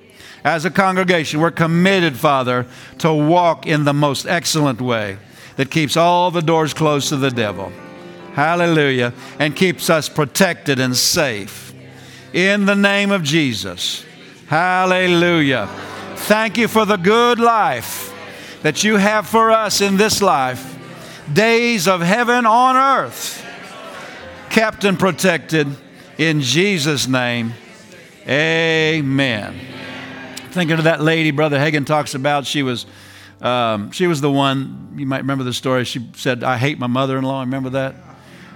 as 0.45 0.65
a 0.65 0.71
congregation, 0.71 1.41
we're 1.41 1.51
committed, 1.51 2.17
Father, 2.17 2.67
to 2.99 3.13
walk 3.13 3.67
in 3.67 3.85
the 3.85 3.93
most 3.93 4.27
excellent 4.27 4.81
way 4.81 5.19
that 5.57 5.71
keeps 5.71 5.97
all 5.97 6.31
the 6.31 6.41
doors 6.41 6.73
closed 6.73 7.09
to 7.09 7.17
the 7.17 7.31
devil. 7.31 7.73
Hallelujah. 8.35 9.13
And 9.39 9.57
keeps 9.57 9.91
us 9.91 10.09
protected 10.09 10.79
and 10.79 10.97
safe. 10.97 11.75
In 12.33 12.67
the 12.67 12.77
name 12.77 13.11
of 13.11 13.25
Jesus. 13.25 14.05
Hallelujah. 14.47 15.69
Thank 16.15 16.57
you 16.57 16.69
for 16.69 16.85
the 16.85 16.97
good 16.97 17.41
life 17.41 18.15
that 18.63 18.85
you 18.85 18.97
have 18.97 19.27
for 19.27 19.51
us 19.51 19.81
in 19.81 19.97
this 19.97 20.23
life. 20.23 20.77
Days 21.33 21.89
of 21.89 22.01
heaven 22.01 22.47
on 22.47 22.77
earth, 22.77 23.45
and 24.57 24.99
protected 24.99 25.69
in 26.19 26.41
Jesus' 26.41 27.07
name. 27.07 27.53
Amen. 28.27 29.59
Thinking 30.51 30.79
of 30.79 30.85
that 30.85 31.01
lady 31.01 31.31
Brother 31.31 31.59
Hagin 31.59 31.87
talks 31.87 32.15
about, 32.15 32.47
she 32.47 32.63
was. 32.63 32.87
Um, 33.41 33.93
she 33.93 34.09
was 34.09 34.21
the 34.21 34.31
one, 34.31 34.95
you 34.97 35.07
might 35.07 35.19
remember 35.19 35.45
the 35.45 35.53
story. 35.53 35.85
She 35.85 36.11
said, 36.17 36.43
I 36.43 36.57
hate 36.57 36.79
my 36.81 36.89
mother 36.89 37.17
in 37.19 37.25
law. 37.25 37.41
Remember 37.41 37.71
that? 37.71 37.95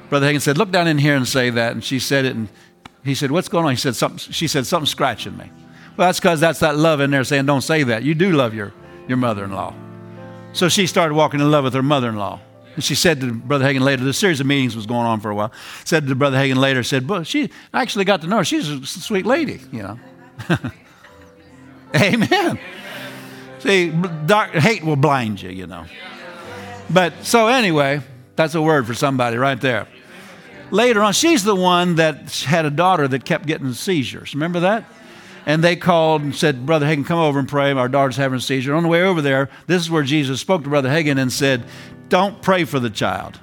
Brother 0.08 0.26
Hagin 0.26 0.40
said, 0.40 0.58
Look 0.58 0.72
down 0.72 0.88
in 0.88 0.98
here 0.98 1.14
and 1.14 1.26
say 1.26 1.50
that. 1.50 1.72
And 1.72 1.84
she 1.84 2.00
said 2.00 2.24
it, 2.24 2.34
and 2.34 2.48
he 3.04 3.14
said, 3.14 3.30
What's 3.30 3.48
going 3.48 3.64
on? 3.64 3.70
He 3.70 3.76
said, 3.76 3.94
something, 3.94 4.18
She 4.18 4.48
said, 4.48 4.66
Something's 4.66 4.90
scratching 4.90 5.36
me. 5.36 5.50
Well, 5.96 6.08
that's 6.08 6.18
because 6.18 6.40
that's 6.40 6.60
that 6.60 6.76
love 6.76 7.00
in 7.00 7.10
there 7.10 7.22
saying, 7.22 7.46
Don't 7.46 7.62
say 7.62 7.84
that. 7.84 8.02
You 8.02 8.14
do 8.14 8.32
love 8.32 8.54
your, 8.54 8.72
your 9.06 9.18
mother 9.18 9.44
in 9.44 9.52
law. 9.52 9.72
So 10.52 10.68
she 10.68 10.86
started 10.86 11.14
walking 11.14 11.40
in 11.40 11.50
love 11.50 11.64
with 11.64 11.74
her 11.74 11.82
mother 11.82 12.08
in 12.08 12.16
law. 12.16 12.40
And 12.74 12.82
she 12.82 12.94
said 12.94 13.20
to 13.20 13.32
Brother 13.32 13.64
Hagin 13.64 13.80
later, 13.80 14.02
the 14.02 14.12
series 14.12 14.40
of 14.40 14.46
meetings 14.46 14.74
was 14.74 14.86
going 14.86 15.06
on 15.06 15.20
for 15.20 15.30
a 15.30 15.34
while. 15.34 15.52
Said 15.84 16.06
to 16.06 16.14
Brother 16.14 16.38
Hagin 16.38 16.56
later, 16.56 16.82
said, 16.82 17.06
"But 17.06 17.26
she 17.26 17.50
actually 17.74 18.04
got 18.04 18.22
to 18.22 18.26
know 18.26 18.38
her. 18.38 18.44
She's 18.44 18.68
a 18.68 18.84
sweet 18.86 19.26
lady, 19.26 19.60
you 19.70 19.82
know." 19.82 19.98
Amen. 21.94 22.58
See, 23.58 23.90
dark, 24.26 24.50
hate 24.50 24.82
will 24.82 24.96
blind 24.96 25.42
you, 25.42 25.50
you 25.50 25.66
know. 25.66 25.84
But 26.90 27.24
so 27.24 27.48
anyway, 27.48 28.00
that's 28.34 28.54
a 28.54 28.62
word 28.62 28.86
for 28.86 28.94
somebody 28.94 29.36
right 29.36 29.60
there. 29.60 29.86
Later 30.70 31.02
on, 31.02 31.12
she's 31.12 31.44
the 31.44 31.54
one 31.54 31.96
that 31.96 32.32
had 32.40 32.64
a 32.64 32.70
daughter 32.70 33.06
that 33.06 33.24
kept 33.24 33.46
getting 33.46 33.72
seizures. 33.74 34.34
Remember 34.34 34.60
that? 34.60 34.84
And 35.44 35.62
they 35.62 35.76
called 35.76 36.22
and 36.22 36.34
said, 36.34 36.64
Brother 36.64 36.86
Hagin, 36.86 37.04
come 37.04 37.18
over 37.18 37.38
and 37.38 37.48
pray. 37.48 37.72
Our 37.72 37.88
daughter's 37.88 38.16
having 38.16 38.38
a 38.38 38.40
seizure. 38.40 38.74
On 38.74 38.82
the 38.82 38.88
way 38.88 39.02
over 39.02 39.20
there, 39.20 39.50
this 39.66 39.82
is 39.82 39.90
where 39.90 40.02
Jesus 40.02 40.40
spoke 40.40 40.62
to 40.64 40.70
Brother 40.70 40.88
Hagin 40.88 41.20
and 41.20 41.32
said, 41.32 41.64
Don't 42.12 42.42
pray 42.42 42.64
for 42.64 42.78
the 42.78 42.90
child. 42.90 43.40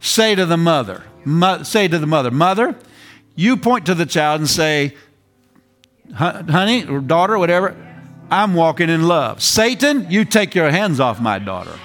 Say 0.00 0.34
to 0.34 0.46
the 0.46 0.56
mother, 0.56 1.04
mo- 1.26 1.62
say 1.62 1.88
to 1.88 1.98
the 1.98 2.06
mother, 2.06 2.30
Mother, 2.30 2.74
you 3.34 3.58
point 3.58 3.84
to 3.84 3.94
the 3.94 4.06
child 4.06 4.40
and 4.40 4.48
say, 4.48 4.96
honey 6.14 6.86
or 6.86 7.00
daughter, 7.00 7.38
whatever, 7.38 7.76
I'm 8.30 8.54
walking 8.54 8.88
in 8.88 9.06
love. 9.06 9.42
Satan, 9.42 10.06
you 10.10 10.24
take 10.24 10.54
your 10.54 10.70
hands 10.70 11.00
off 11.00 11.20
my 11.20 11.38
daughter. 11.38 11.78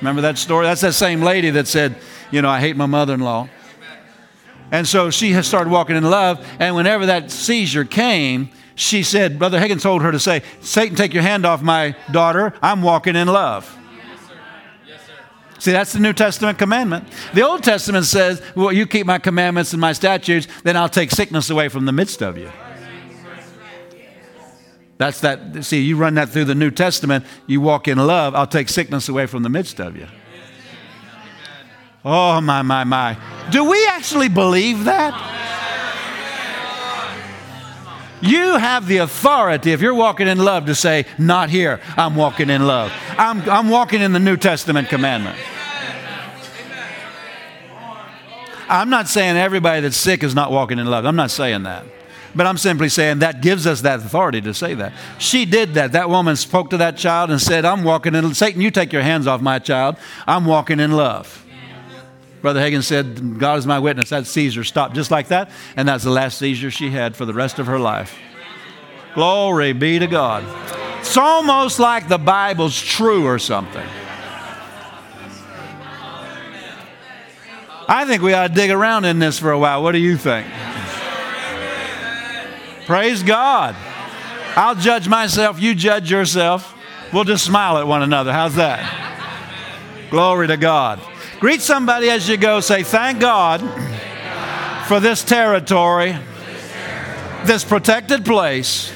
Remember 0.00 0.22
that 0.22 0.38
story? 0.38 0.64
That's 0.64 0.80
that 0.80 0.94
same 0.94 1.20
lady 1.20 1.50
that 1.50 1.68
said, 1.68 1.94
you 2.30 2.40
know, 2.40 2.48
I 2.48 2.58
hate 2.58 2.74
my 2.74 2.86
mother 2.86 3.12
in 3.12 3.20
law. 3.20 3.46
And 4.70 4.88
so 4.88 5.10
she 5.10 5.32
has 5.32 5.46
started 5.46 5.70
walking 5.70 5.96
in 5.96 6.04
love. 6.04 6.42
And 6.58 6.74
whenever 6.74 7.04
that 7.04 7.30
seizure 7.30 7.84
came, 7.84 8.48
she 8.74 9.02
said, 9.02 9.38
Brother 9.38 9.60
Hagin 9.60 9.82
told 9.82 10.00
her 10.00 10.12
to 10.12 10.18
say, 10.18 10.42
Satan, 10.62 10.96
take 10.96 11.12
your 11.12 11.24
hand 11.24 11.44
off 11.44 11.60
my 11.60 11.94
daughter. 12.10 12.54
I'm 12.62 12.80
walking 12.80 13.14
in 13.14 13.28
love. 13.28 13.74
See, 15.58 15.72
that's 15.72 15.92
the 15.92 15.98
New 15.98 16.12
Testament 16.12 16.58
commandment. 16.58 17.08
The 17.34 17.42
Old 17.42 17.64
Testament 17.64 18.06
says, 18.06 18.40
Well, 18.54 18.72
you 18.72 18.86
keep 18.86 19.06
my 19.06 19.18
commandments 19.18 19.72
and 19.72 19.80
my 19.80 19.92
statutes, 19.92 20.46
then 20.62 20.76
I'll 20.76 20.88
take 20.88 21.10
sickness 21.10 21.50
away 21.50 21.68
from 21.68 21.84
the 21.84 21.92
midst 21.92 22.22
of 22.22 22.38
you. 22.38 22.50
That's 24.98 25.20
that. 25.20 25.64
See, 25.64 25.80
you 25.80 25.96
run 25.96 26.14
that 26.14 26.28
through 26.28 26.44
the 26.44 26.54
New 26.54 26.70
Testament, 26.70 27.24
you 27.46 27.60
walk 27.60 27.88
in 27.88 27.98
love, 27.98 28.34
I'll 28.34 28.46
take 28.46 28.68
sickness 28.68 29.08
away 29.08 29.26
from 29.26 29.42
the 29.42 29.48
midst 29.48 29.80
of 29.80 29.96
you. 29.96 30.08
Oh, 32.04 32.40
my, 32.40 32.62
my, 32.62 32.84
my. 32.84 33.16
Do 33.50 33.68
we 33.68 33.86
actually 33.88 34.28
believe 34.28 34.84
that? 34.84 35.12
You 38.20 38.56
have 38.56 38.86
the 38.86 38.98
authority, 38.98 39.72
if 39.72 39.80
you're 39.80 39.94
walking 39.94 40.28
in 40.28 40.38
love, 40.38 40.66
to 40.66 40.74
say, 40.74 41.06
Not 41.18 41.50
here, 41.50 41.80
I'm 41.96 42.16
walking 42.16 42.50
in 42.50 42.66
love. 42.66 42.92
I'm, 43.10 43.48
I'm 43.48 43.68
walking 43.68 44.00
in 44.00 44.12
the 44.12 44.18
New 44.18 44.36
Testament 44.36 44.88
commandment. 44.88 45.38
I'm 48.68 48.90
not 48.90 49.08
saying 49.08 49.36
everybody 49.36 49.80
that's 49.80 49.96
sick 49.96 50.22
is 50.22 50.34
not 50.34 50.52
walking 50.52 50.78
in 50.78 50.86
love. 50.86 51.06
I'm 51.06 51.16
not 51.16 51.30
saying 51.30 51.62
that. 51.62 51.86
But 52.34 52.46
I'm 52.46 52.58
simply 52.58 52.90
saying 52.90 53.20
that 53.20 53.40
gives 53.40 53.66
us 53.66 53.80
that 53.80 54.00
authority 54.00 54.42
to 54.42 54.52
say 54.52 54.74
that. 54.74 54.92
She 55.18 55.46
did 55.46 55.74
that. 55.74 55.92
That 55.92 56.10
woman 56.10 56.36
spoke 56.36 56.70
to 56.70 56.76
that 56.76 56.98
child 56.98 57.30
and 57.30 57.40
said, 57.40 57.64
I'm 57.64 57.82
walking 57.82 58.14
in 58.14 58.34
Satan, 58.34 58.60
you 58.60 58.70
take 58.70 58.92
your 58.92 59.02
hands 59.02 59.26
off 59.26 59.40
my 59.40 59.58
child. 59.58 59.96
I'm 60.26 60.44
walking 60.44 60.80
in 60.80 60.92
love. 60.92 61.46
Brother 62.40 62.60
Hagin 62.60 62.82
said, 62.82 63.38
God 63.38 63.58
is 63.58 63.66
my 63.66 63.78
witness. 63.78 64.10
That 64.10 64.26
seizure 64.26 64.64
stopped 64.64 64.94
just 64.94 65.10
like 65.10 65.28
that, 65.28 65.50
and 65.76 65.88
that's 65.88 66.04
the 66.04 66.10
last 66.10 66.38
seizure 66.38 66.70
she 66.70 66.90
had 66.90 67.16
for 67.16 67.24
the 67.24 67.34
rest 67.34 67.58
of 67.58 67.66
her 67.66 67.78
life. 67.78 68.16
Glory 69.14 69.72
be 69.72 69.98
to 69.98 70.06
God. 70.06 70.44
It's 71.00 71.16
almost 71.16 71.78
like 71.78 72.08
the 72.08 72.18
Bible's 72.18 72.80
true 72.80 73.26
or 73.26 73.38
something. 73.38 73.86
I 77.90 78.04
think 78.04 78.22
we 78.22 78.34
ought 78.34 78.48
to 78.48 78.54
dig 78.54 78.70
around 78.70 79.06
in 79.06 79.18
this 79.18 79.38
for 79.38 79.50
a 79.50 79.58
while. 79.58 79.82
What 79.82 79.92
do 79.92 79.98
you 79.98 80.18
think? 80.18 80.46
Praise 82.86 83.22
God. 83.22 83.74
I'll 84.56 84.74
judge 84.74 85.08
myself, 85.08 85.60
you 85.60 85.74
judge 85.74 86.10
yourself. 86.10 86.74
We'll 87.12 87.24
just 87.24 87.44
smile 87.44 87.78
at 87.78 87.86
one 87.86 88.02
another. 88.02 88.32
How's 88.32 88.56
that? 88.56 90.08
Glory 90.10 90.48
to 90.48 90.56
God. 90.56 91.00
Greet 91.40 91.62
somebody 91.62 92.10
as 92.10 92.28
you 92.28 92.36
go. 92.36 92.60
Say, 92.60 92.82
Thank 92.82 93.20
God 93.20 93.60
for 94.88 94.98
this 94.98 95.22
territory, 95.22 96.16
this 97.44 97.62
protected 97.62 98.24
place 98.24 98.92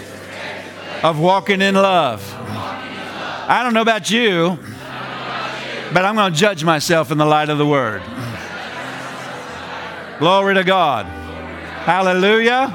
of 1.05 1.21
walking 1.21 1.63
in 1.63 1.75
love. 1.75 2.29
I 2.39 3.63
don't 3.63 3.75
know 3.75 3.83
about 3.83 4.11
you, 4.11 4.59
but 5.93 6.05
I'm 6.05 6.17
going 6.17 6.33
to 6.33 6.39
judge 6.39 6.65
myself 6.65 7.13
in 7.13 7.19
the 7.19 7.27
light 7.27 7.49
of 7.49 7.59
the 7.59 7.67
Word. 7.67 8.03
Glory 10.19 10.55
to 10.55 10.65
God. 10.65 11.07
Hallelujah. 11.85 12.73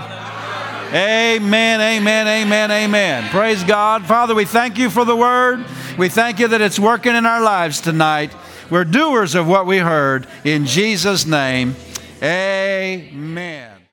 Amen, 0.94 1.82
amen, 1.82 2.28
amen, 2.28 2.72
amen. 2.72 3.30
Praise 3.30 3.64
God. 3.64 4.06
Father, 4.06 4.34
we 4.34 4.46
thank 4.46 4.78
you 4.78 4.90
for 4.90 5.04
the 5.04 5.16
Word. 5.16 5.66
We 5.98 6.08
thank 6.08 6.40
you 6.40 6.48
that 6.50 6.62
it's 6.62 6.80
working 6.80 7.16
in 7.16 7.26
our 7.26 7.42
lives 7.42 7.82
tonight. 7.82 8.32
We're 8.70 8.84
doers 8.84 9.36
of 9.36 9.48
what 9.48 9.66
we 9.66 9.78
heard. 9.78 10.28
In 10.44 10.66
Jesus' 10.66 11.26
name, 11.26 11.76
amen. 12.22 13.77